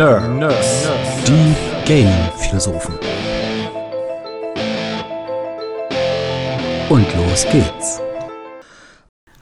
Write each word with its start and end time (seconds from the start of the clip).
Nerd. 0.00 0.38
Nerds. 0.38 0.88
Die 1.26 1.54
Gaming-Philosophen. 1.84 2.94
Und 6.88 7.06
los 7.16 7.44
geht's. 7.52 8.00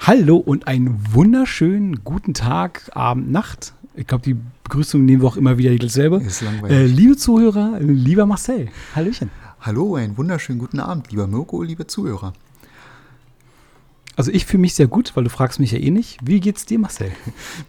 Hallo 0.00 0.38
und 0.38 0.66
einen 0.66 1.00
wunderschönen 1.12 2.02
guten 2.02 2.34
Tag, 2.34 2.90
Abend, 2.92 3.30
Nacht. 3.30 3.72
Ich 3.94 4.08
glaube, 4.08 4.24
die 4.24 4.36
Begrüßung 4.64 5.04
nehmen 5.04 5.22
wir 5.22 5.28
auch 5.28 5.36
immer 5.36 5.58
wieder 5.58 5.72
dasselbe. 5.76 6.16
Ist 6.16 6.40
langweilig. 6.40 6.76
Äh, 6.76 6.86
liebe 6.86 7.16
Zuhörer, 7.16 7.78
lieber 7.78 8.26
Marcel, 8.26 8.68
Hallöchen. 8.96 9.30
Hallo, 9.60 9.94
einen 9.94 10.18
wunderschönen 10.18 10.58
guten 10.58 10.80
Abend, 10.80 11.12
lieber 11.12 11.28
Mirko, 11.28 11.62
liebe 11.62 11.86
Zuhörer. 11.86 12.32
Also 14.16 14.32
ich 14.32 14.44
fühle 14.44 14.62
mich 14.62 14.74
sehr 14.74 14.88
gut, 14.88 15.12
weil 15.14 15.22
du 15.22 15.30
fragst 15.30 15.60
mich 15.60 15.70
ja 15.70 15.78
eh 15.78 15.92
nicht. 15.92 16.18
Wie 16.20 16.40
geht's 16.40 16.66
dir, 16.66 16.80
Marcel? 16.80 17.12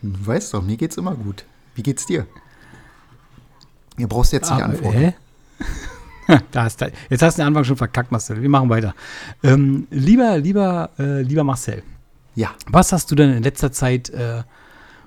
Du 0.01 0.26
weißt 0.26 0.55
doch, 0.55 0.63
mir 0.63 0.76
geht's 0.76 0.98
immer 0.98 1.13
gut. 1.13 1.45
Wie 1.76 1.84
geht's 1.84 2.07
dir? 2.07 2.26
Ihr 3.99 4.08
brauchst 4.08 4.34
jetzt 4.34 4.49
nicht 4.49 4.62
Ah, 4.62 4.66
antworten. 4.66 4.98
hä? 4.98 5.13
da 6.52 6.63
hast 6.63 6.81
du, 6.81 6.91
jetzt 7.09 7.21
hast 7.21 7.38
du 7.38 7.41
den 7.41 7.48
Anfang 7.48 7.63
schon 7.63 7.77
verkackt, 7.77 8.12
Marcel. 8.12 8.41
Wir 8.41 8.49
machen 8.49 8.70
weiter. 8.70 8.94
Ähm, 9.44 9.88
lieber, 9.91 10.38
lieber, 10.38 10.90
äh, 10.99 11.21
lieber 11.21 11.44
Marcel, 11.44 11.84
Ja, 12.35 12.52
was 12.67 12.91
hast 12.91 13.12
du 13.12 13.16
denn 13.16 13.34
in 13.35 13.43
letzter 13.43 13.71
Zeit 13.71 14.09
äh, 14.12 14.43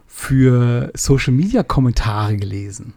für 0.07 0.91
Social 0.95 1.33
Media 1.33 1.63
Kommentare 1.63 2.37
gelesen? 2.37 2.95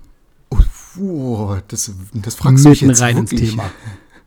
oh, 0.99 1.57
das, 1.67 1.91
das 2.13 2.35
fragst 2.35 2.63
du 2.65 2.69
mich 2.69 2.81
Mitten 2.81 2.91
jetzt 2.91 3.01
rein 3.01 3.17
ins 3.17 3.31
wirklich. 3.31 3.49
Thema. 3.51 3.69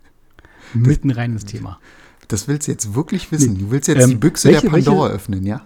Mitten 0.74 1.10
rein 1.10 1.32
ins 1.32 1.44
Thema. 1.46 1.78
Das 2.28 2.46
willst 2.46 2.68
du 2.68 2.72
jetzt 2.72 2.94
wirklich 2.94 3.32
wissen. 3.32 3.54
Nee. 3.54 3.60
Du 3.60 3.70
willst 3.70 3.88
jetzt 3.88 4.02
Ähm, 4.04 4.10
die 4.10 4.16
Büchse 4.16 4.48
welche- 4.48 4.62
der 4.62 4.70
Pandora 4.70 5.02
welche- 5.04 5.14
öffnen, 5.14 5.46
ja? 5.46 5.62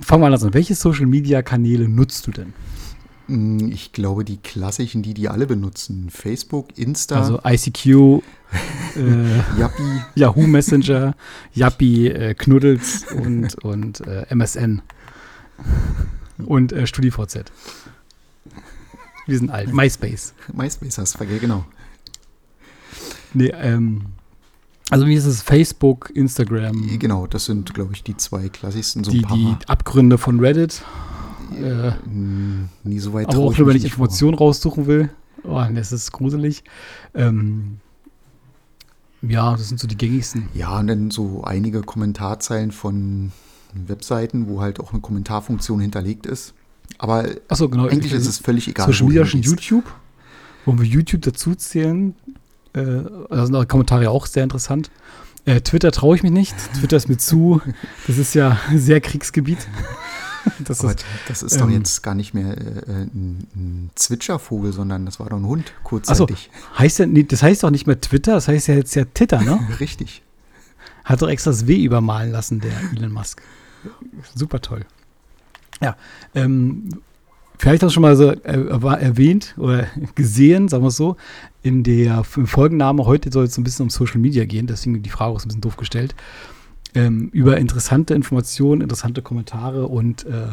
Fangen 0.00 0.22
wir 0.22 0.26
an. 0.28 0.54
Welche 0.54 0.74
Social 0.74 1.04
Media 1.06 1.42
Kanäle 1.42 1.86
nutzt 1.88 2.26
du 2.26 2.30
denn? 2.30 2.54
Hm, 3.26 3.70
Ich 3.72 3.92
glaube, 3.92 4.24
die 4.24 4.36
klassischen, 4.38 5.02
die 5.02 5.14
die 5.14 5.28
alle 5.28 5.46
benutzen. 5.46 6.10
Facebook, 6.10 6.76
Insta, 6.78 7.20
Also 7.20 7.40
ICQ, 7.44 7.86
äh, 7.86 9.38
Yappi. 9.58 9.82
Yahoo 10.14 10.46
Messenger, 10.46 11.14
Yappi, 11.52 12.08
äh, 12.08 12.34
Knuddels 12.34 13.04
und, 13.12 13.54
und 13.64 14.00
äh, 14.06 14.26
MSN. 14.34 14.82
Und 16.44 16.72
äh, 16.72 16.86
StudiVZ. 16.86 17.50
Wir 19.26 19.38
sind 19.38 19.50
alt. 19.50 19.72
MySpace. 19.72 20.34
MySpace 20.52 20.98
hast 20.98 21.14
du 21.14 21.18
vergessen, 21.18 21.40
genau. 21.40 21.64
Nee, 23.34 23.52
ähm, 23.54 24.02
also 24.88 25.04
mir 25.04 25.18
ist 25.18 25.24
es 25.26 25.42
Facebook, 25.42 26.10
Instagram, 26.14 26.98
Genau, 26.98 27.26
das 27.26 27.46
sind, 27.46 27.74
glaube 27.74 27.92
ich, 27.92 28.04
die 28.04 28.16
zwei 28.16 28.48
klassischsten. 28.48 29.02
So 29.02 29.10
die, 29.10 29.18
ein 29.18 29.22
paar 29.24 29.36
die 29.36 29.56
Abgründe 29.68 30.16
von 30.16 30.38
Reddit. 30.38 30.82
Äh, 31.54 31.92
nie 32.84 32.98
so 32.98 33.12
weit 33.12 33.28
aber 33.28 33.38
auch 33.38 33.58
wenn 33.58 33.76
ich. 33.76 33.84
Informationen 33.84 34.34
raussuchen 34.34 34.86
will. 34.86 35.10
Oh, 35.44 35.64
das 35.74 35.92
ist 35.92 36.12
gruselig. 36.12 36.64
Ähm, 37.14 37.78
ja, 39.22 39.52
das 39.52 39.68
sind 39.68 39.80
so 39.80 39.86
die 39.86 39.96
gängigsten. 39.96 40.48
Ja, 40.54 40.78
und 40.78 40.86
dann 40.88 41.10
so 41.10 41.44
einige 41.44 41.82
Kommentarzeilen 41.82 42.72
von 42.72 43.32
Webseiten, 43.74 44.48
wo 44.48 44.60
halt 44.60 44.80
auch 44.80 44.92
eine 44.92 45.00
Kommentarfunktion 45.00 45.80
hinterlegt 45.80 46.26
ist. 46.26 46.54
Aber 46.98 47.26
Achso, 47.48 47.68
genau. 47.68 47.86
eigentlich 47.88 48.12
ist 48.12 48.26
es 48.26 48.38
völlig 48.38 48.68
egal. 48.68 48.86
Social 48.86 49.06
Media 49.06 49.26
schon. 49.26 49.42
YouTube. 49.42 49.84
Wollen 50.64 50.78
wir 50.78 50.86
YouTube 50.86 51.22
dazu 51.22 51.54
zählen? 51.54 52.14
Äh, 52.72 53.02
da 53.30 53.46
sind 53.46 53.68
Kommentare 53.68 54.10
auch 54.10 54.26
sehr 54.26 54.42
interessant. 54.44 54.90
Äh, 55.44 55.60
Twitter 55.60 55.92
traue 55.92 56.16
ich 56.16 56.22
mich 56.22 56.32
nicht. 56.32 56.54
Twitter 56.74 56.96
ist 56.96 57.08
mir 57.08 57.18
zu. 57.18 57.60
Das 58.06 58.18
ist 58.18 58.34
ja 58.34 58.58
sehr 58.74 59.00
Kriegsgebiet. 59.00 59.68
Das 60.64 60.82
ist, 60.82 61.04
das 61.28 61.42
ist 61.42 61.60
doch 61.60 61.66
ähm, 61.66 61.72
jetzt 61.72 62.02
gar 62.02 62.14
nicht 62.14 62.34
mehr 62.34 62.56
äh, 62.56 62.90
ein, 62.90 63.46
ein 63.54 63.90
Zwitschervogel, 63.94 64.72
sondern 64.72 65.06
das 65.06 65.20
war 65.20 65.28
doch 65.28 65.36
ein 65.36 65.46
Hund 65.46 65.72
kurzzeitig. 65.84 66.50
heißt 66.78 67.00
ja, 67.00 67.06
nee, 67.06 67.24
das 67.24 67.42
heißt 67.42 67.62
doch 67.62 67.70
nicht 67.70 67.86
mehr 67.86 68.00
Twitter, 68.00 68.34
das 68.34 68.48
heißt 68.48 68.68
ja 68.68 68.74
jetzt 68.74 68.94
ja 68.94 69.04
Titter, 69.04 69.42
ne? 69.42 69.58
Richtig. 69.80 70.22
Hat 71.04 71.22
doch 71.22 71.28
extra 71.28 71.50
das 71.50 71.66
W 71.66 71.82
übermalen 71.82 72.32
lassen, 72.32 72.60
der 72.60 72.72
Elon 72.96 73.12
Musk. 73.12 73.42
Super 74.34 74.60
toll. 74.60 74.84
Ja, 75.80 75.96
ähm, 76.34 76.88
vielleicht 77.58 77.84
auch 77.84 77.90
schon 77.90 78.02
mal 78.02 78.16
so 78.16 78.30
äh, 78.30 78.68
erwähnt 78.68 79.54
oder 79.56 79.86
gesehen, 80.14 80.68
sagen 80.68 80.82
wir 80.82 80.88
es 80.88 80.96
so, 80.96 81.16
in 81.62 81.82
der 81.82 82.24
im 82.36 82.46
Folgenname 82.46 83.04
heute 83.06 83.30
soll 83.30 83.44
es 83.44 83.56
ein 83.58 83.64
bisschen 83.64 83.84
um 83.84 83.90
Social 83.90 84.18
Media 84.18 84.44
gehen, 84.44 84.66
deswegen 84.66 85.02
die 85.02 85.10
Frage 85.10 85.32
auch 85.32 85.40
so 85.40 85.46
ein 85.46 85.48
bisschen 85.48 85.60
doof 85.60 85.76
gestellt. 85.76 86.14
Ähm, 86.96 87.28
über 87.32 87.58
interessante 87.58 88.14
Informationen, 88.14 88.80
interessante 88.80 89.22
Kommentare 89.22 89.86
und 89.86 90.24
äh, 90.24 90.48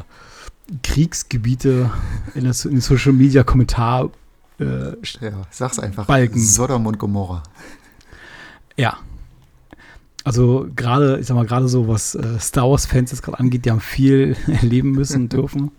Kriegsgebiete 0.84 1.90
in, 2.36 2.44
der, 2.44 2.54
in 2.66 2.72
den 2.72 2.82
Social 2.82 3.14
Media 3.14 3.44
Kommentar. 3.44 4.10
Äh, 4.60 4.92
Ja, 5.22 5.44
sag's 5.50 5.80
einfach. 5.80 6.06
Balken. 6.06 6.40
Sodom 6.40 6.86
und 6.86 7.00
Gomorra. 7.00 7.44
Ja. 8.78 8.98
Also 10.24 10.68
gerade, 10.76 11.20
ich 11.20 11.28
sag 11.28 11.36
mal, 11.36 11.46
gerade 11.46 11.68
so, 11.68 11.88
was 11.88 12.16
äh, 12.16 12.40
Star 12.40 12.70
Wars-Fans 12.70 13.12
jetzt 13.12 13.24
gerade 13.24 13.40
angeht, 13.40 13.66
die 13.66 13.72
haben 13.72 13.82
viel 13.82 14.38
erleben 14.48 14.92
müssen, 14.92 15.30
dürfen. 15.30 15.72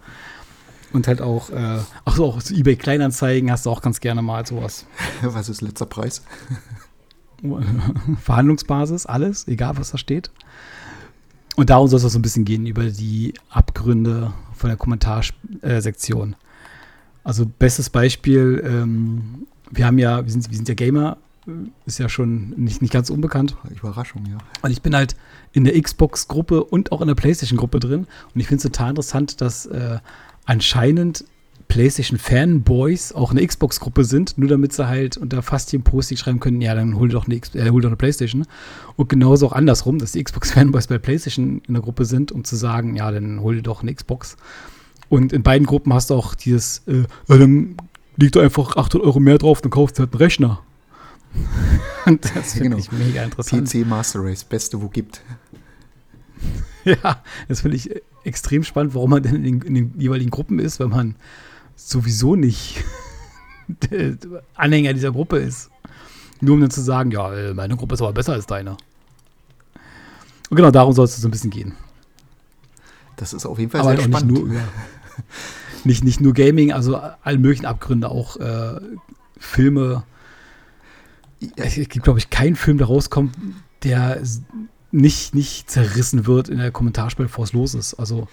Und 0.92 1.08
halt 1.08 1.20
auch, 1.20 1.50
äh, 1.50 1.78
ach 2.04 2.16
so, 2.16 2.26
auch 2.26 2.40
so 2.40 2.54
eBay 2.54 2.76
Kleinanzeigen 2.76 3.50
hast 3.50 3.66
du 3.66 3.70
auch 3.70 3.82
ganz 3.82 4.00
gerne 4.00 4.22
mal 4.22 4.46
sowas. 4.46 4.86
Was 5.22 5.48
ist 5.48 5.60
letzter 5.60 5.86
Preis? 5.86 6.22
Verhandlungsbasis, 8.22 9.06
alles, 9.06 9.48
egal 9.48 9.76
was 9.76 9.90
da 9.90 9.98
steht. 9.98 10.30
Und 11.56 11.70
darum 11.70 11.88
soll 11.88 11.98
es 11.98 12.04
auch 12.04 12.10
so 12.10 12.18
ein 12.18 12.22
bisschen 12.22 12.44
gehen, 12.44 12.66
über 12.66 12.84
die 12.84 13.34
Abgründe 13.48 14.32
von 14.54 14.68
der 14.68 14.76
Kommentarsektion. 14.76 16.36
Also 17.22 17.46
bestes 17.46 17.90
Beispiel, 17.90 18.62
ähm, 18.66 19.46
wir 19.70 19.86
haben 19.86 19.98
ja, 19.98 20.24
wir 20.24 20.30
sind, 20.30 20.48
wir 20.50 20.56
sind 20.56 20.68
ja 20.68 20.74
Gamer, 20.74 21.16
äh, 21.46 21.50
ist 21.86 21.98
ja 21.98 22.08
schon 22.08 22.50
nicht, 22.50 22.82
nicht 22.82 22.92
ganz 22.92 23.08
unbekannt. 23.08 23.56
Überraschung, 23.70 24.26
ja. 24.26 24.38
Und 24.62 24.70
ich 24.70 24.82
bin 24.82 24.94
halt 24.94 25.16
in 25.52 25.64
der 25.64 25.80
Xbox-Gruppe 25.80 26.64
und 26.64 26.92
auch 26.92 27.00
in 27.00 27.08
der 27.08 27.14
PlayStation-Gruppe 27.14 27.80
drin. 27.80 28.06
Und 28.34 28.40
ich 28.40 28.46
finde 28.46 28.58
es 28.58 28.62
total 28.64 28.90
interessant, 28.90 29.40
dass 29.40 29.66
äh, 29.66 29.98
anscheinend 30.44 31.24
PlayStation-Fanboys 31.68 33.12
auch 33.12 33.30
eine 33.30 33.46
Xbox-Gruppe 33.46 34.04
sind, 34.04 34.38
nur 34.38 34.48
damit 34.48 34.72
sie 34.72 34.86
halt 34.86 35.16
unter 35.16 35.42
fast 35.42 35.72
jedem 35.72 35.84
Posting 35.84 36.16
schreiben 36.16 36.40
können, 36.40 36.60
ja, 36.60 36.74
dann 36.74 36.96
hol 36.96 37.08
doch 37.08 37.26
eine, 37.26 37.34
X 37.34 37.54
äh, 37.54 37.70
hol 37.70 37.80
doch 37.80 37.88
eine 37.88 37.96
PlayStation. 37.96 38.46
Und 38.96 39.08
genauso 39.08 39.46
auch 39.48 39.52
andersrum, 39.52 39.98
dass 39.98 40.12
die 40.12 40.22
Xbox-Fanboys 40.22 40.86
bei 40.88 40.98
PlayStation 40.98 41.62
in 41.66 41.74
der 41.74 41.82
Gruppe 41.82 42.04
sind, 42.04 42.32
um 42.32 42.44
zu 42.44 42.56
sagen, 42.56 42.96
ja, 42.96 43.10
dann 43.10 43.40
hol 43.40 43.56
dir 43.56 43.62
doch 43.62 43.82
eine 43.82 43.94
Xbox. 43.94 44.36
Und 45.08 45.32
in 45.32 45.42
beiden 45.42 45.66
Gruppen 45.66 45.92
hast 45.92 46.10
du 46.10 46.14
auch 46.14 46.34
dieses, 46.34 46.82
äh, 46.86 47.04
ja, 47.28 47.36
dann 47.38 47.76
liegt 48.16 48.36
da 48.36 48.40
einfach 48.40 48.76
800 48.76 49.06
Euro 49.06 49.20
mehr 49.20 49.38
drauf, 49.38 49.60
dann 49.60 49.70
kaufst 49.70 49.98
du 49.98 50.00
halt 50.00 50.12
einen 50.12 50.18
Rechner. 50.22 50.62
Und 52.06 52.24
das 52.36 52.52
finde 52.52 52.70
Genau. 52.70 52.78
ich 52.78 52.92
mega 52.92 53.22
interessant. 53.24 53.68
PC 53.68 53.86
Master 53.86 54.20
Race, 54.22 54.44
beste 54.44 54.80
wo 54.80 54.88
gibt. 54.88 55.20
Ja, 56.84 57.22
das 57.48 57.62
finde 57.62 57.78
ich 57.78 57.90
extrem 58.24 58.62
spannend, 58.62 58.94
warum 58.94 59.08
man 59.08 59.22
denn 59.22 59.36
in 59.36 59.42
den, 59.42 59.62
in 59.62 59.74
den 59.74 59.94
jeweiligen 59.98 60.30
Gruppen 60.30 60.58
ist, 60.58 60.80
wenn 60.80 60.90
man 60.90 61.16
sowieso 61.76 62.36
nicht 62.36 62.84
Anhänger 64.54 64.92
dieser 64.92 65.12
Gruppe 65.12 65.38
ist. 65.38 65.70
Nur 66.40 66.54
um 66.54 66.60
dann 66.60 66.70
zu 66.70 66.82
sagen, 66.82 67.10
ja, 67.10 67.32
äh, 67.32 67.54
meine 67.54 67.76
Gruppe 67.76 67.94
ist 67.94 68.02
aber 68.02 68.12
besser 68.12 68.32
als 68.32 68.46
deine. 68.46 68.76
Und 70.50 70.56
genau 70.56 70.70
darum 70.70 70.92
soll 70.92 71.06
es 71.06 71.16
so 71.16 71.26
ein 71.26 71.30
bisschen 71.30 71.50
gehen. 71.50 71.74
Das 73.16 73.32
ist 73.32 73.46
auf 73.46 73.58
jeden 73.58 73.70
Fall 73.70 73.80
Aber 73.80 73.90
sehr 73.96 74.04
halt 74.04 74.14
auch 74.14 74.20
nicht 74.22 74.30
spannend. 74.30 74.52
nur, 74.52 74.60
nicht, 75.84 76.04
nicht 76.04 76.20
nur 76.20 76.32
Gaming, 76.34 76.72
also 76.72 77.00
alle 77.22 77.38
möglichen 77.38 77.66
Abgründe, 77.66 78.10
auch 78.10 78.36
äh, 78.36 78.80
Filme. 79.38 80.04
Es 81.56 81.74
gibt, 81.74 82.02
glaube 82.02 82.18
ich, 82.18 82.30
keinen 82.30 82.56
Film, 82.56 82.78
der 82.78 82.86
rauskommt, 82.86 83.34
der 83.82 84.20
nicht, 84.90 85.34
nicht 85.34 85.70
zerrissen 85.70 86.26
wird 86.26 86.48
in 86.48 86.58
der 86.58 86.70
Kommentarspalte, 86.70 87.28
bevor 87.28 87.44
es 87.44 87.52
los 87.52 87.74
ist. 87.74 87.94
Also 87.94 88.28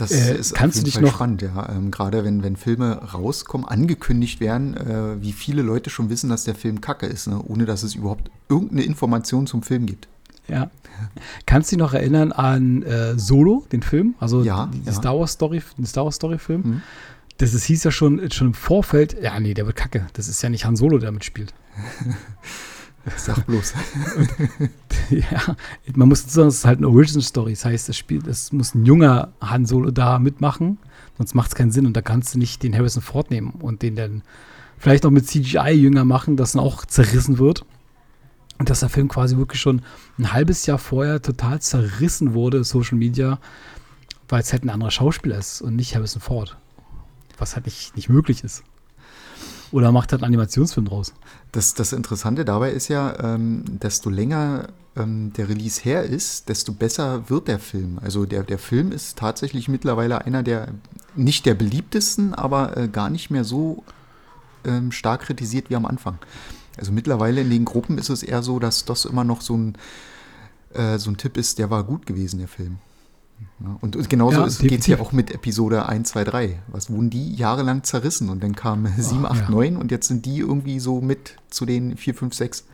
Das 0.00 0.10
Äh, 0.12 0.36
ist 0.36 0.54
kannst 0.54 0.78
auf 0.78 0.84
du 0.84 0.84
jeden 0.84 0.84
dich 0.86 0.94
Fall 0.94 1.02
noch- 1.04 1.14
spannend, 1.14 1.42
ja. 1.42 1.68
Ähm, 1.70 1.90
Gerade 1.90 2.24
wenn, 2.24 2.42
wenn 2.42 2.56
Filme 2.56 2.92
rauskommen, 3.12 3.66
angekündigt 3.66 4.40
werden, 4.40 4.76
äh, 4.76 5.20
wie 5.22 5.32
viele 5.32 5.62
Leute 5.62 5.90
schon 5.90 6.10
wissen, 6.10 6.30
dass 6.30 6.44
der 6.44 6.54
Film 6.54 6.80
kacke 6.80 7.06
ist, 7.06 7.26
ne? 7.28 7.40
ohne 7.46 7.66
dass 7.66 7.82
es 7.82 7.94
überhaupt 7.94 8.30
irgendeine 8.48 8.82
Information 8.82 9.46
zum 9.46 9.62
Film 9.62 9.86
gibt. 9.86 10.08
Ja. 10.48 10.70
Kannst 11.46 11.70
du 11.70 11.76
dich 11.76 11.80
noch 11.80 11.94
erinnern 11.94 12.32
an 12.32 12.82
äh, 12.82 13.18
Solo, 13.18 13.64
den 13.72 13.82
Film? 13.82 14.14
Also 14.18 14.42
Ja, 14.42 14.68
die, 14.72 14.80
die 14.80 14.86
ja. 14.86 14.92
Star 14.92 15.18
Wars 15.18 15.32
Story, 15.32 15.62
den 15.78 15.86
Star 15.86 16.04
Wars 16.04 16.16
Story 16.16 16.38
Film. 16.38 16.62
Mhm. 16.62 16.82
Das 17.38 17.54
ist, 17.54 17.64
hieß 17.64 17.84
ja 17.84 17.90
schon, 17.90 18.30
schon 18.32 18.48
im 18.48 18.54
Vorfeld, 18.54 19.16
ja, 19.22 19.38
nee, 19.40 19.54
der 19.54 19.64
wird 19.66 19.76
kacke. 19.76 20.06
Das 20.12 20.28
ist 20.28 20.42
ja 20.42 20.48
nicht 20.50 20.64
Han 20.66 20.76
Solo, 20.76 20.98
der 20.98 21.12
mitspielt. 21.12 21.54
Sag 23.16 23.46
bloß. 23.46 23.74
ja, 25.10 25.56
man 25.94 26.08
muss 26.08 26.30
sagen, 26.32 26.48
es 26.48 26.56
ist 26.56 26.64
halt 26.66 26.78
eine 26.78 26.88
Original 26.88 27.22
Story. 27.22 27.52
Das 27.52 27.64
heißt, 27.64 27.88
das 27.88 27.96
Spiel, 27.96 28.26
es 28.28 28.52
muss 28.52 28.74
ein 28.74 28.84
junger 28.84 29.32
Han 29.40 29.64
Solo 29.64 29.90
da 29.90 30.18
mitmachen, 30.18 30.78
sonst 31.16 31.34
macht 31.34 31.48
es 31.48 31.54
keinen 31.54 31.70
Sinn 31.70 31.86
und 31.86 31.96
da 31.96 32.02
kannst 32.02 32.34
du 32.34 32.38
nicht 32.38 32.62
den 32.62 32.74
Harrison 32.74 33.02
Ford 33.02 33.30
nehmen 33.30 33.52
und 33.60 33.82
den 33.82 33.96
dann 33.96 34.22
vielleicht 34.78 35.04
noch 35.04 35.10
mit 35.10 35.26
CGI 35.26 35.72
jünger 35.72 36.04
machen, 36.04 36.36
dass 36.36 36.52
dann 36.52 36.62
auch 36.62 36.84
zerrissen 36.84 37.38
wird. 37.38 37.64
Und 38.58 38.68
dass 38.68 38.80
der 38.80 38.90
Film 38.90 39.08
quasi 39.08 39.38
wirklich 39.38 39.60
schon 39.60 39.80
ein 40.18 40.34
halbes 40.34 40.66
Jahr 40.66 40.76
vorher 40.76 41.22
total 41.22 41.62
zerrissen 41.62 42.34
wurde, 42.34 42.62
Social 42.62 42.98
Media, 42.98 43.38
weil 44.28 44.42
es 44.42 44.52
halt 44.52 44.64
ein 44.64 44.70
anderer 44.70 44.90
Schauspieler 44.90 45.38
ist 45.38 45.62
und 45.62 45.76
nicht 45.76 45.94
Harrison 45.94 46.20
Ford. 46.20 46.58
was 47.38 47.54
halt 47.54 47.64
nicht, 47.64 47.96
nicht 47.96 48.10
möglich 48.10 48.44
ist. 48.44 48.62
Oder 49.72 49.92
macht 49.92 50.12
halt 50.12 50.22
einen 50.22 50.34
Animationsfilm 50.34 50.86
draus. 50.86 51.14
Das, 51.52 51.74
das 51.74 51.92
Interessante 51.92 52.44
dabei 52.44 52.70
ist 52.70 52.88
ja, 52.88 53.34
ähm, 53.34 53.64
desto 53.66 54.08
länger 54.08 54.68
ähm, 54.96 55.32
der 55.32 55.48
Release 55.48 55.80
her 55.82 56.04
ist, 56.04 56.48
desto 56.48 56.72
besser 56.72 57.28
wird 57.28 57.48
der 57.48 57.58
Film. 57.58 57.98
Also 58.02 58.24
der, 58.24 58.42
der 58.44 58.58
Film 58.58 58.92
ist 58.92 59.18
tatsächlich 59.18 59.68
mittlerweile 59.68 60.24
einer 60.24 60.42
der, 60.42 60.68
nicht 61.16 61.46
der 61.46 61.54
beliebtesten, 61.54 62.34
aber 62.34 62.76
äh, 62.76 62.88
gar 62.88 63.10
nicht 63.10 63.30
mehr 63.30 63.44
so 63.44 63.82
ähm, 64.64 64.92
stark 64.92 65.22
kritisiert 65.22 65.70
wie 65.70 65.76
am 65.76 65.86
Anfang. 65.86 66.18
Also 66.76 66.92
mittlerweile 66.92 67.40
in 67.40 67.50
den 67.50 67.64
Gruppen 67.64 67.98
ist 67.98 68.10
es 68.10 68.22
eher 68.22 68.42
so, 68.42 68.58
dass 68.58 68.84
das 68.84 69.04
immer 69.04 69.24
noch 69.24 69.40
so 69.40 69.56
ein, 69.56 69.76
äh, 70.72 70.98
so 70.98 71.10
ein 71.10 71.16
Tipp 71.16 71.36
ist, 71.36 71.58
der 71.58 71.70
war 71.70 71.82
gut 71.84 72.06
gewesen, 72.06 72.38
der 72.38 72.48
Film. 72.48 72.78
Und, 73.80 73.94
und 73.94 74.08
genauso 74.08 74.40
Ja, 74.40 74.68
geht 74.68 74.80
es 74.80 74.86
ja 74.86 75.00
auch 75.00 75.12
mit 75.12 75.30
Episode 75.30 75.86
1, 75.86 76.10
2, 76.10 76.24
3. 76.24 76.62
Was 76.68 76.90
wurden 76.90 77.10
die 77.10 77.34
jahrelang 77.34 77.82
zerrissen 77.82 78.30
und 78.30 78.42
dann 78.42 78.54
kam 78.54 78.86
7, 78.96 79.26
8, 79.26 79.40
ja. 79.42 79.50
9 79.50 79.76
und 79.76 79.90
jetzt 79.90 80.08
sind 80.08 80.24
die 80.24 80.38
irgendwie 80.38 80.80
so 80.80 81.00
mit 81.00 81.36
zu 81.50 81.66
den 81.66 81.96
4, 81.96 82.14
5, 82.14 82.34
6. 82.34 82.64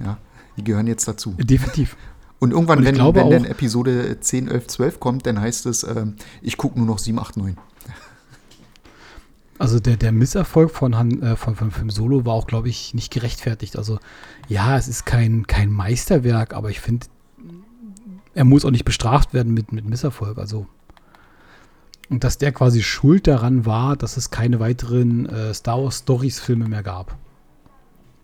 Ja, 0.00 0.18
die 0.56 0.64
gehören 0.64 0.86
jetzt 0.86 1.06
dazu. 1.06 1.34
Definitiv. 1.38 1.96
Und 2.38 2.50
irgendwann, 2.50 2.80
Und 2.80 2.84
wenn, 2.84 2.98
wenn 2.98 3.30
dann 3.30 3.44
Episode 3.46 4.18
10, 4.20 4.48
11, 4.48 4.66
12 4.66 5.00
kommt, 5.00 5.24
dann 5.24 5.40
heißt 5.40 5.64
es, 5.64 5.84
ähm, 5.84 6.16
ich 6.42 6.58
gucke 6.58 6.78
nur 6.78 6.86
noch 6.86 6.98
7, 6.98 7.18
8, 7.18 7.38
9. 7.38 7.56
Also 9.58 9.80
der, 9.80 9.96
der 9.96 10.12
Misserfolg 10.12 10.70
von, 10.70 10.96
Han, 10.98 11.22
äh, 11.22 11.36
von, 11.36 11.56
von 11.56 11.70
Film 11.70 11.88
Solo 11.88 12.26
war 12.26 12.34
auch, 12.34 12.46
glaube 12.46 12.68
ich, 12.68 12.92
nicht 12.92 13.10
gerechtfertigt. 13.10 13.76
Also 13.76 13.98
ja, 14.48 14.76
es 14.76 14.86
ist 14.86 15.06
kein, 15.06 15.46
kein 15.46 15.70
Meisterwerk, 15.70 16.52
aber 16.52 16.68
ich 16.68 16.80
finde, 16.80 17.06
er 18.36 18.44
muss 18.44 18.64
auch 18.64 18.70
nicht 18.70 18.84
bestraft 18.84 19.34
werden 19.34 19.54
mit, 19.54 19.72
mit 19.72 19.86
Misserfolg. 19.86 20.38
Also 20.38 20.66
und 22.08 22.22
dass 22.22 22.38
der 22.38 22.52
quasi 22.52 22.82
schuld 22.82 23.26
daran 23.26 23.66
war, 23.66 23.96
dass 23.96 24.16
es 24.16 24.30
keine 24.30 24.60
weiteren 24.60 25.26
äh, 25.26 25.52
Star 25.52 25.82
Wars 25.82 25.98
Stories 25.98 26.38
Filme 26.38 26.68
mehr 26.68 26.84
gab. 26.84 27.16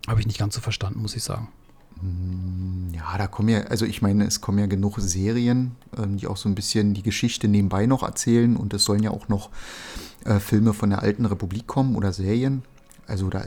Habe 0.06 0.20
ich 0.20 0.26
nicht 0.26 0.38
ganz 0.38 0.55
so 0.55 0.61
verstanden, 0.61 1.00
muss 1.00 1.17
ich 1.17 1.25
sagen. 1.25 1.49
Ja, 2.94 3.17
da 3.17 3.26
kommen 3.26 3.49
ja, 3.49 3.62
also 3.62 3.85
ich 3.85 4.03
meine, 4.03 4.25
es 4.25 4.41
kommen 4.41 4.59
ja 4.59 4.67
genug 4.67 5.00
Serien, 5.00 5.73
ähm, 5.97 6.17
die 6.17 6.26
auch 6.26 6.37
so 6.37 6.49
ein 6.49 6.55
bisschen 6.55 6.94
die 6.94 7.03
Geschichte 7.03 7.49
nebenbei 7.49 7.87
noch 7.87 8.03
erzählen 8.03 8.56
und 8.56 8.75
es 8.75 8.85
sollen 8.85 9.03
ja 9.03 9.11
auch 9.11 9.29
noch 9.29 9.50
äh, 10.25 10.38
Filme 10.38 10.75
von 10.75 10.91
der 10.91 11.03
alten 11.03 11.25
Republik 11.26 11.67
kommen 11.67 11.97
oder 11.97 12.12
Serien. 12.12 12.62
Also 13.06 13.31
da, 13.31 13.44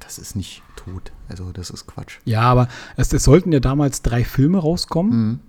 das 0.00 0.18
ist 0.18 0.36
nicht 0.36 0.62
tot. 0.76 1.12
Also 1.28 1.52
das 1.52 1.70
ist 1.70 1.86
Quatsch. 1.86 2.18
Ja, 2.24 2.42
aber 2.42 2.68
es, 2.96 3.12
es 3.12 3.24
sollten 3.24 3.52
ja 3.52 3.60
damals 3.60 4.02
drei 4.02 4.24
Filme 4.24 4.58
rauskommen. 4.58 5.28
Mhm. 5.28 5.40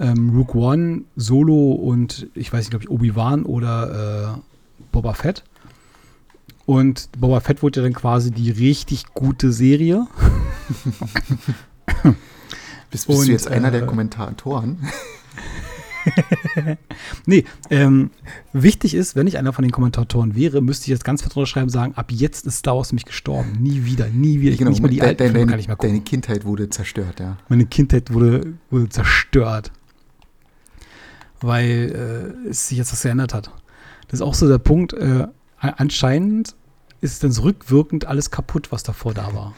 Ähm, 0.00 0.30
Rook 0.36 0.54
One, 0.54 1.02
Solo 1.16 1.72
und 1.72 2.26
ich 2.34 2.52
weiß 2.52 2.60
nicht, 2.60 2.70
glaube 2.70 2.84
ich, 2.84 2.90
Obi-Wan 2.90 3.44
oder 3.44 4.34
äh, 4.36 4.82
Boba 4.92 5.12
Fett. 5.14 5.44
Und 6.66 7.08
Boba 7.18 7.40
Fett 7.40 7.62
wurde 7.62 7.80
ja 7.80 7.84
dann 7.84 7.92
quasi 7.94 8.30
die 8.30 8.50
richtig 8.50 9.06
gute 9.14 9.52
Serie. 9.52 10.06
Bist, 12.90 13.06
bist 13.06 13.20
Und, 13.20 13.28
du 13.28 13.32
jetzt 13.32 13.46
einer 13.48 13.68
äh, 13.68 13.72
der 13.72 13.86
Kommentatoren? 13.86 14.78
Nee, 17.26 17.44
ähm, 17.68 18.10
wichtig 18.54 18.94
ist, 18.94 19.16
wenn 19.16 19.26
ich 19.26 19.36
einer 19.36 19.52
von 19.52 19.62
den 19.62 19.70
Kommentatoren 19.70 20.34
wäre, 20.34 20.62
müsste 20.62 20.84
ich 20.84 20.88
jetzt 20.88 21.04
ganz 21.04 21.20
fett 21.22 21.46
schreiben 21.46 21.68
sagen, 21.68 21.92
ab 21.94 22.10
jetzt 22.10 22.46
ist 22.46 22.56
Star 22.58 22.76
Wars 22.76 22.90
nämlich 22.90 23.04
gestorben. 23.04 23.58
Nie 23.60 23.84
wieder, 23.84 24.08
nie 24.08 24.40
wieder. 24.40 24.54
Ich 24.54 24.60
nicht 24.60 24.80
mal 24.80 24.88
die 24.88 24.96
de- 24.98 25.06
alten 25.08 25.18
de- 25.24 25.32
deine, 25.34 25.46
kann 25.46 25.58
ich 25.60 25.66
mehr 25.68 25.76
gucken. 25.76 25.90
deine 25.92 26.02
Kindheit 26.02 26.44
wurde 26.46 26.70
zerstört, 26.70 27.20
ja. 27.20 27.36
Meine 27.50 27.66
Kindheit 27.66 28.12
wurde, 28.14 28.54
wurde 28.70 28.88
zerstört. 28.88 29.72
Weil 31.40 32.34
äh, 32.46 32.48
es 32.48 32.68
sich 32.68 32.78
jetzt 32.78 32.92
was 32.92 33.02
geändert 33.02 33.34
hat. 33.34 33.50
Das 34.08 34.20
ist 34.20 34.22
auch 34.22 34.34
so 34.34 34.48
der 34.48 34.58
Punkt. 34.58 34.92
Äh, 34.92 35.26
anscheinend 35.58 36.54
ist 37.00 37.24
dann 37.24 37.32
rückwirkend 37.32 38.06
alles 38.06 38.30
kaputt, 38.30 38.72
was 38.72 38.82
davor 38.82 39.14
da 39.14 39.34
war. 39.34 39.54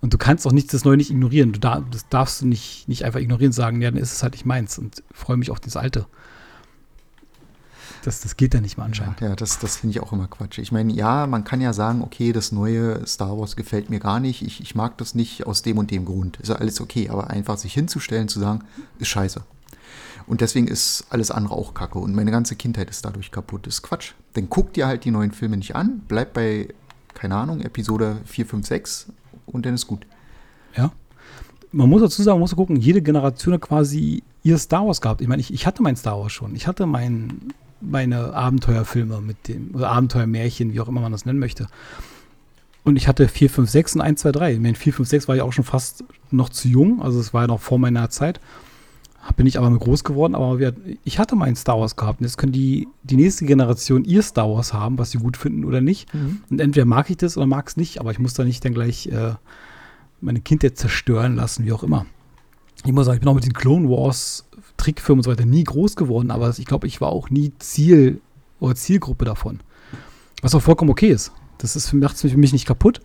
Und 0.00 0.12
du 0.12 0.18
kannst 0.18 0.46
auch 0.46 0.52
nichts 0.52 0.72
das 0.72 0.84
Neue 0.84 0.96
nicht 0.96 1.10
ignorieren. 1.10 1.52
Du 1.52 1.60
dar 1.60 1.82
das 1.90 2.08
darfst 2.08 2.42
du 2.42 2.46
nicht, 2.46 2.88
nicht 2.88 3.04
einfach 3.04 3.20
ignorieren 3.20 3.48
und 3.48 3.54
sagen, 3.54 3.80
ja, 3.80 3.90
dann 3.90 4.00
ist 4.00 4.12
es 4.12 4.22
halt 4.22 4.34
nicht 4.34 4.44
meins 4.44 4.78
und 4.78 5.02
freue 5.12 5.36
mich 5.36 5.50
auf 5.50 5.60
das 5.60 5.76
Alte. 5.76 6.06
Das, 8.04 8.20
das 8.20 8.36
geht 8.36 8.52
dann 8.52 8.62
nicht 8.62 8.76
mehr 8.76 8.84
anscheinend. 8.84 9.22
Ja, 9.22 9.34
das, 9.34 9.58
das 9.58 9.76
finde 9.76 9.92
ich 9.92 10.00
auch 10.00 10.12
immer 10.12 10.28
Quatsch. 10.28 10.58
Ich 10.58 10.72
meine, 10.72 10.92
ja, 10.92 11.26
man 11.26 11.44
kann 11.44 11.62
ja 11.62 11.72
sagen, 11.72 12.02
okay, 12.02 12.32
das 12.32 12.52
neue 12.52 13.06
Star 13.06 13.38
Wars 13.38 13.56
gefällt 13.56 13.88
mir 13.88 13.98
gar 13.98 14.20
nicht, 14.20 14.42
ich, 14.42 14.60
ich 14.60 14.74
mag 14.74 14.98
das 14.98 15.14
nicht 15.14 15.46
aus 15.46 15.62
dem 15.62 15.78
und 15.78 15.90
dem 15.90 16.04
Grund. 16.04 16.36
Ist 16.36 16.48
ja 16.48 16.56
alles 16.56 16.82
okay, 16.82 17.08
aber 17.08 17.30
einfach 17.30 17.56
sich 17.56 17.72
hinzustellen, 17.72 18.28
zu 18.28 18.40
sagen, 18.40 18.60
ist 18.98 19.08
scheiße. 19.08 19.42
Und 20.26 20.40
deswegen 20.40 20.68
ist 20.68 21.06
alles 21.10 21.30
andere 21.30 21.54
auch 21.54 21.74
kacke 21.74 21.98
und 21.98 22.14
meine 22.14 22.30
ganze 22.30 22.56
Kindheit 22.56 22.88
ist 22.90 23.04
dadurch 23.04 23.30
kaputt. 23.30 23.66
Das 23.66 23.74
ist 23.74 23.82
Quatsch. 23.82 24.12
Dann 24.32 24.48
guck 24.48 24.72
dir 24.72 24.86
halt 24.86 25.04
die 25.04 25.10
neuen 25.10 25.32
Filme 25.32 25.56
nicht 25.56 25.76
an, 25.76 26.02
bleib 26.08 26.32
bei, 26.32 26.68
keine 27.12 27.36
Ahnung, 27.36 27.60
Episode 27.60 28.16
4, 28.24 28.46
5, 28.46 28.66
6 28.66 29.06
und 29.46 29.66
dann 29.66 29.74
ist 29.74 29.86
gut. 29.86 30.06
Ja. 30.76 30.92
Man 31.72 31.90
muss 31.90 32.02
dazu 32.02 32.22
sagen, 32.22 32.36
man 32.36 32.40
muss 32.40 32.56
gucken, 32.56 32.76
jede 32.76 33.02
Generation 33.02 33.54
hat 33.54 33.60
quasi 33.60 34.22
ihr 34.42 34.58
Star 34.58 34.86
Wars 34.86 35.00
gehabt. 35.00 35.20
Ich 35.20 35.28
meine, 35.28 35.40
ich, 35.40 35.52
ich 35.52 35.66
hatte 35.66 35.82
mein 35.82 35.96
Star 35.96 36.18
Wars 36.18 36.32
schon. 36.32 36.54
Ich 36.54 36.66
hatte 36.66 36.86
mein, 36.86 37.52
meine 37.80 38.32
Abenteuerfilme 38.32 39.20
mit 39.20 39.48
dem, 39.48 39.74
oder 39.74 39.90
Abenteuermärchen, 39.90 40.72
wie 40.72 40.80
auch 40.80 40.88
immer 40.88 41.00
man 41.00 41.12
das 41.12 41.26
nennen 41.26 41.38
möchte. 41.38 41.66
Und 42.84 42.96
ich 42.96 43.08
hatte 43.08 43.28
4, 43.28 43.50
5, 43.50 43.70
6 43.70 43.94
und 43.96 44.00
1, 44.02 44.20
2, 44.20 44.32
3. 44.32 44.52
Ich 44.52 44.60
meine, 44.60 44.74
4, 44.74 44.92
5, 44.92 45.08
6 45.08 45.28
war 45.28 45.36
ja 45.36 45.44
auch 45.44 45.52
schon 45.52 45.64
fast 45.64 46.04
noch 46.30 46.50
zu 46.50 46.68
jung. 46.68 47.02
Also 47.02 47.18
es 47.18 47.34
war 47.34 47.42
ja 47.42 47.46
noch 47.48 47.60
vor 47.60 47.78
meiner 47.78 48.10
Zeit. 48.10 48.40
Bin 49.36 49.46
ich 49.46 49.58
aber 49.58 49.70
mit 49.70 49.80
groß 49.80 50.04
geworden, 50.04 50.34
aber 50.34 50.58
wir, 50.58 50.74
ich 51.02 51.18
hatte 51.18 51.34
meinen 51.34 51.56
Star 51.56 51.80
Wars 51.80 51.96
gehabt. 51.96 52.20
Und 52.20 52.26
jetzt 52.26 52.36
können 52.36 52.52
die, 52.52 52.88
die 53.02 53.16
nächste 53.16 53.46
Generation 53.46 54.04
ihr 54.04 54.22
Star 54.22 54.48
Wars 54.50 54.72
haben, 54.72 54.98
was 54.98 55.10
sie 55.10 55.18
gut 55.18 55.36
finden 55.36 55.64
oder 55.64 55.80
nicht. 55.80 56.08
Und 56.50 56.60
entweder 56.60 56.84
mag 56.84 57.10
ich 57.10 57.16
das 57.16 57.36
oder 57.36 57.46
mag 57.46 57.68
es 57.68 57.76
nicht, 57.76 58.00
aber 58.00 58.10
ich 58.10 58.18
muss 58.18 58.34
da 58.34 58.44
nicht 58.44 58.64
dann 58.64 58.74
gleich 58.74 59.06
äh, 59.06 59.34
meine 60.20 60.40
Kindheit 60.40 60.76
zerstören 60.76 61.36
lassen, 61.36 61.64
wie 61.64 61.72
auch 61.72 61.82
immer. 61.82 62.06
Ich 62.84 62.92
muss 62.92 63.06
sagen, 63.06 63.16
ich 63.16 63.20
bin 63.20 63.28
auch 63.28 63.34
mit 63.34 63.46
den 63.46 63.54
Clone 63.54 63.88
Wars 63.88 64.46
Trickfilmen 64.76 65.20
und 65.20 65.24
so 65.24 65.30
weiter 65.30 65.46
nie 65.46 65.64
groß 65.64 65.96
geworden, 65.96 66.30
aber 66.30 66.52
ich 66.56 66.66
glaube, 66.66 66.86
ich 66.86 67.00
war 67.00 67.08
auch 67.08 67.30
nie 67.30 67.52
Ziel 67.58 68.20
oder 68.60 68.74
Zielgruppe 68.74 69.24
davon. 69.24 69.60
Was 70.42 70.54
auch 70.54 70.60
vollkommen 70.60 70.90
okay 70.90 71.10
ist. 71.10 71.32
Das 71.58 71.76
ist 71.76 71.92
macht 71.92 72.16
es 72.16 72.30
für 72.30 72.36
mich 72.36 72.52
nicht 72.52 72.66
kaputt. 72.66 73.00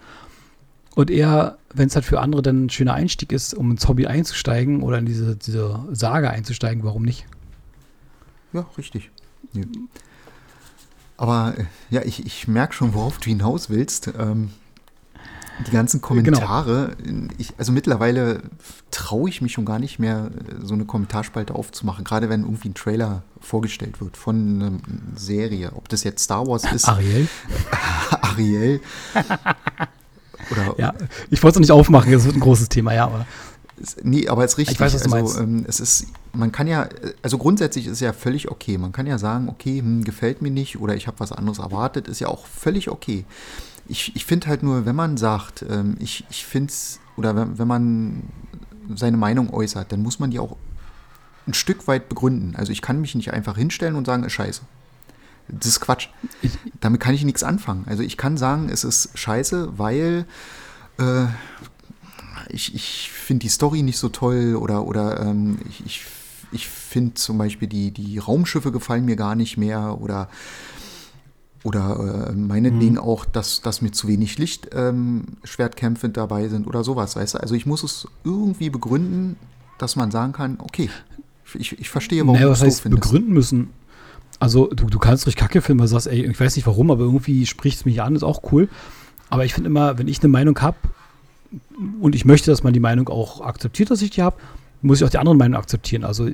Und 1.00 1.10
eher, 1.10 1.58
wenn 1.74 1.88
es 1.88 1.96
halt 1.96 2.04
für 2.04 2.20
andere 2.20 2.42
dann 2.42 2.66
ein 2.66 2.70
schöner 2.70 2.94
Einstieg 2.94 3.32
ist, 3.32 3.54
um 3.54 3.72
ins 3.72 3.88
Hobby 3.88 4.06
einzusteigen 4.08 4.84
oder 4.84 4.98
in 4.98 5.06
diese, 5.06 5.38
diese 5.38 5.80
Sage 5.94 6.30
einzusteigen, 6.30 6.84
warum 6.84 7.04
nicht? 7.04 7.26
Ja, 8.52 8.66
richtig. 8.78 9.10
Ja. 9.54 9.64
Aber 11.16 11.54
äh, 11.58 11.64
ja, 11.90 12.02
ich, 12.04 12.26
ich 12.26 12.50
merke 12.50 12.74
schon, 12.74 12.94
worauf 12.94 13.18
du 13.18 13.30
hinaus 13.30 13.70
willst. 13.70 14.12
Ähm, 14.20 14.50
die 15.66 15.72
ganzen 15.72 16.02
Kommentare, 16.02 16.98
ich, 17.38 17.54
also 17.58 17.72
mittlerweile 17.72 18.42
traue 18.92 19.30
ich 19.30 19.42
mich 19.42 19.54
schon 19.54 19.64
gar 19.64 19.80
nicht 19.80 20.00
mehr, 20.00 20.32
äh, 20.50 20.66
so 20.66 20.74
eine 20.74 20.84
Kommentarspalte 20.84 21.56
aufzumachen, 21.56 22.04
gerade 22.04 22.28
wenn 22.28 22.42
irgendwie 22.42 22.68
ein 22.68 22.74
Trailer 22.74 23.24
vorgestellt 23.40 24.02
wird 24.02 24.18
von 24.18 24.62
einer 24.62 24.80
Serie, 25.16 25.72
ob 25.76 25.88
das 25.88 26.04
jetzt 26.04 26.26
Star 26.26 26.46
Wars 26.46 26.70
ist, 26.70 26.90
Ariel? 26.90 27.30
Ariel 28.22 28.82
oder 30.52 30.76
Ja, 30.78 30.94
ich 31.30 31.42
wollte 31.44 31.58
es 31.58 31.62
nicht 31.62 31.72
aufmachen, 31.72 32.12
das 32.12 32.26
wird 32.26 32.36
ein 32.36 32.40
großes 32.42 32.70
Thema, 32.70 32.94
ja, 32.94 33.06
aber 33.06 33.26
Es- 33.82 33.96
Nee, 34.04 34.28
aber 34.28 34.44
es 34.44 34.52
ist 34.54 34.58
richtig. 34.58 34.76
Ich 34.76 34.80
weiß, 34.82 34.94
was 34.94 35.04
du 35.04 35.12
also, 35.14 35.26
meinst. 35.26 35.40
ähm, 35.40 35.66
es 35.68 35.80
ist, 35.80 36.08
man 36.34 36.52
kann 36.52 36.68
ja, 36.68 36.90
also 37.24 37.38
grundsätzlich 37.38 37.88
ist 37.88 38.02
ja 38.02 38.12
völlig 38.14 38.52
okay. 38.52 38.78
Man 38.78 38.92
kann 38.92 39.08
ja 39.08 39.18
sagen, 39.18 39.48
okay, 39.48 39.80
hm, 39.80 40.04
gefällt 40.04 40.42
mir 40.42 40.52
nicht 40.52 40.80
oder 40.80 40.96
ich 40.96 41.08
habe 41.08 41.20
was 41.20 41.32
anderes 41.32 41.60
erwartet, 41.60 42.08
ist 42.10 42.20
ja 42.20 42.28
auch 42.28 42.46
völlig 42.46 42.90
okay. 42.90 43.24
Ich, 43.88 44.16
ich 44.16 44.26
finde 44.26 44.48
halt 44.48 44.64
nur, 44.64 44.86
wenn 44.86 44.96
man 44.96 45.16
sagt, 45.18 45.66
ähm, 45.70 45.96
ich, 46.00 46.26
ich 46.30 46.46
finde 46.46 46.72
es, 46.72 47.00
oder 47.16 47.36
wenn, 47.36 47.58
wenn 47.58 47.68
man 47.68 48.24
seine 48.96 49.18
Meinung 49.18 49.50
äußert, 49.54 49.92
dann 49.92 50.02
muss 50.04 50.20
man 50.20 50.30
die 50.32 50.40
auch 50.40 50.58
ein 51.48 51.54
Stück 51.54 51.88
weit 51.88 52.10
begründen. 52.10 52.56
Also 52.58 52.72
ich 52.72 52.82
kann 52.82 53.00
mich 53.02 53.16
nicht 53.16 53.32
einfach 53.34 53.56
hinstellen 53.58 53.96
und 53.96 54.06
sagen, 54.06 54.24
ist 54.26 54.34
scheiße. 54.34 54.62
Das 55.52 55.68
ist 55.68 55.80
Quatsch. 55.80 56.08
ich, 56.42 56.52
Damit 56.80 57.02
kann 57.02 57.14
ich 57.14 57.24
nichts 57.24 57.44
anfangen. 57.44 57.86
Also 57.88 58.04
ich 58.04 58.18
kann 58.18 58.38
sagen, 58.38 58.70
es 58.70 58.84
ist 58.84 59.18
scheiße, 59.18 59.78
weil 59.78 60.26
äh, 61.00 61.26
ich, 62.50 62.76
ich 62.76 63.10
finde 63.12 63.42
die 63.44 63.50
Story 63.50 63.82
nicht 63.82 63.98
so 63.98 64.10
toll 64.10 64.56
oder, 64.56 64.86
oder 64.86 65.22
ähm, 65.22 65.60
ich, 65.68 65.86
ich, 65.86 66.06
ich 66.52 66.68
finde 66.68 67.16
zum 67.16 67.38
Beispiel 67.38 67.68
die, 67.68 67.92
die 67.92 68.18
Raumschiffe 68.18 68.72
gefallen 68.72 69.06
mir 69.06 69.16
gar 69.16 69.36
nicht 69.36 69.58
mehr 69.58 70.00
oder, 70.02 70.30
oder 71.64 72.30
äh, 72.30 72.34
meinetwegen 72.34 72.98
auch, 72.98 73.26
dass, 73.26 73.62
dass 73.62 73.82
mir 73.82 73.92
zu 73.92 74.08
wenig 74.08 74.38
Lichtschwertkämpfe 74.38 76.08
ähm, 76.08 76.14
dabei 76.14 76.48
sind 76.48 76.68
oder 76.68 76.84
sowas, 76.84 77.16
weißt 77.16 77.36
du? 77.36 77.38
Also 77.40 77.56
ich 77.56 77.66
muss 77.66 77.84
es 77.84 78.08
irgendwie 78.24 78.70
begründen, 78.70 79.36
dass 79.78 79.96
man 79.96 80.12
sagen 80.12 80.34
kann, 80.34 80.58
okay, 80.60 80.90
ich, 81.56 81.80
ich 81.80 81.90
verstehe, 81.90 82.22
warum 82.22 82.34
naja, 82.34 82.46
du 82.48 82.52
was 82.52 82.62
heißt 82.62 82.82
findest. 82.82 83.04
begründen 83.04 83.34
müssen? 83.34 83.70
Also, 84.40 84.68
du, 84.68 84.86
du 84.86 85.00
kannst 85.00 85.26
durch 85.26 85.36
Kacke 85.36 85.62
filmen, 85.62 85.80
weil 85.80 85.88
du 85.88 85.92
sagst, 85.92 86.08
ey, 86.08 86.26
ich 86.26 86.40
weiß 86.40 86.56
nicht 86.56 86.66
warum, 86.66 86.92
aber 86.92 87.04
irgendwie 87.04 87.46
spricht 87.46 87.80
es 87.80 87.86
mich 87.86 88.02
an, 88.02 88.16
ist 88.16 88.24
auch 88.24 88.52
cool. 88.52 88.70
Aber 89.30 89.46
ich 89.46 89.54
finde 89.54 89.70
immer, 89.70 89.98
wenn 89.98 90.08
ich 90.08 90.20
eine 90.22 90.30
Meinung 90.30 90.60
habe 90.62 90.78
und 92.00 92.16
ich 92.16 92.26
möchte, 92.26 92.50
dass 92.50 92.64
man 92.64 92.74
die 92.74 92.80
Meinung 92.80 93.10
auch 93.10 93.42
akzeptiert, 93.42 93.92
dass 93.92 94.02
ich 94.02 94.12
die 94.12 94.22
habe, 94.22 94.38
muss 94.82 95.02
ich 95.02 95.06
auch 95.06 95.10
die 95.10 95.18
anderen 95.18 95.38
Meinungen 95.38 95.60
akzeptieren. 95.60 96.04
Also, 96.04 96.30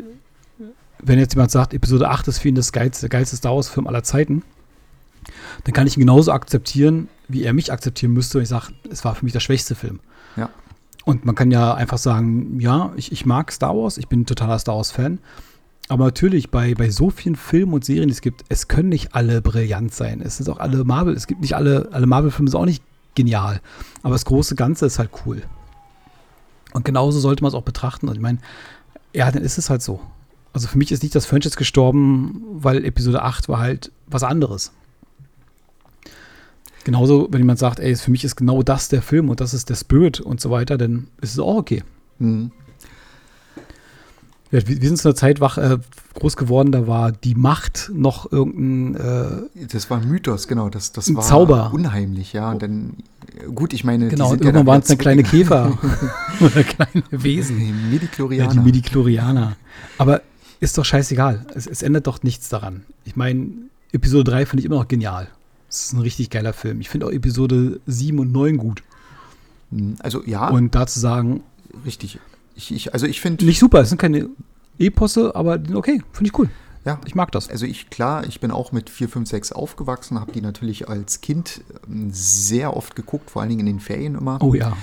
wenn 0.99 1.19
jetzt 1.19 1.33
jemand 1.33 1.51
sagt, 1.51 1.73
Episode 1.73 2.09
8 2.09 2.27
ist 2.27 2.39
für 2.39 2.49
ihn 2.49 2.55
das 2.55 2.71
geilste, 2.71 3.09
geilste 3.09 3.35
Star 3.35 3.55
Wars-Film 3.55 3.87
aller 3.87 4.03
Zeiten, 4.03 4.43
dann 5.63 5.73
kann 5.73 5.87
ich 5.87 5.97
ihn 5.97 6.01
genauso 6.01 6.31
akzeptieren, 6.31 7.09
wie 7.27 7.43
er 7.43 7.53
mich 7.53 7.71
akzeptieren 7.71 8.13
müsste, 8.13 8.35
wenn 8.35 8.43
ich 8.43 8.49
sage, 8.49 8.67
es 8.89 9.03
war 9.03 9.15
für 9.15 9.25
mich 9.25 9.33
der 9.33 9.39
schwächste 9.39 9.75
Film. 9.75 9.99
Ja. 10.35 10.49
Und 11.05 11.25
man 11.25 11.35
kann 11.35 11.51
ja 11.51 11.73
einfach 11.73 11.97
sagen, 11.97 12.59
ja, 12.59 12.91
ich, 12.95 13.11
ich 13.11 13.25
mag 13.25 13.51
Star 13.51 13.75
Wars, 13.75 13.97
ich 13.97 14.07
bin 14.07 14.21
ein 14.21 14.25
totaler 14.25 14.59
Star 14.59 14.75
Wars-Fan. 14.75 15.19
Aber 15.87 16.05
natürlich, 16.05 16.49
bei, 16.49 16.73
bei 16.73 16.89
so 16.89 17.09
vielen 17.09 17.35
Filmen 17.35 17.73
und 17.73 17.85
Serien, 17.85 18.07
die 18.07 18.13
es 18.13 18.21
gibt, 18.21 18.43
es 18.49 18.67
können 18.67 18.89
nicht 18.89 19.13
alle 19.13 19.41
brillant 19.41 19.93
sein. 19.93 20.21
Es 20.21 20.37
sind 20.37 20.49
auch 20.49 20.57
alle 20.57 20.83
Marvel, 20.83 21.13
es 21.13 21.27
gibt 21.27 21.41
nicht 21.41 21.55
alle, 21.55 21.89
alle 21.91 22.07
Marvel-Filme 22.07 22.49
sind 22.49 22.59
auch 22.59 22.65
nicht 22.65 22.83
genial. 23.13 23.61
Aber 24.01 24.13
das 24.13 24.25
große 24.25 24.55
Ganze 24.55 24.87
ist 24.87 24.97
halt 24.97 25.11
cool. 25.25 25.43
Und 26.73 26.85
genauso 26.85 27.19
sollte 27.19 27.43
man 27.43 27.49
es 27.49 27.55
auch 27.55 27.63
betrachten. 27.63 28.07
Und 28.07 28.15
ich 28.15 28.21
meine, 28.21 28.39
ja, 29.13 29.31
dann 29.31 29.43
ist 29.43 29.57
es 29.57 29.69
halt 29.69 29.81
so. 29.81 29.99
Also 30.53 30.67
für 30.67 30.77
mich 30.77 30.91
ist 30.91 31.03
nicht 31.03 31.13
das 31.13 31.25
Franchise 31.25 31.55
gestorben, 31.55 32.41
weil 32.51 32.83
Episode 32.83 33.21
8 33.21 33.47
war 33.47 33.59
halt 33.59 33.91
was 34.07 34.23
anderes. 34.23 34.71
Genauso, 36.83 37.27
wenn 37.31 37.41
jemand 37.41 37.59
sagt, 37.59 37.79
ey, 37.79 37.95
für 37.95 38.11
mich 38.11 38.23
ist 38.23 38.35
genau 38.35 38.61
das 38.63 38.89
der 38.89 39.01
Film 39.01 39.29
und 39.29 39.39
das 39.39 39.53
ist 39.53 39.69
der 39.69 39.75
Spirit 39.75 40.19
und 40.19 40.39
so 40.39 40.51
weiter, 40.51 40.77
dann 40.77 41.07
ist 41.21 41.33
es 41.33 41.39
auch 41.39 41.55
okay. 41.57 41.83
Mhm. 42.19 42.51
Ja, 44.55 44.67
wir, 44.67 44.81
wir 44.81 44.87
sind 44.87 44.97
zu 44.97 45.07
einer 45.09 45.15
Zeit 45.15 45.39
wach, 45.39 45.57
äh, 45.57 45.77
groß 46.13 46.37
geworden, 46.37 46.71
da 46.71 46.87
war 46.87 47.11
die 47.11 47.35
Macht 47.35 47.91
noch 47.93 48.31
irgendein 48.31 48.95
äh, 48.95 49.67
Das 49.67 49.89
war 49.89 49.99
ein 49.99 50.07
Mythos, 50.07 50.47
genau. 50.47 50.69
Das, 50.69 50.91
das 50.91 51.07
Ein 51.07 51.17
war 51.17 51.23
Zauber. 51.23 51.71
unheimlich, 51.73 52.33
ja. 52.33 52.51
Und 52.51 52.61
dann, 52.61 52.93
gut, 53.53 53.73
ich 53.73 53.83
meine, 53.83 54.07
Genau, 54.07 54.31
und 54.31 54.39
ja 54.39 54.45
irgendwann 54.45 54.55
dann 54.65 54.67
waren 54.67 54.81
es 54.81 54.87
dann 54.87 54.97
kleine 54.97 55.23
Käfer 55.31 55.77
oder 56.39 56.63
kleine 56.63 57.03
Wesen. 57.11 57.57
Nee, 57.57 57.67
Ja, 57.69 57.73
Midichlorianer. 57.91 58.53
die 58.53 58.59
Midichlorianer. 58.59 59.55
Aber 59.97 60.21
ist 60.61 60.77
doch 60.77 60.85
scheißegal. 60.85 61.45
Es, 61.53 61.67
es 61.67 61.81
ändert 61.83 62.07
doch 62.07 62.23
nichts 62.23 62.47
daran. 62.49 62.83
Ich 63.03 63.15
meine, 63.15 63.47
Episode 63.91 64.31
3 64.31 64.45
finde 64.45 64.61
ich 64.61 64.65
immer 64.65 64.77
noch 64.77 64.87
genial. 64.87 65.27
Es 65.69 65.85
ist 65.87 65.93
ein 65.93 65.99
richtig 65.99 66.29
geiler 66.29 66.53
Film. 66.53 66.79
Ich 66.79 66.89
finde 66.89 67.07
auch 67.07 67.11
Episode 67.11 67.79
7 67.87 68.17
und 68.19 68.31
9 68.31 68.55
gut. 68.57 68.83
Mhm, 69.71 69.95
Also 69.99 70.23
ja, 70.25 70.47
Und 70.49 70.75
da 70.75 70.87
zu 70.87 70.99
sagen, 70.99 71.41
richtig. 71.85 72.19
Ich, 72.55 72.73
ich, 72.73 72.93
also 72.93 73.05
ich 73.05 73.21
finde, 73.21 73.45
nicht 73.45 73.59
super, 73.59 73.81
es 73.81 73.89
sind 73.89 73.97
keine 73.99 74.29
Eposse, 74.79 75.35
aber 75.35 75.59
okay, 75.73 76.01
finde 76.11 76.29
ich 76.29 76.37
cool. 76.37 76.49
ja, 76.85 76.99
Ich 77.05 77.15
mag 77.15 77.31
das. 77.31 77.49
Also 77.49 77.65
ich, 77.65 77.89
klar, 77.89 78.25
ich 78.27 78.39
bin 78.39 78.51
auch 78.51 78.71
mit 78.71 78.89
4, 78.89 79.09
5, 79.09 79.29
6 79.29 79.51
aufgewachsen, 79.51 80.19
habe 80.19 80.31
die 80.31 80.41
natürlich 80.41 80.89
als 80.89 81.21
Kind 81.21 81.61
ähm, 81.87 82.09
sehr 82.11 82.75
oft 82.75 82.95
geguckt, 82.95 83.29
vor 83.29 83.41
allen 83.41 83.49
Dingen 83.49 83.61
in 83.61 83.77
den 83.77 83.79
Ferien 83.79 84.15
immer. 84.15 84.41
Oh 84.41 84.53
ja. 84.53 84.75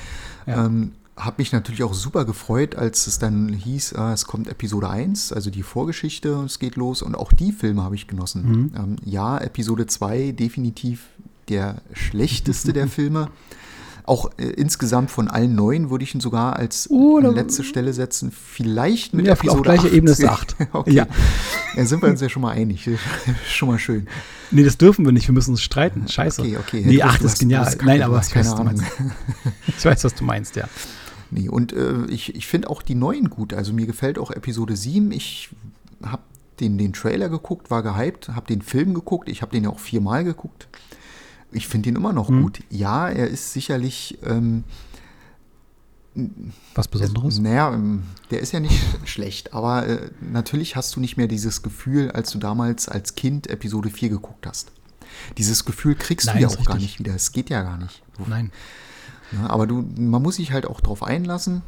ja. 0.47 0.67
Ähm, 0.67 0.93
habe 1.17 1.37
mich 1.39 1.53
natürlich 1.53 1.83
auch 1.83 1.95
super 1.95 2.25
gefreut, 2.25 2.75
als 2.75 3.07
es 3.07 3.19
dann 3.19 3.51
hieß, 3.51 3.93
äh, 3.93 4.13
es 4.13 4.25
kommt 4.27 4.49
Episode 4.49 4.89
1, 4.89 5.33
also 5.33 5.51
die 5.51 5.63
Vorgeschichte, 5.63 6.43
es 6.47 6.59
geht 6.59 6.77
los 6.77 7.03
und 7.03 7.15
auch 7.15 7.33
die 7.33 7.53
Filme 7.53 7.83
habe 7.83 7.95
ich 7.95 8.07
genossen. 8.07 8.43
Mhm. 8.45 8.73
Ähm, 8.77 8.97
ja, 9.05 9.39
Episode 9.39 9.87
2 9.87 10.33
definitiv 10.33 11.09
der 11.49 11.83
schlechteste 11.93 12.73
der 12.73 12.89
Filme. 12.89 13.29
Auch 14.05 14.31
äh, 14.37 14.45
insgesamt 14.51 15.11
von 15.11 15.29
allen 15.29 15.55
neun 15.55 15.91
würde 15.91 16.03
ich 16.05 16.15
ihn 16.15 16.21
sogar 16.21 16.57
als 16.57 16.91
Oh, 16.91 17.19
an 17.19 17.35
letzte 17.35 17.63
Stelle 17.63 17.93
setzen. 17.93 18.33
Vielleicht 18.33 19.15
mit 19.15 19.27
Ja, 19.27 19.35
auf 19.35 19.41
Episode 19.41 19.63
gleicher 19.63 19.85
8. 19.87 19.93
Ebene 19.93 20.11
ist 20.13 20.25
acht. 20.29 20.57
okay. 20.73 20.93
Ja. 20.93 21.07
Dann 21.77 21.87
sind 21.87 22.03
wir 22.03 22.09
uns 22.09 22.21
ja 22.21 22.29
schon 22.29 22.43
mal 22.43 22.51
einig. 22.53 22.89
schon 23.49 23.69
mal 23.69 23.79
schön. 23.79 24.09
Nee, 24.51 24.65
das 24.65 24.77
dürfen 24.77 25.05
wir 25.05 25.13
nicht, 25.13 25.29
wir 25.29 25.33
müssen 25.35 25.53
uns 25.53 25.63
streiten. 25.63 26.09
Scheiße. 26.09 26.43
Okay, 26.43 26.57
okay. 26.59 26.83
Nee, 26.85 26.97
Du- 26.97 27.05
8 27.05 27.21
du 27.21 27.27
ist 27.27 27.39
genial. 27.39 27.65
hast- 27.65 27.83
Nein, 27.83 28.03
aber 28.03 28.17
ich 28.17 28.21
weiß, 28.23 28.31
keine 28.31 28.47
was 28.47 28.55
du 28.57 28.61
Ahnung. 28.61 28.75
meinst. 28.77 28.93
Ich 29.79 29.85
weiß, 29.85 30.05
was 30.05 30.15
du 30.15 30.25
meinst, 30.25 30.57
ja. 30.57 30.69
Nee, 31.31 31.49
und 31.49 31.73
äh, 31.73 32.05
ich, 32.09 32.35
ich 32.35 32.47
finde 32.47 32.69
auch 32.71 32.83
die 32.83 32.95
neuen 32.95 33.31
gut. 33.31 33.55
Also 33.55 33.73
mir 33.73 33.87
gefällt 33.87 34.19
auch 34.19 34.31
Episode 34.31 34.77
7. 34.77 35.13
Ich 35.13 35.49
habe 36.05 36.23
den, 36.61 36.77
den 36.77 36.93
Trailer 36.93 37.29
geguckt, 37.31 37.71
war 37.71 37.83
gehypt, 37.83 38.29
habe 38.31 38.47
den 38.47 38.61
Film 38.63 38.93
geguckt. 38.95 39.29
Ich 39.31 39.41
habe 39.43 39.53
den 39.53 39.65
ja 39.65 39.71
auch 39.71 39.79
viermal 39.79 40.25
geguckt. 40.25 40.69
Ich 41.53 41.69
finde 41.69 41.91
ihn 41.91 41.97
immer 41.97 42.13
noch 42.13 42.29
Mhm. 42.31 42.43
gut. 42.43 42.61
Ja, 42.71 43.09
er 43.09 43.29
ist 43.29 43.53
sicherlich, 43.53 44.19
ähm, 44.25 44.65
Was 46.75 46.89
Besonderes? 46.89 47.39
naja, 47.39 47.73
ähm, 47.73 48.03
der 48.31 48.41
ist 48.41 48.53
ja 48.53 48.61
nicht 48.61 48.79
schlecht, 49.09 49.55
aber 49.55 49.87
äh, 49.87 50.11
natürlich 50.21 50.77
hast 50.77 50.95
du 50.95 51.01
nicht 51.01 51.17
mehr 51.17 51.27
dieses 51.29 51.63
Gefühl, 51.63 52.11
als 52.11 52.31
du 52.31 52.39
damals 52.39 52.89
als 52.89 53.15
Kind 53.15 53.49
Episode 53.49 53.89
4 53.91 54.11
geguckt 54.11 54.47
hast. 54.47 54.73
Dieses 55.39 55.65
Gefühl 55.65 55.95
kriegst 55.95 56.27
Nein, 56.27 56.37
du 56.37 56.43
ja 56.43 56.49
auch 56.49 56.57
gar 56.65 56.75
richtig. 56.77 56.83
nicht 56.83 56.99
wieder. 56.99 57.15
Es 57.15 57.33
geht 57.33 57.49
ja 57.51 57.63
gar 57.63 57.79
nicht. 57.79 58.03
Nein. 58.27 58.51
ja, 59.33 59.49
aber 59.49 59.67
du, 59.67 59.83
man 59.97 60.23
muss 60.23 60.37
sich 60.37 60.53
halt 60.53 60.67
auch 60.67 60.81
drauf 60.81 61.03
einlassen. 61.03 61.63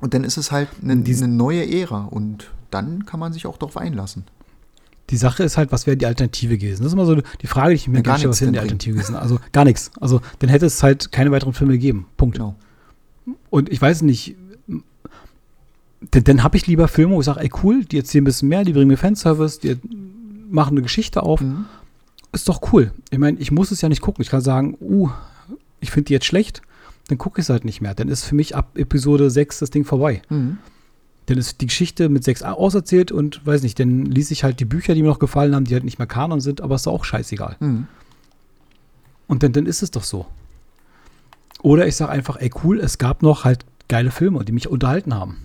Und 0.00 0.12
dann 0.12 0.24
ist 0.24 0.36
es 0.36 0.52
halt 0.52 0.68
eine, 0.82 0.92
eine 0.92 1.28
neue 1.28 1.66
Ära. 1.70 2.04
Und 2.04 2.50
dann 2.70 3.06
kann 3.06 3.20
man 3.20 3.32
sich 3.32 3.46
auch 3.46 3.56
drauf 3.56 3.76
einlassen. 3.78 4.24
Die 5.10 5.16
Sache 5.16 5.44
ist 5.44 5.56
halt, 5.56 5.70
was 5.72 5.86
wäre 5.86 5.96
die 5.96 6.06
Alternative 6.06 6.58
gewesen? 6.58 6.82
Das 6.82 6.88
ist 6.88 6.94
immer 6.94 7.06
so 7.06 7.14
die 7.14 7.46
Frage, 7.46 7.70
die 7.70 7.76
ich 7.76 7.88
mir 7.88 8.02
gar 8.02 8.18
gerne 8.18 8.18
stelle, 8.18 8.30
was 8.30 8.40
wäre 8.40 8.52
die 8.52 8.58
Alternative 8.58 8.94
gewesen? 8.94 9.14
Also 9.14 9.38
gar 9.52 9.64
nichts. 9.64 9.90
Also 10.00 10.20
dann 10.40 10.50
hätte 10.50 10.66
es 10.66 10.82
halt 10.82 11.12
keine 11.12 11.30
weiteren 11.30 11.52
Filme 11.52 11.74
gegeben. 11.74 12.06
Punkt. 12.16 12.38
Genau. 12.38 12.56
Und 13.50 13.70
ich 13.70 13.80
weiß 13.80 14.02
nicht, 14.02 14.36
denn, 16.14 16.24
dann 16.24 16.42
habe 16.42 16.56
ich 16.56 16.66
lieber 16.66 16.88
Filme, 16.88 17.14
wo 17.14 17.20
ich 17.20 17.26
sage, 17.26 17.40
ey 17.40 17.50
cool, 17.62 17.84
die 17.84 17.98
erzählen 17.98 18.22
ein 18.22 18.26
bisschen 18.26 18.48
mehr, 18.48 18.64
die 18.64 18.72
bringen 18.72 18.88
mir 18.88 18.96
Fanservice, 18.96 19.60
die 19.60 19.76
machen 20.50 20.72
eine 20.72 20.82
Geschichte 20.82 21.22
auf. 21.22 21.40
Mhm. 21.40 21.66
Ist 22.32 22.48
doch 22.48 22.72
cool. 22.72 22.92
Ich 23.10 23.18
meine, 23.18 23.38
ich 23.38 23.50
muss 23.50 23.70
es 23.70 23.80
ja 23.80 23.88
nicht 23.88 24.02
gucken. 24.02 24.22
Ich 24.22 24.30
kann 24.30 24.40
sagen, 24.40 24.76
uh, 24.80 25.08
ich 25.80 25.90
finde 25.90 26.08
die 26.08 26.12
jetzt 26.12 26.26
schlecht, 26.26 26.62
dann 27.08 27.18
gucke 27.18 27.40
ich 27.40 27.46
es 27.46 27.50
halt 27.50 27.64
nicht 27.64 27.80
mehr. 27.80 27.94
Dann 27.94 28.08
ist 28.08 28.24
für 28.24 28.34
mich 28.34 28.54
ab 28.54 28.76
Episode 28.76 29.30
6 29.30 29.60
das 29.60 29.70
Ding 29.70 29.84
vorbei. 29.84 30.22
Mhm. 30.28 30.58
Dann 31.26 31.38
ist 31.38 31.60
die 31.60 31.66
Geschichte 31.66 32.08
mit 32.08 32.24
6 32.24 32.42
auserzählt 32.42 33.12
und 33.12 33.44
weiß 33.44 33.62
nicht, 33.62 33.78
dann 33.78 34.04
ließ 34.04 34.30
ich 34.30 34.44
halt 34.44 34.60
die 34.60 34.64
Bücher, 34.64 34.94
die 34.94 35.02
mir 35.02 35.08
noch 35.08 35.18
gefallen 35.18 35.54
haben, 35.54 35.64
die 35.64 35.74
halt 35.74 35.84
nicht 35.84 35.98
mehr 35.98 36.06
Kanon 36.06 36.40
sind, 36.40 36.60
aber 36.60 36.76
ist 36.76 36.86
doch 36.86 36.92
auch 36.92 37.04
scheißegal. 37.04 37.56
Mhm. 37.60 37.86
Und 39.26 39.42
dann, 39.42 39.52
dann 39.52 39.66
ist 39.66 39.82
es 39.82 39.90
doch 39.90 40.04
so. 40.04 40.26
Oder 41.62 41.86
ich 41.86 41.96
sage 41.96 42.12
einfach, 42.12 42.36
ey 42.40 42.50
cool, 42.62 42.78
es 42.80 42.98
gab 42.98 43.22
noch 43.22 43.44
halt 43.44 43.64
geile 43.88 44.10
Filme, 44.10 44.44
die 44.44 44.52
mich 44.52 44.68
unterhalten 44.68 45.14
haben. 45.14 45.38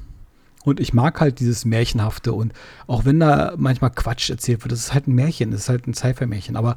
Und 0.63 0.79
ich 0.79 0.93
mag 0.93 1.19
halt 1.19 1.39
dieses 1.39 1.65
Märchenhafte 1.65 2.33
und 2.33 2.53
auch 2.85 3.05
wenn 3.05 3.19
da 3.19 3.55
manchmal 3.57 3.89
Quatsch 3.89 4.29
erzählt 4.29 4.63
wird, 4.63 4.71
das 4.71 4.79
ist 4.79 4.93
halt 4.93 5.07
ein 5.07 5.15
Märchen, 5.15 5.50
das 5.50 5.61
ist 5.61 5.69
halt 5.69 5.88
ein 5.88 5.95
Sci-Fi-Märchen. 5.95 6.55
Aber 6.55 6.75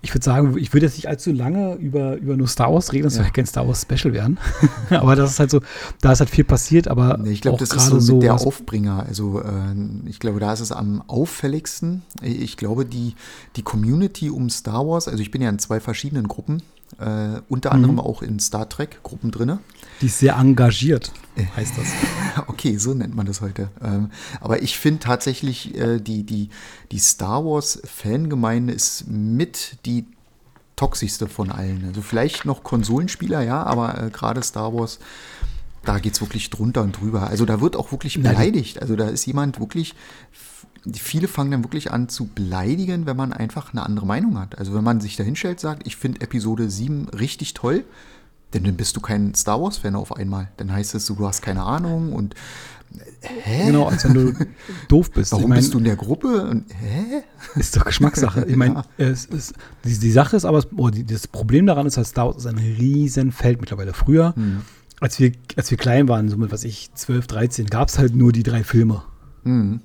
ich 0.00 0.14
würde 0.14 0.24
sagen, 0.24 0.56
ich 0.58 0.72
würde 0.72 0.86
jetzt 0.86 0.96
nicht 0.96 1.08
allzu 1.08 1.32
lange 1.32 1.74
über, 1.74 2.16
über 2.16 2.36
nur 2.36 2.46
Star 2.48 2.72
Wars 2.72 2.92
reden, 2.92 3.04
das 3.04 3.14
soll 3.14 3.22
Ja. 3.22 3.28
ja 3.28 3.32
kein 3.32 3.46
Star 3.46 3.66
Wars 3.66 3.82
Special 3.82 4.12
werden. 4.14 4.38
aber 4.90 5.16
das 5.16 5.32
ist 5.32 5.40
halt 5.40 5.50
so, 5.50 5.60
da 6.00 6.12
ist 6.12 6.20
halt 6.20 6.30
viel 6.30 6.44
passiert, 6.44 6.88
aber 6.88 7.18
Nee, 7.18 7.30
Ich 7.30 7.40
glaube, 7.40 7.58
das 7.58 7.70
ist 7.70 7.76
gerade 7.76 8.00
so, 8.00 8.14
mit 8.14 8.22
der 8.22 8.34
Aufbringer. 8.34 9.04
Also 9.06 9.40
äh, 9.42 9.74
ich 10.06 10.20
glaube, 10.20 10.40
da 10.40 10.52
ist 10.52 10.60
es 10.60 10.70
am 10.72 11.02
auffälligsten. 11.08 12.02
Ich 12.22 12.56
glaube, 12.56 12.84
die, 12.86 13.14
die 13.56 13.62
Community 13.62 14.30
um 14.30 14.50
Star 14.50 14.86
Wars, 14.86 15.08
also 15.08 15.20
ich 15.20 15.30
bin 15.30 15.42
ja 15.42 15.48
in 15.48 15.58
zwei 15.58 15.80
verschiedenen 15.80 16.28
Gruppen, 16.28 16.62
äh, 16.98 17.40
unter 17.48 17.70
Mhm. 17.70 17.74
anderem 17.74 18.00
auch 18.00 18.22
in 18.22 18.38
Star 18.40 18.68
Trek 18.68 19.02
Gruppen 19.02 19.30
drinne. 19.30 19.58
Die 20.00 20.06
ist 20.06 20.18
sehr 20.18 20.36
engagiert, 20.36 21.12
heißt 21.56 21.78
das. 21.78 21.88
Okay, 22.46 22.76
so 22.78 22.94
nennt 22.94 23.16
man 23.16 23.26
das 23.26 23.40
heute. 23.40 23.68
Ähm, 23.82 24.10
aber 24.40 24.62
ich 24.62 24.78
finde 24.78 25.00
tatsächlich, 25.00 25.76
äh, 25.76 25.98
die, 25.98 26.22
die, 26.22 26.50
die 26.92 26.98
Star 26.98 27.44
Wars-Fangemeinde 27.44 28.72
ist 28.72 29.08
mit 29.08 29.78
die 29.84 30.06
toxischste 30.76 31.26
von 31.26 31.50
allen. 31.50 31.84
Also 31.84 32.00
vielleicht 32.00 32.44
noch 32.44 32.62
Konsolenspieler, 32.62 33.42
ja, 33.42 33.64
aber 33.64 34.00
äh, 34.00 34.10
gerade 34.10 34.42
Star 34.42 34.72
Wars, 34.72 35.00
da 35.84 35.98
geht 35.98 36.14
es 36.14 36.20
wirklich 36.20 36.50
drunter 36.50 36.82
und 36.82 37.00
drüber. 37.00 37.28
Also 37.28 37.44
da 37.44 37.60
wird 37.60 37.76
auch 37.76 37.90
wirklich 37.90 38.22
beleidigt. 38.22 38.80
Also 38.80 38.94
da 38.94 39.08
ist 39.08 39.26
jemand 39.26 39.58
wirklich, 39.58 39.94
viele 40.94 41.26
fangen 41.28 41.50
dann 41.50 41.64
wirklich 41.64 41.90
an 41.90 42.08
zu 42.08 42.26
beleidigen, 42.26 43.06
wenn 43.06 43.16
man 43.16 43.32
einfach 43.32 43.72
eine 43.72 43.84
andere 43.84 44.06
Meinung 44.06 44.38
hat. 44.38 44.58
Also 44.58 44.74
wenn 44.74 44.84
man 44.84 45.00
sich 45.00 45.16
da 45.16 45.24
hinstellt, 45.24 45.58
sagt, 45.58 45.86
ich 45.86 45.96
finde 45.96 46.20
Episode 46.20 46.70
7 46.70 47.08
richtig 47.08 47.54
toll, 47.54 47.84
denn 48.54 48.64
dann 48.64 48.76
bist 48.76 48.96
du 48.96 49.00
kein 49.00 49.34
Star 49.34 49.60
Wars-Fan 49.60 49.94
auf 49.94 50.16
einmal. 50.16 50.48
Dann 50.56 50.72
heißt 50.72 50.94
es, 50.94 51.06
du 51.06 51.26
hast 51.26 51.42
keine 51.42 51.62
Ahnung 51.62 52.12
und 52.12 52.34
hä? 53.20 53.66
Genau, 53.66 53.86
als 53.88 54.04
wenn 54.04 54.14
du 54.14 54.32
doof 54.88 55.10
bist. 55.10 55.32
Warum 55.32 55.44
Ich 55.44 55.48
mein, 55.48 55.58
bist 55.58 55.74
du 55.74 55.78
in 55.78 55.84
der 55.84 55.96
Gruppe? 55.96 56.48
Und, 56.48 56.64
hä? 56.72 57.22
Ist 57.56 57.76
doch 57.76 57.84
Geschmackssache. 57.84 58.44
Ich 58.46 58.56
meine, 58.56 58.82
Ja. 58.98 59.12
die, 59.84 59.98
die 59.98 60.10
Sache 60.10 60.36
ist 60.36 60.44
aber, 60.44 60.64
oh, 60.76 60.88
die, 60.88 61.04
das 61.04 61.26
Problem 61.26 61.66
daran 61.66 61.86
ist, 61.86 61.96
dass 61.96 62.08
Star 62.10 62.26
Wars 62.26 62.38
ist 62.38 62.46
ein 62.46 62.56
riesen 62.58 63.32
Feld 63.32 63.60
mittlerweile. 63.60 63.92
Früher, 63.92 64.34
Hm. 64.34 64.62
als, 65.00 65.18
wir, 65.20 65.32
als 65.56 65.70
wir 65.70 65.76
klein 65.78 66.08
waren, 66.08 66.28
so 66.30 66.36
mit, 66.38 66.50
was 66.50 66.64
ich, 66.64 66.90
12, 66.94 67.26
13, 67.26 67.66
gab 67.66 67.88
es 67.88 67.98
halt 67.98 68.14
nur 68.16 68.32
die 68.32 68.42
drei 68.42 68.64
Filme. 68.64 69.02
Hm. 69.44 69.80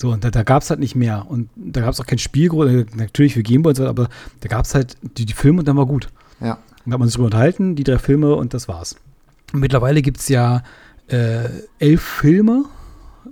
So, 0.00 0.12
und 0.12 0.22
da, 0.24 0.30
da 0.30 0.44
gab 0.44 0.62
es 0.62 0.70
halt 0.70 0.78
nicht 0.80 0.94
mehr. 0.94 1.26
Und 1.28 1.50
da 1.56 1.80
gab 1.80 1.92
es 1.92 2.00
auch 2.00 2.06
kein 2.06 2.18
Spielgrund, 2.18 2.96
natürlich 2.96 3.34
für 3.34 3.42
Gameboy 3.42 3.72
und 3.72 3.76
so, 3.76 3.86
aber 3.86 4.08
da 4.40 4.48
gab 4.48 4.64
es 4.64 4.74
halt 4.74 4.96
die, 5.18 5.26
die 5.26 5.32
Filme 5.34 5.58
und 5.58 5.68
dann 5.68 5.76
war 5.76 5.86
gut. 5.86 6.08
Ja. 6.40 6.58
Und 6.84 6.90
da 6.90 6.92
hat 6.94 6.98
man 7.00 7.08
sich 7.08 7.14
drüber 7.16 7.26
unterhalten, 7.26 7.74
die 7.76 7.84
drei 7.84 7.98
Filme 7.98 8.34
und 8.34 8.54
das 8.54 8.68
war's. 8.68 8.96
Mittlerweile 9.52 10.02
gibt 10.02 10.18
es 10.18 10.28
ja 10.28 10.62
äh, 11.08 11.48
elf 11.78 12.02
Filme 12.02 12.64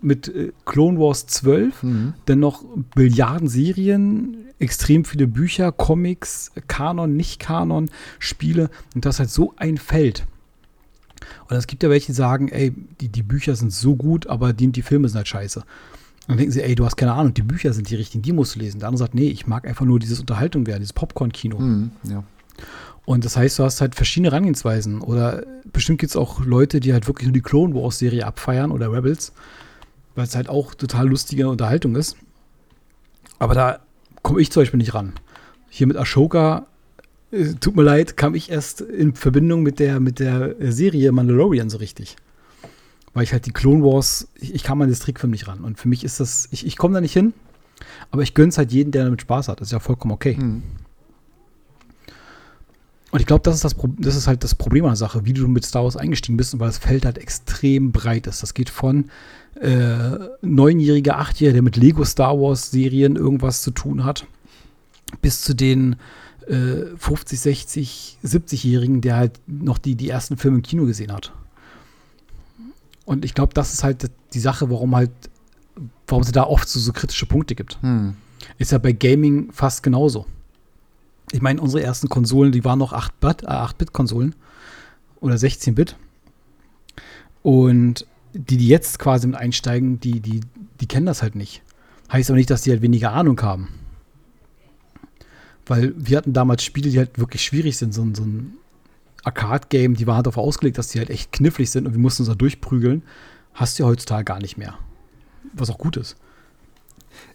mit 0.00 0.28
äh, 0.28 0.52
Clone 0.64 0.98
Wars 0.98 1.26
12, 1.26 1.82
Mhm. 1.82 2.14
dann 2.26 2.38
noch 2.40 2.64
Milliarden 2.96 3.48
Serien, 3.48 4.36
extrem 4.58 5.04
viele 5.04 5.26
Bücher, 5.26 5.72
Comics, 5.72 6.52
Kanon, 6.68 7.16
Nicht-Kanon, 7.16 7.90
Spiele 8.18 8.70
und 8.94 9.04
das 9.04 9.16
ist 9.16 9.18
halt 9.20 9.30
so 9.30 9.52
ein 9.56 9.76
Feld. 9.76 10.24
Und 11.48 11.56
es 11.56 11.66
gibt 11.66 11.82
ja 11.82 11.90
welche, 11.90 12.06
die 12.08 12.12
sagen, 12.12 12.48
ey, 12.48 12.72
die, 13.00 13.08
die 13.08 13.22
Bücher 13.22 13.56
sind 13.56 13.72
so 13.72 13.96
gut, 13.96 14.26
aber 14.26 14.52
die, 14.52 14.68
die 14.68 14.82
Filme 14.82 15.08
sind 15.08 15.16
halt 15.18 15.28
scheiße. 15.28 15.62
dann 16.28 16.36
denken 16.36 16.52
sie, 16.52 16.62
ey, 16.62 16.74
du 16.74 16.84
hast 16.84 16.96
keine 16.96 17.12
Ahnung, 17.12 17.34
die 17.34 17.42
Bücher 17.42 17.72
sind 17.72 17.90
die 17.90 17.94
richtigen, 17.96 18.22
die 18.22 18.32
musst 18.32 18.54
du 18.54 18.58
lesen. 18.60 18.80
Der 18.80 18.88
andere 18.88 18.98
sagt, 19.04 19.14
nee, 19.14 19.28
ich 19.28 19.46
mag 19.46 19.66
einfach 19.66 19.84
nur 19.84 19.98
dieses 19.98 20.20
Unterhaltung 20.20 20.66
werden, 20.66 20.80
dieses 20.80 20.92
Popcorn-Kino. 20.92 21.58
Mhm, 21.58 21.90
ja. 22.04 22.24
Und 23.06 23.24
das 23.24 23.36
heißt, 23.36 23.60
du 23.60 23.62
hast 23.62 23.80
halt 23.80 23.94
verschiedene 23.94 24.30
Herangehensweisen. 24.30 25.00
Oder 25.00 25.44
bestimmt 25.72 26.00
gibt 26.00 26.10
es 26.10 26.16
auch 26.16 26.44
Leute, 26.44 26.80
die 26.80 26.92
halt 26.92 27.06
wirklich 27.06 27.28
nur 27.28 27.32
die 27.32 27.40
Clone 27.40 27.72
Wars-Serie 27.72 28.26
abfeiern 28.26 28.72
oder 28.72 28.92
Rebels, 28.92 29.32
weil 30.16 30.24
es 30.24 30.34
halt 30.34 30.48
auch 30.48 30.74
total 30.74 31.08
lustige 31.08 31.48
Unterhaltung 31.48 31.94
ist. 31.94 32.16
Aber 33.38 33.54
da 33.54 33.78
komme 34.22 34.40
ich 34.40 34.50
zum 34.50 34.62
Beispiel 34.62 34.78
nicht 34.78 34.92
ran. 34.92 35.12
Hier 35.70 35.86
mit 35.86 35.96
Ashoka, 35.96 36.66
äh, 37.30 37.54
tut 37.60 37.76
mir 37.76 37.84
leid, 37.84 38.16
kam 38.16 38.34
ich 38.34 38.50
erst 38.50 38.80
in 38.80 39.14
Verbindung 39.14 39.62
mit 39.62 39.78
der, 39.78 40.00
mit 40.00 40.18
der 40.18 40.56
Serie 40.72 41.12
Mandalorian 41.12 41.70
so 41.70 41.78
richtig. 41.78 42.16
Weil 43.14 43.22
ich 43.22 43.32
halt 43.32 43.46
die 43.46 43.52
Clone 43.52 43.84
Wars, 43.84 44.26
ich, 44.34 44.52
ich 44.52 44.64
kam 44.64 44.82
an 44.82 44.88
das 44.88 44.98
Trickfilm 44.98 45.30
nicht 45.30 45.46
ran. 45.46 45.60
Und 45.60 45.78
für 45.78 45.86
mich 45.86 46.02
ist 46.02 46.18
das, 46.18 46.48
ich, 46.50 46.66
ich 46.66 46.76
komme 46.76 46.94
da 46.94 47.00
nicht 47.00 47.12
hin, 47.12 47.34
aber 48.10 48.22
ich 48.22 48.34
gönne 48.34 48.48
es 48.48 48.58
halt 48.58 48.72
jeden, 48.72 48.90
der 48.90 49.04
damit 49.04 49.22
Spaß 49.22 49.46
hat. 49.46 49.60
Das 49.60 49.68
ist 49.68 49.72
ja 49.72 49.78
vollkommen 49.78 50.12
okay. 50.12 50.36
Mhm. 50.36 50.64
Und 53.16 53.20
ich 53.20 53.26
glaube, 53.26 53.40
das 53.44 53.54
ist 53.54 53.64
das, 53.64 53.74
das 53.98 54.14
ist 54.14 54.26
halt 54.26 54.44
das 54.44 54.54
Problem 54.54 54.84
an 54.84 54.90
der 54.90 54.96
Sache, 54.96 55.24
wie 55.24 55.32
du 55.32 55.48
mit 55.48 55.64
Star 55.64 55.84
Wars 55.84 55.96
eingestiegen 55.96 56.36
bist, 56.36 56.60
weil 56.60 56.66
das 56.66 56.76
Feld 56.76 57.06
halt 57.06 57.16
extrem 57.16 57.90
breit 57.90 58.26
ist. 58.26 58.42
Das 58.42 58.52
geht 58.52 58.68
von 58.68 59.06
äh, 59.58 60.18
neunjähriger, 60.42 61.18
achtjähriger, 61.18 61.54
der 61.54 61.62
mit 61.62 61.76
Lego 61.76 62.04
Star 62.04 62.38
Wars 62.38 62.70
Serien 62.70 63.16
irgendwas 63.16 63.62
zu 63.62 63.70
tun 63.70 64.04
hat, 64.04 64.26
bis 65.22 65.40
zu 65.40 65.54
den 65.54 65.96
äh, 66.46 66.94
50, 66.98 67.40
60, 67.40 68.18
70-Jährigen, 68.22 69.00
der 69.00 69.16
halt 69.16 69.40
noch 69.46 69.78
die, 69.78 69.94
die 69.94 70.10
ersten 70.10 70.36
Filme 70.36 70.58
im 70.58 70.62
Kino 70.62 70.84
gesehen 70.84 71.10
hat. 71.10 71.32
Und 73.06 73.24
ich 73.24 73.32
glaube, 73.32 73.54
das 73.54 73.72
ist 73.72 73.82
halt 73.82 74.10
die 74.34 74.40
Sache, 74.40 74.68
warum 74.68 74.94
halt, 74.94 75.10
warum 76.06 76.22
es 76.22 76.32
da 76.32 76.42
oft 76.42 76.68
so, 76.68 76.78
so 76.78 76.92
kritische 76.92 77.24
Punkte 77.24 77.54
gibt. 77.54 77.80
Hm. 77.80 78.14
Ist 78.58 78.72
ja 78.72 78.78
bei 78.78 78.92
Gaming 78.92 79.52
fast 79.52 79.82
genauso. 79.82 80.26
Ich 81.32 81.42
meine, 81.42 81.60
unsere 81.60 81.82
ersten 81.82 82.08
Konsolen, 82.08 82.52
die 82.52 82.64
waren 82.64 82.78
noch 82.78 82.92
8-Bit, 82.92 83.42
äh, 83.42 83.46
8-Bit-Konsolen 83.46 84.34
oder 85.20 85.34
16-Bit. 85.34 85.96
Und 87.42 88.06
die, 88.32 88.56
die 88.56 88.68
jetzt 88.68 88.98
quasi 88.98 89.26
mit 89.26 89.36
einsteigen, 89.36 89.98
die, 90.00 90.20
die, 90.20 90.40
die 90.80 90.86
kennen 90.86 91.06
das 91.06 91.22
halt 91.22 91.34
nicht. 91.34 91.62
Heißt 92.12 92.30
aber 92.30 92.36
nicht, 92.36 92.50
dass 92.50 92.62
die 92.62 92.70
halt 92.70 92.82
weniger 92.82 93.12
Ahnung 93.12 93.40
haben. 93.42 93.68
Weil 95.66 95.94
wir 95.96 96.16
hatten 96.18 96.32
damals 96.32 96.62
Spiele, 96.62 96.90
die 96.90 96.98
halt 96.98 97.18
wirklich 97.18 97.42
schwierig 97.42 97.76
sind. 97.76 97.92
So, 97.92 98.02
ein- 98.02 98.14
so 98.14 98.22
ein 98.22 98.54
Arcade-Game, 99.24 99.94
die 99.94 100.06
war 100.06 100.16
halt 100.16 100.26
darauf 100.26 100.38
ausgelegt, 100.38 100.78
dass 100.78 100.88
die 100.88 100.98
halt 100.98 101.10
echt 101.10 101.32
knifflig 101.32 101.70
sind 101.70 101.86
und 101.86 101.92
wir 101.92 101.98
mussten 102.00 102.22
uns 102.22 102.28
da 102.28 102.34
durchprügeln. 102.36 103.02
Hast 103.54 103.78
du 103.78 103.82
ja 103.82 103.88
heutzutage 103.88 104.24
gar 104.24 104.38
nicht 104.40 104.56
mehr. 104.56 104.78
Was 105.54 105.70
auch 105.70 105.78
gut 105.78 105.96
ist. 105.96 106.16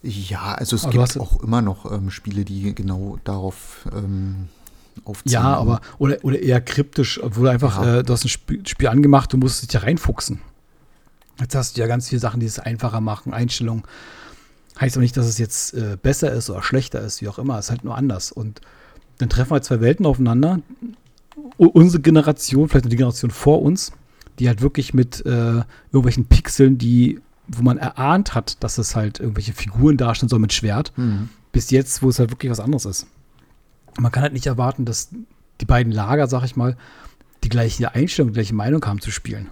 Ja, 0.03 0.55
also 0.55 0.75
es 0.75 0.83
Aber 0.85 0.91
gibt 0.91 1.19
auch 1.19 1.41
immer 1.43 1.61
noch 1.61 1.91
ähm, 1.91 2.09
Spiele, 2.11 2.45
die 2.45 2.73
genau 2.73 3.17
darauf 3.23 3.87
ähm, 3.95 4.47
aufziehen. 5.05 5.33
Ja, 5.33 5.55
aber 5.55 5.81
oder, 5.97 6.17
oder 6.23 6.39
eher 6.39 6.61
kryptisch, 6.61 7.21
obwohl 7.21 7.49
einfach, 7.49 7.81
Ja. 7.81 7.97
äh, 7.99 8.03
du 8.03 8.13
hast 8.13 8.25
ein 8.25 8.29
Spiel, 8.29 8.65
Spiel 8.67 8.87
angemacht, 8.87 9.31
du 9.33 9.37
musst 9.37 9.61
dich 9.61 9.69
da 9.69 9.79
reinfuchsen. 9.79 10.41
Jetzt 11.39 11.55
hast 11.55 11.75
du 11.77 11.81
ja 11.81 11.87
ganz 11.87 12.09
viele 12.09 12.19
Sachen, 12.19 12.39
die 12.39 12.45
es 12.45 12.59
einfacher 12.59 13.01
machen, 13.01 13.33
Einstellungen. 13.33 13.83
Heißt 14.79 14.95
aber 14.95 15.01
nicht, 15.01 15.17
dass 15.17 15.25
es 15.27 15.37
jetzt 15.37 15.73
äh, 15.73 15.97
besser 16.01 16.31
ist 16.31 16.49
oder 16.49 16.63
schlechter 16.63 17.01
ist, 17.01 17.21
wie 17.21 17.27
auch 17.29 17.39
immer. 17.39 17.57
Es 17.57 17.65
ist 17.65 17.71
halt 17.71 17.83
nur 17.83 17.95
anders. 17.95 18.31
Und 18.31 18.61
dann 19.17 19.29
treffen 19.29 19.51
halt 19.51 19.63
zwei 19.63 19.81
Welten 19.81 20.05
aufeinander. 20.05 20.59
U 21.59 21.65
unsere 21.67 22.01
Generation, 22.01 22.69
vielleicht 22.69 22.91
die 22.91 22.95
Generation 22.95 23.31
vor 23.31 23.61
uns, 23.61 23.91
die 24.39 24.47
halt 24.47 24.61
wirklich 24.61 24.93
mit 24.93 25.25
äh, 25.25 25.63
irgendwelchen 25.91 26.25
Pixeln, 26.25 26.77
die, 26.77 27.19
wo 27.53 27.63
man 27.63 27.77
erahnt 27.77 28.33
hat, 28.35 28.63
dass 28.63 28.77
es 28.77 28.95
halt 28.95 29.19
irgendwelche 29.19 29.53
Figuren 29.53 29.97
darstellen 29.97 30.29
soll 30.29 30.39
mit 30.39 30.53
Schwert, 30.53 30.91
Hm. 30.95 31.29
bis 31.51 31.69
jetzt, 31.71 32.01
wo 32.01 32.09
es 32.09 32.19
halt 32.19 32.31
wirklich 32.31 32.51
was 32.51 32.59
anderes 32.59 32.85
ist. 32.85 33.07
Man 33.99 34.11
kann 34.11 34.23
halt 34.23 34.33
nicht 34.33 34.45
erwarten, 34.47 34.85
dass 34.85 35.09
die 35.59 35.65
beiden 35.65 35.91
Lager, 35.91 36.27
sag 36.27 36.43
ich 36.43 36.55
mal, 36.55 36.77
die 37.43 37.49
gleiche 37.49 37.93
Einstellung, 37.93 38.29
die 38.31 38.35
gleiche 38.35 38.55
Meinung 38.55 38.83
haben 38.85 39.01
zu 39.01 39.11
spielen. 39.11 39.49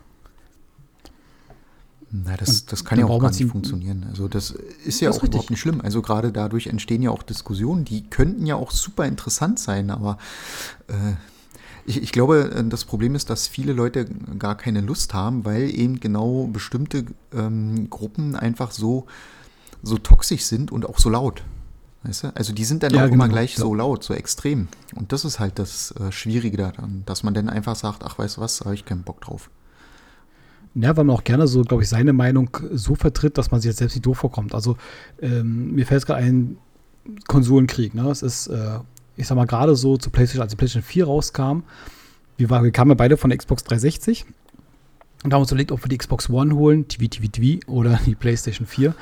Na, 2.12 2.36
das, 2.38 2.62
Und 2.62 2.86
kann 2.86 2.98
ja 3.00 3.06
auch 3.06 3.20
gar 3.20 3.30
nicht 3.30 3.46
funktionieren. 3.46 4.06
Also 4.10 4.28
das 4.28 4.50
ist 4.84 5.00
ja 5.00 5.10
Das 5.10 5.18
auch 5.18 5.24
richtig. 5.24 5.36
überhaupt 5.36 5.50
nicht 5.52 5.60
schlimm. 5.60 5.80
Also 5.82 6.02
gerade 6.02 6.32
dadurch 6.32 6.66
entstehen 6.68 7.04
ja 7.04 7.12
auch 7.12 7.22
Diskussionen, 7.22 7.86
die 7.86 8.04
könnten 8.10 8.48
ja 8.48 8.56
auch 8.56 8.72
super 8.72 9.06
interessant 9.06 9.60
sein, 9.60 9.92
aber 9.92 10.18
äh, 10.88 10.94
ich, 11.90 12.04
ich 12.04 12.12
glaube, 12.12 12.52
äh, 12.56 12.64
das 12.70 12.86
Problem 12.86 13.16
ist, 13.16 13.30
dass 13.30 13.48
viele 13.48 13.74
Leute 13.74 14.06
gar 14.38 14.56
keine 14.56 14.82
Lust 14.82 15.14
haben, 15.14 15.44
weil 15.44 15.70
eben 15.76 16.00
genau 16.00 16.48
bestimmte 16.48 17.06
ähm, 17.34 17.90
Gruppen 17.90 18.36
einfach 18.36 18.72
so, 18.72 19.08
so 19.82 19.98
toxisch 19.98 20.44
sind 20.44 20.72
und 20.72 20.86
auch 20.86 21.00
so 21.00 21.10
laut. 21.10 21.44
Weißt 22.04 22.24
du? 22.24 22.36
Also 22.36 22.54
die 22.54 22.64
sind 22.64 22.84
dann 22.84 22.94
Ja, 22.94 23.02
auch 23.02 23.08
immer 23.08 23.26
genau, 23.26 23.34
gleich 23.34 23.56
ja. 23.56 23.62
so 23.62 23.74
laut, 23.74 24.04
so 24.04 24.14
extrem. 24.14 24.68
Und 24.96 25.12
das 25.12 25.26
ist 25.26 25.40
halt 25.40 25.58
das 25.58 25.92
äh, 26.00 26.12
Schwierige 26.12 26.58
daran, 26.58 27.04
dass 27.06 27.24
man 27.24 27.34
dann 27.34 27.50
einfach 27.50 27.76
sagt, 27.76 28.04
ach 28.06 28.18
weißt 28.20 28.38
du 28.38 28.42
was, 28.42 28.60
da 28.60 28.66
habe 28.66 28.76
ich 28.76 28.86
keinen 28.86 29.04
Bock 29.04 29.22
drauf. 29.22 29.50
Ja, 30.76 30.96
weil 30.96 31.04
man 31.04 31.16
auch 31.16 31.24
gerne 31.24 31.48
so, 31.48 31.64
glaube 31.64 31.82
ich, 31.84 31.90
seine 31.90 32.14
Meinung 32.14 32.56
so 32.72 32.94
vertritt, 32.94 33.38
dass 33.40 33.50
man 33.50 33.60
sich 33.60 33.70
jetzt 33.70 33.80
selbst 33.80 33.96
nicht 33.96 34.06
doof 34.06 34.20
vorkommt. 34.20 34.54
Also 34.54 34.78
ähm, 35.20 35.74
mir 35.74 35.88
fällt 35.88 36.06
gerade 36.06 36.24
ein 36.24 36.58
Konsolenkrieg. 37.28 37.96
Ne? 37.96 38.10
Es 38.12 38.22
ist, 38.22 38.48
äh, 38.48 38.80
ich 39.20 39.28
sag 39.28 39.36
mal, 39.36 39.46
gerade 39.46 39.76
so 39.76 39.98
zu 39.98 40.10
PlayStation, 40.10 40.42
als 40.42 40.52
die 40.52 40.56
PlayStation 40.56 40.84
4 40.84 41.06
rauskam, 41.06 41.64
wir, 42.38 42.50
war, 42.50 42.64
wir 42.64 42.72
kamen 42.72 42.92
ja 42.92 42.96
beide 42.96 43.18
von 43.18 43.30
der 43.30 43.38
Xbox 43.38 43.64
360 43.66 44.26
und 45.24 45.34
haben 45.34 45.42
uns 45.42 45.52
überlegt, 45.52 45.74
ob 45.74 45.84
wir 45.84 45.90
die 45.90 45.98
Xbox 45.98 46.30
One 46.30 46.56
holen, 46.56 46.88
TV, 46.88 47.08
TV, 47.08 47.28
TV 47.28 47.60
oder 47.68 48.00
die 48.06 48.16
PlayStation 48.16 48.66
4. 48.66 48.96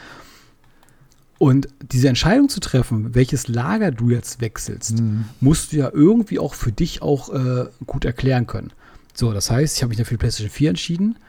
Und 1.38 1.68
diese 1.92 2.10
Entscheidung 2.10 2.50
zu 2.50 2.60
treffen, 2.60 3.14
welches 3.14 3.48
Lager 3.48 3.92
du 3.92 4.10
jetzt 4.10 4.42
wechselst, 4.42 4.96
musst 5.40 5.72
du 5.72 5.78
ja 5.78 5.92
irgendwie 5.94 6.40
auch 6.40 6.56
für 6.56 6.72
dich 6.72 7.04
auch 7.04 7.32
äh, 7.32 7.68
gut 7.86 8.06
erklären 8.06 8.48
können. 8.48 8.74
So, 9.14 9.32
das 9.34 9.52
heißt, 9.52 9.78
ich 9.78 9.84
habe 9.84 9.90
mich 9.90 10.00
dafür 10.00 10.18
die 10.18 10.22
PlayStation 10.22 10.50
4 10.50 10.70
entschieden. 10.70 11.20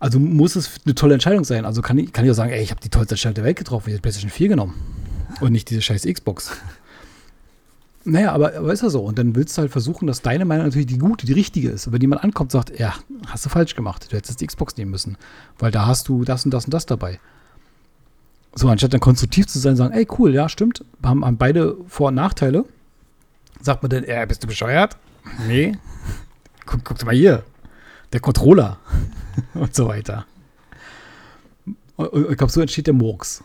Also 0.00 0.18
muss 0.20 0.54
es 0.54 0.80
eine 0.84 0.94
tolle 0.94 1.14
Entscheidung 1.14 1.44
sein. 1.44 1.64
Also 1.64 1.80
kann 1.80 1.96
ich, 1.96 2.12
kann 2.12 2.26
ich 2.26 2.30
auch 2.30 2.34
sagen, 2.34 2.52
ey, 2.52 2.62
ich 2.62 2.70
habe 2.70 2.82
die 2.82 2.90
tollste 2.90 3.14
Entscheidung 3.14 3.36
der 3.36 3.44
Welt 3.44 3.56
getroffen, 3.56 3.88
ich 3.88 3.94
habe 3.94 4.00
die 4.00 4.02
PlayStation 4.02 4.30
4 4.30 4.48
genommen. 4.48 4.74
Und 5.40 5.52
nicht 5.52 5.70
diese 5.70 5.80
scheiß 5.80 6.02
Xbox. 6.02 6.52
Naja, 8.04 8.32
aber, 8.32 8.54
aber 8.54 8.72
ist 8.72 8.82
ja 8.82 8.90
so. 8.90 9.02
Und 9.02 9.18
dann 9.18 9.34
willst 9.34 9.56
du 9.56 9.62
halt 9.62 9.72
versuchen, 9.72 10.06
dass 10.06 10.20
deine 10.20 10.44
Meinung 10.44 10.66
natürlich 10.66 10.86
die 10.86 10.98
gute, 10.98 11.26
die 11.26 11.32
richtige 11.32 11.70
ist. 11.70 11.86
Aber 11.86 11.94
wenn 11.94 12.02
jemand 12.02 12.22
ankommt 12.22 12.54
und 12.54 12.60
sagt, 12.60 12.78
ja, 12.78 12.94
hast 13.26 13.46
du 13.46 13.48
falsch 13.48 13.74
gemacht, 13.74 14.12
du 14.12 14.16
hättest 14.16 14.40
die 14.40 14.46
Xbox 14.46 14.76
nehmen 14.76 14.90
müssen. 14.90 15.16
Weil 15.58 15.70
da 15.70 15.86
hast 15.86 16.08
du 16.08 16.24
das 16.24 16.44
und 16.44 16.52
das 16.52 16.66
und 16.66 16.74
das 16.74 16.84
dabei. 16.84 17.18
So, 18.54 18.68
anstatt 18.68 18.92
dann 18.92 19.00
konstruktiv 19.00 19.46
zu 19.46 19.58
sein 19.58 19.74
sagen, 19.76 19.94
ey, 19.94 20.06
cool, 20.18 20.34
ja, 20.34 20.48
stimmt, 20.48 20.84
haben, 21.02 21.24
haben 21.24 21.38
beide 21.38 21.76
Vor- 21.88 22.08
und 22.08 22.14
Nachteile, 22.14 22.64
sagt 23.60 23.82
man 23.82 23.90
dann, 23.90 24.04
äh, 24.04 24.24
bist 24.28 24.42
du 24.44 24.46
bescheuert? 24.46 24.96
Nee. 25.48 25.76
Guck, 26.66 26.84
guck 26.84 27.04
mal 27.04 27.14
hier, 27.14 27.42
der 28.12 28.20
Controller 28.20 28.78
und 29.54 29.74
so 29.74 29.88
weiter. 29.88 30.24
Und, 31.96 32.06
und 32.06 32.30
ich 32.30 32.38
glaube, 32.38 32.52
so 32.52 32.60
entsteht 32.60 32.86
der 32.86 32.94
Murks. 32.94 33.44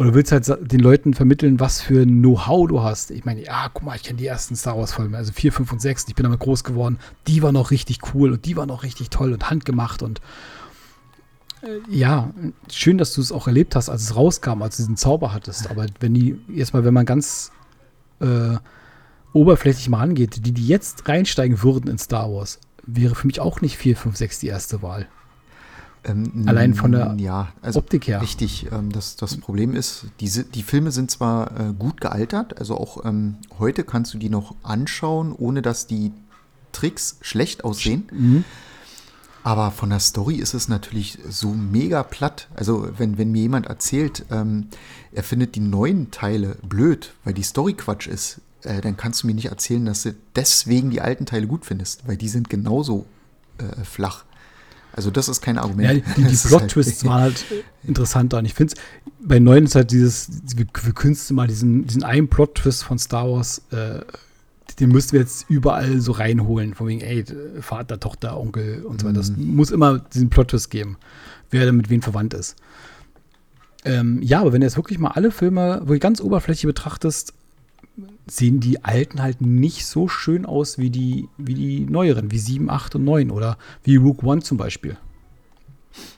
Und 0.00 0.06
du 0.06 0.14
willst 0.14 0.32
halt 0.32 0.50
den 0.72 0.80
Leuten 0.80 1.12
vermitteln, 1.12 1.60
was 1.60 1.82
für 1.82 2.00
ein 2.00 2.22
Know-how 2.22 2.66
du 2.66 2.82
hast. 2.82 3.10
Ich 3.10 3.26
meine, 3.26 3.44
ja, 3.44 3.68
guck 3.70 3.82
mal, 3.82 3.96
ich 3.96 4.02
kenne 4.02 4.16
die 4.16 4.26
ersten 4.26 4.56
Star 4.56 4.78
Wars-Filme, 4.78 5.14
also 5.14 5.30
4, 5.30 5.52
5 5.52 5.72
und 5.74 5.82
6, 5.82 6.06
ich 6.08 6.14
bin 6.14 6.22
damit 6.22 6.40
groß 6.40 6.64
geworden. 6.64 6.98
Die 7.26 7.42
war 7.42 7.52
noch 7.52 7.70
richtig 7.70 7.98
cool 8.14 8.32
und 8.32 8.46
die 8.46 8.56
war 8.56 8.64
noch 8.64 8.82
richtig 8.82 9.10
toll 9.10 9.34
und 9.34 9.50
handgemacht 9.50 10.02
und 10.02 10.22
äh, 11.60 11.80
ja, 11.90 12.32
schön, 12.72 12.96
dass 12.96 13.12
du 13.12 13.20
es 13.20 13.30
auch 13.30 13.46
erlebt 13.46 13.76
hast, 13.76 13.90
als 13.90 14.04
es 14.04 14.16
rauskam, 14.16 14.62
als 14.62 14.78
du 14.78 14.84
diesen 14.84 14.96
Zauber 14.96 15.34
hattest. 15.34 15.68
Aber 15.68 15.84
wenn 16.00 16.14
die, 16.14 16.40
jetzt 16.48 16.72
mal, 16.72 16.82
wenn 16.82 16.94
man 16.94 17.04
ganz 17.04 17.52
äh, 18.20 18.56
oberflächlich 19.34 19.90
mal 19.90 20.00
angeht, 20.00 20.46
die, 20.46 20.52
die 20.52 20.66
jetzt 20.66 21.06
reinsteigen 21.10 21.62
würden 21.62 21.90
in 21.90 21.98
Star 21.98 22.32
Wars, 22.32 22.58
wäre 22.86 23.14
für 23.14 23.26
mich 23.26 23.40
auch 23.40 23.60
nicht 23.60 23.76
4, 23.76 23.98
5, 23.98 24.16
6 24.16 24.38
die 24.38 24.46
erste 24.46 24.80
Wahl. 24.80 25.08
Ähm, 26.04 26.44
Allein 26.46 26.74
von 26.74 26.92
der 26.92 27.14
ja, 27.18 27.52
also 27.60 27.80
Optik 27.80 28.06
her. 28.06 28.22
Richtig, 28.22 28.68
ähm, 28.72 28.90
das, 28.90 29.16
das 29.16 29.36
Problem 29.36 29.74
ist, 29.74 30.06
diese, 30.20 30.44
die 30.44 30.62
Filme 30.62 30.92
sind 30.92 31.10
zwar 31.10 31.60
äh, 31.60 31.72
gut 31.72 32.00
gealtert, 32.00 32.58
also 32.58 32.76
auch 32.76 33.04
ähm, 33.04 33.36
heute 33.58 33.84
kannst 33.84 34.14
du 34.14 34.18
die 34.18 34.30
noch 34.30 34.54
anschauen, 34.62 35.32
ohne 35.32 35.62
dass 35.62 35.86
die 35.86 36.12
Tricks 36.72 37.18
schlecht 37.20 37.64
aussehen. 37.64 38.08
Mhm. 38.12 38.44
Aber 39.42 39.70
von 39.70 39.90
der 39.90 40.00
Story 40.00 40.36
ist 40.36 40.54
es 40.54 40.68
natürlich 40.68 41.18
so 41.28 41.48
mega 41.48 42.02
platt. 42.02 42.48
Also 42.54 42.90
wenn, 42.98 43.16
wenn 43.16 43.32
mir 43.32 43.42
jemand 43.42 43.66
erzählt, 43.66 44.26
ähm, 44.30 44.68
er 45.12 45.22
findet 45.22 45.54
die 45.54 45.60
neuen 45.60 46.10
Teile 46.10 46.56
blöd, 46.62 47.14
weil 47.24 47.32
die 47.32 47.42
Story 47.42 47.72
Quatsch 47.72 48.06
ist, 48.06 48.40
äh, 48.64 48.80
dann 48.82 48.96
kannst 48.96 49.22
du 49.22 49.26
mir 49.26 49.34
nicht 49.34 49.46
erzählen, 49.46 49.86
dass 49.86 50.02
du 50.02 50.14
deswegen 50.36 50.90
die 50.90 51.00
alten 51.00 51.24
Teile 51.24 51.46
gut 51.46 51.64
findest, 51.64 52.06
weil 52.06 52.18
die 52.18 52.28
sind 52.28 52.50
genauso 52.50 53.06
äh, 53.58 53.84
flach. 53.84 54.24
Also 54.92 55.10
das 55.10 55.28
ist 55.28 55.40
kein 55.40 55.58
Argument. 55.58 56.04
Ja, 56.06 56.14
die, 56.16 56.24
die, 56.24 56.36
Plot-Twists 56.48 57.02
halt- 57.02 57.04
waren 57.10 57.20
halt 57.22 57.44
interessanter. 57.84 58.38
Und 58.38 58.44
ich 58.44 58.54
finde 58.54 58.74
es, 58.74 58.80
bei 59.22 59.38
neuen 59.38 59.64
ist 59.64 59.74
halt 59.74 59.90
dieses, 59.90 60.28
wir, 60.56 60.66
wir 60.82 60.92
künsten 60.92 61.36
mal 61.36 61.46
diesen, 61.46 61.86
diesen 61.86 62.02
einen 62.02 62.28
Plot-Twist 62.28 62.84
von 62.84 62.98
Star 62.98 63.30
Wars, 63.30 63.62
äh, 63.70 64.00
den 64.78 64.90
müssen 64.90 65.12
wir 65.12 65.20
jetzt 65.20 65.44
überall 65.48 66.00
so 66.00 66.12
reinholen. 66.12 66.74
Von 66.74 66.88
wegen, 66.88 67.00
ey, 67.00 67.24
Vater, 67.60 68.00
Tochter, 68.00 68.38
Onkel 68.38 68.84
und 68.84 69.00
so 69.00 69.06
weiter. 69.06 69.18
Das 69.18 69.32
muss 69.36 69.70
immer 69.70 69.98
diesen 69.98 70.30
Plot-Twist 70.30 70.70
geben, 70.70 70.96
wer 71.50 71.66
da 71.66 71.72
mit 71.72 71.90
wem 71.90 72.02
verwandt 72.02 72.34
ist. 72.34 72.56
Ähm, 73.84 74.20
ja, 74.22 74.40
aber 74.40 74.52
wenn 74.52 74.60
du 74.60 74.66
jetzt 74.66 74.76
wirklich 74.76 74.98
mal 74.98 75.12
alle 75.12 75.30
Filme 75.30 75.80
wirklich 75.80 76.00
ganz 76.00 76.20
oberflächlich 76.20 76.66
betrachtest, 76.66 77.32
sehen 78.26 78.60
die 78.60 78.84
alten 78.84 79.22
halt 79.22 79.40
nicht 79.40 79.86
so 79.86 80.08
schön 80.08 80.46
aus 80.46 80.78
wie 80.78 80.90
die, 80.90 81.28
wie 81.36 81.54
die 81.54 81.80
neueren, 81.80 82.30
wie 82.30 82.38
7, 82.38 82.70
8 82.70 82.96
und 82.96 83.04
9 83.04 83.30
oder 83.30 83.58
wie 83.82 83.96
Rook 83.96 84.22
One 84.22 84.42
zum 84.42 84.56
Beispiel. 84.56 84.96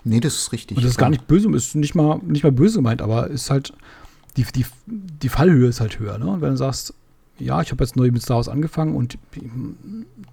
Nee, 0.04 0.20
das 0.20 0.34
ist 0.34 0.52
richtig. 0.52 0.76
Und 0.76 0.84
das 0.84 0.92
ist 0.92 0.98
gar 0.98 1.10
nicht 1.10 1.26
böse, 1.26 1.50
ist 1.54 1.74
nicht 1.74 1.94
mal, 1.94 2.18
nicht 2.18 2.42
mal 2.42 2.52
böse 2.52 2.78
gemeint, 2.78 3.00
aber 3.00 3.28
ist 3.28 3.50
halt, 3.50 3.72
die, 4.36 4.44
die, 4.44 4.66
die 4.86 5.28
Fallhöhe 5.28 5.68
ist 5.68 5.80
halt 5.80 5.98
höher. 5.98 6.18
Ne? 6.18 6.26
Und 6.26 6.40
wenn 6.40 6.50
du 6.50 6.56
sagst, 6.56 6.94
ja, 7.38 7.60
ich 7.60 7.70
habe 7.70 7.82
jetzt 7.82 7.96
neu 7.96 8.10
mit 8.10 8.22
Star 8.22 8.36
Wars 8.36 8.48
angefangen 8.48 8.94
und 8.94 9.18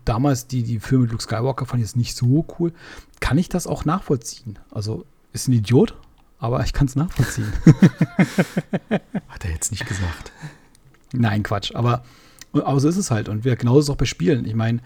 damals 0.05 0.47
die, 0.47 0.63
die 0.63 0.79
Filme 0.79 1.03
mit 1.03 1.11
Luke 1.11 1.23
Skywalker 1.23 1.65
fand 1.65 1.81
ich 1.81 1.87
jetzt 1.87 1.97
nicht 1.97 2.15
so 2.15 2.45
cool, 2.59 2.73
kann 3.19 3.37
ich 3.37 3.49
das 3.49 3.67
auch 3.67 3.85
nachvollziehen. 3.85 4.59
Also 4.69 5.05
ist 5.33 5.47
ein 5.47 5.53
Idiot, 5.53 5.95
aber 6.39 6.63
ich 6.63 6.73
kann 6.73 6.87
es 6.87 6.95
nachvollziehen. 6.95 7.51
Hat 9.27 9.45
er 9.45 9.51
jetzt 9.51 9.71
nicht 9.71 9.87
gesagt. 9.87 10.31
Nein, 11.13 11.43
Quatsch. 11.43 11.73
Aber, 11.75 12.03
aber 12.53 12.79
so 12.79 12.87
ist 12.87 12.97
es 12.97 13.11
halt. 13.11 13.29
Und 13.29 13.45
wir, 13.45 13.55
genauso 13.55 13.79
ist 13.79 13.85
es 13.85 13.89
auch 13.89 13.97
bei 13.97 14.05
Spielen. 14.05 14.45
Ich 14.45 14.55
meine, 14.55 14.79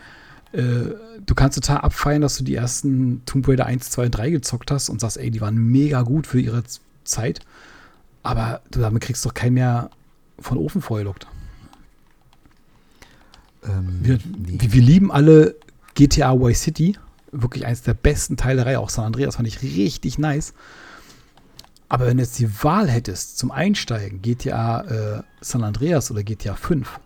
äh, 0.54 0.96
du 1.26 1.36
kannst 1.36 1.58
total 1.58 1.78
abfeiern, 1.78 2.22
dass 2.22 2.38
du 2.38 2.44
die 2.44 2.56
ersten 2.56 3.24
Tomb 3.26 3.48
Raider 3.48 3.66
1, 3.66 3.90
2, 3.90 4.10
3 4.10 4.30
gezockt 4.30 4.72
hast 4.72 4.90
und 4.90 5.02
sagst, 5.02 5.18
ey, 5.18 5.32
die 5.32 5.42
waren 5.42 5.58
mega 5.58 6.04
gut 6.04 6.28
für 6.28 6.40
ihre 6.40 6.64
Zeit. 7.04 7.40
Aber 8.22 8.62
du 8.72 8.80
damit 8.80 9.02
kriegst 9.02 9.26
doch 9.26 9.34
keinen 9.34 9.56
mehr 9.56 9.90
von 10.40 10.58
Ofenfeuer 10.58 11.00
gelockt. 11.00 11.28
Ähm, 13.64 14.00
wir, 14.02 14.20
wir, 14.24 14.72
wir, 14.74 14.82
lieben 14.82 15.12
alle 15.12 15.56
GTA 15.96 16.34
Y 16.34 16.54
City. 16.54 16.98
Wirklich 17.32 17.66
eines 17.66 17.82
der 17.82 17.96
besten 17.96 18.38
Teile 18.38 18.58
der 18.58 18.66
Reihe. 18.68 18.80
Auch 18.80 18.90
San 18.90 19.06
Andreas 19.06 19.36
fand 19.36 19.48
ich 19.48 19.62
richtig 19.62 20.18
nice. 20.20 20.54
Aber 21.94 22.08
wenn 22.08 22.18
du 22.18 22.24
jetzt 22.24 22.40
die 22.40 22.50
Wahl 22.64 22.90
hättest 22.90 23.38
zum 23.38 23.52
Einsteigen, 23.52 24.24
GTA 24.24 24.82
äh, 24.82 25.24
San 25.42 25.64
Andreas 25.64 26.10
oder 26.10 26.24
GTA 26.24 26.56
5, 26.56 27.00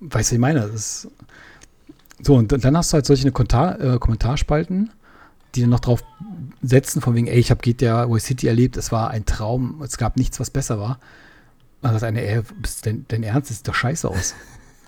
weißt 0.00 0.32
du, 0.32 0.34
ich 0.34 0.40
meine, 0.40 0.62
das 0.62 0.70
ist 0.72 1.08
so, 2.20 2.34
und 2.34 2.50
dann 2.50 2.76
hast 2.76 2.92
du 2.92 2.94
halt 2.94 3.06
solche 3.06 3.30
Kommentar, 3.30 3.80
äh, 3.80 3.98
Kommentarspalten, 4.00 4.90
die 5.54 5.60
dann 5.60 5.70
noch 5.70 5.78
drauf 5.78 6.02
setzen, 6.60 7.00
von 7.00 7.14
wegen, 7.14 7.28
ey, 7.28 7.38
ich 7.38 7.52
habe 7.52 7.60
GTA 7.60 8.10
Vice 8.10 8.24
City 8.24 8.48
erlebt, 8.48 8.76
es 8.76 8.90
war 8.90 9.10
ein 9.10 9.24
Traum, 9.26 9.80
es 9.80 9.96
gab 9.96 10.16
nichts, 10.16 10.40
was 10.40 10.50
besser 10.50 10.80
war. 10.80 10.98
Dann 11.82 11.92
sagt 11.92 12.02
eine, 12.02 12.26
ey, 12.26 12.42
dein, 12.82 13.04
dein 13.06 13.22
Ernst, 13.22 13.50
das 13.50 13.58
sieht 13.58 13.68
doch 13.68 13.76
scheiße 13.76 14.08
aus. 14.08 14.34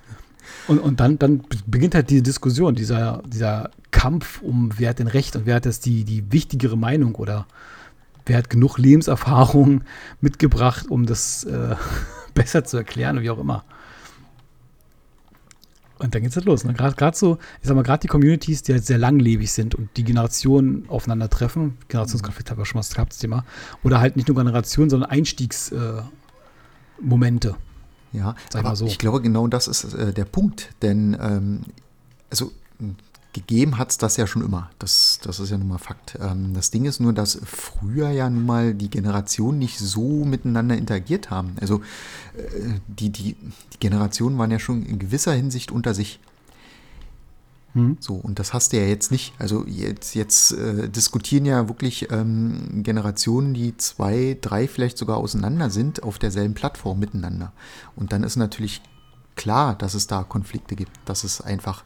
und, 0.66 0.81
und 0.81 0.99
dann, 0.99 1.16
dann 1.20 1.44
beginnt 1.64 1.94
halt 1.94 2.11
diese 2.11 2.23
Diskussion, 2.23 2.75
dieser, 2.75 3.23
dieser 3.25 3.70
Kampf 3.92 4.42
um, 4.42 4.70
wer 4.79 4.88
hat 4.90 4.99
denn 4.99 5.07
Recht 5.07 5.37
und 5.37 5.46
wer 5.46 5.55
hat 5.55 5.64
jetzt 5.64 5.87
die, 5.87 6.03
die 6.03 6.33
wichtigere 6.33 6.77
Meinung 6.77 7.14
oder 7.14 7.46
wer 8.31 8.38
hat 8.38 8.49
genug 8.49 8.79
Lebenserfahrung 8.79 9.83
mitgebracht, 10.21 10.87
um 10.88 11.05
das 11.05 11.45
äh, 11.45 11.75
besser 12.35 12.64
zu 12.64 12.77
erklären 12.77 13.21
wie 13.23 13.31
auch 13.31 13.38
immer. 13.38 13.64
Und 15.99 16.14
dann 16.14 16.23
geht 16.23 16.31
es 16.31 16.37
halt 16.37 16.47
los. 16.47 16.64
Ne? 16.64 16.73
Gerade 16.73 17.16
so, 17.16 17.38
ich 17.61 17.69
sag 17.69 17.75
mal, 17.75 17.83
gerade 17.83 18.01
die 18.01 18.07
Communities, 18.07 18.62
die 18.62 18.73
halt 18.73 18.87
sehr 18.87 18.99
langlebig 18.99 19.53
sind 19.53 19.75
und 19.75 19.90
die 19.97 20.05
Generationen 20.05 20.88
aufeinandertreffen, 20.88 21.77
Generationskonflikt 21.88 22.51
haben 22.51 22.59
wir 22.59 22.64
schon 22.64 22.81
mal 22.81 22.87
gehabt, 22.88 23.12
das 23.12 23.19
Thema, 23.19 23.45
oder 23.83 24.01
halt 24.01 24.16
nicht 24.16 24.29
nur 24.29 24.37
Generationen, 24.37 24.88
sondern 24.88 25.11
Einstiegsmomente. 25.11 27.57
Äh, 28.12 28.16
ja, 28.16 28.35
aber 28.55 28.77
so. 28.77 28.87
ich 28.87 28.99
glaube, 28.99 29.21
genau 29.21 29.47
das 29.49 29.69
ist 29.69 29.93
äh, 29.93 30.14
der 30.14 30.25
Punkt, 30.25 30.71
denn 30.83 31.16
ähm, 31.21 31.62
also 32.31 32.53
gegeben 33.33 33.79
hat 33.79 33.90
es 33.90 33.99
das 33.99 34.16
ja 34.16 34.27
schon 34.27 34.43
immer. 34.43 34.71
Das, 34.79 35.21
das 35.23 35.38
ist 35.40 35.51
ja 35.51 35.59
nun 35.59 35.69
mal 35.69 35.79
Fakt. 35.79 36.19
Ähm, 36.21 36.55
das 36.55 36.71
Ding 36.71 36.85
ist 36.85 37.01
nur, 37.01 37.12
dass 37.12 37.40
früher 37.45 38.11
ja 38.11 38.29
nun 38.29 38.45
mal 38.45 38.75
die 38.75 38.90
Generationen 38.90 39.59
nicht 39.59 39.79
so 39.79 40.25
miteinander 40.25 40.77
interagiert 40.77 41.31
haben. 41.31 41.57
Also 41.61 41.81
äh, 42.37 42.81
die, 42.88 43.11
die, 43.11 43.37
die 43.73 43.79
Generationen 43.79 44.38
waren 44.38 44.51
ja 44.51 44.59
schon 44.59 44.85
in 44.85 44.99
gewisser 44.99 45.33
Hinsicht 45.33 45.71
unter 45.71 45.95
sich. 45.95 46.21
Hm. 47.75 47.99
So, 48.01 48.14
und 48.14 48.40
das 48.40 48.53
hast 48.53 48.73
du 48.73 48.79
ja 48.79 48.87
jetzt 48.87 49.12
nicht. 49.12 49.33
Also 49.38 49.64
jetzt, 49.66 50.14
jetzt 50.14 50.53
äh, 50.53 50.88
diskutieren 50.88 51.45
ja 51.45 51.69
wirklich 51.69 52.11
ähm, 52.11 52.83
Generationen, 52.83 53.55
die 53.55 53.77
zwei, 53.77 54.37
drei 54.40 54.66
vielleicht 54.66 54.99
sogar 54.99 55.19
auseinander 55.19 55.71
sind, 55.71 56.03
auf 56.03 56.19
derselben 56.19 56.55
Plattform 56.55 56.99
miteinander. 56.99 57.53
Und 57.95 58.12
dann 58.12 58.25
ist 58.25 58.35
natürlich 58.35 58.83
klar, 59.37 59.77
dass 59.77 59.95
es 59.95 60.09
da 60.09 60.25
Konflikte 60.25 60.75
gibt, 60.75 60.90
dass 61.05 61.23
es 61.23 61.40
einfach 61.40 61.85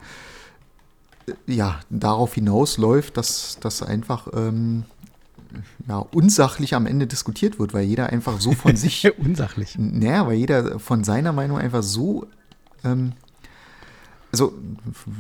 ja, 1.47 1.81
darauf 1.91 2.35
hinausläuft, 2.35 3.17
dass 3.17 3.59
das 3.61 3.83
einfach 3.83 4.29
ähm, 4.35 4.85
ja, 5.89 5.99
unsachlich 5.99 6.75
am 6.75 6.87
Ende 6.87 7.07
diskutiert 7.07 7.59
wird, 7.59 7.75
weil 7.75 7.85
jeder 7.85 8.09
einfach 8.09 8.41
so 8.41 8.53
von 8.53 8.77
sich. 8.77 9.11
unsachlich. 9.19 9.77
Naja, 9.79 10.27
weil 10.27 10.35
jeder 10.35 10.79
von 10.79 11.05
seiner 11.05 11.33
Meinung 11.33 11.59
einfach 11.59 11.83
so. 11.83 12.27
Ähm, 12.85 13.13
also, 14.33 14.53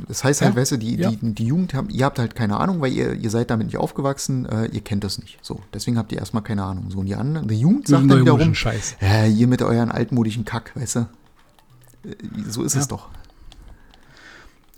das 0.08 0.24
heißt 0.24 0.42
halt, 0.42 0.54
ja, 0.54 0.60
weißt 0.60 0.72
du, 0.72 0.76
die, 0.76 0.96
ja. 0.96 1.08
die, 1.08 1.34
die 1.34 1.46
Jugend, 1.46 1.72
haben, 1.72 1.88
ihr 1.88 2.04
habt 2.04 2.18
halt 2.18 2.34
keine 2.34 2.56
Ahnung, 2.58 2.80
weil 2.80 2.92
ihr, 2.92 3.12
ihr 3.14 3.30
seid 3.30 3.48
damit 3.48 3.68
nicht 3.68 3.76
aufgewachsen, 3.76 4.44
äh, 4.46 4.66
ihr 4.66 4.80
kennt 4.80 5.04
das 5.04 5.20
nicht. 5.20 5.38
So, 5.40 5.60
deswegen 5.72 5.98
habt 5.98 6.10
ihr 6.10 6.18
erstmal 6.18 6.42
keine 6.42 6.64
Ahnung. 6.64 6.90
So, 6.90 6.98
und 6.98 7.06
die 7.06 7.14
anderen, 7.14 7.46
die 7.46 7.60
Jugend 7.60 7.86
sagt 7.86 8.10
dann 8.10 8.20
wiederum, 8.22 8.54
Scheiß. 8.56 8.96
Ja, 9.00 9.26
ihr 9.26 9.46
mit 9.46 9.62
euren 9.62 9.92
altmodischen 9.92 10.44
Kack, 10.44 10.72
weißt 10.74 10.96
du. 10.96 11.00
Äh, 11.00 12.14
so 12.48 12.64
ist 12.64 12.74
ja. 12.74 12.80
es 12.80 12.88
doch. 12.88 13.08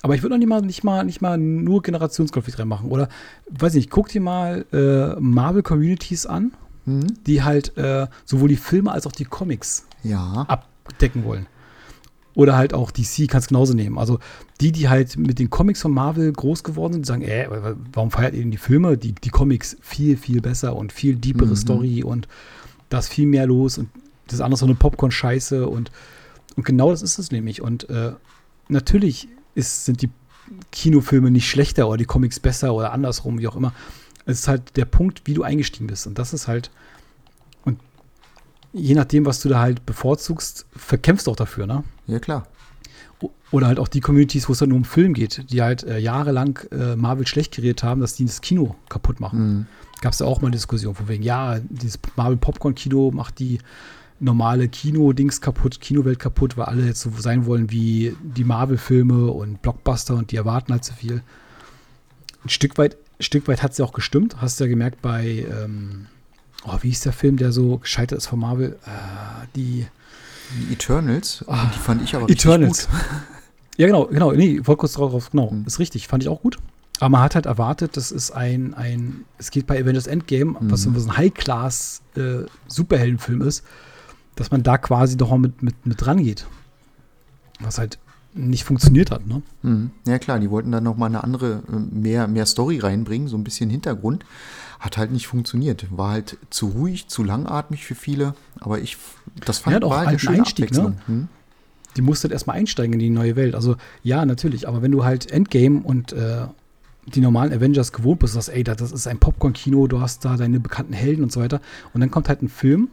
Aber 0.02 0.14
ich 0.14 0.22
würde 0.22 0.34
noch 0.34 0.38
nicht 0.38 0.48
mal, 0.48 0.60
nicht 0.60 0.84
mal, 0.84 1.04
nicht 1.04 1.20
mal 1.20 1.38
nur 1.38 1.82
Generationskonflikt 1.82 2.58
reinmachen. 2.58 2.90
Oder, 2.90 3.08
weiß 3.50 3.74
nicht, 3.74 3.90
guck 3.90 4.08
dir 4.08 4.20
mal 4.20 4.64
äh, 4.72 5.18
Marvel-Communities 5.18 6.26
an, 6.26 6.52
mhm. 6.84 7.06
die 7.26 7.42
halt 7.42 7.76
äh, 7.76 8.06
sowohl 8.24 8.48
die 8.48 8.56
Filme 8.56 8.92
als 8.92 9.06
auch 9.06 9.12
die 9.12 9.24
Comics 9.24 9.86
ja. 10.02 10.46
abdecken 10.48 11.24
wollen. 11.24 11.46
Oder 12.34 12.56
halt 12.56 12.74
auch 12.74 12.90
DC 12.90 13.28
kannst 13.28 13.48
genauso 13.48 13.72
nehmen. 13.72 13.96
Also 13.98 14.18
die, 14.60 14.70
die 14.70 14.90
halt 14.90 15.16
mit 15.16 15.38
den 15.38 15.48
Comics 15.48 15.80
von 15.80 15.92
Marvel 15.92 16.30
groß 16.30 16.64
geworden 16.64 16.92
sind, 16.92 17.06
sagen, 17.06 17.22
äh, 17.22 17.48
warum 17.94 18.10
feiert 18.10 18.34
ihr 18.34 18.40
denn 18.40 18.50
die 18.50 18.58
Filme? 18.58 18.98
Die, 18.98 19.12
die 19.14 19.30
Comics 19.30 19.76
viel, 19.80 20.18
viel 20.18 20.42
besser 20.42 20.76
und 20.76 20.92
viel 20.92 21.16
deepere 21.16 21.48
mhm. 21.50 21.56
Story 21.56 22.04
und 22.04 22.28
da 22.90 22.98
ist 22.98 23.08
viel 23.08 23.26
mehr 23.26 23.46
los 23.46 23.78
und 23.78 23.88
das 24.26 24.34
ist 24.34 24.40
anders 24.40 24.60
so 24.60 24.66
eine 24.66 24.74
Popcorn-Scheiße 24.74 25.66
und, 25.66 25.90
und 26.56 26.64
genau 26.64 26.90
das 26.90 27.00
ist 27.00 27.18
es 27.18 27.30
nämlich. 27.30 27.62
Und 27.62 27.88
äh, 27.88 28.12
natürlich 28.68 29.28
ist, 29.56 29.86
sind 29.86 30.02
die 30.02 30.10
Kinofilme 30.70 31.30
nicht 31.30 31.48
schlechter 31.48 31.88
oder 31.88 31.96
die 31.96 32.04
Comics 32.04 32.38
besser 32.38 32.74
oder 32.74 32.92
andersrum, 32.92 33.38
wie 33.38 33.48
auch 33.48 33.56
immer. 33.56 33.72
Es 34.26 34.40
ist 34.40 34.48
halt 34.48 34.76
der 34.76 34.84
Punkt, 34.84 35.22
wie 35.24 35.34
du 35.34 35.42
eingestiegen 35.42 35.86
bist. 35.86 36.06
Und 36.06 36.18
das 36.18 36.32
ist 36.32 36.46
halt, 36.46 36.70
und 37.64 37.80
je 38.72 38.94
nachdem, 38.94 39.24
was 39.26 39.40
du 39.40 39.48
da 39.48 39.60
halt 39.60 39.86
bevorzugst, 39.86 40.66
verkämpfst 40.76 41.26
du 41.26 41.32
auch 41.32 41.36
dafür, 41.36 41.66
ne? 41.66 41.84
Ja, 42.06 42.18
klar. 42.18 42.46
Oder 43.50 43.68
halt 43.68 43.78
auch 43.78 43.88
die 43.88 44.00
Communities, 44.00 44.48
wo 44.48 44.52
es 44.52 44.58
dann 44.58 44.68
nur 44.68 44.78
um 44.78 44.84
Film 44.84 45.14
geht, 45.14 45.50
die 45.50 45.62
halt 45.62 45.84
äh, 45.84 45.98
jahrelang 45.98 46.58
äh, 46.70 46.96
Marvel 46.96 47.26
schlecht 47.26 47.54
geredet 47.54 47.82
haben, 47.82 48.00
dass 48.00 48.14
die 48.14 48.26
das 48.26 48.40
Kino 48.40 48.76
kaputt 48.88 49.20
machen. 49.20 49.38
Mhm. 49.38 49.66
Gab 50.02 50.12
es 50.12 50.18
ja 50.18 50.26
auch 50.26 50.40
mal 50.40 50.48
eine 50.48 50.56
Diskussion 50.56 50.94
von 50.94 51.08
wegen, 51.08 51.22
ja, 51.22 51.58
dieses 51.60 51.98
Marvel-Popcorn-Kino 52.16 53.12
macht 53.12 53.38
die 53.38 53.58
normale 54.20 54.68
Kino-Dings 54.68 55.40
kaputt, 55.40 55.80
Kinowelt 55.80 56.18
kaputt, 56.18 56.56
weil 56.56 56.66
alle 56.66 56.86
jetzt 56.86 57.00
so 57.00 57.10
sein 57.18 57.46
wollen 57.46 57.70
wie 57.70 58.16
die 58.22 58.44
Marvel-Filme 58.44 59.30
und 59.30 59.62
Blockbuster 59.62 60.14
und 60.14 60.32
die 60.32 60.36
erwarten 60.36 60.72
halt 60.72 60.84
so 60.84 60.94
viel. 60.94 61.22
Ein 62.44 62.48
Stück 62.48 62.78
weit, 62.78 62.96
ein 63.18 63.22
Stück 63.22 63.46
weit 63.48 63.62
hat 63.62 63.72
es 63.72 63.78
ja 63.78 63.84
auch 63.84 63.92
gestimmt. 63.92 64.40
Hast 64.40 64.58
du 64.58 64.64
ja 64.64 64.70
gemerkt 64.70 65.02
bei, 65.02 65.46
ähm, 65.50 66.06
oh, 66.64 66.78
wie 66.80 66.88
hieß 66.88 67.00
der 67.00 67.12
Film, 67.12 67.36
der 67.36 67.52
so 67.52 67.78
gescheitert 67.78 68.18
ist 68.18 68.26
von 68.26 68.38
Marvel? 68.38 68.78
Äh, 68.86 69.46
die, 69.54 69.86
die 70.52 70.72
Eternals, 70.72 71.44
oh, 71.46 71.54
die 71.74 71.78
fand 71.78 72.02
ich 72.02 72.14
aber 72.14 72.30
Eternals. 72.30 72.88
gut. 72.88 73.00
Ja, 73.78 73.86
genau, 73.86 74.06
genau. 74.06 74.32
Nee, 74.32 74.62
voll 74.62 74.78
kurz 74.78 74.94
drauf, 74.94 75.30
genau. 75.30 75.50
Mhm. 75.50 75.66
Ist 75.66 75.78
richtig, 75.78 76.08
fand 76.08 76.22
ich 76.22 76.30
auch 76.30 76.40
gut. 76.40 76.56
Aber 76.98 77.10
man 77.10 77.20
hat 77.20 77.34
halt 77.34 77.44
erwartet, 77.44 77.98
das 77.98 78.10
ist 78.10 78.30
ein, 78.30 78.72
ein 78.72 79.26
es 79.36 79.50
geht 79.50 79.66
bei 79.66 79.78
Avengers 79.78 80.06
Endgame, 80.06 80.52
mhm. 80.52 80.70
was 80.70 80.84
so 80.84 80.88
ein 80.88 81.14
High-Class-Superheldenfilm 81.14 83.42
äh, 83.42 83.48
ist 83.48 83.64
dass 84.36 84.50
man 84.50 84.62
da 84.62 84.78
quasi 84.78 85.16
doch 85.16 85.32
auch 85.32 85.38
mit, 85.38 85.62
mit, 85.62 85.86
mit 85.86 86.00
dran 86.00 86.22
geht. 86.22 86.46
Was 87.60 87.78
halt 87.78 87.98
nicht 88.34 88.64
funktioniert 88.64 89.10
hat, 89.10 89.26
ne? 89.26 89.42
Mhm. 89.62 89.90
Ja 90.06 90.18
klar, 90.18 90.38
die 90.38 90.50
wollten 90.50 90.70
dann 90.70 90.84
noch 90.84 90.96
mal 90.96 91.06
eine 91.06 91.24
andere, 91.24 91.62
äh, 91.72 91.76
mehr, 91.76 92.28
mehr 92.28 92.46
Story 92.46 92.78
reinbringen, 92.78 93.28
so 93.28 93.36
ein 93.36 93.44
bisschen 93.44 93.70
Hintergrund. 93.70 94.24
Hat 94.78 94.98
halt 94.98 95.10
nicht 95.10 95.26
funktioniert. 95.26 95.86
War 95.90 96.10
halt 96.10 96.36
zu 96.50 96.68
ruhig, 96.68 97.08
zu 97.08 97.24
langatmig 97.24 97.84
für 97.84 97.94
viele. 97.94 98.34
Aber 98.60 98.78
ich, 98.78 98.98
das 99.44 99.58
fand 99.58 99.82
ja, 99.82 99.88
war 99.88 99.98
halt 99.98 100.08
eine 100.08 100.18
schöne 100.18 100.38
Einstieg, 100.38 100.70
Ne? 100.72 100.96
Hm? 101.06 101.28
Die 101.96 102.02
musste 102.02 102.24
halt 102.24 102.32
erstmal 102.32 102.58
einsteigen 102.58 102.92
in 102.92 102.98
die 102.98 103.08
neue 103.08 103.36
Welt. 103.36 103.54
Also 103.54 103.76
ja, 104.02 104.26
natürlich, 104.26 104.68
aber 104.68 104.82
wenn 104.82 104.92
du 104.92 105.02
halt 105.02 105.30
Endgame 105.30 105.80
und 105.80 106.12
äh, 106.12 106.46
die 107.06 107.20
normalen 107.22 107.54
Avengers 107.54 107.92
gewohnt 107.92 108.18
bist, 108.18 108.34
sagst, 108.34 108.50
ey, 108.50 108.64
das 108.64 108.92
ist 108.92 109.06
ein 109.06 109.18
Popcorn-Kino, 109.18 109.86
du 109.86 110.00
hast 110.00 110.26
da 110.26 110.36
deine 110.36 110.60
bekannten 110.60 110.92
Helden 110.92 111.22
und 111.22 111.32
so 111.32 111.40
weiter. 111.40 111.62
Und 111.94 112.02
dann 112.02 112.10
kommt 112.10 112.28
halt 112.28 112.42
ein 112.42 112.50
Film, 112.50 112.88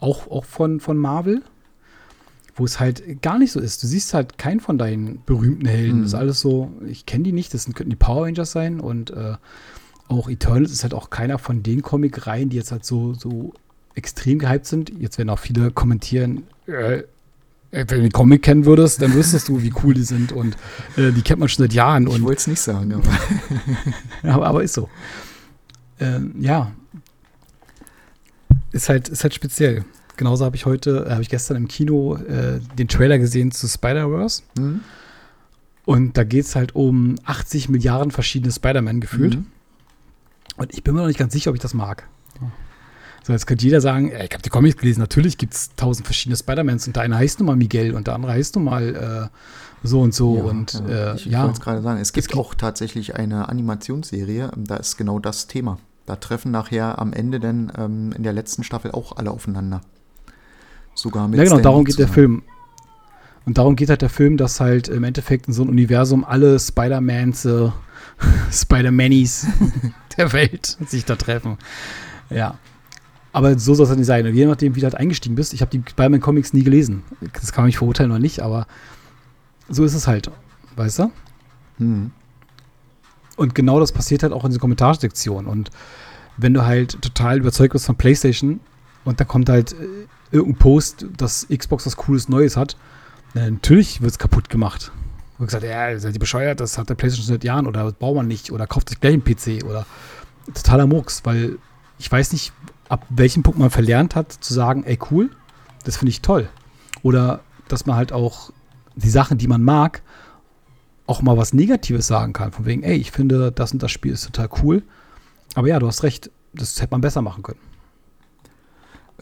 auch, 0.00 0.30
auch 0.30 0.44
von, 0.44 0.80
von 0.80 0.96
Marvel, 0.96 1.42
wo 2.54 2.64
es 2.64 2.80
halt 2.80 3.22
gar 3.22 3.38
nicht 3.38 3.52
so 3.52 3.60
ist. 3.60 3.82
Du 3.82 3.86
siehst 3.86 4.14
halt 4.14 4.38
keinen 4.38 4.60
von 4.60 4.78
deinen 4.78 5.22
berühmten 5.24 5.66
Helden. 5.66 5.98
Mhm. 5.98 6.02
Das 6.02 6.12
ist 6.12 6.18
alles 6.18 6.40
so, 6.40 6.72
ich 6.86 7.06
kenne 7.06 7.24
die 7.24 7.32
nicht, 7.32 7.54
das 7.54 7.66
könnten 7.66 7.90
die 7.90 7.96
Power 7.96 8.26
Rangers 8.26 8.52
sein 8.52 8.80
und 8.80 9.10
äh, 9.10 9.34
auch 10.08 10.28
Eternals 10.28 10.72
ist 10.72 10.82
halt 10.82 10.94
auch 10.94 11.10
keiner 11.10 11.38
von 11.38 11.62
den 11.62 11.82
Comic-Reihen, 11.82 12.48
die 12.48 12.56
jetzt 12.56 12.72
halt 12.72 12.84
so, 12.84 13.14
so 13.14 13.52
extrem 13.94 14.38
gehypt 14.38 14.66
sind. 14.66 14.90
Jetzt 14.98 15.18
werden 15.18 15.30
auch 15.30 15.38
viele 15.38 15.70
kommentieren, 15.70 16.44
äh, 16.66 17.02
wenn 17.70 17.86
du 17.86 18.00
den 18.00 18.12
Comic 18.12 18.42
kennen 18.42 18.64
würdest, 18.64 19.02
dann 19.02 19.12
wüsstest 19.12 19.48
du, 19.48 19.62
wie 19.62 19.72
cool 19.82 19.92
die 19.92 20.02
sind 20.02 20.32
und 20.32 20.56
äh, 20.96 21.12
die 21.12 21.20
kennt 21.20 21.40
man 21.40 21.48
schon 21.50 21.64
seit 21.64 21.74
Jahren. 21.74 22.06
Ich 22.06 22.14
und 22.14 22.22
wollte 22.22 22.38
es 22.38 22.46
nicht 22.46 22.60
sagen, 22.60 22.94
aber 22.94 23.08
aber, 24.34 24.46
aber 24.46 24.62
ist 24.62 24.74
so. 24.74 24.88
Ähm, 26.00 26.34
ja. 26.38 26.72
Ist 28.72 28.88
halt, 28.88 29.08
ist 29.08 29.22
halt 29.22 29.34
speziell. 29.34 29.84
Genauso 30.16 30.44
habe 30.44 30.56
ich 30.56 30.66
heute, 30.66 31.06
äh, 31.06 31.10
habe 31.12 31.22
ich 31.22 31.28
gestern 31.28 31.56
im 31.56 31.68
Kino 31.68 32.16
äh, 32.16 32.60
den 32.76 32.88
Trailer 32.88 33.18
gesehen 33.18 33.50
zu 33.50 33.68
Spider-Verse. 33.68 34.42
hm? 34.58 34.80
Und 35.84 36.18
da 36.18 36.24
geht 36.24 36.44
es 36.44 36.54
halt 36.54 36.74
um 36.74 37.14
80 37.24 37.70
Milliarden 37.70 38.10
verschiedene 38.10 38.52
Spider-Man 38.52 39.00
gefühlt. 39.00 39.36
Mhm. 39.36 39.46
Und 40.58 40.74
ich 40.74 40.84
bin 40.84 40.92
mir 40.94 41.00
noch 41.00 41.06
nicht 41.06 41.18
ganz 41.18 41.32
sicher, 41.32 41.48
ob 41.50 41.56
ich 41.56 41.62
das 41.62 41.72
mag. 41.72 42.06
So, 43.24 43.32
jetzt 43.32 43.46
könnte 43.46 43.64
jeder 43.64 43.80
sagen, 43.80 44.08
ich 44.10 44.32
habe 44.32 44.42
die 44.42 44.48
Comics 44.48 44.76
gelesen, 44.78 45.00
natürlich 45.00 45.36
gibt 45.38 45.52
es 45.54 45.74
tausend 45.76 46.06
verschiedene 46.06 46.36
Spider-Mans 46.36 46.86
und 46.86 46.96
der 46.96 47.02
eine 47.02 47.16
heißt 47.16 47.38
nun 47.40 47.46
mal 47.46 47.56
Miguel 47.56 47.94
und 47.94 48.06
der 48.06 48.14
andere 48.14 48.32
heißt 48.32 48.54
nun 48.56 48.64
mal 48.64 49.30
äh, 49.32 49.86
so 49.86 50.00
und 50.00 50.14
so. 50.14 50.36
Ja, 50.38 50.42
und 50.44 50.82
ja. 50.88 51.12
äh, 51.12 51.16
ich 51.16 51.24
ja, 51.26 51.42
wollte 51.42 51.54
es 51.54 51.60
gerade 51.60 51.82
sagen, 51.82 52.00
es 52.00 52.12
gibt 52.12 52.24
Es 52.24 52.28
gibt- 52.28 52.38
auch 52.38 52.54
tatsächlich 52.54 53.16
eine 53.16 53.48
Animationsserie, 53.48 54.50
da 54.56 54.76
ist 54.76 54.96
genau 54.96 55.18
das 55.18 55.46
Thema. 55.46 55.78
Da 56.08 56.16
treffen 56.16 56.50
nachher 56.50 56.98
am 56.98 57.12
Ende 57.12 57.38
dann 57.38 57.70
ähm, 57.76 58.12
in 58.16 58.22
der 58.22 58.32
letzten 58.32 58.64
Staffel 58.64 58.92
auch 58.92 59.18
alle 59.18 59.30
aufeinander. 59.30 59.82
Sogar 60.94 61.28
mit 61.28 61.36
ja, 61.36 61.44
genau, 61.44 61.56
Stan 61.56 61.64
darum 61.64 61.84
geht 61.84 61.98
der. 61.98 62.08
Film. 62.08 62.44
Und 63.44 63.58
darum 63.58 63.76
geht 63.76 63.90
halt 63.90 64.00
der 64.00 64.08
Film, 64.08 64.38
dass 64.38 64.58
halt 64.58 64.88
im 64.88 65.04
Endeffekt 65.04 65.48
in 65.48 65.52
so 65.52 65.60
einem 65.60 65.70
Universum 65.72 66.24
alle 66.24 66.58
Spider-Mans, 66.58 67.44
äh, 67.44 67.68
Spider-Manis 68.50 69.48
der 70.16 70.32
Welt 70.32 70.78
sich 70.86 71.04
da 71.04 71.14
treffen. 71.14 71.58
Ja. 72.30 72.56
Aber 73.32 73.58
so 73.58 73.74
soll 73.74 73.84
es 73.84 73.90
halt 73.90 73.98
nicht 73.98 74.06
sein. 74.06 74.26
Und 74.26 74.34
je 74.34 74.46
nachdem, 74.46 74.76
wie 74.76 74.80
du 74.80 74.84
halt 74.84 74.94
eingestiegen 74.94 75.34
bist, 75.34 75.52
ich 75.52 75.60
habe 75.60 75.70
die 75.70 75.82
Spider-Man-Comics 75.86 76.54
nie 76.54 76.62
gelesen. 76.62 77.02
Das 77.34 77.52
kann 77.52 77.64
man 77.64 77.66
mich 77.66 77.76
verurteilen 77.76 78.12
oder 78.12 78.20
nicht, 78.20 78.40
aber 78.40 78.66
so 79.68 79.84
ist 79.84 79.92
es 79.92 80.06
halt. 80.06 80.30
Weißt 80.74 81.00
du? 81.00 81.12
Hm. 81.76 82.12
Und 83.38 83.54
genau 83.54 83.78
das 83.78 83.92
passiert 83.92 84.24
halt 84.24 84.32
auch 84.32 84.44
in 84.44 84.50
dieser 84.50 84.60
Kommentarsektion. 84.60 85.46
Und 85.46 85.70
wenn 86.36 86.54
du 86.54 86.66
halt 86.66 87.00
total 87.00 87.38
überzeugt 87.38 87.72
bist 87.72 87.86
von 87.86 87.94
PlayStation 87.94 88.58
und 89.04 89.20
da 89.20 89.24
kommt 89.24 89.48
halt 89.48 89.72
äh, 89.72 89.76
irgendein 90.32 90.58
Post, 90.58 91.06
dass 91.16 91.46
Xbox 91.48 91.86
was 91.86 91.96
Cooles 91.96 92.28
Neues 92.28 92.56
hat, 92.56 92.76
na, 93.34 93.48
natürlich 93.48 94.02
wird 94.02 94.10
es 94.10 94.18
kaputt 94.18 94.50
gemacht. 94.50 94.90
Wird 95.38 95.50
gesagt, 95.50 95.64
ja, 95.64 95.96
seid 96.00 96.14
ihr 96.14 96.18
bescheuert, 96.20 96.58
das 96.58 96.78
hat 96.78 96.90
der 96.90 96.96
PlayStation 96.96 97.28
seit 97.28 97.44
Jahren 97.44 97.68
oder 97.68 97.84
das 97.84 97.92
braucht 97.92 98.16
man 98.16 98.26
nicht 98.26 98.50
oder 98.50 98.66
kauft 98.66 98.88
sich 98.88 99.00
gleich 99.00 99.14
einen 99.14 99.22
PC 99.22 99.64
oder 99.64 99.86
totaler 100.52 100.88
Murks, 100.88 101.20
weil 101.24 101.58
ich 101.98 102.10
weiß 102.10 102.32
nicht, 102.32 102.52
ab 102.88 103.06
welchem 103.08 103.44
Punkt 103.44 103.60
man 103.60 103.70
verlernt 103.70 104.16
hat, 104.16 104.32
zu 104.32 104.52
sagen, 104.52 104.82
ey, 104.82 104.98
cool, 105.12 105.30
das 105.84 105.96
finde 105.96 106.10
ich 106.10 106.22
toll. 106.22 106.48
Oder 107.02 107.40
dass 107.68 107.86
man 107.86 107.94
halt 107.94 108.12
auch 108.12 108.50
die 108.96 109.10
Sachen, 109.10 109.38
die 109.38 109.46
man 109.46 109.62
mag, 109.62 110.02
auch 111.08 111.22
mal 111.22 111.36
was 111.36 111.52
Negatives 111.54 112.06
sagen 112.06 112.32
kann. 112.32 112.52
Von 112.52 112.66
wegen, 112.66 112.82
ey, 112.82 112.96
ich 112.96 113.10
finde, 113.10 113.50
das 113.50 113.72
und 113.72 113.82
das 113.82 113.90
Spiel 113.90 114.12
ist 114.12 114.26
total 114.26 114.50
cool. 114.62 114.82
Aber 115.54 115.66
ja, 115.66 115.78
du 115.78 115.86
hast 115.86 116.02
recht, 116.02 116.30
das 116.52 116.80
hätte 116.80 116.92
man 116.92 117.00
besser 117.00 117.22
machen 117.22 117.42
können. 117.42 117.58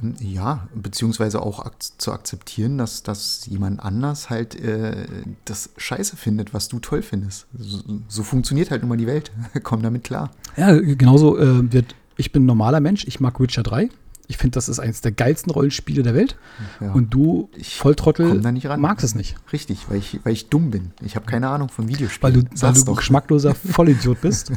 Ähm, 0.03 0.15
Ja, 0.21 0.69
beziehungsweise 0.75 1.41
auch 1.41 1.65
ak 1.65 1.75
zu 1.81 2.13
akzeptieren, 2.13 2.77
dass, 2.77 3.05
dass 3.05 3.47
jemand 3.47 3.81
anders 3.81 4.31
halt 4.31 4.57
äh, 4.57 5.07
das 5.45 5.71
scheiße 5.77 6.17
findet, 6.17 6.53
was 6.53 6.69
du 6.69 6.81
toll 6.81 7.03
findest. 7.03 7.47
So, 7.57 7.81
so 8.09 8.23
funktioniert 8.25 8.73
halt 8.73 8.83
nun 8.83 8.89
mal 8.89 8.99
die 8.99 9.07
Welt. 9.07 9.31
Komm 9.63 9.83
damit 9.83 10.03
klar. 10.03 10.33
Ja, 10.57 10.77
genauso 10.77 11.39
äh, 11.39 11.73
wird, 11.73 11.95
ich 12.17 12.33
bin 12.33 12.43
ein 12.43 12.47
normaler 12.47 12.81
Mensch, 12.81 13.07
ich 13.07 13.21
mag 13.21 13.39
Witcher 13.39 13.63
3. 13.63 13.91
Ich 14.29 14.39
finde, 14.39 14.55
das 14.57 14.69
ist 14.69 14.81
eines 14.81 15.01
der 15.03 15.13
geilsten 15.13 15.53
Rollenspiele 15.53 16.03
der 16.03 16.15
Welt. 16.15 16.37
Ja. 16.81 16.93
Und 16.93 17.11
du, 17.15 17.49
Ich 17.57 17.77
Volltrottel, 17.77 18.41
magst 18.79 19.05
es 19.05 19.15
nicht. 19.15 19.37
Richtig, 19.53 19.87
weil 19.89 19.99
ich, 19.99 20.19
weil 20.25 20.33
ich 20.33 20.49
dumm 20.49 20.71
bin. 20.71 20.91
Ich 21.03 21.15
habe 21.15 21.27
keine 21.27 21.49
Ahnung 21.49 21.69
von 21.69 21.85
Weil 21.87 21.95
Videospielen. 21.95 22.35
du, 22.51 22.61
weil 22.63 22.73
du 22.75 22.91
ein 22.91 22.97
geschmackloser 22.97 23.55
Vollidiot 23.73 24.21
bist, 24.21 24.51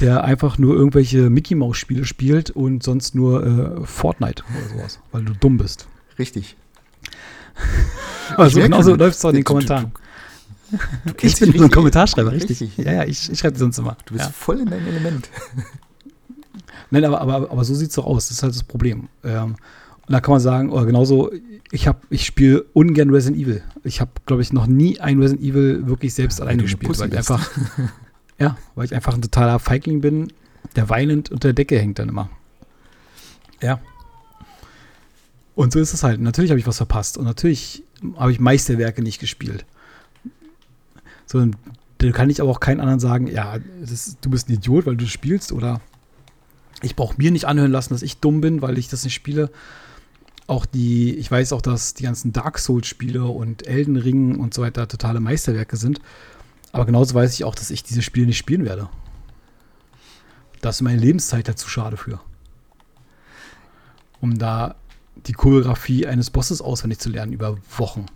der 0.00 0.24
einfach 0.24 0.58
nur 0.58 0.74
irgendwelche 0.74 1.30
Mickey-Maus-Spiele 1.30 2.04
spielt 2.04 2.50
und 2.50 2.82
sonst 2.82 3.14
nur 3.14 3.46
äh, 3.82 3.86
Fortnite 3.86 4.42
oder 4.50 4.78
sowas, 4.78 4.98
weil 5.12 5.24
du 5.24 5.32
dumm 5.32 5.56
bist. 5.58 5.86
Richtig. 6.18 6.56
Also 8.36 8.60
genauso 8.60 8.94
läuft 8.96 9.16
es 9.18 9.24
auch 9.24 9.28
in 9.30 9.36
den 9.36 9.44
Du- 9.44 9.48
du- 9.48 9.52
Kommentaren. 9.54 9.92
Du 11.04 11.12
Ich 11.22 11.38
bin 11.38 11.56
so 11.56 11.64
ein. 11.64 11.70
Kommentarschreiber, 11.70 12.32
richtig. 12.32 12.60
Richtig. 12.60 12.84
Ja, 12.84 12.92
ja, 12.92 13.04
ich, 13.04 13.30
ich 13.30 13.38
schreibe 13.38 13.56
sonst 13.56 13.78
immer. 13.78 13.96
Du 14.04 14.14
bist 14.14 14.26
ja. 14.26 14.32
voll 14.32 14.58
in 14.60 14.66
deinem 14.68 14.86
Element. 14.88 15.30
Nein, 16.90 17.04
aber, 17.04 17.20
aber, 17.20 17.50
aber 17.50 17.64
so 17.64 17.74
sieht 17.74 17.90
es 17.90 17.94
doch 17.96 18.06
aus. 18.06 18.28
Das 18.28 18.38
ist 18.38 18.42
halt 18.42 18.54
das 18.54 18.62
Problem. 18.62 19.08
Ähm, 19.24 19.56
und 20.06 20.12
da 20.12 20.20
kann 20.20 20.32
man 20.32 20.40
sagen, 20.40 20.70
oder 20.70 20.86
genauso, 20.86 21.32
ich, 21.72 21.90
ich 22.10 22.24
spiele 22.24 22.62
ungern 22.74 23.10
Resident 23.10 23.42
Evil. 23.42 23.62
Ich 23.82 24.00
habe, 24.00 24.12
glaube 24.24 24.42
ich, 24.42 24.52
noch 24.52 24.66
nie 24.66 25.00
ein 25.00 25.20
Resident 25.20 25.44
Evil 25.44 25.86
wirklich 25.86 26.14
selbst 26.14 26.40
alleine 26.40 26.62
gespielt, 26.62 26.86
Pussy 26.86 27.00
weil 27.00 27.08
ich 27.08 27.16
einfach, 27.16 27.50
ja, 28.38 28.56
weil 28.76 28.84
ich 28.84 28.94
einfach 28.94 29.14
ein 29.14 29.22
totaler 29.22 29.58
Feigling 29.58 30.00
bin, 30.00 30.32
der 30.76 30.88
weinend 30.88 31.30
unter 31.30 31.48
der 31.48 31.54
Decke 31.54 31.78
hängt 31.78 31.98
dann 31.98 32.08
immer. 32.08 32.30
Ja. 33.60 33.80
Und 35.56 35.72
so 35.72 35.80
ist 35.80 35.92
es 35.92 36.04
halt. 36.04 36.20
Natürlich 36.20 36.50
habe 36.50 36.60
ich 36.60 36.66
was 36.66 36.76
verpasst 36.76 37.18
und 37.18 37.24
natürlich 37.24 37.82
habe 38.16 38.30
ich 38.30 38.38
Meisterwerke 38.38 39.02
nicht 39.02 39.18
gespielt. 39.18 39.64
So, 41.24 41.38
und 41.38 41.56
dann 41.98 42.12
kann 42.12 42.30
ich 42.30 42.40
aber 42.40 42.50
auch 42.50 42.60
keinen 42.60 42.80
anderen 42.80 43.00
sagen, 43.00 43.26
ja, 43.26 43.58
das, 43.80 44.18
du 44.20 44.30
bist 44.30 44.48
ein 44.48 44.54
Idiot, 44.54 44.86
weil 44.86 44.96
du 44.96 45.06
spielst 45.06 45.50
oder 45.50 45.80
ich 46.82 46.96
brauche 46.96 47.16
mir 47.16 47.30
nicht 47.30 47.46
anhören 47.46 47.70
lassen, 47.70 47.94
dass 47.94 48.02
ich 48.02 48.18
dumm 48.18 48.40
bin, 48.40 48.62
weil 48.62 48.78
ich 48.78 48.88
das 48.88 49.04
nicht 49.04 49.14
spiele. 49.14 49.50
Auch 50.46 50.66
die, 50.66 51.16
ich 51.16 51.30
weiß 51.30 51.52
auch, 51.52 51.62
dass 51.62 51.94
die 51.94 52.04
ganzen 52.04 52.32
Dark 52.32 52.58
Souls-Spiele 52.58 53.24
und 53.24 53.66
Elden 53.66 53.96
Ring 53.96 54.36
und 54.36 54.54
so 54.54 54.62
weiter 54.62 54.86
totale 54.86 55.20
Meisterwerke 55.20 55.76
sind. 55.76 56.00
Aber 56.72 56.86
genauso 56.86 57.14
weiß 57.14 57.34
ich 57.34 57.44
auch, 57.44 57.54
dass 57.54 57.70
ich 57.70 57.82
diese 57.82 58.02
Spiele 58.02 58.26
nicht 58.26 58.38
spielen 58.38 58.64
werde. 58.64 58.88
Da 60.60 60.68
ist 60.68 60.82
meine 60.82 61.00
Lebenszeit 61.00 61.48
dazu 61.48 61.68
schade 61.68 61.96
für. 61.96 62.20
Um 64.20 64.38
da 64.38 64.76
die 65.26 65.32
Choreografie 65.32 66.06
eines 66.06 66.30
Bosses 66.30 66.60
auswendig 66.60 66.98
zu 66.98 67.08
lernen 67.08 67.32
über 67.32 67.56
Wochen. 67.76 68.06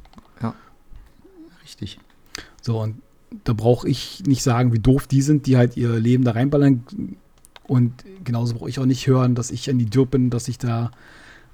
Richtig. 1.62 1.98
So, 2.62 2.80
und 2.80 3.00
da 3.44 3.52
brauche 3.52 3.88
ich 3.88 4.22
nicht 4.26 4.42
sagen, 4.42 4.72
wie 4.72 4.80
doof 4.80 5.06
die 5.06 5.22
sind, 5.22 5.46
die 5.46 5.56
halt 5.56 5.76
ihr 5.76 5.98
Leben 5.98 6.24
da 6.24 6.32
reinballern. 6.32 6.84
Und 7.70 8.04
genauso 8.24 8.54
brauche 8.54 8.68
ich 8.68 8.80
auch 8.80 8.84
nicht 8.84 9.06
hören, 9.06 9.36
dass 9.36 9.52
ich 9.52 9.70
ein 9.70 9.78
Idiot 9.78 10.10
bin, 10.10 10.28
dass 10.28 10.48
ich 10.48 10.58
da 10.58 10.90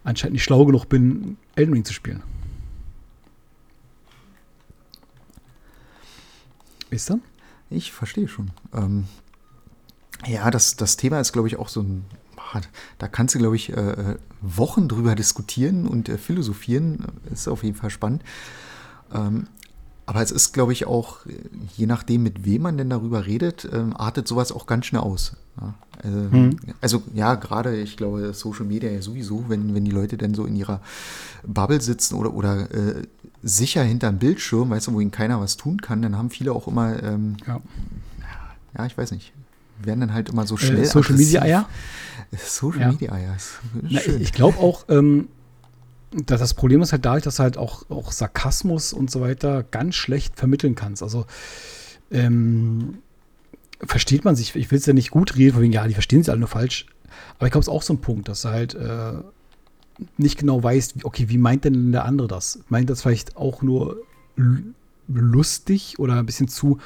anscheinend 0.02 0.32
nicht 0.32 0.44
schlau 0.44 0.64
genug 0.64 0.86
bin, 0.86 1.36
Elden 1.56 1.74
Ring 1.74 1.84
zu 1.84 1.92
spielen. 1.92 2.22
Wisst 6.88 7.10
ihr? 7.10 7.20
Ich 7.68 7.92
verstehe 7.92 8.28
schon. 8.28 8.50
Ähm, 8.72 9.04
ja, 10.26 10.50
das, 10.50 10.76
das 10.76 10.96
Thema 10.96 11.20
ist, 11.20 11.34
glaube 11.34 11.48
ich, 11.48 11.58
auch 11.58 11.68
so 11.68 11.82
ein. 11.82 12.06
Da 12.96 13.08
kannst 13.08 13.34
du, 13.34 13.38
glaube 13.38 13.56
ich, 13.56 13.76
äh, 13.76 13.90
äh, 13.90 14.16
Wochen 14.40 14.88
drüber 14.88 15.16
diskutieren 15.16 15.86
und 15.86 16.08
äh, 16.08 16.16
philosophieren. 16.16 17.04
Ist 17.30 17.46
auf 17.46 17.62
jeden 17.62 17.76
Fall 17.76 17.90
spannend. 17.90 18.22
Ähm, 19.12 19.48
aber 20.06 20.22
es 20.22 20.30
ist, 20.30 20.52
glaube 20.52 20.72
ich, 20.72 20.86
auch, 20.86 21.26
äh, 21.26 21.32
je 21.76 21.86
nachdem, 21.86 22.22
mit 22.22 22.44
wem 22.44 22.62
man 22.62 22.78
denn 22.78 22.90
darüber 22.90 23.26
redet, 23.26 23.68
ähm, 23.72 23.94
artet 23.96 24.26
sowas 24.28 24.52
auch 24.52 24.66
ganz 24.66 24.86
schnell 24.86 25.02
aus. 25.02 25.32
Ja, 25.60 25.74
also, 26.02 26.30
Hm. 26.30 26.56
also, 26.80 27.02
ja, 27.14 27.34
gerade, 27.34 27.76
ich 27.76 27.96
glaube, 27.96 28.32
Social 28.34 28.66
Media 28.66 28.90
ja 28.90 29.02
sowieso, 29.02 29.44
wenn, 29.48 29.74
wenn 29.74 29.84
die 29.84 29.90
Leute 29.90 30.16
dann 30.16 30.34
so 30.34 30.44
in 30.46 30.54
ihrer 30.56 30.80
Bubble 31.46 31.80
sitzen 31.80 32.14
oder, 32.14 32.34
oder 32.34 32.70
äh, 32.72 33.02
sicher 33.42 33.82
hinterm 33.82 34.18
Bildschirm, 34.18 34.70
weißt 34.70 34.86
du, 34.88 34.92
wo 34.92 35.00
ihnen 35.00 35.10
keiner 35.10 35.40
was 35.40 35.56
tun 35.56 35.80
kann, 35.80 36.02
dann 36.02 36.16
haben 36.16 36.30
viele 36.30 36.52
auch 36.52 36.68
immer, 36.68 37.02
ähm, 37.02 37.36
Ja. 37.46 37.60
ja, 38.78 38.86
ich 38.86 38.96
weiß 38.98 39.10
nicht, 39.12 39.32
werden 39.82 40.00
dann 40.00 40.12
halt 40.12 40.28
immer 40.28 40.46
so 40.46 40.56
schnell. 40.56 40.78
Äh, 40.82 40.86
Social 40.86 41.16
Media 41.16 41.42
Eier? 41.42 41.68
aggressiv. 42.32 42.48
Social 42.50 42.80
Ja. 42.80 42.92
Media 42.92 43.12
Eier 43.12 43.36
ist 43.36 43.50
Na, 43.82 44.00
ich 44.20 44.32
glaube 44.32 44.58
auch, 44.58 44.84
ähm, 44.88 45.28
dass 46.12 46.40
das 46.40 46.54
Problem 46.54 46.82
ist 46.82 46.92
halt 46.92 47.04
dadurch, 47.04 47.24
dass 47.24 47.36
du 47.36 47.42
halt 47.42 47.58
auch, 47.58 47.88
auch 47.90 48.12
Sarkasmus 48.12 48.92
und 48.92 49.10
so 49.10 49.20
weiter 49.20 49.64
ganz 49.64 49.94
schlecht 49.96 50.36
vermitteln 50.36 50.74
kannst. 50.74 51.02
Also 51.02 51.26
ähm, 52.10 52.98
versteht 53.84 54.24
man 54.24 54.36
sich, 54.36 54.54
ich 54.54 54.70
will 54.70 54.78
es 54.78 54.86
ja 54.86 54.92
nicht 54.92 55.10
gut 55.10 55.36
reden, 55.36 55.54
von 55.54 55.62
wegen, 55.62 55.72
ja, 55.72 55.86
die 55.86 55.94
verstehen 55.94 56.22
sich 56.22 56.30
alle 56.30 56.40
nur 56.40 56.48
falsch. 56.48 56.86
Aber 57.38 57.46
ich 57.46 57.52
glaube, 57.52 57.62
es 57.62 57.68
ist 57.68 57.72
auch 57.72 57.82
so 57.82 57.94
ein 57.94 58.00
Punkt, 58.00 58.28
dass 58.28 58.42
du 58.42 58.48
halt 58.48 58.74
äh, 58.74 59.12
nicht 60.16 60.38
genau 60.38 60.62
weißt, 60.62 61.04
okay, 61.04 61.28
wie 61.28 61.38
meint 61.38 61.64
denn 61.64 61.92
der 61.92 62.04
andere 62.04 62.28
das? 62.28 62.60
Meint 62.68 62.90
das 62.90 63.02
vielleicht 63.02 63.36
auch 63.36 63.62
nur 63.62 63.98
lustig 65.08 65.98
oder 65.98 66.18
ein 66.18 66.26
bisschen 66.26 66.48
zu 66.48 66.78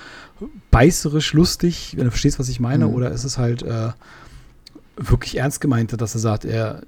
beißerisch 0.70 1.33
lustig, 1.33 1.94
wenn 1.96 2.04
du 2.04 2.11
verstehst, 2.11 2.38
was 2.38 2.48
ich 2.48 2.61
meine? 2.61 2.88
Mhm. 2.88 2.94
Oder 2.94 3.11
ist 3.11 3.24
es 3.24 3.38
halt 3.38 3.62
äh, 3.62 3.90
wirklich 4.96 5.38
ernst 5.38 5.61
gemeint, 5.61 5.98
dass 6.00 6.14
er 6.14 6.20
sagt, 6.20 6.44
er, 6.44 6.83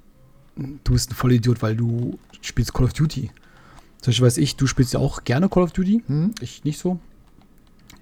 du 0.57 0.93
bist 0.93 1.11
ein 1.11 1.15
Vollidiot, 1.15 1.62
weil 1.62 1.77
du 1.77 2.19
spielst 2.41 2.75
Call 2.75 2.85
of 2.85 2.93
Duty. 2.93 3.31
Zum 4.01 4.11
Beispiel 4.11 4.27
weiß 4.27 4.38
ich, 4.38 4.57
du 4.57 4.67
spielst 4.67 4.93
ja 4.93 5.01
auch 5.01 5.25
gerne 5.25 5.49
Call 5.49 5.62
of 5.62 5.73
Duty. 5.73 6.03
Hm? 6.07 6.33
Ich 6.41 6.65
nicht 6.65 6.79
so. 6.79 6.99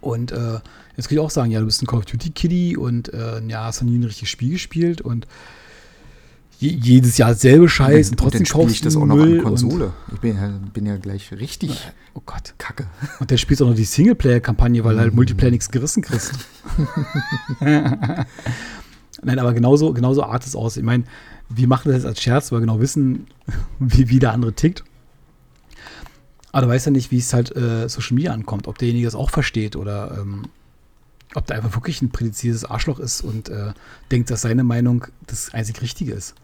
Und 0.01 0.33
äh, 0.33 0.61
jetzt 0.97 1.09
kann 1.09 1.17
ich 1.17 1.19
auch 1.19 1.31
sagen, 1.31 1.51
ja, 1.51 1.61
du 1.61 1.67
bist 1.67 1.83
ein 1.83 1.87
Call 1.87 1.99
of 1.99 2.07
Duty 2.07 2.31
Kiddie 2.31 2.77
und 2.77 3.13
äh, 3.13 3.43
ja, 3.47 3.65
hast 3.65 3.83
du 3.83 3.85
nie 3.85 3.99
ein 3.99 4.05
richtiges 4.05 4.31
Spiel 4.31 4.53
gespielt 4.53 5.03
und 5.03 5.27
je, 6.59 6.71
jedes 6.71 7.19
Jahr 7.19 7.31
dasselbe 7.31 7.69
Scheiß 7.69 8.09
und, 8.09 8.13
und 8.13 8.31
trotzdem 8.31 8.47
kaufst 8.47 8.77
ich 8.77 8.81
das 8.81 8.97
auch 8.97 9.05
noch 9.05 9.17
Müll 9.17 9.39
an 9.39 9.45
Konsole. 9.45 9.93
Ich 10.13 10.21
bin 10.21 10.37
ja, 10.37 10.59
bin 10.73 10.87
ja 10.87 10.97
gleich 10.97 11.33
richtig 11.33 11.93
oh 12.15 12.23
Gott. 12.25 12.55
kacke. 12.57 12.87
Und 13.19 13.31
der 13.31 13.37
spielt 13.37 13.61
auch 13.61 13.69
noch 13.69 13.75
die 13.75 13.85
Singleplayer-Kampagne, 13.85 14.83
weil 14.85 14.99
halt 14.99 15.15
Multiplayer 15.15 15.51
nichts 15.51 15.71
gerissen 15.71 16.03
kriegst. 16.03 16.33
Nein, 19.23 19.39
aber 19.39 19.53
genauso, 19.53 19.93
genauso 19.93 20.25
art 20.25 20.47
es 20.47 20.57
aus. 20.57 20.77
Ich 20.77 20.83
meine, 20.83 21.05
wir 21.49 21.69
machen 21.69 21.89
das 21.89 21.99
jetzt 21.99 22.07
als 22.07 22.23
Scherz, 22.23 22.51
weil 22.51 22.59
wir 22.59 22.67
genau 22.67 22.81
wissen, 22.81 23.27
wie, 23.79 24.09
wie 24.09 24.19
der 24.19 24.33
andere 24.33 24.53
tickt. 24.53 24.85
Aber 26.53 26.67
du 26.67 26.73
weißt 26.73 26.87
ja 26.87 26.93
nicht, 26.93 27.11
wie 27.11 27.19
es 27.19 27.33
halt 27.33 27.55
äh, 27.55 27.89
Social 27.89 28.15
Media 28.15 28.33
ankommt, 28.33 28.67
ob 28.67 28.79
derjenige 28.79 29.07
das 29.07 29.15
auch 29.15 29.31
versteht 29.31 29.77
oder 29.77 30.19
ähm, 30.21 30.47
ob 31.35 31.47
der 31.47 31.57
einfach 31.57 31.77
wirklich 31.77 32.03
ein 32.03 32.11
präzisiertes 32.11 32.65
Arschloch 32.65 32.99
ist 32.99 33.21
und 33.21 33.49
äh, 33.49 33.73
denkt, 34.11 34.31
dass 34.31 34.41
seine 34.41 34.65
Meinung 34.65 35.07
das 35.27 35.55
einzig 35.55 35.81
Richtige 35.81 36.13
ist. 36.13 36.35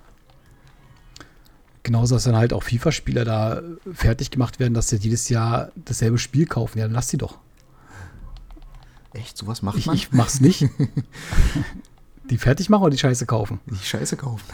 Genauso, 1.82 2.14
dass 2.14 2.24
dann 2.24 2.36
halt 2.36 2.52
auch 2.52 2.62
FIFA-Spieler 2.62 3.24
da 3.24 3.62
fertig 3.92 4.30
gemacht 4.30 4.58
werden, 4.60 4.74
dass 4.74 4.88
sie 4.88 4.96
jedes 4.96 5.28
Jahr 5.28 5.70
dasselbe 5.76 6.18
Spiel 6.18 6.46
kaufen. 6.46 6.78
Ja, 6.78 6.84
dann 6.84 6.94
lass 6.94 7.08
die 7.08 7.16
doch. 7.16 7.38
Echt? 9.12 9.36
Sowas 9.36 9.62
macht 9.62 9.78
ich, 9.78 9.86
man? 9.86 9.96
Ich 9.96 10.12
mach's 10.12 10.40
nicht. 10.40 10.68
die 12.30 12.38
fertig 12.38 12.68
machen 12.68 12.82
oder 12.82 12.90
die 12.90 12.98
Scheiße 12.98 13.26
kaufen? 13.26 13.60
Die 13.66 13.84
Scheiße 13.84 14.16
kaufen. 14.16 14.44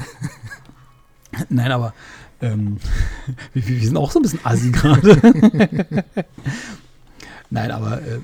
Nein, 1.49 1.73
aber 1.73 1.95
ähm, 2.41 2.79
wir, 3.55 3.67
wir, 3.67 3.81
sind 3.81 3.97
auch 3.97 4.11
so 4.11 4.19
ein 4.19 4.23
bisschen 4.23 4.41
assi 4.45 4.71
gerade. 4.73 6.05
Nein, 7.51 7.71
aber 7.71 8.03
äh, 8.03 8.21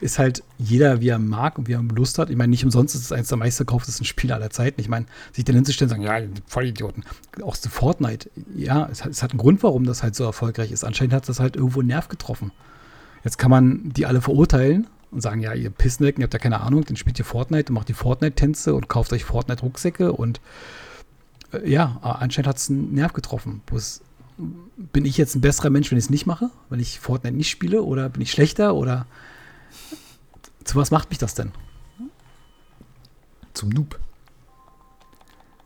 ist 0.00 0.18
halt 0.18 0.42
jeder, 0.58 1.00
wie 1.00 1.08
er 1.08 1.18
mag 1.18 1.58
und 1.58 1.68
wie 1.68 1.74
er 1.74 1.82
Lust 1.82 2.18
hat. 2.18 2.28
Ich 2.28 2.36
meine, 2.36 2.50
nicht 2.50 2.64
umsonst 2.64 2.94
ist 2.94 3.02
es 3.02 3.12
eines 3.12 3.28
der 3.28 3.38
meistverkauftesten 3.38 4.04
Spiele 4.04 4.34
aller 4.34 4.50
Zeiten. 4.50 4.80
Ich 4.80 4.88
meine, 4.88 5.06
sich 5.32 5.44
dann 5.44 5.54
hinzustellen 5.54 5.92
und 5.92 6.04
sagen, 6.04 6.24
ja, 6.24 6.40
Vollidioten. 6.46 7.04
Auch 7.42 7.56
zu 7.56 7.70
Fortnite, 7.70 8.28
ja, 8.54 8.88
es 8.90 9.04
hat, 9.04 9.12
es 9.12 9.22
hat 9.22 9.30
einen 9.30 9.38
Grund, 9.38 9.62
warum 9.62 9.84
das 9.84 10.02
halt 10.02 10.16
so 10.16 10.24
erfolgreich 10.24 10.72
ist. 10.72 10.84
Anscheinend 10.84 11.14
hat 11.14 11.28
das 11.28 11.38
halt 11.38 11.54
irgendwo 11.54 11.80
einen 11.80 11.88
Nerv 11.88 12.08
getroffen. 12.08 12.50
Jetzt 13.22 13.38
kann 13.38 13.50
man 13.50 13.92
die 13.92 14.04
alle 14.04 14.20
verurteilen 14.20 14.88
und 15.12 15.20
sagen, 15.20 15.40
ja, 15.40 15.52
ihr 15.52 15.70
Pissnecken, 15.70 16.22
ihr 16.22 16.24
habt 16.24 16.32
ja 16.32 16.40
keine 16.40 16.60
Ahnung, 16.62 16.84
dann 16.84 16.96
spielt 16.96 17.18
ihr 17.18 17.24
Fortnite 17.24 17.70
und 17.70 17.74
macht 17.74 17.88
die 17.88 17.94
Fortnite-Tänze 17.94 18.74
und 18.74 18.88
kauft 18.88 19.12
euch 19.12 19.24
Fortnite-Rucksäcke 19.24 20.12
und 20.12 20.40
äh, 21.52 21.70
ja, 21.70 21.98
anscheinend 22.02 22.48
hat 22.48 22.56
es 22.56 22.70
einen 22.70 22.94
Nerv 22.94 23.12
getroffen. 23.12 23.62
Bloß 23.66 24.00
bin 24.76 25.04
ich 25.04 25.18
jetzt 25.18 25.36
ein 25.36 25.42
besserer 25.42 25.70
Mensch, 25.70 25.90
wenn 25.90 25.98
ich 25.98 26.04
es 26.04 26.10
nicht 26.10 26.26
mache, 26.26 26.50
wenn 26.70 26.80
ich 26.80 26.98
Fortnite 26.98 27.36
nicht 27.36 27.50
spiele 27.50 27.82
oder 27.82 28.08
bin 28.08 28.22
ich 28.22 28.32
schlechter 28.32 28.74
oder 28.74 29.06
zu 30.64 30.76
was 30.76 30.90
macht 30.90 31.10
mich 31.10 31.18
das 31.18 31.34
denn? 31.34 31.52
Zum 33.52 33.68
Noob. 33.68 33.98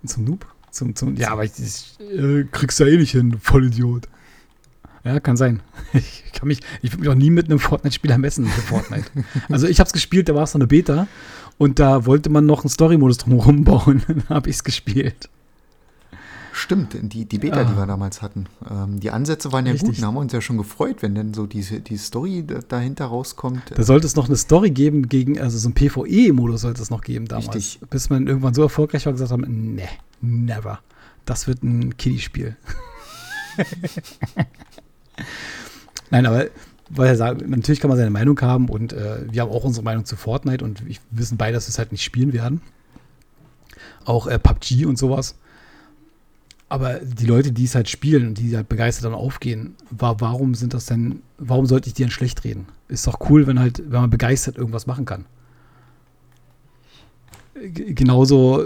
Zum 0.05 0.25
Noob? 0.25 0.47
Zum, 0.71 0.95
zum, 0.95 1.17
ja, 1.17 1.31
aber 1.31 1.45
ich, 1.45 1.53
ich 1.59 2.01
äh, 2.01 2.45
kriegst 2.51 2.81
ja 2.81 2.87
eh 2.87 2.97
nicht 2.97 3.13
hin, 3.13 3.39
Vollidiot. 3.41 4.09
Ja, 5.07 5.21
kann 5.21 5.37
sein. 5.37 5.63
Ich 5.93 6.41
kann 6.41 6.49
mich, 6.49 6.61
ich 6.83 6.93
würde 6.93 7.01
mich 7.01 7.09
auch 7.09 7.15
nie 7.15 7.31
mit 7.31 7.47
einem 7.47 7.59
Fortnite-Spieler 7.59 8.19
messen 8.19 8.45
für 8.45 8.61
Fortnite. 8.61 9.07
also 9.49 9.67
ich 9.67 9.81
habe 9.81 9.87
es 9.87 9.95
gespielt, 9.95 10.29
da 10.29 10.35
war 10.35 10.43
es 10.43 10.53
noch 10.53 10.61
eine 10.61 10.67
Beta 10.67 11.07
und 11.57 11.79
da 11.79 12.05
wollte 12.05 12.29
man 12.29 12.45
noch 12.45 12.63
einen 12.63 12.69
Story-Modus 12.69 13.17
drumherum 13.19 13.65
bauen. 13.65 14.03
Dann 14.09 14.29
habe 14.29 14.51
ich 14.51 14.57
es 14.57 14.65
gespielt. 14.65 15.31
Stimmt, 16.53 16.95
die, 17.01 17.25
die 17.25 17.39
Beta, 17.39 17.63
ah. 17.63 17.65
die 17.65 17.77
wir 17.77 17.87
damals 17.87 18.21
hatten. 18.21 18.47
Ähm, 18.71 19.01
die 19.01 19.11
Ansätze 19.11 19.53
waren 19.53 19.65
ja 19.65 19.73
Richtig. 19.73 19.91
gut, 19.91 20.03
da 20.03 20.09
haben 20.09 20.15
wir 20.15 20.21
uns 20.21 20.33
ja 20.33 20.43
schon 20.43 20.59
gefreut, 20.59 20.97
wenn 21.01 21.15
dann 21.15 21.33
so 21.33 21.47
diese, 21.47 21.81
die 21.81 21.97
Story 21.97 22.45
dahinter 22.69 23.07
rauskommt. 23.07 23.63
Da 23.75 23.83
sollte 23.83 24.07
es 24.07 24.17
noch 24.17 24.27
eine 24.27 24.37
Story 24.37 24.71
geben 24.71 25.09
gegen, 25.09 25.39
also 25.41 25.57
so 25.57 25.69
ein 25.69 25.75
PvE-Modus 25.75 26.63
sollte 26.63 26.83
es 26.83 26.91
noch 26.91 27.03
geben 27.03 27.29
damals. 27.29 27.55
Richtig. 27.55 27.81
Bis 27.89 28.11
man 28.11 28.27
irgendwann 28.27 28.55
so 28.55 28.63
erfolgreich 28.63 29.07
war 29.07 29.13
und 29.13 29.17
gesagt 29.17 29.33
haben, 29.33 29.75
ne, 29.75 29.89
never. 30.21 30.81
Das 31.25 31.47
wird 31.47 31.63
ein 31.63 31.97
Kiddie-Spiel. 31.97 32.57
Nein, 36.11 36.27
aber 36.27 36.47
weil 36.89 37.09
er 37.09 37.17
sagt, 37.17 37.49
natürlich 37.49 37.81
kann 37.81 37.89
man 37.89 37.99
seine 37.99 38.11
Meinung 38.11 38.41
haben 38.41 38.69
und 38.69 38.93
äh, 38.93 39.25
wir 39.31 39.43
haben 39.43 39.51
auch 39.51 39.65
unsere 39.65 39.85
Meinung 39.85 40.05
zu 40.05 40.17
Fortnite 40.17 40.65
und 40.65 40.87
wir 40.87 40.97
wissen 41.11 41.37
beide, 41.37 41.55
dass 41.55 41.67
wir 41.67 41.71
es 41.71 41.79
halt 41.79 41.93
nicht 41.93 42.05
spielen 42.05 42.33
werden. 42.33 42.61
Auch 44.05 44.27
äh, 44.27 44.39
PUBG 44.39 44.87
und 44.87 44.97
sowas. 44.97 45.37
Aber 46.69 46.95
die 47.01 47.27
Leute, 47.27 47.53
die 47.53 47.65
es 47.65 47.75
halt 47.75 47.89
spielen 47.89 48.29
und 48.29 48.39
die 48.39 48.57
halt 48.57 48.69
begeistert 48.69 49.05
dann 49.05 49.15
aufgehen, 49.15 49.77
war, 49.91 50.21
warum 50.21 50.55
sind 50.55 50.75
das 50.75 50.87
denn, 50.87 51.23
warum 51.39 51.67
sollte 51.67 51.89
ich 51.89 51.95
die 51.95 52.03
dann 52.03 52.11
schlecht 52.11 52.45
reden? 52.45 52.67
Ist 52.89 53.07
doch 53.07 53.19
cool, 53.31 53.47
wenn 53.47 53.61
halt, 53.61 53.83
wenn 53.85 54.01
man 54.01 54.11
begeistert 54.11 54.57
irgendwas 54.57 54.87
machen 54.87 55.05
kann. 55.05 55.27
G 57.55 57.95
genauso, 57.95 58.65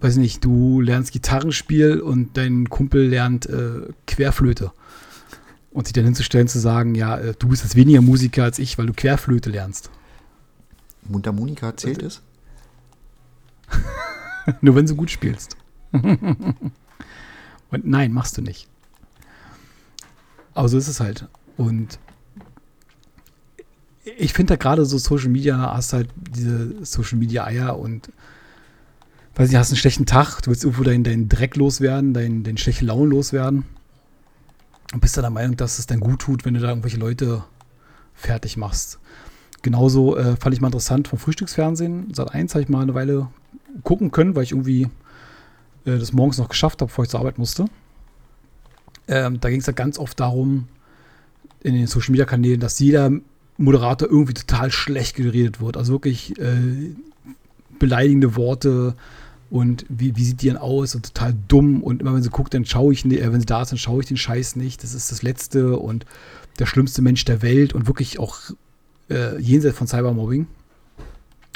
weiß 0.00 0.16
nicht, 0.16 0.44
du 0.44 0.80
lernst 0.80 1.12
Gitarrenspiel 1.12 2.00
und 2.00 2.36
dein 2.36 2.68
Kumpel 2.68 3.08
lernt 3.08 3.46
äh, 3.46 3.88
Querflöte. 4.06 4.72
Und 5.74 5.86
sich 5.86 5.92
dann 5.92 6.04
hinzustellen, 6.04 6.48
zu 6.48 6.58
sagen, 6.58 6.94
ja, 6.94 7.18
äh, 7.18 7.34
du 7.38 7.48
bist 7.48 7.62
jetzt 7.62 7.76
weniger 7.76 8.00
Musiker 8.00 8.44
als 8.44 8.58
ich, 8.58 8.78
weil 8.78 8.86
du 8.86 8.94
Querflöte 8.94 9.50
lernst. 9.50 9.90
Mundharmonika 11.02 11.76
zählt 11.76 12.02
es? 12.02 12.22
Nur 14.62 14.76
wenn 14.76 14.86
du 14.86 14.94
gut 14.94 15.10
spielst. 15.10 15.58
Und 15.92 17.84
nein, 17.84 18.12
machst 18.12 18.38
du 18.38 18.42
nicht. 18.42 18.68
Aber 20.54 20.68
so 20.68 20.78
ist 20.78 20.88
es 20.88 21.00
halt. 21.00 21.28
Und 21.56 21.98
ich 24.16 24.32
finde 24.32 24.52
da 24.52 24.56
gerade 24.56 24.84
so 24.84 24.98
Social 24.98 25.28
Media, 25.28 25.74
hast 25.74 25.92
halt 25.92 26.08
diese 26.14 26.84
Social 26.84 27.18
Media 27.18 27.44
Eier 27.44 27.78
und 27.78 28.10
weiß 29.34 29.48
nicht, 29.48 29.58
hast 29.58 29.70
einen 29.70 29.78
schlechten 29.78 30.06
Tag, 30.06 30.40
du 30.42 30.50
willst 30.50 30.64
irgendwo 30.64 30.84
deinen, 30.84 31.04
deinen 31.04 31.28
Dreck 31.28 31.56
loswerden, 31.56 32.14
deinen, 32.14 32.44
deinen 32.44 32.58
schlechten 32.58 32.86
Laune 32.86 33.10
loswerden. 33.10 33.64
Und 34.92 35.00
bist 35.00 35.16
dann 35.16 35.22
der 35.22 35.30
Meinung, 35.30 35.56
dass 35.56 35.78
es 35.78 35.86
dann 35.86 36.00
gut 36.00 36.20
tut, 36.20 36.44
wenn 36.44 36.54
du 36.54 36.60
da 36.60 36.68
irgendwelche 36.68 36.98
Leute 36.98 37.44
fertig 38.14 38.56
machst. 38.56 38.98
Genauso 39.62 40.16
äh, 40.16 40.36
fand 40.36 40.54
ich 40.54 40.60
mal 40.60 40.68
interessant 40.68 41.08
vom 41.08 41.18
Frühstücksfernsehen. 41.18 42.12
Seit 42.12 42.32
eins 42.32 42.54
habe 42.54 42.62
ich 42.62 42.68
mal 42.68 42.82
eine 42.82 42.94
Weile 42.94 43.28
gucken 43.82 44.10
können, 44.10 44.36
weil 44.36 44.44
ich 44.44 44.52
irgendwie 44.52 44.82
äh, 45.84 45.98
das 45.98 46.12
morgens 46.12 46.38
noch 46.38 46.48
geschafft 46.48 46.80
habe, 46.80 46.88
bevor 46.88 47.04
ich 47.04 47.10
zur 47.10 47.20
Arbeit 47.20 47.38
musste. 47.38 47.64
Ähm, 49.08 49.40
da 49.40 49.50
ging 49.50 49.60
es 49.60 49.66
ja 49.66 49.72
ganz 49.72 49.98
oft 49.98 50.20
darum, 50.20 50.68
in 51.62 51.74
den 51.74 51.86
Social 51.86 52.12
Media 52.12 52.26
Kanälen, 52.26 52.60
dass 52.60 52.78
jeder 52.78 53.10
Moderator 53.56 54.08
irgendwie 54.08 54.34
total 54.34 54.70
schlecht 54.70 55.16
geredet 55.16 55.60
wird. 55.60 55.76
Also 55.76 55.92
wirklich 55.92 56.38
äh, 56.38 56.94
beleidigende 57.78 58.36
Worte 58.36 58.94
und 59.50 59.84
wie, 59.88 60.16
wie 60.16 60.24
sieht 60.24 60.42
die 60.42 60.48
denn 60.48 60.56
aus 60.56 60.94
und 60.94 61.14
total 61.14 61.34
dumm. 61.48 61.82
Und 61.82 62.00
immer 62.00 62.14
wenn 62.14 62.22
sie 62.22 62.30
guckt, 62.30 62.54
dann 62.54 62.64
schaue 62.64 62.92
ich, 62.92 63.04
äh, 63.04 63.32
wenn 63.32 63.40
sie 63.40 63.46
da 63.46 63.62
ist, 63.62 63.70
dann 63.70 63.78
schaue 63.78 64.00
ich 64.00 64.08
den 64.08 64.16
Scheiß 64.16 64.56
nicht. 64.56 64.82
Das 64.82 64.94
ist 64.94 65.10
das 65.12 65.22
Letzte 65.22 65.78
und 65.78 66.04
der 66.58 66.66
schlimmste 66.66 67.02
Mensch 67.02 67.24
der 67.24 67.42
Welt 67.42 67.72
und 67.72 67.86
wirklich 67.86 68.18
auch 68.18 68.38
äh, 69.10 69.38
jenseits 69.38 69.76
von 69.76 69.86
Cybermobbing. 69.86 70.46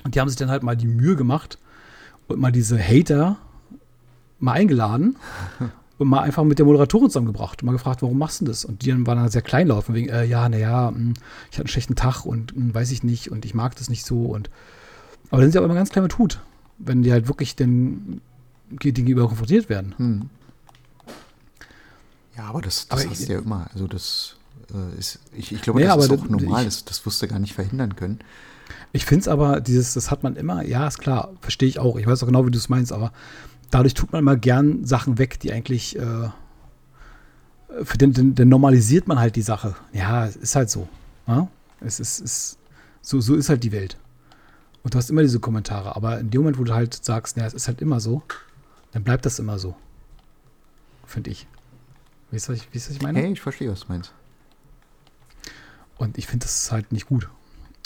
Und 0.05 0.15
die 0.15 0.21
haben 0.21 0.29
sich 0.29 0.37
dann 0.37 0.51
halt 0.51 0.63
mal 0.63 0.77
die 0.77 0.87
Mühe 0.87 1.17
gemacht 1.17 1.59
und 2.29 2.39
mal 2.39 2.53
diese 2.53 2.79
Hater 2.79 3.39
mal 4.39 4.53
eingeladen 4.53 5.17
und 5.99 6.09
mal 6.09 6.21
einfach 6.21 6.45
mit 6.45 6.59
der 6.59 6.67
Moderatorin 6.67 7.11
zusammengebracht 7.11 7.63
und 7.63 7.67
mal 7.67 7.73
gefragt, 7.73 8.03
warum 8.03 8.19
machst 8.19 8.41
du 8.41 8.45
das? 8.45 8.65
Und 8.65 8.83
die 8.83 8.91
dann 8.91 9.07
waren 9.07 9.19
dann 9.19 9.29
sehr 9.29 9.43
kleinlaut, 9.43 9.85
von 9.85 9.95
wegen, 9.95 10.09
äh, 10.09 10.25
ja, 10.25 10.49
naja, 10.49 10.91
hm, 10.91 11.15
ich 11.51 11.57
hatte 11.57 11.63
einen 11.63 11.69
schlechten 11.69 11.97
Tag 11.97 12.25
und 12.25 12.57
mh, 12.57 12.63
hm, 12.63 12.75
weiß 12.75 12.91
ich 12.93 13.03
nicht 13.03 13.31
und 13.31 13.45
ich 13.45 13.55
mag 13.55 13.75
das 13.77 13.89
nicht 13.89 14.07
so 14.07 14.23
und 14.27 14.51
aber 15.31 15.43
dann 15.43 15.51
sind 15.51 15.53
sie 15.53 15.59
auch 15.59 15.65
immer 15.65 15.75
ganz 15.75 15.91
klein 15.91 16.05
mit 16.05 16.17
Hut, 16.17 16.41
wenn 16.79 17.03
die 17.03 17.13
halt 17.13 17.29
wirklich 17.29 17.57
den 17.57 18.21
gegenüber 18.71 19.27
konfrontiert 19.27 19.69
werden. 19.69 19.95
Hm. 19.97 20.31
Ja, 22.37 22.45
aber 22.45 22.61
das, 22.61 22.87
das 22.89 23.01
aber 23.01 23.11
hast 23.11 23.29
du 23.29 23.33
ja 23.33 23.39
immer. 23.41 23.69
Also 23.73 23.87
das 23.87 24.37
äh, 24.73 24.99
ist, 24.99 25.19
ich, 25.37 25.53
ich 25.53 25.63
glaube, 25.63 25.81
nee, 25.81 25.87
das 25.87 26.05
ist 26.05 26.13
auch 26.13 26.29
normal, 26.29 26.63
ich, 26.63 26.67
das, 26.67 26.85
das 26.85 27.07
wirst 27.07 27.23
du 27.23 27.29
gar 27.29 27.39
nicht 27.39 27.55
verhindern 27.55 27.97
können. 27.97 28.21
Ich 28.93 29.05
finde 29.05 29.23
es 29.23 29.29
aber, 29.29 29.61
dieses, 29.61 29.95
das 29.95 30.11
hat 30.11 30.23
man 30.23 30.37
immer, 30.37 30.63
ja, 30.65 30.87
ist 30.87 30.99
klar, 30.99 31.33
verstehe 31.41 31.69
ich 31.69 31.79
auch. 31.79 31.97
Ich 31.97 32.07
weiß 32.07 32.23
auch 32.23 32.27
genau, 32.27 32.47
wie 32.47 32.51
du 32.51 32.59
es 32.59 32.69
meinst, 32.69 32.93
aber 32.93 33.13
dadurch 33.71 33.95
tut 33.95 34.13
man 34.13 34.21
immer 34.21 34.37
gern 34.37 34.85
Sachen 34.85 35.19
weg, 35.19 35.41
die 35.41 35.53
eigentlich, 35.53 35.99
äh, 35.99 36.29
für 37.83 37.99
den, 37.99 38.13
den, 38.13 38.35
den, 38.35 38.49
normalisiert 38.49 39.09
man 39.09 39.19
halt 39.19 39.37
die 39.37 39.43
Sache. 39.43 39.77
Ja, 39.93 40.27
ist 40.27 40.57
halt 40.57 40.71
so. 40.71 40.89
Ja? 41.27 41.49
Es 41.81 42.01
ist, 42.01 42.21
ist 42.21 42.59
so, 43.03 43.21
so 43.21 43.35
ist 43.35 43.49
halt 43.49 43.63
die 43.63 43.73
Welt. 43.73 43.99
Und 44.83 44.95
du 44.95 44.99
hast 44.99 45.11
immer 45.11 45.23
diese 45.23 45.41
Kommentare, 45.41 45.97
aber 45.97 46.19
in 46.21 46.31
dem 46.31 46.43
Moment, 46.43 46.59
wo 46.59 46.65
du 46.65 46.75
halt 46.75 46.95
sagst, 46.95 47.37
ja, 47.37 47.47
es 47.47 47.55
ist 47.55 47.69
halt 47.69 47.81
immer 47.81 48.01
so, 48.01 48.23
dann 48.93 49.05
bleibt 49.05 49.27
das 49.27 49.39
immer 49.39 49.59
so. 49.59 49.75
Finde 51.05 51.31
ich. 51.31 51.47
Wie 52.31 52.37
ist 52.37 52.49
das, 52.49 52.61
wie 52.73 52.77
ist 52.77 52.89
das 52.89 52.97
ich 52.97 53.03
meine? 53.03 53.19
Hey, 53.19 53.33
ich 53.33 53.41
verstehe, 53.41 53.71
was 53.71 53.81
du 53.81 53.87
meinst. 53.89 54.13
Und 55.97 56.17
ich 56.17 56.27
finde 56.27 56.47
das 56.47 56.71
halt 56.71 56.93
nicht 56.93 57.07
gut. 57.07 57.29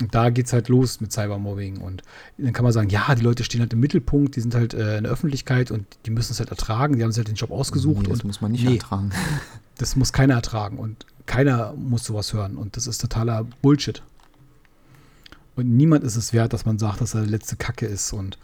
Und 0.01 0.14
da 0.14 0.30
geht 0.30 0.47
es 0.47 0.53
halt 0.53 0.68
los 0.68 1.01
mit 1.01 1.12
Cybermobbing. 1.12 1.78
Und 1.78 2.03
dann 2.38 2.53
kann 2.53 2.64
man 2.64 2.72
sagen, 2.72 2.88
ja, 2.88 3.14
die 3.14 3.22
Leute 3.22 3.45
stehen 3.45 3.61
halt 3.61 3.72
im 3.72 3.80
Mittelpunkt, 3.80 4.36
die 4.36 4.40
sind 4.40 4.55
halt 4.55 4.74
äh, 4.74 4.99
in 4.99 5.05
der 5.05 5.12
Öffentlichkeit 5.12 5.70
und 5.70 5.86
die 6.07 6.11
müssen 6.11 6.32
es 6.32 6.40
halt 6.40 6.51
ertragen, 6.51 6.97
die 6.97 7.05
haben 7.05 7.12
sich 7.12 7.18
halt 7.18 7.28
den 7.28 7.36
Job 7.36 7.51
ausgesucht. 7.51 8.03
Nee, 8.03 8.09
das 8.09 8.24
muss 8.24 8.40
man 8.40 8.53
nicht 8.53 8.64
nee, 8.64 8.74
ertragen. 8.74 9.11
Das 9.78 9.97
muss 9.97 10.12
keiner 10.12 10.34
ertragen 10.34 10.78
und 10.78 11.07
keiner 11.26 11.72
muss 11.72 12.05
sowas 12.05 12.32
hören. 12.32 12.57
Und 12.57 12.76
das 12.76 12.86
ist 12.86 13.01
totaler 13.01 13.45
Bullshit. 13.62 14.03
Und 15.55 15.68
niemand 15.76 16.05
ist 16.05 16.16
es 16.16 16.32
wert, 16.32 16.53
dass 16.53 16.64
man 16.64 16.78
sagt, 16.78 17.00
dass 17.00 17.14
er 17.14 17.26
letzte 17.26 17.57
Kacke 17.57 17.86
ist. 17.86 18.12
Und, 18.12 18.38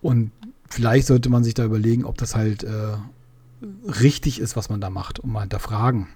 und 0.00 0.30
vielleicht 0.68 1.06
sollte 1.06 1.28
man 1.28 1.44
sich 1.44 1.54
da 1.54 1.64
überlegen, 1.64 2.04
ob 2.04 2.16
das 2.18 2.36
halt 2.36 2.62
äh, 2.62 2.96
richtig 4.00 4.40
ist, 4.40 4.56
was 4.56 4.68
man 4.68 4.80
da 4.80 4.90
macht, 4.90 5.20
um 5.20 5.32
mal 5.32 5.40
hinterfragen. 5.40 6.08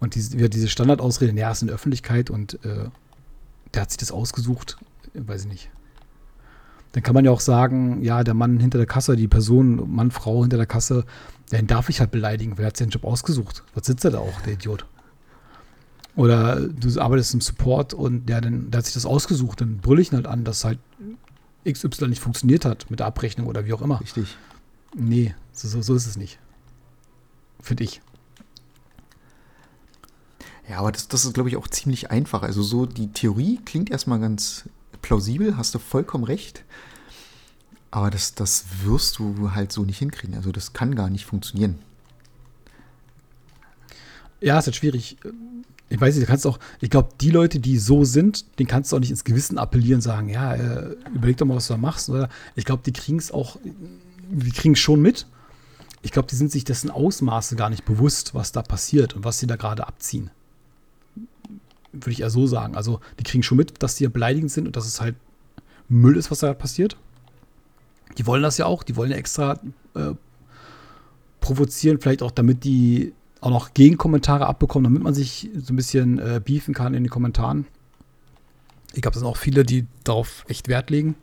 Und 0.00 0.14
diese, 0.14 0.48
diese 0.48 0.68
Standardausrede, 0.68 1.32
ja, 1.38 1.50
ist 1.50 1.62
in 1.62 1.68
der 1.68 1.74
Öffentlichkeit 1.74 2.30
und 2.30 2.62
äh, 2.64 2.88
der 3.74 3.82
hat 3.82 3.90
sich 3.90 3.98
das 3.98 4.12
ausgesucht, 4.12 4.76
weiß 5.14 5.42
ich 5.42 5.48
nicht. 5.48 5.70
Dann 6.92 7.02
kann 7.02 7.14
man 7.14 7.24
ja 7.24 7.30
auch 7.30 7.40
sagen, 7.40 8.02
ja, 8.02 8.24
der 8.24 8.34
Mann 8.34 8.60
hinter 8.60 8.78
der 8.78 8.86
Kasse, 8.86 9.16
die 9.16 9.28
Person, 9.28 9.94
Mann, 9.94 10.10
Frau 10.10 10.42
hinter 10.42 10.56
der 10.56 10.66
Kasse, 10.66 11.04
den 11.52 11.66
darf 11.66 11.88
ich 11.88 12.00
halt 12.00 12.10
beleidigen, 12.10 12.56
weil 12.56 12.64
er 12.64 12.68
hat 12.68 12.80
den 12.80 12.90
Job 12.90 13.04
ausgesucht. 13.04 13.64
Was 13.74 13.86
sitzt 13.86 14.04
er 14.04 14.12
da 14.12 14.18
auch, 14.18 14.40
der 14.42 14.54
Idiot? 14.54 14.86
Oder 16.18 16.66
du 16.66 17.00
arbeitest 17.00 17.34
im 17.34 17.40
Support 17.40 17.94
und 17.94 18.26
der, 18.26 18.40
dann, 18.40 18.72
der 18.72 18.78
hat 18.78 18.86
sich 18.86 18.94
das 18.94 19.06
ausgesucht, 19.06 19.60
dann 19.60 19.78
brülle 19.78 20.02
ich 20.02 20.10
ihn 20.10 20.16
halt 20.16 20.26
an, 20.26 20.42
dass 20.42 20.64
halt 20.64 20.80
XY 21.64 22.08
nicht 22.08 22.20
funktioniert 22.20 22.64
hat 22.64 22.90
mit 22.90 22.98
der 22.98 23.06
Abrechnung 23.06 23.46
oder 23.46 23.66
wie 23.66 23.72
auch 23.72 23.82
immer. 23.82 24.00
Richtig. 24.00 24.36
Nee, 24.96 25.36
so, 25.52 25.80
so, 25.80 25.94
ist 25.94 26.08
es 26.08 26.16
nicht. 26.16 26.40
Finde 27.62 27.84
ich. 27.84 28.00
Ja, 30.68 30.80
aber 30.80 30.90
das, 30.90 31.06
das 31.06 31.24
ist, 31.24 31.34
glaube 31.34 31.50
ich, 31.50 31.56
auch 31.56 31.68
ziemlich 31.68 32.10
einfach. 32.10 32.42
Also 32.42 32.64
so 32.64 32.84
die 32.84 33.12
Theorie 33.12 33.60
klingt 33.64 33.88
erstmal 33.88 34.18
ganz 34.18 34.64
plausibel, 35.02 35.56
hast 35.56 35.72
du 35.76 35.78
vollkommen 35.78 36.24
recht. 36.24 36.64
Aber 37.92 38.10
das, 38.10 38.34
das 38.34 38.64
wirst 38.82 39.20
du 39.20 39.52
halt 39.52 39.70
so 39.70 39.84
nicht 39.84 39.98
hinkriegen. 39.98 40.34
Also 40.34 40.50
das 40.50 40.72
kann 40.72 40.96
gar 40.96 41.10
nicht 41.10 41.26
funktionieren. 41.26 41.78
Ja, 44.40 44.58
ist 44.58 44.66
halt 44.66 44.74
schwierig. 44.74 45.16
Ich 45.90 46.00
weiß 46.00 46.14
nicht, 46.14 46.26
du 46.26 46.30
kannst 46.30 46.46
auch, 46.46 46.58
ich 46.80 46.90
glaube, 46.90 47.10
die 47.20 47.30
Leute, 47.30 47.60
die 47.60 47.78
so 47.78 48.04
sind, 48.04 48.58
den 48.58 48.66
kannst 48.66 48.92
du 48.92 48.96
auch 48.96 49.00
nicht 49.00 49.10
ins 49.10 49.24
Gewissen 49.24 49.58
appellieren, 49.58 50.00
sagen, 50.00 50.28
ja, 50.28 50.54
äh, 50.54 50.96
überleg 51.14 51.36
doch 51.38 51.46
mal, 51.46 51.56
was 51.56 51.66
du 51.68 51.74
da 51.74 51.78
machst. 51.78 52.10
Oder 52.10 52.28
ich 52.56 52.64
glaube, 52.64 52.82
die 52.84 52.92
kriegen 52.92 53.18
es 53.18 53.32
auch, 53.32 53.58
die 53.64 54.50
kriegen 54.50 54.74
es 54.74 54.80
schon 54.80 55.00
mit. 55.00 55.26
Ich 56.02 56.12
glaube, 56.12 56.28
die 56.28 56.36
sind 56.36 56.52
sich 56.52 56.64
dessen 56.64 56.90
Ausmaße 56.90 57.56
gar 57.56 57.70
nicht 57.70 57.84
bewusst, 57.84 58.34
was 58.34 58.52
da 58.52 58.62
passiert 58.62 59.14
und 59.14 59.24
was 59.24 59.38
sie 59.38 59.46
da 59.46 59.56
gerade 59.56 59.86
abziehen. 59.86 60.30
Würde 61.92 62.10
ich 62.10 62.20
eher 62.20 62.30
so 62.30 62.46
sagen. 62.46 62.76
Also, 62.76 63.00
die 63.18 63.24
kriegen 63.24 63.42
schon 63.42 63.56
mit, 63.56 63.82
dass 63.82 63.96
die 63.96 64.04
ja 64.04 64.10
beleidigend 64.10 64.50
sind 64.50 64.66
und 64.66 64.76
dass 64.76 64.86
es 64.86 65.00
halt 65.00 65.16
Müll 65.88 66.16
ist, 66.16 66.30
was 66.30 66.40
da 66.40 66.52
passiert. 66.52 66.96
Die 68.18 68.26
wollen 68.26 68.42
das 68.42 68.58
ja 68.58 68.66
auch, 68.66 68.82
die 68.82 68.96
wollen 68.96 69.10
ja 69.10 69.16
extra 69.16 69.58
äh, 69.94 70.12
provozieren, 71.40 71.98
vielleicht 72.00 72.22
auch 72.22 72.30
damit 72.30 72.64
die 72.64 73.14
auch 73.40 73.50
noch 73.50 73.74
Gegenkommentare 73.74 74.46
abbekommen, 74.46 74.84
damit 74.84 75.02
man 75.02 75.14
sich 75.14 75.50
so 75.54 75.72
ein 75.72 75.76
bisschen 75.76 76.18
äh, 76.18 76.40
beefen 76.44 76.74
kann 76.74 76.94
in 76.94 77.04
den 77.04 77.10
Kommentaren. 77.10 77.66
Ich 78.94 79.02
glaube, 79.02 79.14
das 79.14 79.20
sind 79.20 79.28
auch 79.28 79.36
viele, 79.36 79.64
die 79.64 79.86
darauf 80.04 80.44
echt 80.48 80.68
Wert 80.68 80.90
legen. 80.90 81.14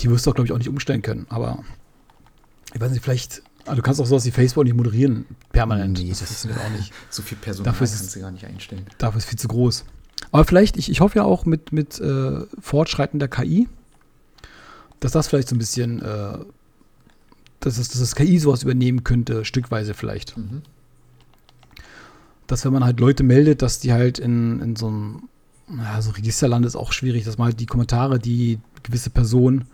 Die 0.00 0.10
wirst 0.10 0.26
du 0.26 0.30
auch, 0.30 0.34
glaube 0.34 0.46
ich, 0.46 0.52
auch 0.52 0.58
nicht 0.58 0.70
umstellen 0.70 1.02
können, 1.02 1.26
aber 1.28 1.62
ich 2.72 2.80
weiß 2.80 2.90
nicht, 2.90 3.04
vielleicht, 3.04 3.42
also 3.64 3.76
du 3.76 3.82
kannst 3.82 4.00
auch 4.00 4.06
sowas 4.06 4.24
wie 4.24 4.30
Facebook 4.30 4.64
nicht 4.64 4.74
moderieren, 4.74 5.26
permanent. 5.52 5.98
Nee, 5.98 6.08
das, 6.08 6.20
das 6.20 6.28
funktioniert 6.28 6.60
auch 6.60 6.78
nicht. 6.78 6.92
So 7.10 7.22
viel 7.22 7.36
Personal 7.36 7.72
dafür 7.72 7.86
kannst 7.86 8.02
ist, 8.02 8.16
du 8.16 8.20
gar 8.20 8.30
nicht 8.30 8.46
einstellen. 8.46 8.86
Dafür 8.98 9.18
ist 9.18 9.26
viel 9.26 9.38
zu 9.38 9.48
groß. 9.48 9.84
Aber 10.30 10.44
vielleicht, 10.44 10.78
ich, 10.78 10.90
ich 10.90 11.00
hoffe 11.00 11.18
ja 11.18 11.24
auch 11.24 11.44
mit, 11.44 11.72
mit 11.72 12.00
äh, 12.00 12.40
Fortschreiten 12.58 13.18
der 13.18 13.28
KI, 13.28 13.68
dass 15.00 15.12
das 15.12 15.28
vielleicht 15.28 15.48
so 15.48 15.56
ein 15.56 15.58
bisschen, 15.58 16.00
äh, 16.00 16.38
dass, 17.62 17.76
das, 17.76 17.88
dass 17.88 18.00
das 18.00 18.14
KI 18.14 18.38
sowas 18.38 18.62
übernehmen 18.62 19.04
könnte, 19.04 19.44
stückweise 19.44 19.94
vielleicht. 19.94 20.36
Mhm. 20.36 20.62
Dass 22.46 22.64
wenn 22.64 22.72
man 22.72 22.84
halt 22.84 23.00
Leute 23.00 23.22
meldet, 23.22 23.62
dass 23.62 23.78
die 23.78 23.92
halt 23.92 24.18
in, 24.18 24.60
in 24.60 24.76
so 24.76 24.88
einem, 24.88 25.28
ja, 25.68 26.02
so 26.02 26.10
Registerland 26.10 26.66
ist 26.66 26.76
auch 26.76 26.92
schwierig, 26.92 27.24
dass 27.24 27.38
man 27.38 27.46
halt 27.46 27.60
die 27.60 27.66
Kommentare, 27.66 28.18
die 28.18 28.58
gewisse 28.82 29.10
Personen 29.10 29.66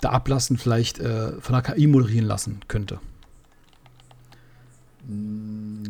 da 0.00 0.10
ablassen, 0.10 0.58
vielleicht 0.58 0.98
äh, 0.98 1.40
von 1.40 1.54
der 1.54 1.62
KI 1.62 1.86
moderieren 1.86 2.26
lassen 2.26 2.60
könnte. 2.68 3.00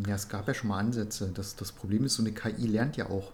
Ja, 0.07 0.15
es 0.15 0.29
gab 0.29 0.47
ja 0.47 0.53
schon 0.53 0.69
mal 0.69 0.79
Ansätze. 0.79 1.29
Das, 1.33 1.55
das 1.55 1.71
Problem 1.73 2.05
ist, 2.05 2.15
so 2.15 2.23
eine 2.23 2.31
KI 2.31 2.67
lernt 2.67 2.95
ja 2.95 3.09
auch. 3.09 3.33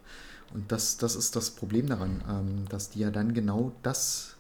Und 0.54 0.72
das, 0.72 0.98
das 0.98 1.16
ist 1.16 1.36
das 1.36 1.52
Problem 1.52 1.88
daran, 1.88 2.24
ähm, 2.28 2.66
dass 2.70 2.90
die 2.90 3.00
ja 3.00 3.12
dann 3.12 3.34
genau 3.34 3.72
das 3.84 4.36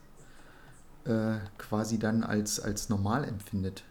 äh, 1.06 1.38
quasi 1.58 2.00
dann 2.00 2.24
als, 2.24 2.60
als 2.60 2.90
normal 2.90 3.24
empfindet. 3.24 3.84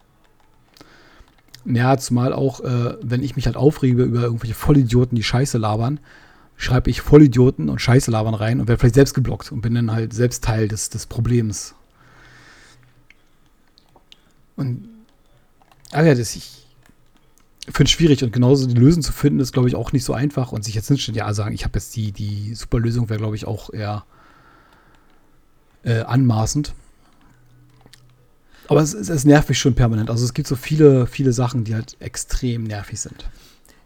Ja, 1.64 1.96
zumal 1.98 2.32
auch, 2.32 2.60
äh, 2.60 2.96
wenn 3.02 3.22
ich 3.22 3.36
mich 3.36 3.46
halt 3.46 3.56
aufrege 3.56 4.02
über 4.02 4.22
irgendwelche 4.22 4.54
Vollidioten, 4.54 5.16
die 5.16 5.22
Scheiße 5.22 5.58
labern, 5.58 6.00
schreibe 6.56 6.90
ich 6.90 7.00
Vollidioten 7.00 7.68
und 7.68 7.80
Scheiße 7.80 8.10
labern 8.10 8.34
rein 8.34 8.60
und 8.60 8.68
werde 8.68 8.80
vielleicht 8.80 8.94
selbst 8.94 9.14
geblockt 9.14 9.52
und 9.52 9.60
bin 9.60 9.74
dann 9.74 9.92
halt 9.92 10.12
selbst 10.12 10.44
Teil 10.44 10.68
des, 10.68 10.90
des 10.90 11.06
Problems. 11.06 11.74
Und 14.56 14.88
ah 15.92 16.02
ja, 16.02 16.14
das 16.14 16.36
ich 16.36 16.66
finde 17.64 17.84
es 17.84 17.90
schwierig 17.90 18.22
und 18.24 18.32
genauso 18.32 18.66
die 18.66 18.74
Lösung 18.74 19.02
zu 19.02 19.12
finden 19.12 19.40
ist, 19.40 19.52
glaube 19.52 19.68
ich, 19.68 19.74
auch 19.74 19.92
nicht 19.92 20.04
so 20.04 20.12
einfach 20.12 20.52
und 20.52 20.64
sich 20.64 20.74
jetzt 20.74 20.90
nicht 20.90 21.06
ja 21.08 21.32
sagen, 21.34 21.54
ich 21.54 21.64
habe 21.64 21.78
jetzt 21.78 21.94
die, 21.96 22.12
die 22.12 22.54
super 22.54 22.78
Lösung, 22.78 23.08
wäre, 23.08 23.18
glaube 23.18 23.36
ich, 23.36 23.46
auch 23.46 23.72
eher 23.72 24.04
äh, 25.82 26.00
anmaßend. 26.00 26.74
Aber 28.70 28.82
es, 28.82 28.94
es, 28.94 29.08
es 29.08 29.24
nervt 29.24 29.48
mich 29.48 29.58
schon 29.58 29.74
permanent. 29.74 30.10
Also 30.10 30.24
es 30.24 30.32
gibt 30.32 30.46
so 30.46 30.54
viele, 30.54 31.08
viele 31.08 31.32
Sachen, 31.32 31.64
die 31.64 31.74
halt 31.74 31.96
extrem 31.98 32.62
nervig 32.62 33.00
sind. 33.00 33.28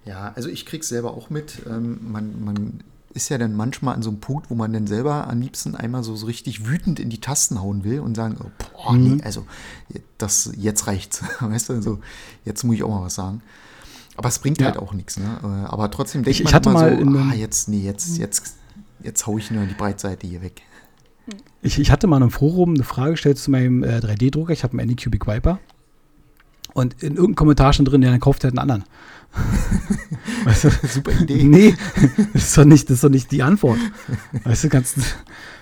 Ja, 0.04 0.32
also 0.36 0.50
ich 0.50 0.66
krieg's 0.66 0.88
selber 0.88 1.14
auch 1.14 1.30
mit. 1.30 1.62
Ähm, 1.66 2.00
man, 2.12 2.44
man 2.44 2.84
ist 3.14 3.30
ja 3.30 3.38
dann 3.38 3.56
manchmal 3.56 3.94
an 3.94 4.02
so 4.02 4.10
einem 4.10 4.20
Punkt, 4.20 4.50
wo 4.50 4.54
man 4.54 4.74
dann 4.74 4.86
selber 4.86 5.26
am 5.26 5.40
liebsten 5.40 5.74
einmal 5.74 6.04
so, 6.04 6.14
so 6.16 6.26
richtig 6.26 6.66
wütend 6.66 7.00
in 7.00 7.08
die 7.08 7.18
Tasten 7.18 7.62
hauen 7.62 7.82
will 7.82 8.00
und 8.00 8.14
sagen, 8.14 8.36
oh, 8.44 8.50
boah, 8.58 8.92
mhm. 8.92 9.16
nee, 9.16 9.22
also 9.22 9.46
das, 10.18 10.50
jetzt 10.58 10.86
reicht's. 10.86 11.22
Weißt 11.40 11.70
du, 11.70 11.72
also 11.72 12.00
jetzt 12.44 12.62
muss 12.62 12.76
ich 12.76 12.82
auch 12.82 12.90
mal 12.90 13.06
was 13.06 13.14
sagen. 13.14 13.40
Aber 14.16 14.28
es 14.28 14.38
bringt 14.38 14.60
ja. 14.60 14.66
halt 14.66 14.76
auch 14.76 14.92
nichts, 14.92 15.18
ne? 15.18 15.38
Äh, 15.42 15.46
aber 15.66 15.90
trotzdem 15.90 16.24
denkt 16.24 16.40
ich, 16.40 16.44
ich 16.44 16.52
hatte 16.52 16.68
mal 16.68 17.02
so, 17.02 17.18
ah, 17.18 17.32
jetzt, 17.32 17.70
nee, 17.70 17.80
jetzt, 17.80 18.18
jetzt, 18.18 18.56
jetzt 19.02 19.26
hau 19.26 19.38
ich 19.38 19.50
nur 19.50 19.64
die 19.64 19.72
Breitseite 19.72 20.26
hier 20.26 20.42
weg. 20.42 20.60
Ich, 21.62 21.78
ich 21.78 21.90
hatte 21.90 22.06
mal 22.06 22.20
im 22.22 22.30
Forum 22.30 22.74
eine 22.74 22.84
Frage 22.84 23.12
gestellt 23.12 23.38
zu 23.38 23.50
meinem 23.50 23.82
äh, 23.82 23.98
3D-Drucker. 23.98 24.52
Ich 24.52 24.64
habe 24.64 24.72
einen 24.72 24.80
Anycubic 24.80 25.26
Viper. 25.26 25.58
Und 26.74 26.94
in 27.02 27.12
irgendeinem 27.12 27.36
Kommentar 27.36 27.72
schon 27.72 27.84
drin, 27.84 28.02
ja, 28.02 28.10
dann 28.10 28.20
kauft 28.20 28.44
er 28.44 28.50
halt 28.50 28.58
einen 28.58 28.70
anderen. 28.70 28.84
weißt 30.44 30.64
du? 30.64 30.70
Super 30.88 31.12
Idee. 31.12 31.44
Nee, 31.44 31.74
das 32.32 32.44
ist, 32.44 32.58
doch 32.58 32.64
nicht, 32.64 32.90
das 32.90 32.96
ist 32.96 33.04
doch 33.04 33.10
nicht 33.10 33.30
die 33.30 33.42
Antwort. 33.42 33.78
Weißt 34.44 34.64
du, 34.64 34.68
kannst, 34.68 34.98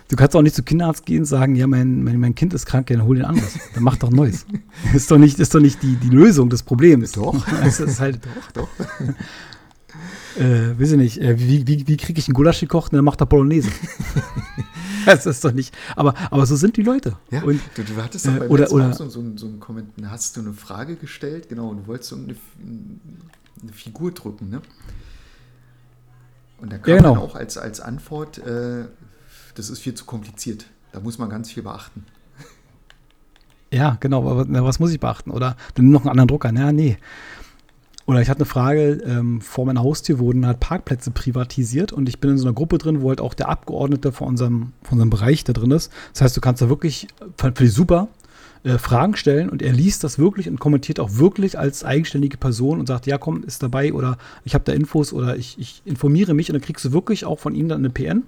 du 0.08 0.16
kannst 0.16 0.34
auch 0.34 0.42
nicht 0.42 0.56
zu 0.56 0.62
Kinderarzt 0.62 1.06
gehen 1.06 1.20
und 1.20 1.26
sagen, 1.26 1.54
ja, 1.54 1.66
mein, 1.66 2.02
mein, 2.02 2.18
mein 2.18 2.34
Kind 2.34 2.54
ist 2.54 2.66
krank, 2.66 2.90
ja, 2.90 2.96
dann 2.96 3.06
hol 3.06 3.16
den 3.16 3.24
anderes. 3.24 3.58
Dann 3.74 3.82
mach 3.82 3.96
doch 3.96 4.10
neues. 4.10 4.46
ist 4.94 5.10
doch 5.10 5.18
nicht, 5.18 5.38
ist 5.38 5.54
doch 5.54 5.60
nicht 5.60 5.82
die, 5.82 5.96
die 5.96 6.10
Lösung 6.10 6.48
des 6.48 6.62
Problems. 6.62 7.12
Doch. 7.12 7.46
Also, 7.48 7.84
das 7.84 7.94
ist 7.94 8.00
halt, 8.00 8.20
doch, 8.24 8.52
doch. 8.52 8.68
Äh, 10.38 10.78
weiß 10.80 10.92
ich 10.92 10.96
nicht, 10.96 11.18
äh, 11.20 11.38
wie, 11.38 11.66
wie, 11.66 11.86
wie 11.86 11.96
kriege 11.96 12.18
ich 12.18 12.28
einen 12.28 12.34
Gulasch 12.34 12.60
gekocht 12.60 12.92
und 12.92 12.96
dann 12.96 13.04
macht 13.04 13.20
er 13.20 13.26
Bolognese? 13.26 13.70
das 15.06 15.26
ist 15.26 15.44
doch 15.44 15.52
nicht. 15.52 15.74
Aber, 15.96 16.14
aber 16.30 16.46
so 16.46 16.56
sind 16.56 16.76
die 16.76 16.82
Leute. 16.82 17.16
Ja, 17.30 17.42
und, 17.42 17.60
du, 17.74 17.82
du 17.82 17.96
hattest 18.02 18.26
doch 18.26 18.34
äh, 18.34 18.38
beim 18.40 18.50
oder, 18.50 18.70
oder, 18.72 18.92
so, 18.92 19.08
so, 19.08 19.22
so 19.36 19.46
einen 19.46 19.60
Kommentar, 19.60 20.10
hast 20.10 20.36
du 20.36 20.40
eine 20.40 20.52
Frage 20.52 20.96
gestellt, 20.96 21.48
genau, 21.48 21.68
und 21.68 21.78
du 21.78 21.86
wolltest 21.86 22.10
so 22.10 22.16
eine, 22.16 22.34
eine 23.62 23.72
Figur 23.72 24.12
drücken, 24.12 24.48
ne? 24.48 24.62
Und 26.60 26.72
da 26.72 26.78
kam 26.78 26.90
Ja, 26.90 26.96
genau. 26.98 27.14
dann 27.14 27.22
auch 27.22 27.34
als, 27.34 27.58
als 27.58 27.80
Antwort, 27.80 28.38
äh, 28.38 28.84
das 29.54 29.68
ist 29.68 29.80
viel 29.80 29.94
zu 29.94 30.04
kompliziert. 30.04 30.66
Da 30.92 31.00
muss 31.00 31.18
man 31.18 31.28
ganz 31.28 31.50
viel 31.50 31.62
beachten. 31.62 32.04
Ja, 33.72 33.96
genau, 34.00 34.30
aber 34.30 34.44
na, 34.46 34.62
was 34.64 34.78
muss 34.78 34.92
ich 34.92 35.00
beachten? 35.00 35.30
Oder 35.30 35.56
dann 35.74 35.90
noch 35.90 36.02
einen 36.02 36.10
anderen 36.10 36.28
Drucker. 36.28 36.52
Na, 36.52 36.72
nee. 36.72 36.98
Oder 38.06 38.20
ich 38.20 38.28
hatte 38.28 38.40
eine 38.40 38.46
Frage, 38.46 39.00
ähm, 39.04 39.40
vor 39.40 39.64
meiner 39.64 39.82
Haustür 39.82 40.18
wurden 40.18 40.46
halt 40.46 40.60
Parkplätze 40.60 41.10
privatisiert 41.10 41.92
und 41.92 42.08
ich 42.08 42.18
bin 42.18 42.30
in 42.30 42.38
so 42.38 42.46
einer 42.46 42.54
Gruppe 42.54 42.78
drin, 42.78 43.02
wo 43.02 43.08
halt 43.08 43.20
auch 43.20 43.34
der 43.34 43.48
Abgeordnete 43.48 44.12
von 44.12 44.28
unserem, 44.28 44.72
von 44.82 44.94
unserem 44.94 45.10
Bereich 45.10 45.44
da 45.44 45.52
drin 45.52 45.70
ist. 45.70 45.92
Das 46.12 46.22
heißt, 46.22 46.36
du 46.36 46.40
kannst 46.40 46.62
da 46.62 46.68
wirklich, 46.68 47.06
fand 47.36 47.60
ich 47.60 47.72
super, 47.72 48.08
äh, 48.64 48.78
Fragen 48.78 49.16
stellen 49.16 49.48
und 49.48 49.62
er 49.62 49.72
liest 49.72 50.04
das 50.04 50.18
wirklich 50.18 50.48
und 50.48 50.60
kommentiert 50.60 51.00
auch 51.00 51.16
wirklich 51.16 51.58
als 51.58 51.84
eigenständige 51.84 52.36
Person 52.36 52.80
und 52.80 52.86
sagt, 52.86 53.06
ja 53.06 53.18
komm, 53.18 53.44
ist 53.44 53.62
dabei 53.62 53.92
oder 53.92 54.18
ich 54.44 54.54
habe 54.54 54.64
da 54.64 54.72
Infos 54.72 55.12
oder 55.12 55.36
ich, 55.36 55.58
ich 55.58 55.82
informiere 55.84 56.34
mich 56.34 56.48
und 56.48 56.54
dann 56.54 56.62
kriegst 56.62 56.84
du 56.84 56.92
wirklich 56.92 57.24
auch 57.24 57.38
von 57.38 57.54
ihm 57.54 57.68
dann 57.68 57.78
eine 57.78 57.90
PN 57.90 58.22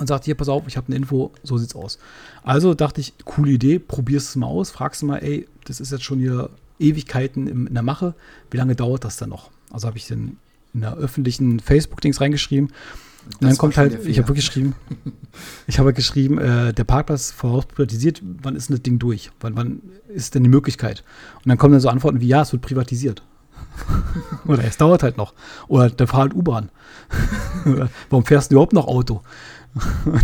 und 0.00 0.06
sagt, 0.06 0.24
hier, 0.24 0.34
pass 0.34 0.48
auf, 0.48 0.64
ich 0.66 0.76
habe 0.76 0.88
eine 0.88 0.96
Info, 0.96 1.30
so 1.42 1.58
sieht's 1.58 1.76
aus. 1.76 1.98
Also 2.42 2.74
dachte 2.74 3.00
ich, 3.00 3.14
coole 3.24 3.52
Idee, 3.52 3.78
probierst 3.78 4.30
es 4.30 4.36
mal 4.36 4.46
aus, 4.46 4.70
fragst 4.70 5.02
du 5.02 5.06
mal, 5.06 5.18
ey, 5.18 5.46
das 5.64 5.78
ist 5.78 5.92
jetzt 5.92 6.04
schon 6.04 6.18
hier 6.18 6.50
Ewigkeiten 6.80 7.46
in, 7.46 7.74
der 7.74 7.82
Mache, 7.82 8.14
wie 8.50 8.56
lange 8.56 8.74
dauert 8.74 9.04
das 9.04 9.16
dann 9.16 9.30
noch? 9.30 9.50
Also 9.70 9.86
habe 9.86 9.98
ich 9.98 10.06
den 10.06 10.38
in 10.72 10.82
der 10.82 10.96
öffentlichen 10.96 11.60
Facebook-Dings 11.60 12.20
reingeschrieben. 12.20 12.68
Und 13.24 13.42
dann 13.42 13.50
Das 13.50 13.58
kommt 13.58 13.76
halt, 13.76 14.06
ich 14.06 14.18
habe 14.18 14.32
geschrieben, 14.32 14.74
ich 15.66 15.78
habe 15.78 15.92
geschrieben, 15.92 16.38
äh, 16.38 16.72
der 16.72 16.84
Parkplatz 16.84 17.30
voraus 17.30 17.66
privatisiert, 17.66 18.22
wann 18.42 18.56
ist 18.56 18.68
denn 18.68 18.76
das 18.76 18.82
Ding 18.82 18.98
durch? 18.98 19.30
Wann, 19.40 19.56
wann 19.56 19.82
ist 20.08 20.34
denn 20.34 20.42
die 20.42 20.48
Möglichkeit? 20.48 21.04
Und 21.36 21.48
dann 21.48 21.58
kommen 21.58 21.72
dann 21.72 21.80
so 21.80 21.88
Antworten 21.88 22.20
wie, 22.20 22.28
ja, 22.28 22.42
es 22.42 22.52
wird 22.52 22.62
privatisiert. 22.62 23.22
Oder 24.46 24.64
es 24.64 24.78
dauert 24.78 25.02
halt 25.02 25.16
noch. 25.16 25.34
Oder 25.68 25.90
der 25.90 26.06
fahr 26.06 26.20
halt 26.20 26.34
U-Bahn. 26.34 26.70
Warum 28.08 28.24
fährst 28.24 28.50
du 28.50 28.54
überhaupt 28.54 28.72
noch 28.72 28.86
Auto? 28.86 29.22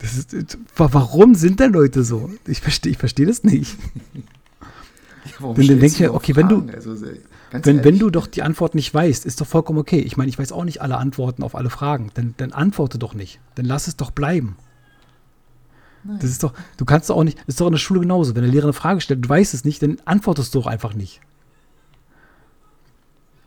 Das 0.00 0.16
ist, 0.16 0.58
warum 0.76 1.34
sind 1.34 1.58
denn 1.58 1.72
Leute 1.72 2.04
so? 2.04 2.30
Ich 2.46 2.60
verstehe 2.60 2.92
ich 2.92 2.98
versteh 2.98 3.24
das 3.24 3.42
nicht. 3.42 3.76
Warum 5.38 5.54
Denn 5.54 5.66
dann 5.66 5.80
denke 5.80 5.94
ich 5.94 6.00
mir, 6.00 6.14
okay, 6.14 6.36
wenn 6.36 6.48
du-? 6.48 6.66
Also, 6.72 6.96
Wenn, 7.50 7.84
wenn 7.84 7.98
du 7.98 8.10
doch 8.10 8.26
die 8.26 8.42
Antwort 8.42 8.74
nicht 8.74 8.92
weißt, 8.92 9.24
ist 9.26 9.40
doch 9.40 9.46
vollkommen 9.46 9.78
okay. 9.78 9.98
Ich 10.00 10.16
meine, 10.16 10.28
ich 10.28 10.38
weiß 10.38 10.52
auch 10.52 10.64
nicht 10.64 10.82
alle 10.82 10.98
Antworten 10.98 11.42
auf 11.42 11.54
alle 11.54 11.70
Fragen. 11.70 12.10
Dann, 12.14 12.34
dann 12.36 12.52
antworte 12.52 12.98
doch 12.98 13.14
nicht. 13.14 13.40
Dann 13.54 13.64
lass 13.64 13.88
es 13.88 13.96
doch 13.96 14.10
bleiben. 14.10 14.56
Nein. 16.04 16.18
Das 16.20 16.30
ist 16.30 16.42
doch, 16.42 16.54
du 16.76 16.84
kannst 16.84 17.10
doch 17.10 17.16
auch 17.16 17.24
nicht, 17.24 17.38
ist 17.46 17.60
doch 17.60 17.66
in 17.66 17.72
der 17.72 17.78
Schule 17.78 18.00
genauso. 18.00 18.34
Wenn 18.34 18.42
der 18.42 18.52
Lehrer 18.52 18.64
eine 18.64 18.72
Frage 18.72 19.00
stellt, 19.00 19.24
du 19.24 19.28
weißt 19.28 19.54
es 19.54 19.64
nicht, 19.64 19.82
dann 19.82 19.98
antwortest 20.04 20.54
du 20.54 20.60
doch 20.60 20.66
einfach 20.66 20.94
nicht. 20.94 21.20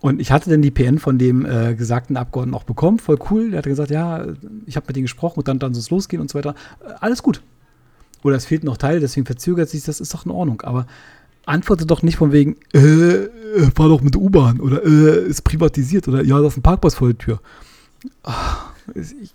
Und 0.01 0.19
ich 0.19 0.31
hatte 0.31 0.49
dann 0.49 0.63
die 0.63 0.71
PN 0.71 0.97
von 0.97 1.19
dem 1.19 1.45
äh, 1.45 1.75
gesagten 1.75 2.17
Abgeordneten 2.17 2.55
auch 2.55 2.63
bekommen, 2.63 2.97
voll 2.97 3.19
cool. 3.29 3.51
Der 3.51 3.59
hat 3.59 3.65
gesagt, 3.65 3.91
ja, 3.91 4.25
ich 4.65 4.75
habe 4.75 4.87
mit 4.87 4.95
denen 4.95 5.03
gesprochen 5.03 5.39
und 5.39 5.47
dann, 5.47 5.59
dann 5.59 5.75
soll 5.75 5.81
es 5.81 5.91
losgehen 5.91 6.21
und 6.21 6.29
so 6.29 6.39
weiter. 6.39 6.55
Äh, 6.83 6.93
alles 6.99 7.21
gut. 7.21 7.41
Oder 8.23 8.35
es 8.35 8.45
fehlt 8.45 8.63
noch 8.63 8.77
Teil, 8.77 8.99
deswegen 8.99 9.25
verzögert 9.25 9.69
sich 9.69 9.83
das, 9.83 9.99
ist 9.99 10.13
doch 10.13 10.25
in 10.25 10.31
Ordnung. 10.31 10.61
Aber 10.61 10.87
antworte 11.51 11.85
doch 11.85 12.01
nicht 12.01 12.17
von 12.17 12.31
wegen, 12.31 12.55
äh, 12.73 12.79
äh, 12.79 13.27
fahr 13.75 13.89
doch 13.89 14.01
mit 14.01 14.15
U-Bahn 14.15 14.59
oder 14.59 14.83
äh, 14.85 15.27
ist 15.27 15.43
privatisiert 15.43 16.07
oder 16.07 16.23
ja, 16.23 16.39
da 16.39 16.47
ist 16.47 16.57
ein 16.57 16.61
Parkplatz 16.61 16.95
vor 16.95 17.09
der 17.09 17.17
Tür. 17.17 17.39
Ist- 18.93 19.13
ich, 19.21 19.33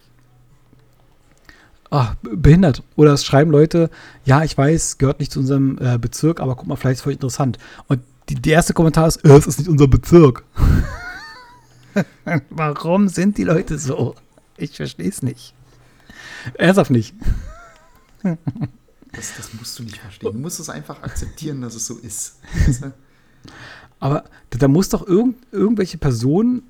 ah, 1.90 2.14
behindert. 2.22 2.82
Oder 2.96 3.12
es 3.12 3.24
schreiben 3.24 3.50
Leute, 3.50 3.90
ja, 4.24 4.42
ich 4.42 4.56
weiß, 4.56 4.98
gehört 4.98 5.20
nicht 5.20 5.30
zu 5.32 5.40
unserem 5.40 5.78
äh, 5.80 5.98
Bezirk, 5.98 6.40
aber 6.40 6.56
guck 6.56 6.66
mal, 6.66 6.76
vielleicht 6.76 6.94
ist 6.94 7.00
es 7.00 7.04
voll 7.04 7.12
interessant. 7.12 7.58
Und 7.88 8.00
die, 8.28 8.34
der 8.34 8.54
erste 8.54 8.72
Kommentar 8.72 9.06
ist, 9.08 9.24
äh, 9.24 9.36
es 9.36 9.46
ist 9.46 9.58
nicht 9.58 9.68
unser 9.68 9.86
Bezirk. 9.86 10.42
Warum 12.50 13.08
sind 13.08 13.38
die 13.38 13.44
Leute 13.44 13.78
so? 13.78 14.14
Ich 14.56 14.76
verstehe 14.76 15.08
es 15.08 15.22
nicht. 15.22 15.54
Ernsthaft 16.54 16.90
nicht. 16.90 17.14
das, 19.16 19.34
das 19.36 19.54
musst 19.54 19.78
du 19.78 19.82
nicht 19.82 19.98
verstehen. 19.98 20.32
Du 20.32 20.38
musst 20.38 20.60
es 20.60 20.68
einfach 20.68 21.02
akzeptieren, 21.02 21.60
dass 21.62 21.74
es 21.74 21.86
so 21.86 21.96
ist. 21.98 22.36
Aber 23.98 24.24
da, 24.50 24.68
muss 24.68 24.88
doch 24.90 25.06
irgend, 25.06 25.36
irgendwelche 25.52 25.98
Personen 25.98 26.62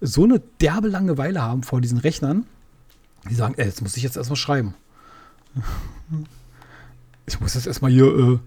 so 0.00 0.24
eine 0.24 0.40
derbe 0.60 0.88
Langeweile 0.88 1.42
haben 1.42 1.62
vor 1.62 1.80
diesen 1.80 1.98
Rechnern, 1.98 2.46
die 3.28 3.34
sagen, 3.34 3.54
ey, 3.56 3.66
jetzt 3.66 3.82
muss 3.82 3.96
ich 3.96 4.02
jetzt 4.02 4.16
erstmal 4.16 4.36
schreiben. 4.36 4.74
Ich 7.26 7.40
muss 7.40 7.54
jetzt 7.54 7.66
erstmal 7.66 7.90
hier, 7.90 8.04
äh, 8.06 8.38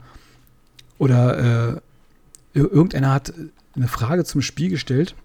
oder 0.98 1.38
äh, 1.74 2.60
ir- 2.60 2.72
irgendeiner 2.72 3.14
hat 3.14 3.34
eine 3.76 3.88
Frage 3.88 4.24
zum 4.24 4.42
Spiel 4.42 4.70
gestellt 4.70 5.16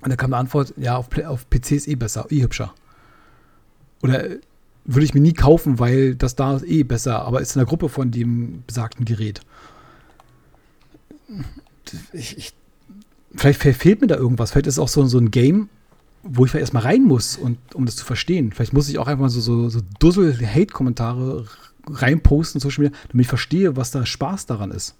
und 0.00 0.10
da 0.10 0.16
kam 0.16 0.32
eine 0.32 0.40
Antwort, 0.40 0.74
ja, 0.76 0.96
auf, 0.96 1.08
auf 1.26 1.48
PC 1.50 1.72
ist 1.72 1.88
eh 1.88 1.94
besser, 1.94 2.26
eh 2.30 2.42
hübscher. 2.42 2.74
Oder 4.02 4.30
äh, 4.30 4.40
würde 4.84 5.04
ich 5.04 5.14
mir 5.14 5.20
nie 5.20 5.32
kaufen, 5.32 5.78
weil 5.78 6.14
das 6.14 6.34
da 6.36 6.56
ist 6.56 6.66
eh 6.66 6.82
besser, 6.82 7.22
aber 7.22 7.40
ist 7.40 7.54
in 7.54 7.60
der 7.60 7.66
Gruppe 7.66 7.88
von 7.88 8.10
dem 8.10 8.64
besagten 8.66 9.04
Gerät. 9.04 9.40
Ich, 12.12 12.36
ich, 12.38 12.54
vielleicht 13.34 13.60
fe- 13.60 13.74
fehlt 13.74 14.00
mir 14.00 14.06
da 14.06 14.16
irgendwas. 14.16 14.50
Vielleicht 14.50 14.66
ist 14.66 14.74
es 14.74 14.78
auch 14.78 14.88
so, 14.88 15.04
so 15.06 15.18
ein 15.18 15.30
Game, 15.30 15.68
wo 16.22 16.44
ich 16.44 16.54
erstmal 16.54 16.82
rein 16.82 17.04
muss, 17.04 17.36
und, 17.36 17.58
um 17.74 17.86
das 17.86 17.96
zu 17.96 18.04
verstehen. 18.04 18.52
Vielleicht 18.52 18.72
muss 18.72 18.88
ich 18.88 18.98
auch 18.98 19.06
einfach 19.06 19.22
mal 19.22 19.30
so, 19.30 19.40
so, 19.40 19.68
so 19.68 19.80
Dussel-Hate-Kommentare 20.00 21.46
reinposten 21.86 22.58
in 22.58 22.60
Social 22.60 22.84
Media, 22.84 22.98
damit 23.08 23.24
ich 23.24 23.28
verstehe, 23.28 23.76
was 23.76 23.90
da 23.90 24.04
Spaß 24.04 24.46
daran 24.46 24.70
ist. 24.70 24.96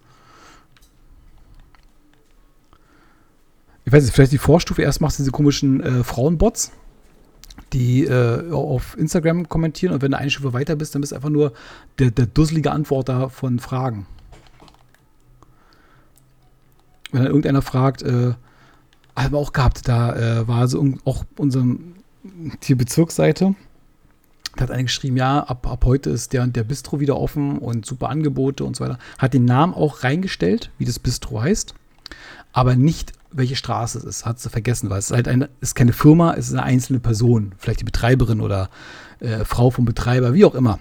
Ich 3.85 3.93
weiß 3.93 4.05
nicht, 4.05 4.15
vielleicht 4.15 4.33
die 4.33 4.39
Vorstufe, 4.39 4.83
erst 4.83 5.01
machst 5.01 5.19
du 5.19 5.23
diese 5.23 5.33
komischen 5.33 5.81
äh, 5.81 6.05
Frauenbots, 6.05 6.71
die 7.73 8.05
äh, 8.05 8.51
auf 8.51 8.97
Instagram 8.99 9.49
kommentieren 9.49 9.95
und 9.95 10.03
wenn 10.03 10.13
du 10.13 10.19
eine 10.19 10.31
Stufe 10.31 10.53
weiter 10.53 10.77
bist, 10.77 10.95
dann 10.95 11.01
bist 11.01 11.13
du 11.13 11.17
einfach 11.17 11.31
nur 11.31 11.53
der, 11.99 12.11
der 12.11 12.27
dusselige 12.27 12.73
Antworter 12.73 13.31
von 13.31 13.59
Fragen. 13.59 14.07
Wenn 17.13 17.23
dann 17.23 17.29
irgendeiner 17.29 17.63
fragt, 17.63 18.03
äh, 18.03 18.35
haben 19.17 19.33
wir 19.33 19.39
auch 19.39 19.53
gehabt, 19.53 19.89
da 19.89 20.15
äh, 20.41 20.49
war 20.49 20.69
so 20.69 20.95
auch 21.05 21.25
unsere 21.37 21.65
die 22.63 22.75
Bezirksseite, 22.75 23.55
da 24.57 24.63
hat 24.63 24.71
einer 24.71 24.83
geschrieben, 24.83 25.17
ja, 25.17 25.41
ab, 25.41 25.67
ab 25.67 25.85
heute 25.85 26.11
ist 26.11 26.33
der 26.33 26.43
und 26.43 26.57
der 26.57 26.65
Bistro 26.65 27.01
wieder 27.01 27.17
offen 27.17 27.59
und 27.59 27.87
super 27.87 28.09
Angebote 28.09 28.65
und 28.65 28.77
so 28.77 28.85
weiter. 28.85 28.99
Hat 29.19 29.33
den 29.33 29.45
Namen 29.45 29.75
auch 29.75 30.03
reingestellt, 30.03 30.71
wie 30.79 30.85
das 30.85 30.99
Bistro 30.99 31.41
heißt, 31.41 31.75
aber 32.53 32.77
nicht, 32.77 33.13
welche 33.33 33.57
Straße 33.57 33.99
es 33.99 34.05
ist. 34.05 34.27
Hat 34.27 34.41
sie 34.41 34.51
vergessen, 34.51 34.91
weil 34.91 34.99
es 34.99 35.11
ist 35.11 35.17
halt 35.17 35.29
eine, 35.29 35.51
ist 35.61 35.75
keine 35.75 35.93
Firma, 35.93 36.35
es 36.35 36.49
ist 36.49 36.55
eine 36.55 36.63
einzelne 36.63 37.01
Person, 37.01 37.53
vielleicht 37.59 37.81
die 37.81 37.85
Betreiberin 37.85 38.41
oder 38.41 38.71
äh, 39.21 39.45
Frau 39.45 39.71
vom 39.71 39.85
Betreiber, 39.85 40.35
wie 40.35 40.45
auch 40.45 40.55
immer. 40.55 40.79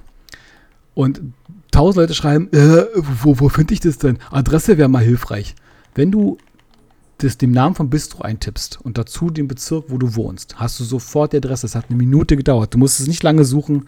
Und 0.93 1.21
tausend 1.71 1.97
Leute 1.97 2.13
schreiben, 2.13 2.51
äh, 2.51 2.85
wo, 2.95 3.39
wo 3.39 3.49
finde 3.49 3.73
ich 3.73 3.79
das 3.79 3.97
denn? 3.97 4.17
Adresse 4.31 4.77
wäre 4.77 4.89
mal 4.89 5.03
hilfreich. 5.03 5.55
Wenn 5.95 6.11
du 6.11 6.37
das, 7.19 7.37
den 7.37 7.51
Namen 7.51 7.75
vom 7.75 7.89
Bistro 7.89 8.23
eintippst 8.23 8.79
und 8.81 8.97
dazu 8.97 9.29
den 9.29 9.47
Bezirk, 9.47 9.85
wo 9.89 9.97
du 9.97 10.15
wohnst, 10.15 10.59
hast 10.59 10.79
du 10.79 10.83
sofort 10.83 11.33
die 11.33 11.37
Adresse. 11.37 11.67
Es 11.67 11.75
hat 11.75 11.85
eine 11.89 11.97
Minute 11.97 12.37
gedauert. 12.37 12.73
Du 12.73 12.77
musst 12.77 12.99
es 12.99 13.07
nicht 13.07 13.23
lange 13.23 13.45
suchen. 13.45 13.87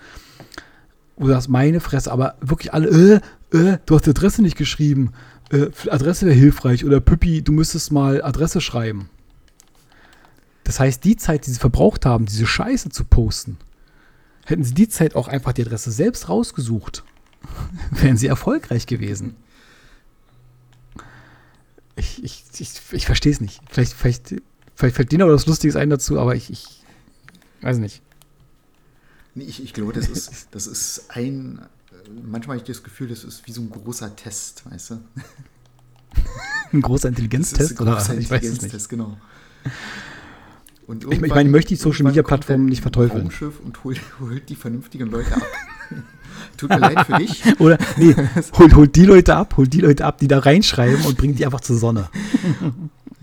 Du 1.17 1.27
sagst, 1.27 1.49
meine 1.49 1.79
Fresse, 1.79 2.11
aber 2.11 2.35
wirklich 2.41 2.73
alle, 2.73 3.21
äh, 3.53 3.57
äh, 3.57 3.77
du 3.85 3.95
hast 3.95 4.05
die 4.05 4.09
Adresse 4.09 4.41
nicht 4.41 4.57
geschrieben. 4.57 5.11
Äh, 5.51 5.69
Adresse 5.89 6.25
wäre 6.25 6.35
hilfreich. 6.35 6.85
Oder 6.85 6.99
Püppi, 6.99 7.41
du 7.41 7.51
müsstest 7.51 7.91
mal 7.91 8.23
Adresse 8.23 8.61
schreiben. 8.61 9.09
Das 10.63 10.79
heißt, 10.79 11.03
die 11.03 11.17
Zeit, 11.17 11.47
die 11.47 11.51
sie 11.51 11.59
verbraucht 11.59 12.05
haben, 12.05 12.25
diese 12.25 12.45
Scheiße 12.45 12.89
zu 12.89 13.03
posten, 13.03 13.57
hätten 14.45 14.63
sie 14.63 14.73
die 14.73 14.87
Zeit 14.87 15.15
auch 15.15 15.27
einfach 15.27 15.53
die 15.53 15.63
Adresse 15.63 15.91
selbst 15.91 16.29
rausgesucht, 16.29 17.03
wären 17.91 18.17
sie 18.17 18.27
erfolgreich 18.27 18.85
gewesen. 18.85 19.35
Ich, 21.95 22.23
ich, 22.23 22.45
ich, 22.57 22.71
ich 22.91 23.05
verstehe 23.05 23.31
es 23.31 23.41
nicht. 23.41 23.61
Vielleicht, 23.69 23.93
vielleicht, 23.93 24.35
vielleicht 24.75 24.95
fällt 24.95 25.11
dir 25.11 25.19
noch 25.19 25.27
was 25.27 25.45
Lustiges 25.45 25.75
ein 25.75 25.89
dazu, 25.89 26.19
aber 26.19 26.35
ich, 26.35 26.49
ich 26.49 26.83
weiß 27.61 27.77
nicht. 27.77 28.01
Nee, 29.35 29.43
ich, 29.45 29.63
ich 29.63 29.73
glaube, 29.73 29.93
das 29.93 30.07
ist, 30.07 30.47
das 30.51 30.67
ist 30.67 31.05
ein. 31.09 31.61
Manchmal 32.23 32.57
habe 32.57 32.65
ich 32.65 32.73
das 32.75 32.83
Gefühl, 32.83 33.07
das 33.07 33.23
ist 33.23 33.45
wie 33.47 33.51
so 33.51 33.61
ein 33.61 33.69
großer 33.69 34.15
Test, 34.15 34.63
weißt 34.69 34.91
du? 34.91 34.95
Ein 36.73 36.81
großer 36.81 37.07
ist 37.07 37.11
Intelligenztest 37.11 37.71
ein 37.71 37.87
oder 37.87 37.95
großer 37.95 38.17
ich 38.17 38.29
weiß 38.29 38.43
es 38.43 38.61
nicht. 38.61 38.63
Intelligenztest, 38.63 38.89
genau. 38.89 39.17
Und 40.87 41.03
Ich 41.03 41.09
meine, 41.09 41.27
ich 41.27 41.33
meine, 41.33 41.49
ich 41.49 41.53
möchte 41.53 41.69
die 41.69 41.75
Social 41.75 42.05
Media 42.05 42.23
Plattformen 42.23 42.65
dann 42.65 42.69
nicht 42.69 42.81
verteufeln. 42.81 43.23
Raumschiff 43.23 43.59
und 43.61 43.83
holt, 43.83 44.01
holt 44.19 44.49
die 44.49 44.55
vernünftigen 44.55 45.09
Leute 45.09 45.35
ab. 45.35 45.45
Tut 46.57 46.69
mir 46.69 46.79
leid 46.79 47.05
für 47.05 47.13
dich. 47.13 47.43
Oder, 47.59 47.77
nee, 47.97 48.15
holt, 48.57 48.75
holt 48.75 48.95
die 48.95 49.05
Leute 49.05 49.35
ab, 49.35 49.55
holt 49.57 49.71
die 49.73 49.81
Leute 49.81 50.05
ab, 50.05 50.17
die 50.17 50.27
da 50.27 50.39
reinschreiben 50.39 51.05
und 51.05 51.17
bringt 51.17 51.39
die 51.39 51.45
einfach 51.45 51.61
zur 51.61 51.77
Sonne. 51.77 52.09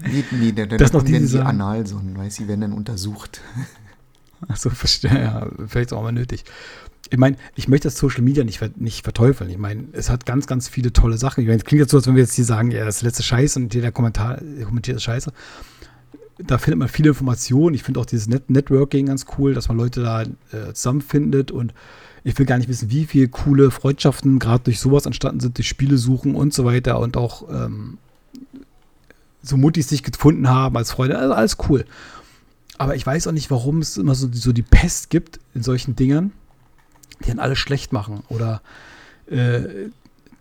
Nee, 0.03 0.25
nee, 0.31 0.53
da, 0.53 0.67
da, 0.67 0.77
Das 0.77 0.93
da 0.93 0.99
noch 0.99 1.05
kommen 1.05 1.27
die, 1.27 1.33
dann 1.33 1.47
Analsonnen, 1.47 2.17
weißt 2.17 2.39
du, 2.39 2.43
die 2.43 2.49
werden 2.49 2.61
dann 2.61 2.73
untersucht. 2.73 3.41
Achso, 4.47 4.71
verstehe, 4.71 5.23
ja, 5.23 5.51
vielleicht 5.67 5.93
auch 5.93 6.03
mal 6.03 6.13
nötig. 6.13 6.45
Ich 7.11 7.19
meine, 7.19 7.37
ich 7.55 7.69
möchte 7.69 7.89
das 7.89 7.97
Social 7.97 8.23
Media 8.23 8.45
nicht, 8.45 8.61
nicht 8.79 9.03
verteufeln. 9.03 9.49
Ich 9.51 9.59
meine, 9.59 9.85
es 9.93 10.11
hat 10.11 10.27
ganz, 10.27 10.47
ganz 10.47 10.69
viele 10.69 10.93
tolle 10.93 11.17
Sachen. 11.17 11.41
Ich 11.41 11.47
meine, 11.47 11.59
es 11.59 11.65
klingt 11.65 11.81
jetzt 11.81 11.91
so, 11.91 11.97
als 11.97 12.07
wenn 12.07 12.17
wir 12.17 12.23
jetzt 12.23 12.35
hier 12.35 12.45
sagen, 12.45 12.71
ja, 12.71 12.85
das 12.85 12.97
ist 12.97 13.03
letzte 13.03 13.23
Scheiß 13.23 13.57
und 13.57 13.73
jeder 13.73 13.93
Kommentar 13.93 14.41
kommentiert 14.65 14.99
ist 14.99 15.05
Scheiße. 15.05 15.33
Da 16.39 16.59
findet 16.59 16.79
man 16.79 16.89
viele 16.89 17.11
Informationen. 17.11 17.75
Ich 17.75 17.83
finde 17.83 18.01
auch 18.01 18.07
dieses 18.07 18.29
Net 18.29 18.51
Networking 18.51 19.07
ganz 19.07 19.25
cool, 19.39 19.55
dass 19.55 19.69
man 19.69 19.77
Leute 19.77 20.03
da 20.03 20.23
äh, 20.23 20.73
zusammenfindet 20.75 21.51
und 21.51 21.73
ich 22.25 22.39
will 22.39 22.47
gar 22.47 22.59
nicht 22.59 22.69
wissen, 22.69 22.91
wie 22.91 23.07
viele 23.07 23.29
coole 23.29 23.71
Freundschaften 23.71 24.39
gerade 24.39 24.65
durch 24.65 24.81
sowas 24.81 25.07
entstanden 25.07 25.41
sind, 25.41 25.57
durch 25.57 25.69
Spiele 25.69 25.97
suchen 25.97 26.35
und 26.35 26.53
so 26.53 26.65
weiter 26.65 27.01
und 27.01 27.17
auch 27.17 27.49
ähm, 27.51 27.99
so 29.43 29.57
Muttis 29.57 29.89
sich 29.89 30.03
gefunden 30.03 30.49
haben 30.49 30.77
als 30.77 30.93
Freunde. 30.93 31.19
Also 31.19 31.33
alles 31.33 31.57
cool. 31.69 31.85
Aber 32.77 32.95
ich 32.95 33.05
weiß 33.05 33.27
auch 33.27 33.33
nicht, 33.33 33.51
warum 33.51 33.81
es 33.81 33.97
immer 33.97 34.15
so, 34.15 34.29
so 34.33 34.53
die 34.53 34.63
Pest 34.63 35.11
gibt 35.11 35.41
in 35.55 35.63
solchen 35.63 35.97
Dingern, 35.97 36.33
die 37.25 37.29
dann 37.29 37.39
alles 37.39 37.59
schlecht 37.59 37.93
machen. 37.93 38.23
Oder 38.29 38.63
äh, 39.31 39.89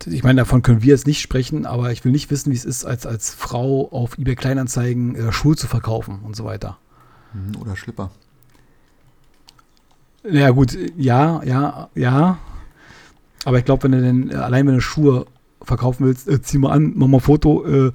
ich 0.06 0.22
meine, 0.22 0.40
davon 0.42 0.62
können 0.62 0.82
wir 0.82 0.90
jetzt 0.90 1.06
nicht 1.06 1.20
sprechen, 1.20 1.66
aber 1.66 1.90
ich 1.90 2.04
will 2.04 2.12
nicht 2.12 2.30
wissen, 2.30 2.52
wie 2.52 2.56
es 2.56 2.64
ist, 2.64 2.84
als, 2.84 3.06
als 3.06 3.30
Frau 3.30 3.88
auf 3.90 4.18
eBay 4.18 4.36
Kleinanzeigen 4.36 5.16
äh, 5.16 5.32
Schuhe 5.32 5.56
zu 5.56 5.66
verkaufen 5.66 6.20
und 6.22 6.36
so 6.36 6.44
weiter. 6.44 6.78
Hm, 7.32 7.60
Oder 7.60 7.76
Schlipper. 7.76 8.10
Ja, 10.24 10.50
gut, 10.50 10.76
ja, 10.96 11.42
ja, 11.42 11.88
ja. 11.94 12.38
Aber 13.44 13.58
ich 13.58 13.64
glaube, 13.64 13.84
wenn 13.84 13.92
du 13.92 14.00
denn, 14.00 14.30
äh, 14.30 14.34
allein 14.34 14.66
wenn 14.66 14.74
du 14.74 14.80
Schuhe 14.80 15.26
verkaufen 15.62 16.06
willst, 16.06 16.28
äh, 16.28 16.40
zieh 16.42 16.58
mal 16.58 16.70
an, 16.70 16.92
mach 16.94 17.08
mal 17.08 17.18
ein 17.18 17.22
Foto, 17.22 17.64
äh, 17.66 17.92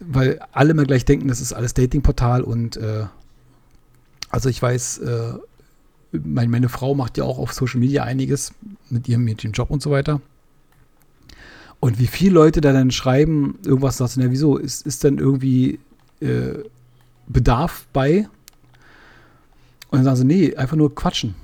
weil 0.00 0.40
alle 0.52 0.70
immer 0.70 0.84
gleich 0.84 1.04
denken, 1.04 1.28
das 1.28 1.40
ist 1.40 1.52
alles 1.52 1.74
Datingportal 1.74 2.42
und 2.42 2.76
äh, 2.76 3.04
also 4.30 4.48
ich 4.48 4.62
weiß, 4.62 5.00
äh, 6.12 6.18
mein, 6.24 6.50
meine 6.50 6.68
Frau 6.68 6.94
macht 6.94 7.18
ja 7.18 7.24
auch 7.24 7.38
auf 7.38 7.52
Social 7.52 7.80
Media 7.80 8.04
einiges 8.04 8.52
mit 8.88 9.08
ihrem, 9.08 9.24
mit 9.24 9.44
ihrem 9.44 9.52
Job 9.52 9.70
und 9.70 9.82
so 9.82 9.90
weiter. 9.90 10.20
Und 11.80 11.98
wie 11.98 12.06
viele 12.06 12.34
Leute 12.34 12.60
da 12.60 12.72
dann 12.72 12.90
schreiben, 12.90 13.58
irgendwas 13.64 13.96
sagst 13.96 14.16
du, 14.16 14.20
ja, 14.20 14.30
wieso, 14.30 14.58
ist, 14.58 14.86
ist 14.86 15.02
denn 15.02 15.18
irgendwie 15.18 15.78
äh, 16.20 16.58
Bedarf 17.26 17.86
bei? 17.92 18.28
Und 19.90 19.98
dann 19.98 20.04
sagen 20.04 20.16
sie, 20.16 20.24
nee, 20.24 20.56
einfach 20.56 20.76
nur 20.76 20.94
quatschen. 20.94 21.34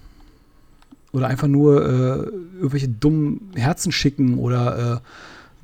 Oder 1.12 1.28
einfach 1.28 1.48
nur 1.48 1.82
äh, 1.82 2.18
irgendwelche 2.56 2.88
dummen 2.88 3.50
Herzen 3.54 3.90
schicken 3.92 4.38
oder 4.38 4.96
äh, 4.96 5.00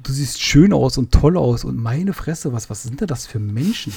du 0.03 0.13
siehst 0.13 0.41
schön 0.41 0.73
aus 0.73 0.97
und 0.97 1.13
toll 1.13 1.37
aus 1.37 1.65
und 1.65 1.77
meine 1.77 2.15
Fresse, 2.15 2.53
was, 2.53 2.71
was 2.71 2.83
sind 2.83 3.01
denn 3.01 3.09
das 3.09 3.27
für 3.27 3.39
Menschen? 3.39 3.93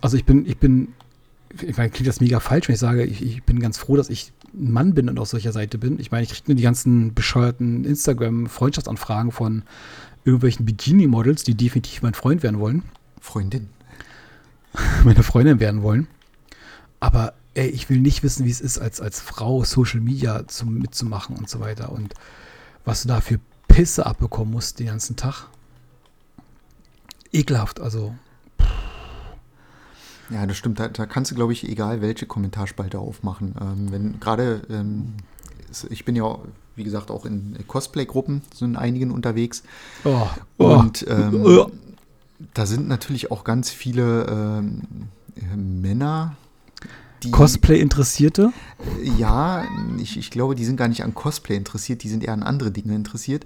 Also 0.00 0.16
ich 0.16 0.24
bin, 0.24 0.46
ich 0.46 0.58
bin, 0.58 0.88
ich 1.62 1.76
meine, 1.76 1.90
klingt 1.90 2.08
das 2.08 2.20
mega 2.20 2.40
falsch, 2.40 2.68
wenn 2.68 2.74
ich 2.74 2.80
sage, 2.80 3.04
ich, 3.04 3.22
ich 3.22 3.42
bin 3.44 3.60
ganz 3.60 3.78
froh, 3.78 3.96
dass 3.96 4.10
ich 4.10 4.32
ein 4.52 4.72
Mann 4.72 4.94
bin 4.94 5.08
und 5.08 5.18
auf 5.18 5.28
solcher 5.28 5.52
Seite 5.52 5.78
bin. 5.78 5.98
Ich 5.98 6.10
meine, 6.10 6.24
ich 6.24 6.30
kriege 6.30 6.44
nur 6.46 6.56
die 6.56 6.62
ganzen 6.62 7.14
bescheuerten 7.14 7.84
Instagram-Freundschaftsanfragen 7.84 9.32
von 9.32 9.62
irgendwelchen 10.24 10.64
Bikini-Models, 10.64 11.44
die 11.44 11.54
definitiv 11.54 12.02
mein 12.02 12.14
Freund 12.14 12.42
werden 12.42 12.60
wollen. 12.60 12.82
Freundin. 13.20 13.68
Meine 15.04 15.22
Freundin 15.22 15.60
werden 15.60 15.82
wollen. 15.82 16.08
Aber 17.00 17.34
ey, 17.54 17.68
ich 17.68 17.90
will 17.90 17.98
nicht 17.98 18.22
wissen, 18.22 18.44
wie 18.44 18.50
es 18.50 18.60
ist, 18.60 18.78
als, 18.78 19.00
als 19.00 19.20
Frau 19.20 19.64
Social 19.64 20.00
Media 20.00 20.46
zum, 20.48 20.78
mitzumachen 20.78 21.36
und 21.36 21.48
so 21.48 21.60
weiter. 21.60 21.92
Und 21.92 22.14
was 22.84 23.02
du 23.02 23.08
da 23.08 23.20
für 23.20 23.38
Pisse 23.68 24.06
abbekommen 24.06 24.52
musst 24.52 24.78
den 24.78 24.86
ganzen 24.86 25.16
Tag. 25.16 25.48
Ekelhaft, 27.32 27.80
also. 27.80 28.14
Ja, 30.30 30.46
das 30.46 30.56
stimmt. 30.56 30.78
Da, 30.80 30.88
da 30.88 31.06
kannst 31.06 31.30
du, 31.30 31.34
glaube 31.34 31.52
ich, 31.52 31.68
egal 31.68 32.00
welche 32.00 32.26
Kommentarspalte 32.26 32.98
aufmachen. 32.98 33.54
Ähm, 33.60 33.92
wenn 33.92 34.20
gerade, 34.20 34.62
ähm, 34.70 35.14
ich 35.90 36.04
bin 36.04 36.16
ja, 36.16 36.38
wie 36.76 36.84
gesagt, 36.84 37.10
auch 37.10 37.26
in 37.26 37.56
Cosplay-Gruppen, 37.66 38.42
sind 38.54 38.76
einigen 38.76 39.10
unterwegs. 39.10 39.62
Oh, 40.04 40.26
oh, 40.58 40.64
Und 40.64 41.04
ähm, 41.08 41.42
oh. 41.44 41.70
da 42.54 42.66
sind 42.66 42.88
natürlich 42.88 43.30
auch 43.30 43.44
ganz 43.44 43.70
viele 43.70 44.26
ähm, 44.26 44.82
Männer, 45.80 46.36
die. 47.24 47.30
Cosplay-Interessierte? 47.30 48.52
Ja, 49.18 49.64
ich, 49.98 50.16
ich 50.18 50.30
glaube, 50.30 50.54
die 50.54 50.64
sind 50.64 50.76
gar 50.76 50.88
nicht 50.88 51.02
an 51.02 51.14
Cosplay 51.14 51.56
interessiert, 51.56 52.02
die 52.02 52.08
sind 52.08 52.22
eher 52.22 52.32
an 52.32 52.42
andere 52.42 52.70
Dinge 52.70 52.94
interessiert. 52.94 53.44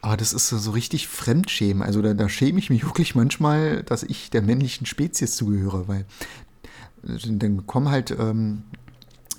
Aber 0.00 0.16
das 0.16 0.32
ist 0.32 0.48
so 0.48 0.70
richtig 0.70 1.08
Fremdschämen. 1.08 1.82
Also 1.82 2.02
da, 2.02 2.14
da 2.14 2.28
schäme 2.28 2.58
ich 2.58 2.70
mich 2.70 2.84
wirklich 2.84 3.14
manchmal, 3.14 3.82
dass 3.82 4.02
ich 4.02 4.30
der 4.30 4.42
männlichen 4.42 4.86
Spezies 4.86 5.34
zugehöre, 5.34 5.88
weil 5.88 6.06
äh, 7.06 7.18
dann 7.26 7.66
kommen 7.66 7.88
halt 7.88 8.12
ähm, 8.18 8.62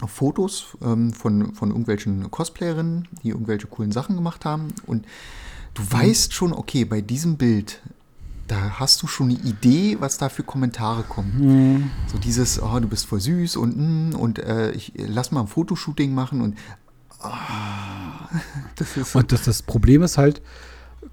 Fotos 0.07 0.77
ähm, 0.81 1.13
von, 1.13 1.53
von 1.53 1.69
irgendwelchen 1.69 2.29
Cosplayerinnen, 2.31 3.07
die 3.23 3.29
irgendwelche 3.29 3.67
coolen 3.67 3.91
Sachen 3.91 4.15
gemacht 4.15 4.45
haben. 4.45 4.73
Und 4.85 5.05
du 5.73 5.83
weißt 5.89 6.33
schon, 6.33 6.53
okay, 6.53 6.85
bei 6.85 7.01
diesem 7.01 7.37
Bild, 7.37 7.81
da 8.47 8.79
hast 8.79 9.01
du 9.01 9.07
schon 9.07 9.29
eine 9.29 9.39
Idee, 9.39 9.97
was 9.99 10.17
da 10.17 10.29
für 10.29 10.43
Kommentare 10.43 11.03
kommen. 11.03 11.91
So 12.07 12.17
dieses, 12.17 12.61
oh, 12.61 12.79
du 12.79 12.87
bist 12.87 13.05
voll 13.05 13.19
süß 13.21 13.57
und 13.57 13.77
mm, 13.77 14.15
und 14.15 14.39
äh, 14.39 14.71
ich 14.71 14.93
lass 14.95 15.31
mal 15.31 15.41
ein 15.41 15.47
Fotoshooting 15.47 16.13
machen 16.13 16.41
und 16.41 16.57
ah, 17.21 17.98
das 18.75 18.97
ist 18.97 19.15
Und 19.15 19.31
das, 19.31 19.43
das 19.43 19.61
Problem 19.61 20.03
ist 20.03 20.17
halt, 20.17 20.41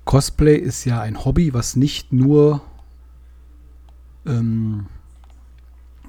Cosplay 0.05 0.57
ist 0.57 0.85
ja 0.85 1.01
ein 1.01 1.25
Hobby, 1.25 1.55
was 1.55 1.77
nicht 1.77 2.13
nur. 2.13 2.61
Ähm, 4.27 4.87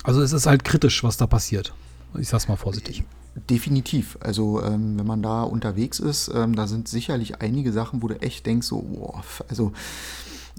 also 0.03 0.21
es 0.21 0.31
ist 0.31 0.45
halt 0.45 0.63
kritisch, 0.63 1.03
was 1.03 1.17
da 1.17 1.27
passiert. 1.27 1.73
Ich 2.17 2.29
sag's 2.29 2.47
mal 2.47 2.55
vorsichtig. 2.55 3.03
Definitiv. 3.49 4.17
Also 4.21 4.63
ähm, 4.63 4.97
wenn 4.97 5.05
man 5.05 5.21
da 5.21 5.43
unterwegs 5.43 5.99
ist, 5.99 6.31
ähm, 6.33 6.55
da 6.55 6.67
sind 6.67 6.87
sicherlich 6.87 7.41
einige 7.41 7.71
Sachen, 7.71 8.01
wo 8.01 8.07
du 8.07 8.19
echt 8.21 8.45
denkst, 8.45 8.67
so, 8.67 8.81
boah, 8.81 9.23
also 9.47 9.73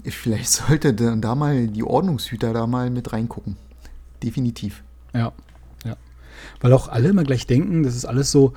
vielleicht 0.05 0.49
sollte 0.67 0.93
dann 0.93 1.21
da 1.21 1.35
mal 1.35 1.67
die 1.67 1.83
Ordnungshüter 1.83 2.53
da 2.53 2.67
mal 2.67 2.89
mit 2.89 3.11
reingucken. 3.11 3.57
Definitiv. 4.23 4.83
Ja, 5.13 5.33
ja. 5.83 5.97
Weil 6.61 6.73
auch 6.73 6.87
alle 6.87 7.09
immer 7.09 7.23
gleich 7.23 7.47
denken, 7.47 7.83
das 7.83 7.95
ist 7.95 8.05
alles 8.05 8.31
so 8.31 8.53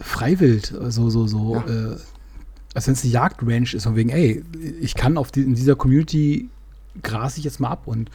freiwild, 0.00 0.74
so, 0.88 1.10
so, 1.10 1.26
so, 1.26 1.56
Ja. 1.66 1.92
äh, 1.92 1.96
als 2.74 2.86
wenn 2.86 2.94
es 2.94 3.02
eine 3.02 3.12
Jagdranch 3.12 3.74
ist, 3.74 3.84
von 3.84 3.96
wegen, 3.96 4.10
ey, 4.10 4.44
ich 4.80 4.94
kann 4.94 5.16
auf 5.16 5.32
die, 5.32 5.42
in 5.42 5.54
dieser 5.54 5.74
Community 5.76 6.48
grase 7.02 7.38
ich 7.38 7.44
jetzt 7.44 7.60
mal 7.60 7.68
ab 7.70 7.82
und, 7.86 8.10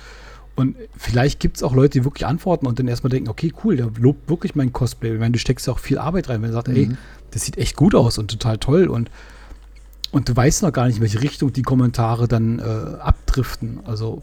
und 0.55 0.75
vielleicht 0.95 1.39
gibt 1.39 1.57
es 1.57 1.63
auch 1.63 1.73
Leute, 1.73 1.99
die 1.99 2.05
wirklich 2.05 2.25
antworten 2.25 2.67
und 2.67 2.77
dann 2.79 2.87
erstmal 2.87 3.09
denken, 3.09 3.29
okay, 3.29 3.51
cool, 3.63 3.75
der 3.75 3.89
lobt 3.99 4.29
wirklich 4.29 4.55
mein 4.55 4.71
Cosplay. 4.71 5.13
Ich 5.13 5.19
meine, 5.19 5.31
du 5.31 5.39
steckst 5.39 5.67
ja 5.67 5.73
auch 5.73 5.79
viel 5.79 5.97
Arbeit 5.97 6.29
rein, 6.29 6.41
wenn 6.41 6.49
er 6.51 6.53
sagt, 6.53 6.67
ey, 6.69 6.87
Mhm. 6.87 6.97
das 7.31 7.43
sieht 7.43 7.57
echt 7.57 7.75
gut 7.75 7.95
aus 7.95 8.17
und 8.17 8.29
total 8.29 8.57
toll 8.57 8.87
und 8.87 9.09
und 10.11 10.29
du 10.29 10.35
weißt 10.35 10.61
noch 10.61 10.71
gar 10.71 10.85
nicht, 10.85 10.97
in 10.97 11.01
welche 11.01 11.23
Richtung 11.23 11.51
die 11.53 11.63
Kommentare 11.63 12.27
dann 12.27 12.59
äh, 12.59 12.61
abdriften. 12.61 13.79
Also, 13.85 14.21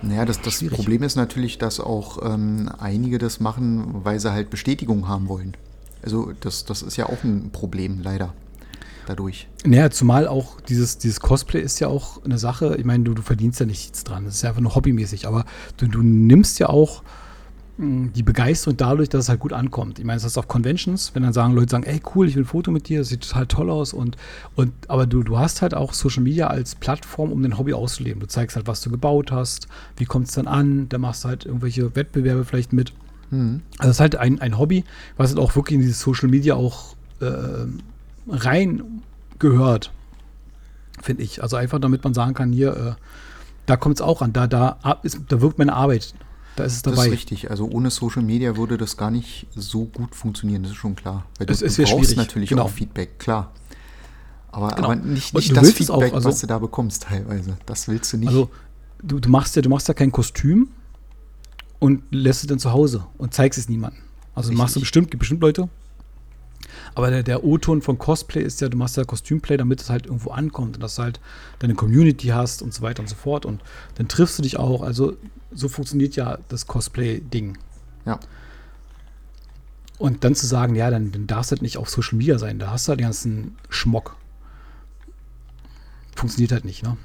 Naja, 0.00 0.24
das, 0.24 0.40
das 0.40 0.54
Schwierig. 0.54 0.76
Problem 0.76 1.02
ist 1.02 1.14
natürlich, 1.16 1.58
dass 1.58 1.78
auch 1.78 2.18
ähm, 2.24 2.70
einige 2.78 3.18
das 3.18 3.38
machen, 3.38 3.96
weil 4.04 4.18
sie 4.18 4.32
halt 4.32 4.48
Bestätigung 4.48 5.06
haben 5.06 5.28
wollen. 5.28 5.58
Also 6.08 6.32
das, 6.40 6.64
das 6.64 6.80
ist 6.80 6.96
ja 6.96 7.04
auch 7.04 7.22
ein 7.22 7.50
Problem, 7.52 8.00
leider. 8.00 8.32
Dadurch. 9.06 9.46
Naja, 9.66 9.90
zumal 9.90 10.26
auch 10.26 10.58
dieses, 10.62 10.96
dieses 10.96 11.20
Cosplay 11.20 11.60
ist 11.60 11.80
ja 11.80 11.88
auch 11.88 12.24
eine 12.24 12.38
Sache, 12.38 12.76
ich 12.78 12.86
meine, 12.86 13.04
du, 13.04 13.12
du 13.12 13.20
verdienst 13.20 13.60
ja 13.60 13.66
nichts 13.66 14.04
dran, 14.04 14.24
das 14.24 14.36
ist 14.36 14.42
ja 14.42 14.48
einfach 14.48 14.62
nur 14.62 14.74
hobbymäßig, 14.74 15.28
aber 15.28 15.44
du, 15.76 15.86
du 15.86 16.00
nimmst 16.00 16.60
ja 16.60 16.70
auch 16.70 17.02
mh, 17.76 18.12
die 18.16 18.22
Begeisterung 18.22 18.78
dadurch, 18.78 19.10
dass 19.10 19.24
es 19.24 19.28
halt 19.28 19.40
gut 19.40 19.52
ankommt. 19.52 19.98
Ich 19.98 20.06
meine, 20.06 20.16
das 20.16 20.24
ist 20.24 20.38
auf 20.38 20.48
Conventions, 20.48 21.14
wenn 21.14 21.24
dann 21.24 21.34
sagen 21.34 21.52
Leute 21.52 21.72
sagen, 21.72 21.84
ey 21.84 22.00
cool, 22.14 22.26
ich 22.26 22.36
will 22.36 22.44
ein 22.44 22.46
Foto 22.46 22.70
mit 22.70 22.88
dir, 22.88 23.00
das 23.00 23.08
sieht 23.08 23.28
total 23.28 23.46
toll 23.46 23.68
aus 23.68 23.92
und, 23.92 24.16
und 24.56 24.72
aber 24.88 25.06
du, 25.06 25.22
du 25.22 25.38
hast 25.38 25.60
halt 25.60 25.74
auch 25.74 25.92
Social 25.92 26.22
Media 26.22 26.46
als 26.46 26.74
Plattform, 26.74 27.32
um 27.32 27.42
dein 27.42 27.58
Hobby 27.58 27.74
auszuleben. 27.74 28.20
Du 28.20 28.28
zeigst 28.28 28.56
halt, 28.56 28.66
was 28.66 28.80
du 28.80 28.90
gebaut 28.90 29.30
hast, 29.30 29.68
wie 29.98 30.06
kommt 30.06 30.28
es 30.28 30.34
dann 30.34 30.46
an, 30.46 30.88
da 30.88 30.96
machst 30.96 31.24
du 31.24 31.28
halt 31.28 31.44
irgendwelche 31.44 31.94
Wettbewerbe 31.94 32.46
vielleicht 32.46 32.72
mit. 32.72 32.94
Mhm. 33.30 33.62
Also 33.78 33.90
es 33.90 33.96
ist 33.96 34.00
halt 34.00 34.16
ein, 34.16 34.40
ein 34.40 34.58
Hobby, 34.58 34.84
was 35.16 35.30
halt 35.30 35.38
auch 35.38 35.54
wirklich 35.56 35.74
in 35.76 35.80
dieses 35.82 36.00
Social 36.00 36.28
Media 36.28 36.54
auch 36.54 36.94
äh, 37.20 37.26
rein 38.28 39.02
gehört, 39.38 39.92
finde 41.02 41.22
ich. 41.22 41.42
Also 41.42 41.56
einfach, 41.56 41.78
damit 41.80 42.04
man 42.04 42.14
sagen 42.14 42.34
kann, 42.34 42.52
hier, 42.52 42.76
äh, 42.76 43.02
da 43.66 43.76
kommt 43.76 43.96
es 43.96 44.00
auch 44.02 44.22
an, 44.22 44.32
da, 44.32 44.46
da, 44.46 44.78
ist, 45.02 45.18
da 45.28 45.40
wirkt 45.40 45.58
meine 45.58 45.72
Arbeit, 45.74 46.14
da 46.56 46.64
ist 46.64 46.74
es 46.76 46.82
Das 46.82 46.94
dabei. 46.94 47.06
ist 47.06 47.12
richtig. 47.12 47.50
Also 47.50 47.68
ohne 47.70 47.90
Social 47.90 48.22
Media 48.22 48.56
würde 48.56 48.76
das 48.78 48.96
gar 48.96 49.10
nicht 49.10 49.46
so 49.54 49.84
gut 49.84 50.14
funktionieren, 50.14 50.62
das 50.62 50.72
ist 50.72 50.78
schon 50.78 50.96
klar. 50.96 51.24
Weil 51.38 51.46
du, 51.46 51.52
Es- 51.52 51.62
es 51.62 51.76
du 51.76 51.82
brauchst 51.82 51.94
schwierig, 51.98 52.16
natürlich 52.16 52.48
genau. 52.50 52.62
auch 52.64 52.70
Feedback, 52.70 53.18
klar. 53.18 53.52
Aber, 54.50 54.68
Genau. 54.68 54.86
aber 54.92 54.96
nicht, 54.96 55.34
nicht 55.34 55.56
das 55.56 55.68
es 55.68 55.90
auch, 55.90 55.96
Feedback, 56.00 56.14
also- 56.14 56.28
was 56.30 56.40
du 56.40 56.46
da 56.46 56.58
bekommst 56.58 57.02
teilweise. 57.04 57.58
Das 57.66 57.86
willst 57.88 58.12
du 58.12 58.16
nicht. 58.16 58.28
Also 58.28 58.50
du, 59.02 59.20
du 59.20 59.28
machst 59.28 59.54
ja, 59.56 59.62
du 59.62 59.68
machst 59.68 59.86
ja 59.88 59.94
kein 59.94 60.10
Kostüm 60.10 60.68
und 61.78 62.02
lässt 62.10 62.42
es 62.42 62.46
dann 62.48 62.58
zu 62.58 62.72
Hause 62.72 63.04
und 63.18 63.34
zeigst 63.34 63.58
es 63.58 63.68
niemandem. 63.68 64.02
Also 64.34 64.52
machst 64.52 64.76
du 64.76 64.80
Richtig. 64.80 64.82
bestimmt, 64.82 65.10
gibt 65.10 65.20
bestimmt 65.20 65.40
Leute. 65.40 65.68
Aber 66.94 67.10
der, 67.10 67.22
der 67.22 67.44
O-Ton 67.44 67.82
von 67.82 67.98
Cosplay 67.98 68.42
ist 68.42 68.60
ja, 68.60 68.68
du 68.68 68.76
machst 68.76 68.96
ja 68.96 69.04
Kostümplay, 69.04 69.56
damit 69.56 69.80
es 69.80 69.90
halt 69.90 70.06
irgendwo 70.06 70.30
ankommt 70.30 70.76
und 70.76 70.82
dass 70.82 70.96
du 70.96 71.02
halt 71.02 71.20
deine 71.60 71.74
Community 71.74 72.28
hast 72.28 72.62
und 72.62 72.74
so 72.74 72.82
weiter 72.82 73.00
und 73.00 73.08
so 73.08 73.14
fort. 73.14 73.46
Und 73.46 73.62
dann 73.96 74.08
triffst 74.08 74.38
du 74.38 74.42
dich 74.42 74.58
auch. 74.58 74.82
Also 74.82 75.16
so 75.52 75.68
funktioniert 75.68 76.16
ja 76.16 76.38
das 76.48 76.66
Cosplay-Ding. 76.66 77.56
ja. 78.06 78.18
Und 79.98 80.22
dann 80.22 80.36
zu 80.36 80.46
sagen, 80.46 80.76
ja, 80.76 80.90
dann, 80.90 81.10
dann 81.10 81.26
darfst 81.26 81.50
du 81.50 81.56
halt 81.56 81.62
nicht 81.62 81.76
auf 81.76 81.90
Social 81.90 82.16
Media 82.16 82.38
sein, 82.38 82.60
da 82.60 82.70
hast 82.70 82.86
du 82.86 82.90
halt 82.90 83.00
den 83.00 83.06
ganzen 83.06 83.56
Schmock. 83.68 84.16
Funktioniert 86.14 86.52
halt 86.52 86.64
nicht, 86.64 86.84
ne? 86.84 86.96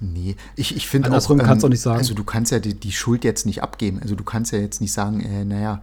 Nee, 0.00 0.36
ich, 0.54 0.76
ich 0.76 0.86
finde 0.86 1.08
auch. 1.08 1.12
Andersrum 1.12 1.38
kannst 1.38 1.62
du 1.62 1.66
auch 1.66 1.70
nicht 1.70 1.80
sagen. 1.80 1.98
Also, 1.98 2.14
du 2.14 2.22
kannst 2.22 2.52
ja 2.52 2.60
die, 2.60 2.74
die 2.74 2.92
Schuld 2.92 3.24
jetzt 3.24 3.46
nicht 3.46 3.62
abgeben. 3.62 3.98
Also, 4.00 4.14
du 4.14 4.22
kannst 4.22 4.52
ja 4.52 4.58
jetzt 4.60 4.80
nicht 4.80 4.92
sagen, 4.92 5.20
äh, 5.20 5.44
naja, 5.44 5.82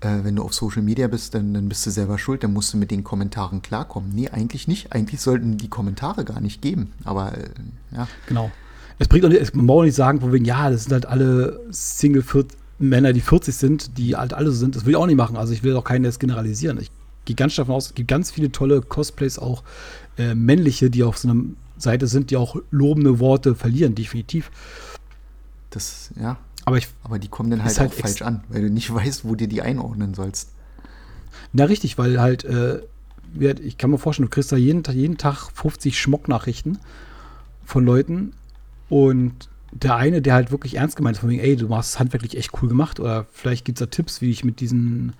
äh, 0.00 0.18
wenn 0.22 0.36
du 0.36 0.44
auf 0.44 0.54
Social 0.54 0.82
Media 0.82 1.08
bist, 1.08 1.34
dann, 1.34 1.52
dann 1.52 1.68
bist 1.68 1.84
du 1.84 1.90
selber 1.90 2.16
schuld, 2.18 2.44
dann 2.44 2.52
musst 2.52 2.72
du 2.72 2.76
mit 2.76 2.90
den 2.92 3.02
Kommentaren 3.02 3.62
klarkommen. 3.62 4.12
Nee, 4.14 4.28
eigentlich 4.28 4.68
nicht. 4.68 4.92
Eigentlich 4.92 5.20
sollten 5.20 5.56
die 5.56 5.68
Kommentare 5.68 6.24
gar 6.24 6.40
nicht 6.40 6.62
geben. 6.62 6.92
Aber, 7.04 7.36
äh, 7.36 7.48
ja. 7.92 8.06
Genau. 8.28 8.52
Es 8.98 9.08
bringt 9.08 9.24
auch 9.24 9.28
nicht, 9.30 9.40
es- 9.42 9.52
man 9.52 9.66
muss 9.66 9.80
auch 9.80 9.84
nicht 9.84 9.96
sagen, 9.96 10.20
von 10.20 10.32
wegen, 10.32 10.44
ja, 10.44 10.70
das 10.70 10.84
sind 10.84 10.92
halt 10.92 11.06
alle 11.06 11.60
Single 11.70 12.24
Männer, 12.78 13.12
die 13.12 13.20
40 13.20 13.54
sind, 13.54 13.98
die 13.98 14.14
halt 14.16 14.32
alle 14.34 14.50
so 14.52 14.58
sind. 14.58 14.76
Das 14.76 14.84
will 14.84 14.90
ich 14.92 14.96
auch 14.96 15.06
nicht 15.06 15.16
machen. 15.16 15.36
Also 15.36 15.52
ich 15.52 15.62
will 15.62 15.74
auch 15.76 15.84
keinen 15.84 16.04
jetzt 16.04 16.20
generalisieren. 16.20 16.78
Ich 16.80 16.90
gehe 17.24 17.34
ganz 17.34 17.54
stark 17.54 17.66
davon 17.66 17.76
aus, 17.76 17.86
es 17.86 17.94
gibt 17.94 18.08
ganz 18.08 18.30
viele 18.30 18.52
tolle 18.52 18.80
Cosplays, 18.82 19.38
auch 19.38 19.62
äh, 20.18 20.34
männliche, 20.34 20.88
die 20.90 21.02
auf 21.02 21.18
so 21.18 21.28
einer 21.28 21.40
Seite 21.78 22.06
sind, 22.06 22.30
die 22.30 22.36
auch 22.36 22.56
lobende 22.70 23.18
Worte 23.18 23.54
verlieren, 23.54 23.94
definitiv. 23.94 24.50
Das, 25.70 26.10
ja. 26.20 26.38
Aber 26.64 26.78
ich, 26.78 26.88
Aber 27.04 27.18
die 27.18 27.28
kommen 27.28 27.50
dann 27.50 27.62
halt, 27.64 27.78
halt 27.78 27.90
auch 27.92 27.94
falsch 27.94 28.22
an, 28.22 28.42
weil 28.48 28.62
du 28.62 28.70
nicht 28.70 28.92
weißt, 28.94 29.24
wo 29.24 29.34
dir 29.34 29.48
die 29.48 29.62
einordnen 29.62 30.14
sollst. 30.14 30.50
na 31.52 31.64
richtig, 31.64 31.98
weil 31.98 32.20
halt, 32.20 32.44
äh, 32.44 32.80
ich 33.62 33.76
kann 33.76 33.90
mir 33.90 33.98
vorstellen, 33.98 34.26
du 34.28 34.34
kriegst 34.34 34.50
da 34.52 34.56
jeden, 34.56 34.82
Tag- 34.82 34.94
jeden 34.94 35.18
Tag 35.18 35.50
50 35.54 36.00
Schmocknachrichten 36.00 36.78
von 37.64 37.84
Leuten 37.84 38.32
und 38.88 39.48
der 39.72 39.96
eine, 39.96 40.22
der 40.22 40.34
halt 40.34 40.50
wirklich 40.50 40.76
ernst 40.76 40.96
gemeint 40.96 41.16
ist, 41.16 41.20
von 41.20 41.28
wegen, 41.28 41.42
ey, 41.42 41.56
du 41.56 41.68
machst 41.68 41.90
es 41.90 41.98
handwerklich 41.98 42.36
echt 42.36 42.50
cool 42.62 42.68
gemacht 42.68 42.98
oder 42.98 43.26
vielleicht 43.32 43.64
gibt 43.64 43.78
es 43.78 43.86
da 43.86 43.90
Tipps, 43.90 44.20
wie 44.22 44.30
ich 44.30 44.44
mit 44.44 44.60
diesen 44.60 45.12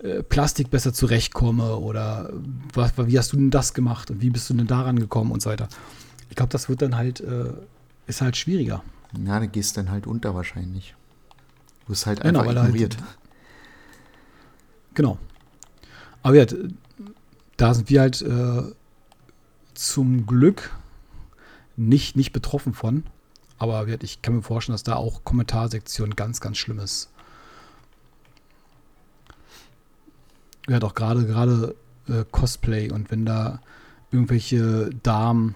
äh, 0.00 0.22
Plastik 0.22 0.70
besser 0.70 0.92
zurechtkomme 0.92 1.76
oder 1.76 2.30
was, 2.74 2.92
wie 2.96 3.18
hast 3.18 3.32
du 3.32 3.36
denn 3.36 3.50
das 3.50 3.74
gemacht 3.74 4.10
und 4.10 4.20
wie 4.20 4.30
bist 4.30 4.48
du 4.50 4.54
denn 4.54 4.66
daran 4.66 4.98
gekommen 4.98 5.30
und 5.32 5.42
so 5.42 5.50
weiter. 5.50 5.68
Ich 6.30 6.36
glaube, 6.36 6.50
das 6.52 6.68
wird 6.68 6.82
dann 6.82 6.96
halt, 6.96 7.20
äh, 7.20 7.52
ist 8.06 8.20
halt 8.20 8.36
schwieriger. 8.36 8.82
Ja, 9.24 9.40
da 9.40 9.46
gehst 9.46 9.76
dann 9.76 9.90
halt 9.90 10.06
unter 10.06 10.34
wahrscheinlich. 10.34 10.94
Du 11.80 11.92
bist 11.92 12.06
halt 12.06 12.20
Genau, 12.20 12.40
einfach 12.40 12.48
weil 12.50 12.56
er 12.56 12.62
halt- 12.64 12.74
ignoriert. 12.74 12.96
Genau. 14.94 15.18
Aber 16.22 16.34
ja, 16.34 16.46
da 17.56 17.74
sind 17.74 17.88
wir 17.88 18.00
halt 18.00 18.20
äh, 18.22 18.62
zum 19.74 20.26
Glück 20.26 20.70
nicht, 21.76 22.16
nicht 22.16 22.32
betroffen 22.32 22.74
von. 22.74 23.04
Aber 23.58 23.86
ich 24.02 24.22
kann 24.22 24.34
mir 24.36 24.42
vorstellen, 24.42 24.74
dass 24.74 24.82
da 24.82 24.94
auch 24.96 25.24
Kommentarsektion 25.24 26.14
ganz, 26.16 26.40
ganz 26.40 26.58
schlimm 26.58 26.78
ist. 26.78 27.10
Ja, 30.68 30.78
doch 30.78 30.94
gerade 30.94 31.26
gerade 31.26 31.74
äh, 32.08 32.24
Cosplay 32.30 32.90
und 32.90 33.10
wenn 33.10 33.24
da 33.24 33.60
irgendwelche 34.10 34.90
Damen 35.02 35.54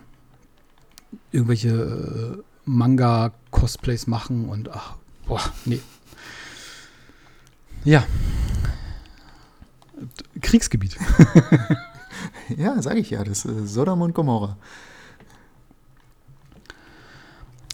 irgendwelche 1.31 1.69
äh, 1.69 2.43
Manga-Cosplays 2.65 4.07
machen 4.07 4.49
und 4.49 4.71
ach, 4.71 4.97
boah, 5.27 5.41
nee. 5.65 5.81
Ja. 7.85 8.05
Kriegsgebiet. 10.41 10.97
Ja, 12.57 12.81
sage 12.83 13.01
ich 13.01 13.11
ja, 13.11 13.25
das 13.25 13.45
ist 13.45 13.73
Sodom 13.73 14.03
und 14.03 14.15
Gomorra. 14.15 14.57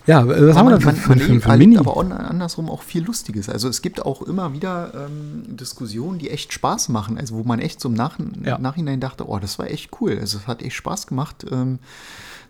Ja, 0.09 0.23
äh, 0.23 0.49
was 0.49 0.57
haben 0.57 0.69
wir 0.69 0.79
denn 0.79 0.81
für, 0.81 0.87
man, 0.87 1.19
für, 1.19 1.41
für, 1.41 1.57
Mini? 1.59 1.77
aber 1.77 1.99
andersrum 1.99 2.71
auch 2.71 2.83
viel 2.83 3.05
Lustiges. 3.05 3.51
Also 3.51 3.69
es 3.69 3.83
gibt 3.83 4.07
auch 4.07 4.23
immer 4.23 4.55
wieder 4.55 4.93
ähm, 4.95 5.57
Diskussionen, 5.57 6.19
die 6.19 6.31
echt 6.31 6.55
Spaß 6.55 6.89
machen. 6.89 7.19
Also 7.19 7.35
wo 7.35 7.45
man 7.45 7.61
echt 7.61 7.79
so 7.79 7.91
im 7.91 7.95
Nach 7.95 8.19
Ja. 8.43 8.57
Nachhinein 8.57 9.01
dachte, 9.01 9.29
oh, 9.29 9.39
das 9.39 9.59
war 9.59 9.71
echt 9.71 9.91
cool. 10.01 10.17
Also 10.19 10.39
es 10.39 10.47
hat 10.47 10.63
echt 10.63 10.77
Spaß 10.77 11.09
gemacht, 11.09 11.45
ähm, 11.51 11.79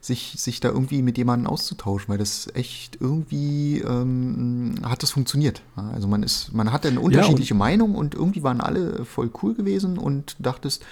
sich, 0.00 0.34
sich 0.38 0.60
da 0.60 0.68
irgendwie 0.68 1.02
mit 1.02 1.18
jemandem 1.18 1.48
auszutauschen, 1.48 2.08
weil 2.08 2.18
das 2.18 2.46
echt 2.54 2.98
irgendwie 3.00 3.80
ähm, 3.80 4.76
hat 4.84 5.02
das 5.02 5.10
funktioniert. 5.10 5.62
Ja, 5.76 5.90
Also 5.92 6.06
man 6.06 6.22
ist, 6.22 6.54
man 6.54 6.72
hatte 6.72 6.86
eine 6.86 7.00
unterschiedliche 7.00 7.54
Meinung 7.54 7.96
und 7.96 8.14
irgendwie 8.14 8.44
waren 8.44 8.60
alle 8.60 9.04
voll 9.04 9.30
cool 9.42 9.54
gewesen 9.54 9.98
und 9.98 10.36
dachtest, 10.38 10.84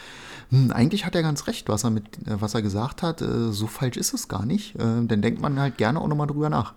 hm, 0.51 0.71
eigentlich 0.71 1.05
hat 1.07 1.15
er 1.15 1.23
ganz 1.23 1.47
recht, 1.47 1.69
was 1.69 1.85
er 1.85 1.91
mit, 1.91 2.05
äh, 2.27 2.41
was 2.41 2.55
er 2.55 2.63
gesagt 2.63 3.03
hat. 3.03 3.21
Äh, 3.23 3.51
so 3.53 3.67
falsch 3.67 3.97
ist 3.97 4.15
es 4.15 4.29
gar 4.29 4.47
nicht. 4.47 4.75
Äh, 4.77 5.05
dann 5.07 5.23
denkt 5.23 5.41
man 5.41 5.59
halt 5.59 5.77
gerne 5.77 6.01
auch 6.01 6.09
nochmal 6.09 6.27
drüber 6.27 6.49
nach. 6.51 6.75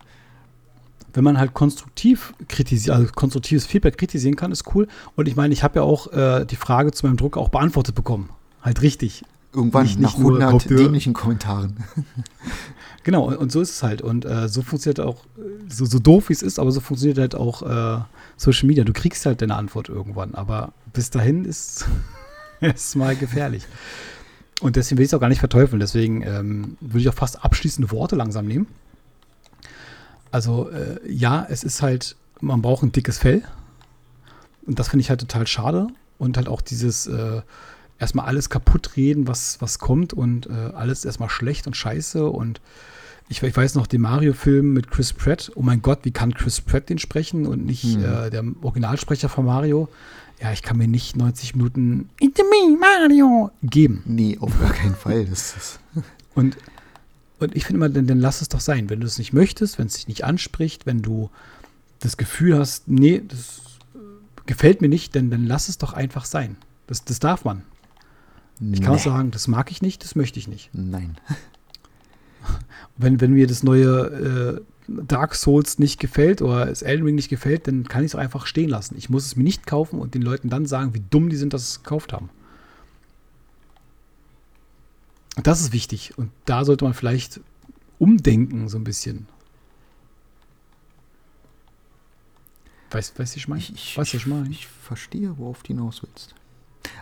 Wenn 1.13 1.23
man 1.23 1.39
halt 1.39 1.53
konstruktiv 1.55 2.33
kritisiert, 2.47 2.95
also 2.95 3.11
konstruktives 3.13 3.65
Feedback 3.65 3.97
kritisieren 3.97 4.35
kann, 4.35 4.51
ist 4.51 4.63
cool. 4.75 4.87
Und 5.15 5.27
ich 5.27 5.35
meine, 5.35 5.53
ich 5.53 5.63
habe 5.63 5.79
ja 5.79 5.81
auch 5.83 6.11
äh, 6.13 6.45
die 6.45 6.55
Frage 6.55 6.91
zu 6.91 7.05
meinem 7.07 7.17
Druck 7.17 7.35
auch 7.37 7.49
beantwortet 7.49 7.95
bekommen. 7.95 8.29
Halt 8.61 8.81
richtig. 8.83 9.23
Irgendwann 9.53 9.85
Nicht- 9.87 9.99
nach 9.99 10.11
nicht 10.11 10.19
nur 10.19 10.29
100 10.33 10.51
kauft 10.51 10.69
ihr- 10.71 10.77
dämlichen 10.77 11.13
Kommentaren. 11.13 11.77
Genau, 13.03 13.23
und, 13.29 13.37
und 13.37 13.51
so 13.51 13.61
ist 13.61 13.71
es 13.71 13.81
halt. 13.81 14.01
Und 14.01 14.25
äh, 14.25 14.49
so 14.49 14.61
funktioniert 14.61 14.99
auch, 14.99 15.23
so, 15.69 15.85
so 15.85 15.99
doof 15.99 16.27
wie 16.29 16.33
es 16.33 16.41
ist, 16.43 16.59
aber 16.59 16.71
so 16.71 16.81
funktioniert 16.81 17.17
halt 17.17 17.33
auch 17.33 17.61
äh, 17.63 18.01
Social 18.35 18.67
Media. 18.67 18.83
Du 18.83 18.91
kriegst 18.93 19.25
halt 19.25 19.41
deine 19.41 19.55
Antwort 19.55 19.87
irgendwann, 19.89 20.35
aber 20.35 20.73
bis 20.93 21.09
dahin 21.09 21.45
ist 21.45 21.85
es 22.75 22.95
mal 22.95 23.15
gefährlich. 23.15 23.65
Und 24.61 24.75
deswegen 24.75 24.97
will 24.97 25.05
ich 25.05 25.09
es 25.09 25.13
auch 25.13 25.21
gar 25.21 25.29
nicht 25.29 25.39
verteufeln. 25.39 25.79
Deswegen 25.79 26.21
ähm, 26.21 26.77
würde 26.81 26.99
ich 26.99 27.09
auch 27.09 27.13
fast 27.13 27.43
abschließende 27.43 27.91
Worte 27.91 28.15
langsam 28.15 28.45
nehmen. 28.45 28.67
Also, 30.31 30.69
äh, 30.69 30.99
ja, 31.11 31.45
es 31.49 31.63
ist 31.63 31.81
halt, 31.81 32.15
man 32.41 32.61
braucht 32.61 32.83
ein 32.83 32.91
dickes 32.91 33.17
Fell. 33.17 33.43
Und 34.65 34.77
das 34.79 34.89
finde 34.89 35.01
ich 35.01 35.09
halt 35.09 35.21
total 35.21 35.47
schade. 35.47 35.87
Und 36.17 36.35
halt 36.37 36.47
auch 36.49 36.61
dieses 36.61 37.07
äh, 37.07 37.41
erstmal 37.97 38.25
alles 38.25 38.49
kaputt 38.49 38.97
reden, 38.97 39.27
was, 39.27 39.61
was 39.61 39.79
kommt 39.79 40.13
und 40.13 40.47
äh, 40.47 40.51
alles 40.75 41.05
erstmal 41.05 41.29
schlecht 41.29 41.65
und 41.65 41.75
scheiße. 41.75 42.29
Und 42.29 42.59
ich, 43.29 43.41
ich 43.41 43.55
weiß 43.55 43.75
noch, 43.75 43.87
den 43.87 44.01
Mario-Film 44.01 44.73
mit 44.73 44.91
Chris 44.91 45.13
Pratt. 45.13 45.51
Oh 45.55 45.61
mein 45.61 45.81
Gott, 45.81 45.99
wie 46.03 46.11
kann 46.11 46.33
Chris 46.33 46.59
Pratt 46.61 46.89
den 46.89 46.99
sprechen 46.99 47.45
und 47.45 47.65
nicht 47.65 47.97
Mhm. 47.97 48.01
der 48.01 48.43
Originalsprecher 48.61 49.29
von 49.29 49.45
Mario? 49.45 49.87
Ja, 50.41 50.53
ich 50.53 50.61
kann 50.61 50.77
mir 50.77 50.87
nicht 50.87 51.17
90 51.17 51.55
Minuten 51.55 52.09
It's 52.19 52.39
me, 52.39 52.77
Mario 52.77 53.51
geben. 53.61 54.03
Nee, 54.05 54.37
auf 54.39 54.57
gar 54.59 54.71
keinen 54.71 54.95
Fall. 54.95 55.25
Das 55.25 55.55
ist, 55.55 55.79
Und, 56.35 56.55
und 57.39 57.55
ich 57.55 57.65
finde 57.65 57.79
immer, 57.79 57.89
dann, 57.89 58.07
dann 58.07 58.19
lass 58.19 58.41
es 58.41 58.47
doch 58.47 58.61
sein. 58.61 58.89
Wenn 58.89 59.01
du 59.01 59.07
es 59.07 59.17
nicht 59.17 59.33
möchtest, 59.33 59.77
wenn 59.77 59.87
es 59.87 59.95
dich 59.95 60.07
nicht 60.07 60.23
anspricht, 60.23 60.85
wenn 60.85 61.01
du 61.01 61.29
das 61.99 62.15
Gefühl 62.15 62.57
hast, 62.57 62.87
nee, 62.87 63.21
das 63.27 63.61
äh, 63.95 63.97
gefällt 64.45 64.81
mir 64.81 64.87
nicht, 64.87 65.15
dann, 65.15 65.29
dann 65.29 65.45
lass 65.45 65.67
es 65.67 65.77
doch 65.77 65.91
einfach 65.91 66.23
sein. 66.23 66.55
Das, 66.87 67.03
das 67.03 67.19
darf 67.19 67.43
man. 67.43 67.63
Ich 68.71 68.81
kann 68.81 68.95
auch 68.95 68.99
sagen, 68.99 69.31
das 69.31 69.47
mag 69.47 69.71
ich 69.71 69.81
nicht, 69.81 70.03
das 70.03 70.15
möchte 70.15 70.37
ich 70.37 70.47
nicht. 70.47 70.69
Nein. 70.73 71.17
Wenn, 72.97 73.21
wenn 73.21 73.31
mir 73.31 73.47
das 73.47 73.63
neue 73.63 74.59
äh, 74.59 74.61
Dark 75.07 75.35
Souls 75.35 75.79
nicht 75.79 75.99
gefällt 75.99 76.41
oder 76.41 76.65
das 76.65 76.81
Elden 76.81 77.05
Ring 77.05 77.15
nicht 77.15 77.29
gefällt, 77.29 77.67
dann 77.67 77.87
kann 77.87 78.03
ich 78.03 78.11
es 78.11 78.15
auch 78.15 78.19
einfach 78.19 78.45
stehen 78.45 78.69
lassen. 78.69 78.95
Ich 78.97 79.09
muss 79.09 79.25
es 79.25 79.35
mir 79.35 79.43
nicht 79.43 79.67
kaufen 79.67 79.99
und 79.99 80.15
den 80.15 80.21
Leuten 80.21 80.49
dann 80.49 80.65
sagen, 80.65 80.93
wie 80.93 81.03
dumm 81.09 81.29
die 81.29 81.35
sind, 81.35 81.53
dass 81.53 81.63
sie 81.63 81.71
es 81.75 81.83
gekauft 81.83 82.13
haben. 82.13 82.29
Das 85.43 85.61
ist 85.61 85.71
wichtig. 85.73 86.17
Und 86.17 86.31
da 86.45 86.65
sollte 86.65 86.85
man 86.85 86.93
vielleicht 86.93 87.39
umdenken, 87.97 88.67
so 88.67 88.77
ein 88.77 88.83
bisschen. 88.83 89.27
Weißt 92.91 93.17
du, 93.17 93.23
wie 93.23 93.37
ich 93.37 93.47
meine? 93.47 93.61
Ich, 93.61 93.97
Weißt 93.97 94.13
was 94.13 94.21
ich 94.21 94.25
meine? 94.25 94.49
ich 94.49 94.67
verstehe, 94.67 95.37
worauf 95.37 95.61
du 95.61 95.67
hinaus 95.67 96.01
willst. 96.01 96.33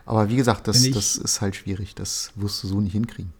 Aber 0.05 0.29
wie 0.29 0.35
gesagt, 0.35 0.67
das, 0.67 0.89
das 0.91 1.15
ist 1.15 1.41
halt 1.41 1.55
schwierig. 1.55 1.95
Das 1.95 2.31
wirst 2.35 2.63
du 2.63 2.67
so 2.67 2.81
nicht 2.81 2.93
hinkriegen. 2.93 3.31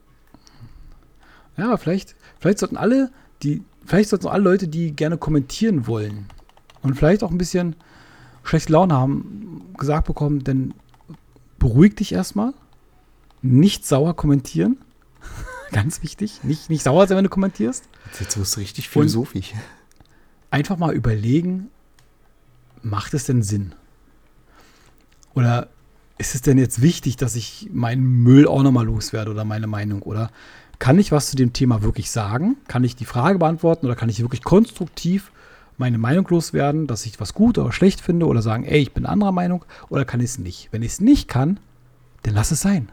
Ja, 1.56 1.66
aber 1.66 1.78
vielleicht, 1.78 2.14
vielleicht 2.38 2.58
sollten 2.58 2.76
alle, 2.76 3.10
die, 3.42 3.62
vielleicht 3.88 4.10
sollten 4.10 4.28
alle 4.28 4.42
Leute, 4.44 4.68
die 4.68 4.92
gerne 4.94 5.16
kommentieren 5.18 5.86
wollen 5.86 6.26
und 6.82 6.94
vielleicht 6.94 7.22
auch 7.24 7.30
ein 7.30 7.38
bisschen 7.38 7.74
schlechte 8.44 8.72
Laune 8.72 8.94
haben, 8.94 9.62
gesagt 9.76 10.06
bekommen, 10.06 10.44
denn 10.44 10.74
beruhig 11.58 11.96
dich 11.96 12.12
erstmal. 12.12 12.54
Nicht 13.42 13.86
sauer 13.86 14.14
kommentieren. 14.14 14.76
Ganz 15.72 16.02
wichtig. 16.02 16.40
Nicht, 16.44 16.70
nicht 16.70 16.82
sauer 16.82 17.06
sein, 17.06 17.16
wenn 17.16 17.24
du 17.24 17.30
kommentierst. 17.30 17.84
Jetzt, 18.18 18.38
wirst 18.38 18.56
du 18.56 18.60
richtig 18.60 18.86
Und- 18.86 18.92
philosophisch. 18.92 19.52
Einfach 20.50 20.78
mal 20.78 20.94
überlegen, 20.94 21.68
macht 22.82 23.12
es 23.14 23.24
denn 23.24 23.42
Sinn? 23.42 23.74
Oder 25.34 25.68
ist 26.16 26.34
es 26.34 26.42
denn 26.42 26.58
jetzt 26.58 26.80
wichtig, 26.82 27.16
dass 27.16 27.36
ich 27.36 27.68
meinen 27.72 28.02
Müll 28.02 28.46
auch 28.48 28.62
nochmal 28.62 28.86
loswerde 28.86 29.30
oder 29.30 29.44
meine 29.44 29.66
Meinung? 29.66 30.02
Oder 30.02 30.30
kann 30.78 30.98
ich 30.98 31.12
was 31.12 31.30
zu 31.30 31.36
dem 31.36 31.52
Thema 31.52 31.82
wirklich 31.82 32.10
sagen? 32.10 32.56
Kann 32.68 32.84
ich 32.84 32.96
die 32.96 33.04
Frage 33.04 33.38
beantworten 33.38 33.86
oder 33.86 33.96
kann 33.96 34.08
ich 34.08 34.20
wirklich 34.20 34.44
konstruktiv 34.44 35.32
meine 35.76 35.98
Meinung 35.98 36.26
loswerden, 36.28 36.86
dass 36.86 37.06
ich 37.06 37.20
was 37.20 37.34
gut 37.34 37.56
oder 37.58 37.72
schlecht 37.72 38.00
finde 38.00 38.26
oder 38.26 38.42
sagen, 38.42 38.64
ey, 38.64 38.80
ich 38.80 38.92
bin 38.92 39.06
anderer 39.06 39.32
Meinung 39.32 39.64
oder 39.88 40.04
kann 40.04 40.20
ich 40.20 40.26
es 40.26 40.38
nicht? 40.38 40.68
Wenn 40.72 40.82
ich 40.82 40.92
es 40.92 41.00
nicht 41.00 41.28
kann, 41.28 41.60
dann 42.22 42.34
lass 42.34 42.50
es 42.50 42.60
sein. 42.60 42.90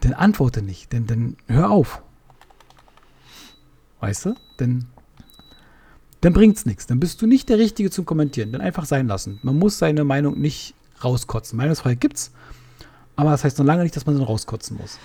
Dann 0.00 0.12
antworte 0.12 0.62
nicht, 0.62 0.92
denn 0.92 1.06
dann 1.06 1.36
hör 1.46 1.70
auf. 1.70 2.02
Weißt 4.00 4.26
du? 4.26 4.34
Denn 4.58 4.86
dann 6.22 6.32
bringt's 6.32 6.66
nichts. 6.66 6.86
Dann 6.86 7.00
bist 7.00 7.20
du 7.22 7.26
nicht 7.26 7.48
der 7.48 7.58
Richtige 7.58 7.90
zum 7.90 8.04
Kommentieren. 8.04 8.52
Dann 8.52 8.60
einfach 8.60 8.84
sein 8.84 9.08
lassen. 9.08 9.38
Man 9.42 9.58
muss 9.58 9.78
seine 9.78 10.04
Meinung 10.04 10.38
nicht 10.38 10.74
rauskotzen. 11.02 11.56
Meinungsfreiheit 11.56 12.00
gibt's, 12.00 12.32
aber 13.16 13.30
das 13.30 13.44
heißt 13.44 13.58
noch 13.58 13.66
lange 13.66 13.82
nicht, 13.82 13.96
dass 13.96 14.06
man 14.06 14.16
dann 14.16 14.24
rauskotzen 14.24 14.76
muss. 14.78 14.98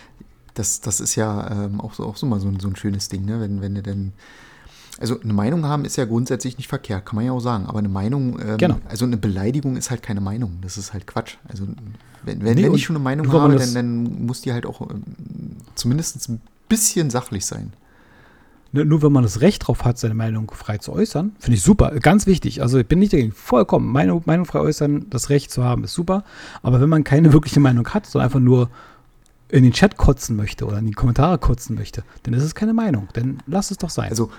Das, 0.56 0.82
das 0.82 1.00
ist 1.00 1.16
ja 1.16 1.66
ähm, 1.66 1.80
auch, 1.80 1.94
so, 1.94 2.06
auch 2.06 2.18
so 2.18 2.26
mal 2.26 2.40
so 2.40 2.48
ein, 2.48 2.60
so 2.60 2.68
ein 2.68 2.76
schönes 2.76 3.10
Ding, 3.10 3.26
ne? 3.26 3.40
wenn, 3.40 3.62
wenn 3.62 3.76
du 3.76 3.82
denn. 3.84 4.14
Also 4.98 5.20
eine 5.20 5.34
Meinung 5.34 5.66
haben 5.66 5.84
ist 5.84 5.98
ja 5.98 6.06
grundsätzlich 6.06 6.58
nicht 6.58 6.70
verkehrt, 6.70 7.06
kann 7.06 7.18
man 7.18 7.26
ja 7.26 7.34
auch 7.34 7.42
sagen. 7.42 7.66
Aber 7.66 7.80
eine 7.80 7.90
Meinung, 7.90 8.40
ähm, 8.40 8.58
Genau. 8.58 8.80
also 8.88 9.04
eine 9.04 9.18
Beleidigung 9.18 9.76
ist 9.76 9.90
halt 9.90 10.02
keine 10.02 10.22
Meinung. 10.22 10.60
Das 10.62 10.78
ist 10.78 10.94
halt 10.94 11.06
Quatsch. 11.06 11.36
Also 11.50 11.68
wenn, 12.24 12.42
wenn, 12.44 12.56
Nee, 12.56 12.64
wenn 12.64 12.74
ich 12.74 12.86
schon 12.86 12.96
eine 12.96 13.04
Meinung 13.04 13.30
habe, 13.32 13.58
dann, 13.58 13.74
dann 13.74 14.26
muss 14.26 14.40
die 14.42 14.54
halt 14.54 14.66
auch 14.66 14.90
ähm, 14.90 15.04
zumindest 15.76 16.30
ein 16.30 16.40
bisschen 16.70 17.10
sachlich 17.10 17.46
sein. 17.46 17.74
Ne, 18.72 18.86
Nur 18.86 19.02
wenn 19.02 19.12
man 19.12 19.24
das 19.24 19.42
Recht 19.42 19.68
drauf 19.68 19.84
hat, 19.84 19.98
seine 19.98 20.14
Meinung 20.14 20.50
frei 20.54 20.78
zu 20.78 20.94
äußern, 20.94 21.36
finde 21.40 21.58
ich 21.58 21.62
super. 21.64 21.92
Ganz 22.00 22.26
wichtig. 22.26 22.62
Also 22.62 22.78
ich 22.78 22.88
bin 22.88 23.00
nicht 23.00 23.12
dagegen. 23.12 23.34
Vollkommen. 23.34 23.92
Meinung, 23.92 24.24
Meinung 24.26 24.46
frei 24.46 24.60
äußern, 24.60 25.08
das 25.10 25.30
Recht 25.30 25.52
zu 25.52 25.64
haben, 25.66 25.84
ist 25.84 25.94
super. 25.94 26.24
Aber 26.62 26.80
wenn 26.80 26.90
man 26.90 27.04
keine 27.04 27.34
wirkliche 27.34 27.60
Meinung 27.60 27.86
hat, 27.90 28.06
sondern 28.06 28.28
einfach 28.28 28.40
nur 28.40 28.70
in 29.56 29.64
den 29.64 29.74
Chat 29.74 29.98
kotzen 29.98 30.36
möchte 30.36 30.66
oder 30.66 30.80
in 30.80 30.86
die 30.86 30.92
Kommentare 30.94 31.38
kotzen 31.38 31.76
möchte, 31.76 32.04
dann 32.24 32.34
ist 32.34 32.44
es 32.44 32.56
keine 32.56 32.74
Meinung. 32.74 33.08
Dann 33.14 33.42
lass 33.48 33.72
es 33.72 33.78
doch 33.78 33.90
sein. 33.90 34.10
Also, 34.10 34.30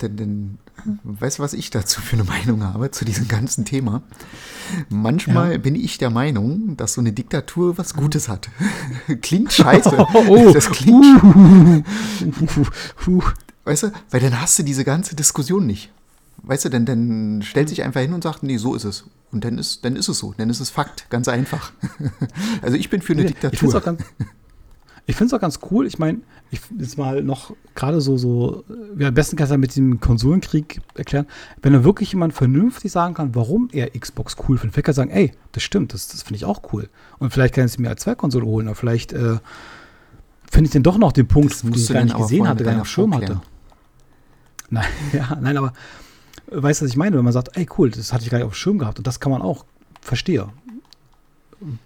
denn, 0.00 0.16
denn, 0.16 0.58
weißt 1.04 1.38
du, 1.38 1.42
was 1.42 1.52
ich 1.54 1.70
dazu 1.70 2.00
für 2.00 2.14
eine 2.16 2.24
Meinung 2.24 2.62
habe, 2.62 2.90
zu 2.90 3.04
diesem 3.04 3.26
ganzen 3.28 3.64
Thema? 3.64 4.02
Manchmal 4.88 5.52
Ja. 5.52 5.58
bin 5.58 5.74
ich 5.74 5.98
der 5.98 6.10
Meinung, 6.10 6.76
dass 6.76 6.94
so 6.94 7.00
eine 7.00 7.12
Diktatur 7.12 7.78
was 7.78 7.94
Gutes 7.94 8.28
hat. 8.28 8.48
klingt 9.22 9.52
scheiße. 9.52 9.96
Oh, 10.28 10.52
das 10.52 10.70
klingt, 10.70 11.20
puh. 12.96 13.22
weißt 13.64 13.84
du, 13.84 13.92
weil 14.10 14.20
dann 14.20 14.40
hast 14.40 14.58
du 14.58 14.62
diese 14.62 14.84
ganze 14.84 15.16
Diskussion 15.16 15.66
nicht. 15.66 15.90
weißt 16.42 16.66
du, 16.66 16.68
denn 16.68 16.84
dann 16.86 17.42
stellt 17.42 17.68
sich 17.68 17.82
einfach 17.82 18.00
hin 18.00 18.12
und 18.12 18.22
sagt, 18.22 18.42
nee, 18.42 18.56
so 18.58 18.74
ist 18.74 18.84
es. 18.84 19.04
Und 19.32 19.44
dann 19.44 19.58
ist, 19.58 19.84
dann 19.84 19.96
ist 19.96 20.08
es 20.08 20.18
so, 20.18 20.34
dann 20.36 20.50
ist 20.50 20.60
es 20.60 20.70
Fakt, 20.70 21.08
ganz 21.10 21.28
einfach. 21.28 21.72
also 22.62 22.76
ich 22.76 22.90
bin 22.90 23.02
für 23.02 23.12
eine 23.14 23.22
Ich 23.24 23.28
Diktatur. 23.32 23.96
Ich 25.08 25.14
find's 25.14 25.32
auch 25.32 25.40
ganz 25.40 25.60
cool. 25.70 25.86
Ich 25.86 25.98
meine, 25.98 26.18
ich 26.50 26.60
jetzt 26.78 26.98
mal 26.98 27.22
noch 27.22 27.54
gerade 27.76 28.00
so, 28.00 28.16
so, 28.16 28.64
ja, 28.98 29.08
am 29.08 29.14
besten 29.14 29.36
kannst 29.36 29.50
du 29.50 29.54
ja 29.54 29.58
mit 29.58 29.76
dem 29.76 30.00
Konsolenkrieg 30.00 30.80
erklären, 30.94 31.26
wenn 31.62 31.72
da 31.72 31.84
wirklich 31.84 32.12
jemand 32.12 32.34
vernünftig 32.34 32.90
sagen 32.90 33.14
kann, 33.14 33.34
warum 33.34 33.68
er 33.72 33.90
Xbox 33.90 34.36
cool 34.48 34.58
findet. 34.58 34.74
Vielleicht 34.74 34.86
kann 34.86 34.92
er 34.92 34.94
sagen, 34.94 35.10
ey, 35.10 35.32
das 35.52 35.62
stimmt, 35.62 35.94
das, 35.94 36.08
das 36.08 36.22
finde 36.22 36.36
ich 36.36 36.44
auch 36.44 36.72
cool. 36.72 36.88
Und 37.18 37.32
vielleicht 37.32 37.54
kann 37.54 37.66
ich 37.66 37.78
mir 37.78 37.88
als 37.88 38.02
zwei 38.02 38.16
Konsole 38.16 38.44
holen, 38.46 38.66
oder 38.66 38.74
vielleicht 38.74 39.12
äh, 39.12 39.38
finde 40.50 40.66
ich 40.66 40.70
den 40.72 40.82
doch 40.82 40.98
noch 40.98 41.12
den 41.12 41.28
Punkt, 41.28 41.52
Das 41.52 41.60
den 41.60 41.72
ich 41.74 41.88
gar 41.88 42.04
nicht 42.04 42.16
gesehen 42.16 42.48
hatte, 42.48 42.64
gar 42.64 42.72
nicht 42.72 42.80
auf 42.80 42.88
Schirm 42.88 43.14
hatte. 43.14 43.40
Nein, 44.70 44.86
ja, 45.12 45.38
nein, 45.40 45.56
aber 45.56 45.72
äh, 46.50 46.62
weißt 46.62 46.80
du, 46.80 46.84
was 46.84 46.90
ich 46.90 46.96
meine? 46.96 47.16
Wenn 47.16 47.24
man 47.24 47.32
sagt, 47.32 47.56
ey, 47.56 47.68
cool, 47.78 47.90
das 47.90 48.12
hatte 48.12 48.24
ich 48.24 48.30
gar 48.30 48.38
nicht 48.38 48.46
auf 48.46 48.54
dem 48.54 48.56
Schirm 48.56 48.78
gehabt 48.78 48.98
und 48.98 49.06
das 49.06 49.20
kann 49.20 49.30
man 49.30 49.40
auch, 49.40 49.64
verstehe. 50.00 50.48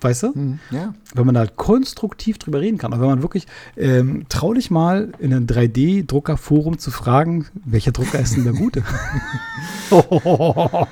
Weißt 0.00 0.22
du? 0.24 0.34
Hm, 0.34 0.58
ja, 0.70 0.94
wenn 1.14 1.26
man 1.26 1.34
da 1.34 1.46
konstruktiv 1.46 2.38
drüber 2.38 2.60
reden 2.60 2.78
kann. 2.78 2.92
Aber 2.92 3.02
wenn 3.02 3.10
man 3.10 3.22
wirklich, 3.22 3.46
ähm, 3.76 4.26
trau 4.28 4.52
dich 4.52 4.70
mal 4.70 5.12
in 5.18 5.32
einem 5.32 5.46
3D-Druckerforum 5.46 6.78
zu 6.78 6.90
fragen, 6.90 7.46
welcher 7.64 7.92
Drucker 7.92 8.20
ist 8.20 8.36
denn 8.36 8.44
der 8.44 8.52
gute? 8.52 8.82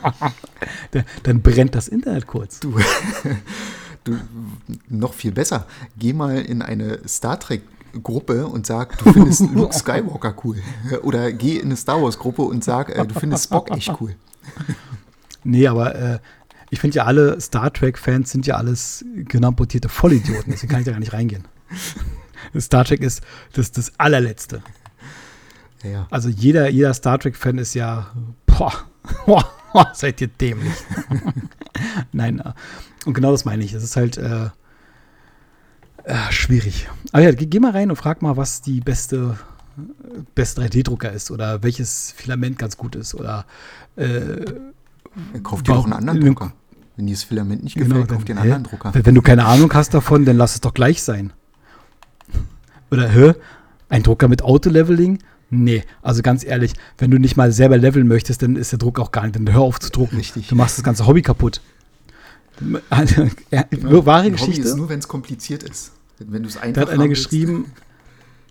dann, 0.91 1.05
dann 1.23 1.43
brennt 1.43 1.75
das 1.75 1.89
Internet 1.89 2.27
kurz. 2.27 2.61
du, 2.61 2.77
du, 4.05 4.17
noch 4.89 5.13
viel 5.13 5.33
besser. 5.33 5.67
Geh 5.99 6.13
mal 6.13 6.39
in 6.39 6.63
eine 6.63 7.01
Star 7.07 7.39
Trek 7.39 7.63
Gruppe 8.03 8.47
und 8.47 8.67
sag, 8.67 8.99
du 8.99 9.13
findest 9.13 9.41
Luke 9.55 9.75
Skywalker 9.75 10.35
cool. 10.45 10.57
Oder 11.03 11.33
geh 11.33 11.57
in 11.57 11.67
eine 11.67 11.77
Star 11.77 12.03
Wars 12.03 12.19
Gruppe 12.19 12.43
und 12.43 12.65
sag, 12.65 12.91
äh, 12.91 13.07
du 13.07 13.19
findest 13.19 13.45
Spock 13.45 13.71
echt 13.71 13.93
cool. 14.01 14.15
Nee, 15.45 15.67
aber 15.67 15.95
äh, 15.95 16.19
ich 16.71 16.81
finde 16.81 16.97
ja 16.97 17.05
alle 17.05 17.41
Star 17.41 17.73
Trek-Fans 17.73 18.31
sind 18.31 18.47
ja 18.47 18.57
alles 18.57 19.05
genamputierte 19.15 19.89
Vollidioten, 19.89 20.53
deswegen 20.53 20.71
kann 20.71 20.81
ich 20.81 20.87
da 20.87 20.93
gar 20.93 21.01
nicht 21.01 21.13
reingehen. 21.13 21.45
Star 22.59 22.85
Trek 22.85 23.01
ist 23.01 23.23
das, 23.53 23.73
das 23.73 23.93
allerletzte. 23.99 24.63
Ja. 25.83 26.07
Also 26.11 26.29
jeder, 26.29 26.69
jeder 26.69 26.93
Star 26.95 27.19
Trek-Fan 27.19 27.59
ist 27.59 27.75
ja, 27.75 28.11
boah, 28.47 28.73
boah, 29.27 29.51
boah, 29.73 29.91
seid 29.95 30.21
ihr 30.21 30.29
dämlich. 30.29 30.75
Nein, 32.13 32.41
äh, 32.41 32.53
und 33.05 33.15
genau 33.15 33.33
das 33.33 33.45
meine 33.45 33.65
ich. 33.65 33.73
Es 33.73 33.83
ist 33.83 33.97
halt 33.97 34.19
äh, 34.19 34.47
äh, 36.05 36.17
schwierig. 36.31 36.89
Aber 37.13 37.23
ja, 37.23 37.33
geh, 37.33 37.47
geh 37.47 37.61
mal 37.61 37.73
rein 37.73 37.91
und 37.91 37.97
frag 37.97 38.23
mal, 38.23 38.37
was 38.37 38.61
die 38.61 38.81
beste, 38.81 39.39
beste 40.35 40.63
3D-Drucker 40.63 41.13
ist 41.13 41.31
oder 41.31 41.63
welches 41.63 42.13
Filament 42.13 42.59
ganz 42.59 42.77
gut 42.77 42.97
ist 42.97 43.15
oder 43.15 43.47
äh, 43.97 44.45
Kauf 45.43 45.63
dir 45.63 45.75
doch 45.75 45.85
einen 45.85 45.95
anderen 45.95 46.21
Drucker. 46.21 46.53
Wenn 46.99 47.07
dir 47.07 47.15
das 47.15 47.23
Filament 47.23 47.63
nicht 47.63 47.77
gefällt, 47.77 48.09
kauf 48.09 48.25
dir 48.25 48.37
einen 48.37 48.45
hä? 48.45 48.53
anderen 48.53 48.65
Drucker. 48.65 48.93
Wenn 48.93 49.15
du 49.15 49.23
keine 49.23 49.45
Ahnung 49.45 49.73
hast 49.73 49.95
davon, 49.95 50.25
dann 50.25 50.37
lass 50.37 50.55
es 50.55 50.61
doch 50.61 50.75
gleich 50.75 51.01
sein. 51.01 51.33
Oder, 52.91 53.09
hä? 53.09 53.35
Ein 53.89 54.03
Drucker 54.03 54.27
mit 54.27 54.43
Auto-Leveling? 54.43 55.21
Nee, 55.49 55.85
also 56.03 56.23
ganz 56.23 56.45
ehrlich, 56.45 56.73
wenn 56.99 57.13
du 57.13 57.19
nicht 57.19 57.37
mal 57.37 57.53
selber 57.53 57.79
leveln 57.79 58.09
möchtest, 58.09 58.43
dann 58.43 58.57
ist 58.57 58.73
der 58.73 58.81
Druck 58.81 58.99
auch 58.99 59.13
gar 59.13 59.23
nicht, 59.23 59.37
dann 59.37 59.51
hör 59.53 59.61
auf 59.61 59.79
zu 59.79 59.91
drucken. 59.91 60.17
Richtig. 60.17 60.49
Du 60.49 60.57
machst 60.57 60.77
das 60.77 60.85
ganze 60.85 61.07
Hobby 61.07 61.23
kaputt. 61.23 61.61
Ja, 63.53 63.65
wahre 63.71 64.23
Ein 64.23 64.33
Hobby 64.33 64.47
Geschichte. 64.47 64.63
ist 64.63 64.77
nur, 64.77 64.89
wenn 64.89 64.99
es 64.99 65.07
kompliziert 65.07 65.63
ist. 65.63 65.93
Wenn 66.19 66.43
du 66.43 66.49
es 66.49 66.57
einfach 66.57 66.83
Da 66.83 66.89
hat 66.89 66.91
einer 66.91 67.07
geschrieben, 67.07 67.67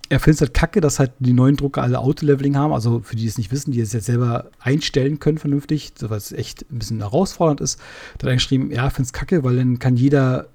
er 0.09 0.19
findet 0.19 0.35
es 0.37 0.41
halt 0.41 0.53
kacke, 0.53 0.81
dass 0.81 0.99
halt 0.99 1.11
die 1.19 1.33
neuen 1.33 1.57
Drucker 1.57 1.81
alle 1.81 1.99
Auto-Leveling 1.99 2.55
haben. 2.55 2.73
Also 2.73 3.01
für 3.01 3.15
die, 3.15 3.23
die 3.23 3.27
es 3.27 3.37
nicht 3.37 3.51
wissen, 3.51 3.71
die 3.71 3.81
es 3.81 3.93
jetzt 3.93 4.05
selber 4.05 4.49
einstellen 4.59 5.19
können 5.19 5.37
vernünftig, 5.37 5.93
so 5.97 6.09
was 6.09 6.31
echt 6.31 6.65
ein 6.71 6.79
bisschen 6.79 6.99
herausfordernd 6.99 7.61
ist. 7.61 7.79
Da 8.17 8.23
hat 8.23 8.31
er 8.31 8.35
geschrieben, 8.35 8.71
ja, 8.71 8.83
er 8.85 8.91
findet 8.91 9.07
es 9.07 9.13
kacke, 9.13 9.43
weil 9.43 9.57
dann 9.57 9.79
kann 9.79 9.97
jeder, 9.97 10.47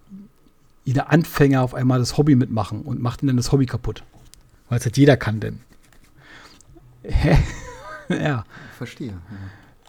jeder 0.85 1.11
Anfänger 1.11 1.63
auf 1.63 1.75
einmal 1.75 1.99
das 1.99 2.17
Hobby 2.17 2.35
mitmachen 2.35 2.83
und 2.83 3.01
macht 3.01 3.23
ihm 3.23 3.27
dann 3.27 3.37
das 3.37 3.53
Hobby 3.53 3.67
kaputt. 3.67 4.03
Weil 4.69 4.79
es 4.79 4.85
halt 4.85 4.97
jeder 4.97 5.17
kann 5.17 5.41
denn. 5.41 5.61
Hä? 7.03 7.37
ja. 8.09 8.45
Verstehe. 8.79 9.15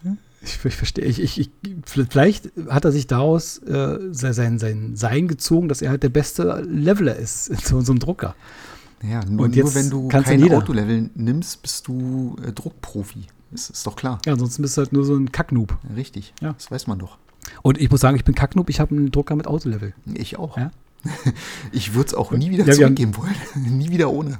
Ja. 0.03 0.17
Ich, 0.41 0.65
ich 0.65 0.75
verstehe, 0.75 1.05
ich, 1.05 1.21
ich, 1.21 1.39
ich, 1.39 1.49
vielleicht 1.85 2.51
hat 2.67 2.83
er 2.83 2.91
sich 2.91 3.07
daraus 3.07 3.59
äh, 3.59 3.97
sein, 4.11 4.59
sein 4.59 4.95
Sein 4.97 5.29
gezogen, 5.29 5.69
dass 5.69 5.81
er 5.81 5.91
halt 5.91 6.03
der 6.03 6.09
beste 6.09 6.61
Leveler 6.67 7.15
ist 7.15 7.47
in 7.47 7.57
so 7.57 7.77
unserem 7.77 7.99
Drucker. 7.99 8.35
Ja, 9.03 9.23
nur, 9.25 9.45
Und 9.45 9.55
jetzt 9.55 9.65
nur 9.65 9.75
wenn 9.75 9.89
du 9.89 10.07
kein. 10.07 10.53
Autolevel 10.53 11.09
nimmst, 11.15 11.61
bist 11.61 11.87
du 11.87 12.35
äh, 12.45 12.51
Druckprofi. 12.51 13.25
Das 13.51 13.69
ist 13.69 13.85
doch 13.85 13.95
klar. 13.95 14.19
Ja, 14.25 14.33
ansonsten 14.33 14.61
bist 14.61 14.77
du 14.77 14.81
halt 14.81 14.93
nur 14.93 15.05
so 15.05 15.15
ein 15.15 15.31
Kacknoob. 15.31 15.77
Richtig. 15.95 16.33
Ja. 16.41 16.53
Das 16.53 16.71
weiß 16.71 16.87
man 16.87 16.99
doch. 16.99 17.17
Und 17.61 17.79
ich 17.79 17.91
muss 17.91 18.01
sagen, 18.01 18.15
ich 18.15 18.23
bin 18.23 18.33
Kacknoob, 18.33 18.69
ich 18.69 18.79
habe 18.79 18.95
einen 18.95 19.11
Drucker 19.11 19.35
mit 19.35 19.47
Autolevel. 19.47 19.93
Ich 20.13 20.37
auch. 20.37 20.57
Ja? 20.57 20.71
Ich 21.71 21.93
würde 21.93 22.07
es 22.07 22.13
auch 22.13 22.31
nie 22.31 22.49
wieder 22.49 22.65
Ja, 22.65 22.73
zurückgeben 22.73 23.17
wollen. 23.17 23.35
nie 23.77 23.89
wieder 23.89 24.09
ohne. 24.09 24.39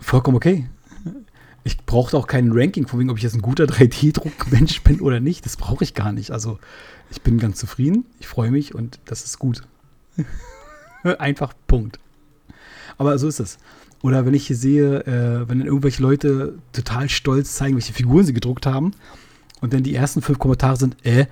Vollkommen 0.00 0.36
okay. 0.36 0.68
Ich 1.64 1.84
brauchte 1.84 2.16
auch 2.16 2.26
kein 2.28 2.52
Ranking, 2.52 2.86
von 2.86 3.00
wegen, 3.00 3.10
ob 3.10 3.16
ich 3.18 3.24
jetzt 3.24 3.34
ein 3.34 3.42
guter 3.42 3.64
3D-Druckmensch 3.66 4.82
bin 4.82 5.00
oder 5.00 5.20
nicht. 5.20 5.44
Das 5.44 5.56
brauche 5.56 5.84
ich 5.84 5.94
gar 5.94 6.12
nicht. 6.12 6.30
Also 6.30 6.58
ich 7.10 7.20
bin 7.22 7.38
ganz 7.38 7.58
zufrieden, 7.58 8.06
ich 8.20 8.26
freue 8.26 8.50
mich 8.50 8.74
und 8.74 9.00
das 9.04 9.24
ist 9.24 9.38
gut. 9.38 9.62
Einfach 11.02 11.52
Punkt. 11.66 12.00
Aber 12.98 13.18
so 13.18 13.28
ist 13.28 13.40
es. 13.40 13.58
Oder 14.02 14.26
wenn 14.26 14.34
ich 14.34 14.46
hier 14.46 14.56
sehe, 14.56 15.00
äh, 15.06 15.48
wenn 15.48 15.58
dann 15.58 15.66
irgendwelche 15.66 16.02
Leute 16.02 16.54
total 16.72 17.08
stolz 17.08 17.54
zeigen, 17.54 17.74
welche 17.76 17.92
Figuren 17.92 18.24
sie 18.24 18.32
gedruckt 18.32 18.66
haben 18.66 18.92
und 19.60 19.72
dann 19.72 19.82
die 19.82 19.94
ersten 19.94 20.22
fünf 20.22 20.38
Kommentare 20.38 20.76
sind, 20.76 20.96
äh, 21.04 21.26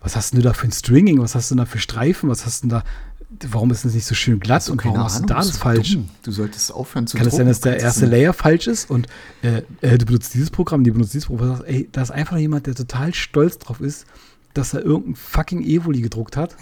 was 0.00 0.14
hast 0.16 0.32
denn 0.32 0.40
du 0.40 0.46
da 0.46 0.52
für 0.52 0.66
ein 0.66 0.72
Stringing? 0.72 1.20
Was 1.20 1.34
hast 1.34 1.50
du 1.50 1.54
denn 1.54 1.64
da 1.64 1.66
für 1.66 1.78
Streifen? 1.78 2.28
Was 2.28 2.46
hast 2.46 2.62
du 2.62 2.68
denn 2.68 2.78
da? 2.78 2.84
Warum 3.50 3.70
ist 3.70 3.84
das 3.84 3.94
nicht 3.94 4.06
so 4.06 4.14
schön 4.14 4.40
glatt? 4.40 4.66
Du 4.68 4.72
und 4.72 4.84
warum 4.84 5.04
hast 5.04 5.22
du 5.22 5.26
da 5.26 5.36
das 5.36 5.58
falsch? 5.58 5.94
dumm? 5.94 6.08
Du 6.22 6.30
solltest 6.30 6.72
aufhören 6.72 7.06
zu 7.06 7.16
Kann 7.16 7.26
es 7.26 7.36
sein, 7.36 7.46
dass 7.46 7.60
der 7.60 7.78
erste 7.78 8.06
Layer 8.06 8.32
falsch 8.32 8.68
ist 8.68 8.90
und 8.90 9.06
äh, 9.42 9.62
äh, 9.80 9.98
du 9.98 10.06
benutzt 10.06 10.32
dieses 10.34 10.50
Programm, 10.50 10.84
die 10.84 10.90
benutzt 10.90 11.14
dieses 11.14 11.26
Programm. 11.26 11.62
Ey, 11.66 11.88
da 11.92 12.02
ist 12.02 12.10
einfach 12.10 12.38
jemand, 12.38 12.66
der 12.66 12.74
total 12.74 13.12
stolz 13.12 13.58
drauf 13.58 13.80
ist, 13.80 14.06
dass 14.54 14.72
er 14.72 14.82
irgendein 14.82 15.16
fucking 15.16 15.62
Evoli 15.62 16.00
gedruckt 16.00 16.36
hat. 16.36 16.56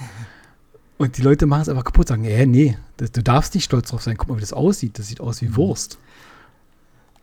Und 0.98 1.18
die 1.18 1.22
Leute 1.22 1.46
machen 1.46 1.62
es 1.62 1.68
einfach 1.68 1.84
kaputt, 1.84 2.08
sagen, 2.08 2.24
äh, 2.24 2.46
nee, 2.46 2.78
das, 2.96 3.12
du 3.12 3.22
darfst 3.22 3.54
nicht 3.54 3.64
stolz 3.64 3.90
drauf 3.90 4.02
sein. 4.02 4.16
Guck 4.16 4.28
mal, 4.28 4.36
wie 4.36 4.40
das 4.40 4.52
aussieht. 4.54 4.98
Das 4.98 5.08
sieht 5.08 5.20
aus 5.20 5.42
Mhm. 5.42 5.46
wie 5.48 5.56
Wurst. 5.56 5.98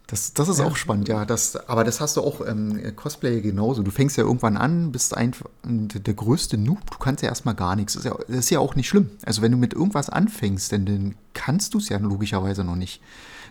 Das, 0.08 0.34
das 0.34 0.50
ist 0.50 0.60
auch 0.60 0.76
spannend, 0.76 1.08
ja. 1.08 1.26
Das, 1.26 1.56
aber 1.56 1.84
das 1.84 2.00
hast 2.02 2.18
du 2.18 2.22
auch 2.22 2.46
ähm, 2.46 2.78
Cosplay 2.96 3.42
genauso. 3.42 3.82
Du 3.84 3.90
fängst 3.90 4.18
ja 4.18 4.24
irgendwann 4.26 4.58
an, 4.58 4.92
bist 4.92 5.16
einfach 5.16 5.48
der 5.64 6.14
größte 6.14 6.58
Noob. 6.58 6.92
Du 6.92 6.98
kannst 7.00 7.24
ja 7.24 7.30
erstmal 7.30 7.56
gar 7.56 7.76
nichts. 7.76 7.94
Das 7.94 8.04
ist 8.04 8.12
ja, 8.12 8.18
das 8.28 8.38
ist 8.38 8.50
ja 8.52 8.60
auch 8.60 8.76
nicht 8.76 8.90
schlimm. 8.90 9.10
Also 9.26 9.42
wenn 9.42 9.52
du 9.54 9.58
mit 9.58 9.74
irgendwas 9.74 10.10
anfängst, 10.10 10.72
denn 10.72 10.86
dann 10.86 11.16
kannst 11.34 11.74
du 11.74 11.78
es 11.80 11.90
ja 11.90 11.98
logischerweise 11.98 12.64
noch 12.64 12.76
nicht. 12.76 13.02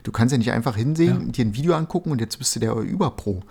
Du 0.05 0.12
kannst 0.12 0.31
ja 0.33 0.39
nicht 0.39 0.53
einfach 0.53 0.77
hinsehen, 0.77 1.27
Ja. 1.27 1.33
dir 1.33 1.45
ein 1.47 1.55
Video 1.57 1.75
angucken 1.75 2.11
und 2.12 2.20
jetzt 2.20 2.39
bist 2.39 2.55
du 2.55 2.61
der 2.61 2.75
Überpro. 2.77 3.43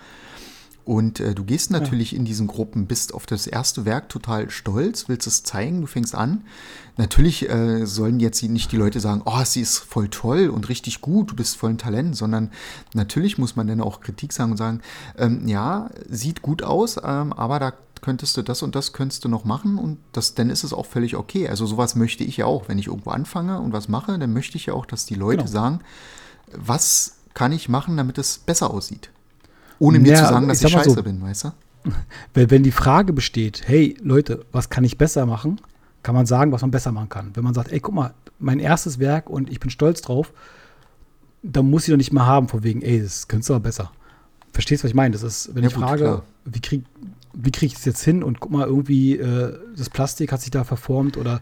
Und 0.84 1.20
äh, 1.20 1.36
du 1.36 1.44
gehst 1.44 1.70
natürlich 1.72 2.16
in 2.16 2.26
diesen 2.26 2.48
Gruppen, 2.48 2.88
bist 2.88 3.14
auf 3.14 3.26
das 3.26 3.46
erste 3.46 3.86
Werk 3.86 4.10
total 4.10 4.50
stolz, 4.50 5.08
willst 5.08 5.28
es 5.28 5.44
zeigen, 5.44 5.82
du 5.82 5.88
fängst 5.88 6.16
an. 6.16 6.44
Natürlich 6.98 7.50
äh, 7.50 7.86
sollen 7.86 8.20
jetzt 8.20 8.42
nicht 8.44 8.72
die 8.72 8.78
Leute 8.78 9.00
sagen, 9.00 9.22
oh, 9.26 9.44
sie 9.44 9.62
ist 9.62 9.78
voll 9.78 10.10
toll 10.10 10.50
und 10.50 10.70
richtig 10.70 11.02
gut, 11.02 11.32
du 11.32 11.36
bist 11.36 11.58
voll 11.58 11.72
ein 11.72 11.78
Talent, 11.78 12.18
sondern 12.18 12.52
natürlich 12.94 13.38
muss 13.38 13.56
man 13.56 13.68
dann 13.68 13.82
auch 13.82 14.02
Kritik 14.02 14.34
sagen 14.34 14.52
und 14.52 14.58
sagen, 14.58 14.82
ähm, 15.18 15.48
ja, 15.48 15.90
sieht 16.10 16.42
gut 16.42 16.64
aus, 16.64 16.98
ähm, 16.98 17.32
aber 17.34 17.60
da 17.60 17.74
könntest 18.02 18.36
du 18.36 18.42
das 18.42 18.64
und 18.64 18.76
das 18.76 18.94
könntest 18.94 19.24
du 19.24 19.30
noch 19.30 19.46
machen 19.46 19.78
und 19.78 20.00
das, 20.12 20.34
dann 20.34 20.50
ist 20.50 20.64
es 20.64 20.74
auch 20.74 20.88
völlig 20.88 21.16
okay. 21.16 21.48
Also 21.48 21.66
sowas 21.68 21.96
möchte 21.96 22.24
ich 22.24 22.38
ja 22.38 22.46
auch. 22.48 22.68
Wenn 22.68 22.80
ich 22.80 22.88
irgendwo 22.88 23.12
anfange 23.12 23.60
und 23.60 23.74
was 23.74 23.88
mache, 23.88 24.18
dann 24.18 24.34
möchte 24.34 24.58
ich 24.58 24.66
ja 24.66 24.74
auch, 24.74 24.86
dass 24.88 25.06
die 25.06 25.16
Leute 25.16 25.44
Genau. 25.44 25.52
sagen, 25.52 25.80
was 26.54 27.18
kann 27.34 27.52
ich 27.52 27.70
machen, 27.70 27.96
damit 27.98 28.18
es 28.18 28.40
besser 28.40 28.72
aussieht. 28.72 29.10
Ohne 29.82 30.00
mir 30.00 30.14
Ja, 30.14 30.16
zu 30.16 30.26
sagen, 30.28 30.48
dass 30.48 30.62
ich 30.62 30.68
ich, 30.68 30.74
mal 30.74 30.84
so, 30.84 30.92
scheiße 30.92 31.04
bin, 31.04 31.22
weißt 31.22 31.46
du? 31.46 31.52
Wenn, 32.34 32.52
wenn 32.52 32.64
die 32.64 32.72
Frage 32.72 33.14
besteht, 33.14 33.64
hey 33.66 33.98
Leute, 34.02 34.46
was 34.52 34.70
kann 34.70 34.84
ich 34.84 34.98
besser 34.98 35.26
machen, 35.26 35.60
kann 36.04 36.16
man 36.16 36.26
sagen, 36.26 36.52
was 36.52 36.62
man 36.62 36.72
besser 36.72 36.92
machen 36.92 37.10
kann. 37.10 37.32
Wenn 37.36 37.44
man 37.44 37.54
sagt, 37.54 37.72
ey, 37.72 37.80
guck 37.80 37.96
mal, 37.96 38.14
mein 38.40 38.60
erstes 38.60 39.00
Werk 39.00 39.30
und 39.30 39.50
ich 39.52 39.60
bin 39.60 39.70
stolz 39.72 40.02
drauf, 40.02 40.32
dann 41.44 41.70
muss 41.70 41.84
ich 41.88 41.92
doch 41.92 41.98
nicht 41.98 42.14
mehr 42.14 42.26
haben, 42.26 42.48
von 42.48 42.64
wegen, 42.64 42.82
ey, 42.82 43.02
das 43.02 43.28
könntest 43.28 43.50
du 43.50 43.56
aber 43.56 43.64
besser. 43.64 43.92
Verstehst 44.54 44.84
du, 44.84 44.86
was 44.86 44.90
ich 44.92 44.96
meine? 44.96 45.14
Das 45.14 45.24
ist, 45.24 45.56
wenn 45.56 45.64
Ja, 45.64 45.70
ich 45.70 45.76
gut, 45.76 45.84
frage, 45.84 46.04
klar. 46.04 46.24
wie 46.46 46.62
krieg, 46.62 46.84
wie 47.34 47.52
krieg 47.52 47.70
ich 47.70 47.76
das 47.76 47.86
jetzt 47.86 48.04
hin 48.04 48.24
und 48.24 48.40
guck 48.40 48.52
mal, 48.52 48.68
irgendwie 48.68 49.18
äh, 49.18 49.58
das 49.76 49.90
Plastik 49.90 50.32
hat 50.32 50.42
sich 50.42 50.52
da 50.52 50.64
verformt 50.64 51.18
oder 51.18 51.42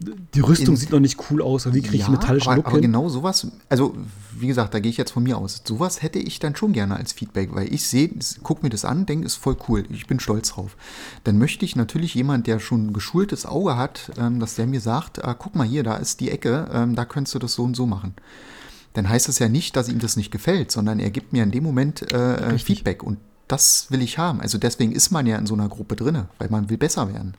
die 0.00 0.40
Rüstung 0.40 0.76
sieht 0.76 0.90
noch 0.90 1.00
nicht 1.00 1.18
cool 1.30 1.42
aus 1.42 1.66
oder 1.66 1.74
wie 1.74 1.82
kriege 1.82 1.96
ich 1.96 2.04
den 2.04 2.12
metallischen 2.12 2.48
aber, 2.48 2.56
Look 2.56 2.66
aber 2.66 2.76
hin? 2.76 2.82
genau 2.82 3.10
sowas, 3.10 3.46
also 3.68 3.94
wie 4.32 4.46
gesagt, 4.46 4.72
da 4.72 4.80
gehe 4.80 4.90
ich 4.90 4.96
jetzt 4.96 5.10
von 5.10 5.22
mir 5.22 5.36
aus. 5.36 5.62
Sowas 5.64 6.02
hätte 6.02 6.18
ich 6.18 6.38
dann 6.38 6.56
schon 6.56 6.72
gerne 6.72 6.96
als 6.96 7.12
Feedback, 7.12 7.54
weil 7.54 7.72
ich 7.72 7.86
sehe, 7.86 8.10
guck 8.42 8.62
mir 8.62 8.70
das 8.70 8.86
an, 8.86 9.04
denke, 9.04 9.26
ist 9.26 9.36
voll 9.36 9.56
cool, 9.68 9.84
ich 9.90 10.06
bin 10.06 10.18
stolz 10.18 10.50
drauf. 10.50 10.76
Dann 11.24 11.36
möchte 11.36 11.66
ich 11.66 11.76
natürlich 11.76 12.14
jemand, 12.14 12.46
der 12.46 12.60
schon 12.60 12.86
ein 12.86 12.92
geschultes 12.94 13.44
Auge 13.44 13.76
hat, 13.76 14.12
ähm, 14.18 14.40
dass 14.40 14.54
der 14.54 14.66
mir 14.66 14.80
sagt, 14.80 15.22
ah, 15.22 15.34
guck 15.34 15.54
mal 15.54 15.66
hier, 15.66 15.82
da 15.82 15.96
ist 15.96 16.20
die 16.20 16.30
Ecke, 16.30 16.68
ähm, 16.72 16.94
da 16.94 17.04
könntest 17.04 17.34
du 17.34 17.38
das 17.38 17.52
so 17.52 17.64
und 17.64 17.76
so 17.76 17.84
machen. 17.84 18.14
Dann 18.94 19.08
heißt 19.08 19.28
es 19.28 19.38
ja 19.38 19.48
nicht, 19.48 19.76
dass 19.76 19.88
ihm 19.90 19.98
das 19.98 20.16
nicht 20.16 20.30
gefällt, 20.30 20.72
sondern 20.72 20.98
er 20.98 21.10
gibt 21.10 21.34
mir 21.34 21.42
in 21.42 21.50
dem 21.50 21.62
Moment 21.62 22.10
äh, 22.12 22.16
Richtig. 22.16 22.64
Feedback 22.64 23.02
und 23.02 23.18
das 23.48 23.90
will 23.90 24.00
ich 24.00 24.16
haben. 24.16 24.40
Also 24.40 24.56
deswegen 24.56 24.92
ist 24.92 25.10
man 25.10 25.26
ja 25.26 25.36
in 25.36 25.46
so 25.46 25.54
einer 25.54 25.68
Gruppe 25.68 25.96
drinne, 25.96 26.28
weil 26.38 26.48
man 26.48 26.70
will 26.70 26.78
besser 26.78 27.12
werden. 27.12 27.34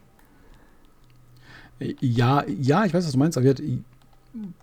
Ja, 1.99 2.43
ja, 2.47 2.85
ich 2.85 2.93
weiß, 2.93 3.05
was 3.05 3.11
du 3.11 3.17
meinst, 3.17 3.37
aber 3.37 3.53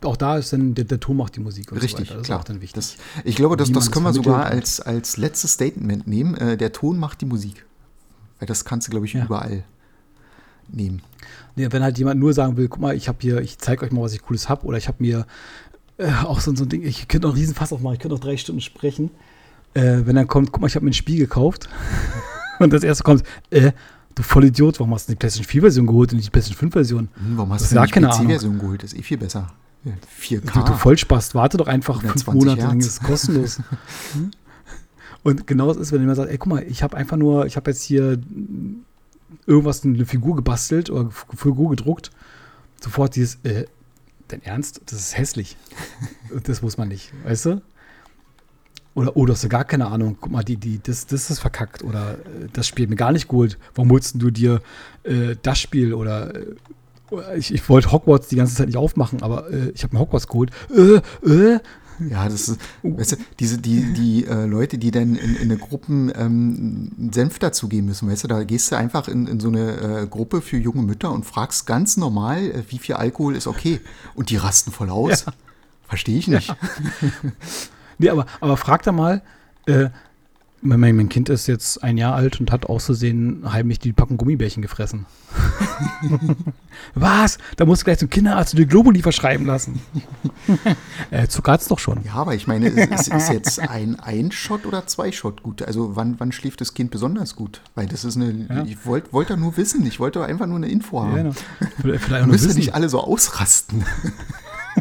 auch 0.02 0.16
da 0.16 0.38
ist 0.38 0.52
dann 0.52 0.74
der, 0.74 0.84
der 0.84 1.00
Ton 1.00 1.16
macht 1.16 1.36
die 1.36 1.40
Musik 1.40 1.72
und 1.72 1.78
Richtig, 1.78 2.08
so 2.08 2.14
weiter. 2.14 2.18
Das 2.18 2.26
klar. 2.26 2.38
ist 2.38 2.42
auch 2.42 2.44
dann 2.48 2.60
wichtig. 2.60 2.74
Das, 2.74 2.96
ich 3.24 3.36
glaube, 3.36 3.56
das, 3.56 3.70
das 3.70 3.90
können 3.90 4.04
wir 4.04 4.12
sogar 4.12 4.46
als, 4.46 4.80
als 4.80 5.16
letztes 5.16 5.52
Statement 5.52 6.06
nehmen. 6.06 6.34
Äh, 6.36 6.56
der 6.56 6.72
Ton 6.72 6.98
macht 6.98 7.20
die 7.20 7.26
Musik. 7.26 7.66
Weil 8.38 8.46
das 8.46 8.64
kannst 8.64 8.86
du, 8.86 8.90
glaube 8.90 9.06
ich, 9.06 9.12
Ja. 9.12 9.24
überall 9.24 9.64
nehmen. 10.68 11.02
Nee, 11.56 11.68
wenn 11.70 11.82
halt 11.82 11.98
jemand 11.98 12.20
nur 12.20 12.32
sagen 12.32 12.56
will, 12.56 12.68
guck 12.68 12.80
mal, 12.80 12.94
ich 12.94 13.08
habe 13.08 13.18
hier, 13.20 13.40
ich 13.40 13.58
zeige 13.58 13.84
euch 13.84 13.90
mal, 13.90 14.02
was 14.02 14.12
ich 14.12 14.22
Cooles 14.22 14.48
habe, 14.48 14.64
oder 14.64 14.78
ich 14.78 14.86
habe 14.86 14.98
mir 15.00 15.26
äh, 15.98 16.12
auch 16.24 16.40
so, 16.40 16.54
so 16.54 16.64
ein 16.64 16.68
Ding, 16.68 16.82
ich 16.84 17.08
könnte 17.08 17.26
noch 17.26 17.34
einen 17.34 17.40
riesen 17.40 17.54
Fass 17.54 17.72
aufmachen, 17.72 17.94
ich 17.94 18.00
könnte 18.00 18.14
noch 18.14 18.22
drei 18.22 18.36
Stunden 18.36 18.60
sprechen. 18.60 19.10
Äh, 19.74 20.02
wenn 20.04 20.14
dann 20.16 20.28
kommt, 20.28 20.52
guck 20.52 20.60
mal, 20.60 20.68
ich 20.68 20.76
habe 20.76 20.84
mir 20.84 20.90
ein 20.90 20.94
Spiel 20.94 21.18
gekauft 21.18 21.68
und 22.58 22.72
das 22.72 22.84
erste 22.84 23.02
kommt, 23.02 23.24
äh, 23.50 23.72
du 24.18 24.22
Vollidiot, 24.22 24.78
warum 24.80 24.94
hast 24.94 25.08
du 25.08 25.12
die 25.12 25.16
PlayStation 25.16 25.60
4-Version 25.60 25.86
geholt 25.86 26.12
und 26.12 26.16
nicht 26.16 26.26
die 26.26 26.30
PlayStation 26.30 26.70
5-Version? 26.70 27.08
Hm, 27.14 27.36
warum 27.36 27.52
hast 27.52 27.62
Das 27.62 27.70
du 27.70 27.76
ist 27.76 27.80
nicht 27.82 27.92
gar 27.92 28.02
keine 28.02 28.12
Ahnung. 28.12 28.26
PC-Version 28.26 28.58
geholt? 28.58 28.82
Das 28.82 28.92
ist 28.92 28.98
eh 28.98 29.02
viel 29.02 29.18
besser. 29.18 29.52
Ja, 29.84 29.92
4K. 30.20 30.52
Du, 30.52 30.72
du 30.72 30.72
Vollspaß, 30.76 31.34
warte 31.34 31.56
doch 31.56 31.68
einfach 31.68 32.00
fünf 32.00 32.26
120 32.28 32.34
Monate 32.34 32.60
lang, 32.62 32.70
Hertz. 32.80 32.84
das 32.86 32.94
ist 32.94 33.02
kostenlos. 33.04 33.60
Und 35.22 35.46
genau 35.46 35.68
das 35.68 35.76
ist, 35.76 35.92
wenn 35.92 36.00
jemand 36.00 36.16
sagt, 36.16 36.30
ey, 36.30 36.38
guck 36.38 36.48
mal, 36.48 36.62
ich 36.62 36.82
habe 36.82 36.96
einfach 36.96 37.16
nur, 37.16 37.46
ich 37.46 37.56
habe 37.56 37.70
jetzt 37.70 37.82
hier 37.82 38.20
irgendwas, 39.46 39.84
eine 39.84 40.06
Figur 40.06 40.36
gebastelt 40.36 40.90
oder 40.90 41.10
Figur 41.10 41.70
gedruckt, 41.70 42.10
sofort 42.80 43.16
dieses, 43.16 43.38
äh, 43.44 43.66
dein 44.28 44.42
Ernst? 44.42 44.80
Das 44.86 44.98
ist 44.98 45.16
hässlich. 45.18 45.56
das 46.44 46.62
muss 46.62 46.76
man 46.76 46.88
nicht, 46.88 47.12
weißt 47.24 47.46
du? 47.46 47.62
Oder, 48.98 49.16
oh, 49.16 49.26
du 49.26 49.32
hast 49.32 49.44
ja 49.44 49.48
gar 49.48 49.64
keine 49.64 49.86
Ahnung. 49.86 50.16
Guck 50.20 50.32
mal, 50.32 50.42
die, 50.42 50.56
die, 50.56 50.80
das, 50.82 51.06
das 51.06 51.30
ist 51.30 51.38
verkackt. 51.38 51.84
Oder 51.84 52.14
äh, 52.14 52.48
das 52.52 52.66
Spiel 52.66 52.88
mir 52.88 52.96
gar 52.96 53.12
nicht 53.12 53.28
geholt. 53.28 53.56
Warum 53.76 53.92
holst 53.92 54.20
du 54.20 54.32
dir 54.32 54.60
äh, 55.04 55.36
das 55.40 55.60
Spiel? 55.60 55.94
Oder 55.94 56.34
äh, 56.34 57.36
ich, 57.36 57.54
ich 57.54 57.68
wollte 57.68 57.92
Hogwarts 57.92 58.26
die 58.26 58.34
ganze 58.34 58.56
Zeit 58.56 58.66
nicht 58.66 58.76
aufmachen, 58.76 59.22
aber 59.22 59.48
äh, 59.52 59.70
ich 59.70 59.84
habe 59.84 59.94
mir 59.94 60.00
Hogwarts 60.00 60.26
geholt. 60.26 60.50
Äh, 60.76 60.96
äh. 61.28 61.60
Ja, 62.10 62.28
das 62.28 62.48
ist, 62.48 62.60
weißt 62.82 63.12
du, 63.12 63.16
diese, 63.38 63.58
die, 63.58 63.92
die 63.92 64.26
äh, 64.26 64.46
Leute, 64.46 64.78
die 64.78 64.90
dann 64.90 65.14
in, 65.14 65.36
in 65.36 65.42
eine 65.42 65.58
Gruppen 65.58 66.12
ähm, 66.16 67.10
Senf 67.12 67.38
dazugeben 67.38 67.86
müssen, 67.86 68.10
weißt 68.10 68.24
du, 68.24 68.28
da 68.28 68.42
gehst 68.42 68.72
du 68.72 68.76
einfach 68.76 69.06
in, 69.06 69.28
in 69.28 69.38
so 69.38 69.48
eine 69.48 70.02
äh, 70.02 70.06
Gruppe 70.08 70.40
für 70.40 70.58
junge 70.58 70.82
Mütter 70.82 71.12
und 71.12 71.24
fragst 71.24 71.66
ganz 71.66 71.96
normal, 71.96 72.50
äh, 72.50 72.62
wie 72.68 72.78
viel 72.78 72.96
Alkohol 72.96 73.36
ist 73.36 73.46
okay. 73.46 73.80
Und 74.16 74.30
die 74.30 74.36
rasten 74.36 74.72
voll 74.72 74.90
aus. 74.90 75.24
Ja. 75.24 75.32
Verstehe 75.86 76.18
ich 76.18 76.26
nicht. 76.26 76.52
Nee, 77.98 78.10
aber, 78.10 78.26
aber 78.40 78.56
frag 78.56 78.82
da 78.82 78.92
mal, 78.92 79.22
äh, 79.66 79.88
mein, 80.60 80.80
mein 80.80 81.08
Kind 81.08 81.28
ist 81.28 81.46
jetzt 81.46 81.84
ein 81.84 81.96
Jahr 81.98 82.16
alt 82.16 82.40
und 82.40 82.50
hat 82.50 82.66
auszusehen 82.66 83.44
heimlich 83.52 83.78
die 83.78 83.92
Packung 83.92 84.16
Gummibärchen 84.16 84.60
gefressen. 84.60 85.06
Was? 86.94 87.38
Da 87.56 87.64
musst 87.64 87.82
du 87.82 87.84
gleich 87.84 87.98
zum 87.98 88.10
Kinderarzt 88.10 88.54
und 88.54 88.58
die 88.60 88.66
Globuli 88.66 89.00
verschreiben 89.02 89.46
lassen. 89.46 89.80
äh, 91.12 91.28
Zucker 91.28 91.52
hat's 91.52 91.68
doch 91.68 91.78
schon. 91.78 92.02
Ja, 92.04 92.14
aber 92.14 92.34
ich 92.34 92.46
meine, 92.48 92.68
ist, 92.68 93.08
ist 93.08 93.30
jetzt 93.30 93.60
ein 93.60 94.00
Ein-Shot 94.00 94.66
oder 94.66 94.86
zwei 94.86 95.12
Shot 95.12 95.42
gut? 95.44 95.62
Also 95.62 95.94
wann, 95.94 96.16
wann 96.18 96.32
schläft 96.32 96.60
das 96.60 96.74
Kind 96.74 96.90
besonders 96.90 97.36
gut? 97.36 97.60
Weil 97.76 97.86
das 97.86 98.04
ist 98.04 98.16
eine, 98.16 98.46
Ja. 98.48 98.64
ich 98.64 98.84
wollte 98.84 99.12
wollt 99.12 99.30
da 99.30 99.36
nur 99.36 99.56
wissen, 99.56 99.86
ich 99.86 100.00
wollte 100.00 100.24
einfach 100.24 100.46
nur 100.46 100.56
eine 100.56 100.68
Info 100.68 101.00
haben. 101.00 101.10
Ja, 101.16 101.22
genau. 101.22 101.34
Vielleicht 101.80 102.04
vielleicht 102.04 102.04
auch 102.04 102.10
Ihr 102.12 102.18
nur 102.22 102.26
müsst 102.32 102.44
ja 102.44 102.48
wissen. 102.50 102.58
nicht 102.58 102.74
alle 102.74 102.88
so 102.88 103.00
ausrasten. 103.00 103.84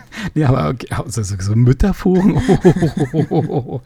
Nee, 0.33 0.43
aber 0.45 0.69
okay, 0.69 0.87
also 0.91 1.23
so, 1.23 1.35
so 1.39 1.51
ein 1.53 1.59
Mütterforum. 1.59 2.37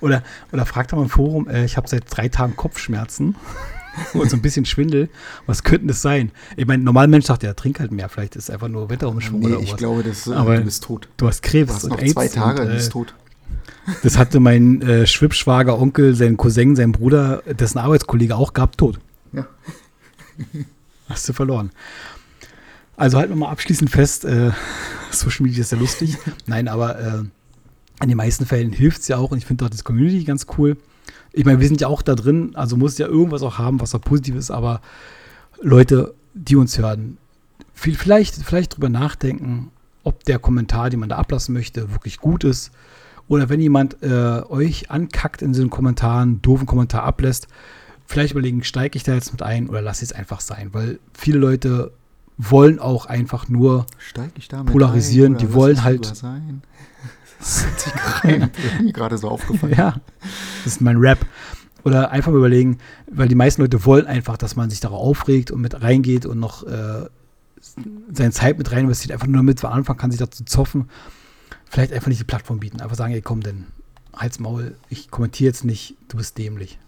oder, 0.00 0.22
oder 0.52 0.66
fragt 0.66 0.92
doch 0.92 0.96
mal 0.96 1.04
im 1.04 1.08
Forum, 1.10 1.48
äh, 1.48 1.64
ich 1.64 1.76
habe 1.76 1.88
seit 1.88 2.04
drei 2.08 2.28
Tagen 2.28 2.56
Kopfschmerzen 2.56 3.36
und 4.14 4.30
so 4.30 4.36
ein 4.36 4.42
bisschen 4.42 4.64
Schwindel. 4.64 5.08
Was 5.46 5.62
könnte 5.62 5.86
das 5.88 6.02
sein? 6.02 6.30
Ich 6.56 6.66
meine, 6.66 6.82
normal 6.82 7.08
Mensch 7.08 7.26
sagt 7.26 7.42
ja, 7.42 7.52
trink 7.54 7.80
halt 7.80 7.92
mehr. 7.92 8.08
Vielleicht 8.08 8.36
ist 8.36 8.44
es 8.44 8.50
einfach 8.50 8.68
nur 8.68 8.88
Wetterumschwung 8.90 9.40
Nee, 9.40 9.46
oder 9.48 9.60
ich 9.60 9.72
was. 9.72 9.78
glaube, 9.78 10.02
das, 10.02 10.26
äh, 10.26 10.32
Aber 10.34 10.56
du 10.56 10.64
bist 10.64 10.84
tot. 10.84 11.08
Du 11.16 11.26
hast 11.26 11.44
Du 11.44 11.48
Krebs 11.50 11.74
hast 11.74 11.84
und 11.84 11.90
noch 11.90 11.98
AIDS. 12.00 12.12
zwei 12.12 12.28
Tage, 12.28 12.62
und, 12.62 12.68
du 12.68 12.72
äh, 12.72 12.76
bist 12.76 12.92
tot. 12.92 13.14
Das 14.02 14.18
hatte 14.18 14.38
mein 14.40 14.82
äh, 14.82 15.06
Schwibschwager, 15.06 15.78
Onkel, 15.78 16.14
sein 16.14 16.36
Cousin, 16.36 16.76
sein 16.76 16.92
Bruder, 16.92 17.42
dessen 17.46 17.78
Arbeitskollege 17.78 18.36
auch 18.36 18.52
gehabt, 18.52 18.78
tot. 18.78 19.00
Ja. 19.32 19.46
Hast 21.08 21.28
du 21.28 21.32
verloren. 21.32 21.70
Also 23.00 23.16
halten 23.16 23.32
wir 23.32 23.36
mal 23.36 23.48
abschließend 23.48 23.88
fest, 23.88 24.26
äh, 24.26 24.50
Social 25.10 25.44
Media 25.44 25.62
ist 25.62 25.72
ja 25.72 25.78
lustig. 25.78 26.18
Nein, 26.44 26.68
aber 26.68 26.98
äh, 26.98 27.22
in 28.02 28.08
den 28.08 28.16
meisten 28.18 28.44
Fällen 28.44 28.72
hilft 28.72 29.00
es 29.00 29.08
ja 29.08 29.16
auch 29.16 29.30
und 29.30 29.38
ich 29.38 29.46
finde 29.46 29.64
auch 29.64 29.70
das 29.70 29.84
Community 29.84 30.22
ganz 30.22 30.46
cool. 30.58 30.76
Ich 31.32 31.46
meine, 31.46 31.60
wir 31.60 31.66
sind 31.66 31.80
ja 31.80 31.88
auch 31.88 32.02
da 32.02 32.14
drin, 32.14 32.50
also 32.56 32.76
muss 32.76 32.98
ja 32.98 33.06
irgendwas 33.06 33.40
auch 33.40 33.56
haben, 33.56 33.80
was 33.80 33.94
auch 33.94 34.02
positiv 34.02 34.34
ist, 34.34 34.50
aber 34.50 34.82
Leute, 35.62 36.12
die 36.34 36.56
uns 36.56 36.76
hören, 36.76 37.16
viel, 37.72 37.94
vielleicht, 37.94 38.34
vielleicht 38.34 38.76
drüber 38.76 38.90
nachdenken, 38.90 39.70
ob 40.04 40.24
der 40.24 40.38
Kommentar, 40.38 40.90
den 40.90 41.00
man 41.00 41.08
da 41.08 41.16
ablassen 41.16 41.54
möchte, 41.54 41.92
wirklich 41.92 42.18
gut 42.18 42.44
ist. 42.44 42.70
Oder 43.28 43.48
wenn 43.48 43.60
jemand 43.60 44.02
äh, 44.02 44.42
euch 44.50 44.90
ankackt 44.90 45.40
in 45.40 45.54
diesen 45.54 45.70
Kommentaren, 45.70 46.42
doofen 46.42 46.66
Kommentar 46.66 47.04
ablässt, 47.04 47.48
vielleicht 48.04 48.32
überlegen, 48.32 48.62
steige 48.62 48.98
ich 48.98 49.04
da 49.04 49.14
jetzt 49.14 49.32
mit 49.32 49.40
ein 49.40 49.70
oder 49.70 49.80
lasse 49.80 50.04
ich 50.04 50.10
es 50.10 50.14
einfach 50.14 50.40
sein, 50.40 50.68
weil 50.72 50.98
viele 51.14 51.38
Leute 51.38 51.92
wollen 52.48 52.78
auch 52.78 53.06
einfach 53.06 53.48
nur 53.48 53.86
polarisieren, 54.66 55.34
ein, 55.34 55.38
die 55.38 55.52
wollen 55.52 55.82
halt- 55.84 56.04
Sein? 56.16 56.62
Das 57.38 57.64
gerade- 58.22 58.50
mir 58.82 58.92
gerade 58.92 59.16
so 59.16 59.28
aufgefallen. 59.30 59.72
Ja, 59.74 59.94
das 60.64 60.74
ist 60.74 60.80
mein 60.82 60.98
Rap. 60.98 61.24
Oder 61.84 62.10
einfach 62.10 62.30
mal 62.32 62.36
überlegen, 62.38 62.76
weil 63.10 63.28
die 63.28 63.34
meisten 63.34 63.62
Leute 63.62 63.86
wollen 63.86 64.06
einfach, 64.06 64.36
dass 64.36 64.56
man 64.56 64.68
sich 64.68 64.80
darauf 64.80 65.00
aufregt 65.00 65.50
und 65.50 65.62
mit 65.62 65.80
reingeht 65.82 66.26
und 66.26 66.38
noch 66.38 66.64
äh, 66.66 67.06
seine 68.12 68.32
Zeit 68.32 68.58
mit 68.58 68.70
rein 68.70 68.80
investiert, 68.84 69.12
einfach 69.12 69.26
nur 69.26 69.36
damit 69.38 69.62
man 69.62 69.72
anfangen 69.72 69.98
kann, 69.98 70.10
sich 70.10 70.20
dazu 70.20 70.44
zoffen. 70.44 70.90
Vielleicht 71.70 71.94
einfach 71.94 72.08
nicht 72.08 72.20
die 72.20 72.24
Plattform 72.24 72.60
bieten. 72.60 72.82
Einfach 72.82 72.96
sagen, 72.96 73.14
ey, 73.14 73.22
komm, 73.22 73.40
denn 73.40 73.68
halt's 74.14 74.38
Maul, 74.38 74.76
ich 74.90 75.10
kommentiere 75.10 75.48
jetzt 75.48 75.64
nicht, 75.64 75.96
du 76.08 76.18
bist 76.18 76.36
dämlich. 76.36 76.78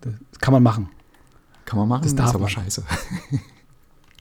Das 0.00 0.12
kann 0.40 0.52
man 0.52 0.64
machen. 0.64 0.88
Kann 1.66 1.78
man 1.78 1.86
machen, 1.86 2.02
Das 2.02 2.16
das, 2.16 2.16
darf 2.16 2.28
ist 2.30 2.34
aber 2.34 2.42
man. 2.42 2.50
scheiße. 2.50 2.82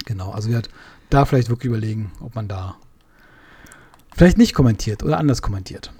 Genau, 0.05 0.31
also 0.31 0.49
wir 0.49 0.57
hat 0.57 0.69
da 1.09 1.25
vielleicht 1.25 1.49
wirklich 1.49 1.69
überlegen, 1.69 2.11
ob 2.21 2.35
man 2.35 2.47
da 2.47 2.75
vielleicht 4.15 4.37
nicht 4.37 4.53
kommentiert 4.53 5.03
oder 5.03 5.17
anders 5.17 5.41
kommentiert. 5.41 5.91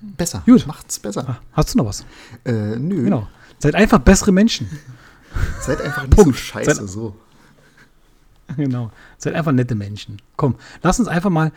Besser. 0.00 0.42
Gut. 0.46 0.66
Macht's 0.66 0.98
besser. 0.98 1.24
Ah, 1.28 1.38
Hast 1.52 1.74
du 1.74 1.78
noch 1.78 1.86
was? 1.86 2.04
Äh, 2.44 2.76
nö. 2.76 3.04
Genau. 3.04 3.28
Seid 3.58 3.74
einfach 3.74 3.98
bessere 3.98 4.30
Menschen. 4.32 4.68
Seid 5.60 5.80
einfach 5.80 6.02
nicht 6.02 6.14
Punkt. 6.16 6.36
so 6.38 6.44
scheiße 6.44 6.74
Seid- 6.74 6.88
so. 6.88 7.16
Genau. 8.56 8.92
Seid 9.18 9.34
einfach 9.34 9.52
nette 9.52 9.74
Menschen. 9.74 10.22
Komm, 10.36 10.54
lass 10.82 11.00
uns 11.00 11.08
einfach 11.08 11.30
mal 11.30 11.50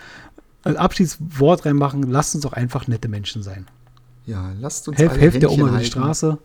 ein 0.64 0.76
Abschiedswort 0.78 1.66
reinmachen. 1.66 2.04
Lasst 2.04 2.34
uns 2.34 2.44
doch 2.44 2.54
einfach 2.54 2.88
nette 2.88 3.08
Menschen 3.08 3.44
sein. 3.44 3.68
Ja, 4.26 4.52
lasst 4.60 4.88
uns 4.88 4.98
Helf, 4.98 5.12
alle 5.12 5.22
helft 5.22 5.42
der 5.42 5.52
Oma 5.52 5.68
über 5.70 5.78
die. 5.80 5.86
Straße. 5.86 6.38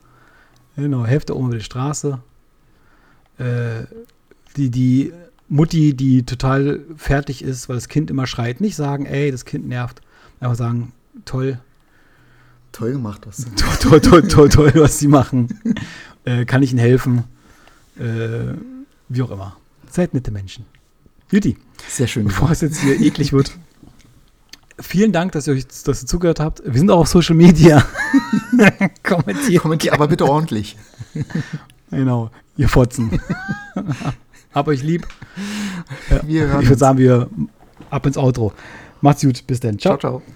Genau, 0.76 1.06
helft 1.06 1.28
der 1.30 1.36
Oma 1.36 1.48
über 1.48 1.56
die 1.58 1.64
Straße. 1.64 2.18
Äh, 3.38 3.84
die, 4.56 4.70
die 4.70 5.12
Mutti, 5.48 5.94
die 5.94 6.24
total 6.24 6.80
fertig 6.96 7.42
ist, 7.42 7.68
weil 7.68 7.76
das 7.76 7.88
Kind 7.88 8.10
immer 8.10 8.26
schreit, 8.26 8.60
nicht 8.60 8.76
sagen, 8.76 9.06
ey, 9.06 9.30
das 9.30 9.44
Kind 9.44 9.68
nervt. 9.68 10.00
Einfach 10.40 10.56
sagen, 10.56 10.92
toll, 11.24 11.58
Toll 12.74 12.90
gemacht, 12.90 13.20
was 13.24 13.36
du. 13.36 13.50
toll, 13.56 14.00
toll, 14.00 14.00
toll, 14.00 14.48
toll, 14.48 14.48
toll 14.48 14.72
was 14.74 14.98
sie 14.98 15.06
machen. 15.06 15.60
Äh, 16.24 16.44
kann 16.44 16.60
ich 16.60 16.72
ihnen 16.72 16.80
helfen? 16.80 17.22
Äh, 17.96 18.54
wie 19.08 19.22
auch 19.22 19.30
immer. 19.30 19.56
Seid 19.88 20.12
nette 20.12 20.32
Menschen. 20.32 20.66
Juti. 21.30 21.56
Sehr 21.88 22.08
schön. 22.08 22.24
Bevor 22.24 22.50
es 22.50 22.62
jetzt 22.62 22.80
hier 22.80 23.00
eklig 23.00 23.32
wird. 23.32 23.52
Vielen 24.80 25.12
Dank, 25.12 25.30
dass 25.32 25.46
ihr 25.46 25.54
euch 25.54 25.68
dass 25.68 26.02
ihr 26.02 26.08
zugehört 26.08 26.40
habt. 26.40 26.64
Wir 26.64 26.76
sind 26.76 26.90
auch 26.90 26.98
auf 26.98 27.08
Social 27.08 27.36
Media. 27.36 27.86
Kommentiert. 29.04 29.62
Kommentier 29.62 29.92
aber 29.92 30.08
bitte 30.08 30.24
ordentlich. 30.24 30.76
Genau, 31.92 32.32
ihr 32.56 32.68
Fotzen. 32.68 33.20
Hab 34.54 34.68
euch 34.68 34.82
lieb. 34.82 35.06
Hören 36.08 36.62
Ich 36.62 36.68
würde 36.68 36.78
sagen, 36.78 36.98
wir 36.98 37.28
ab 37.90 38.06
ins 38.06 38.16
Outro. 38.16 38.52
Macht's 39.00 39.22
gut, 39.22 39.46
bis 39.46 39.60
dann. 39.60 39.78
Ciao. 39.78 39.98
Ciao, 39.98 40.20
ciao. 40.20 40.33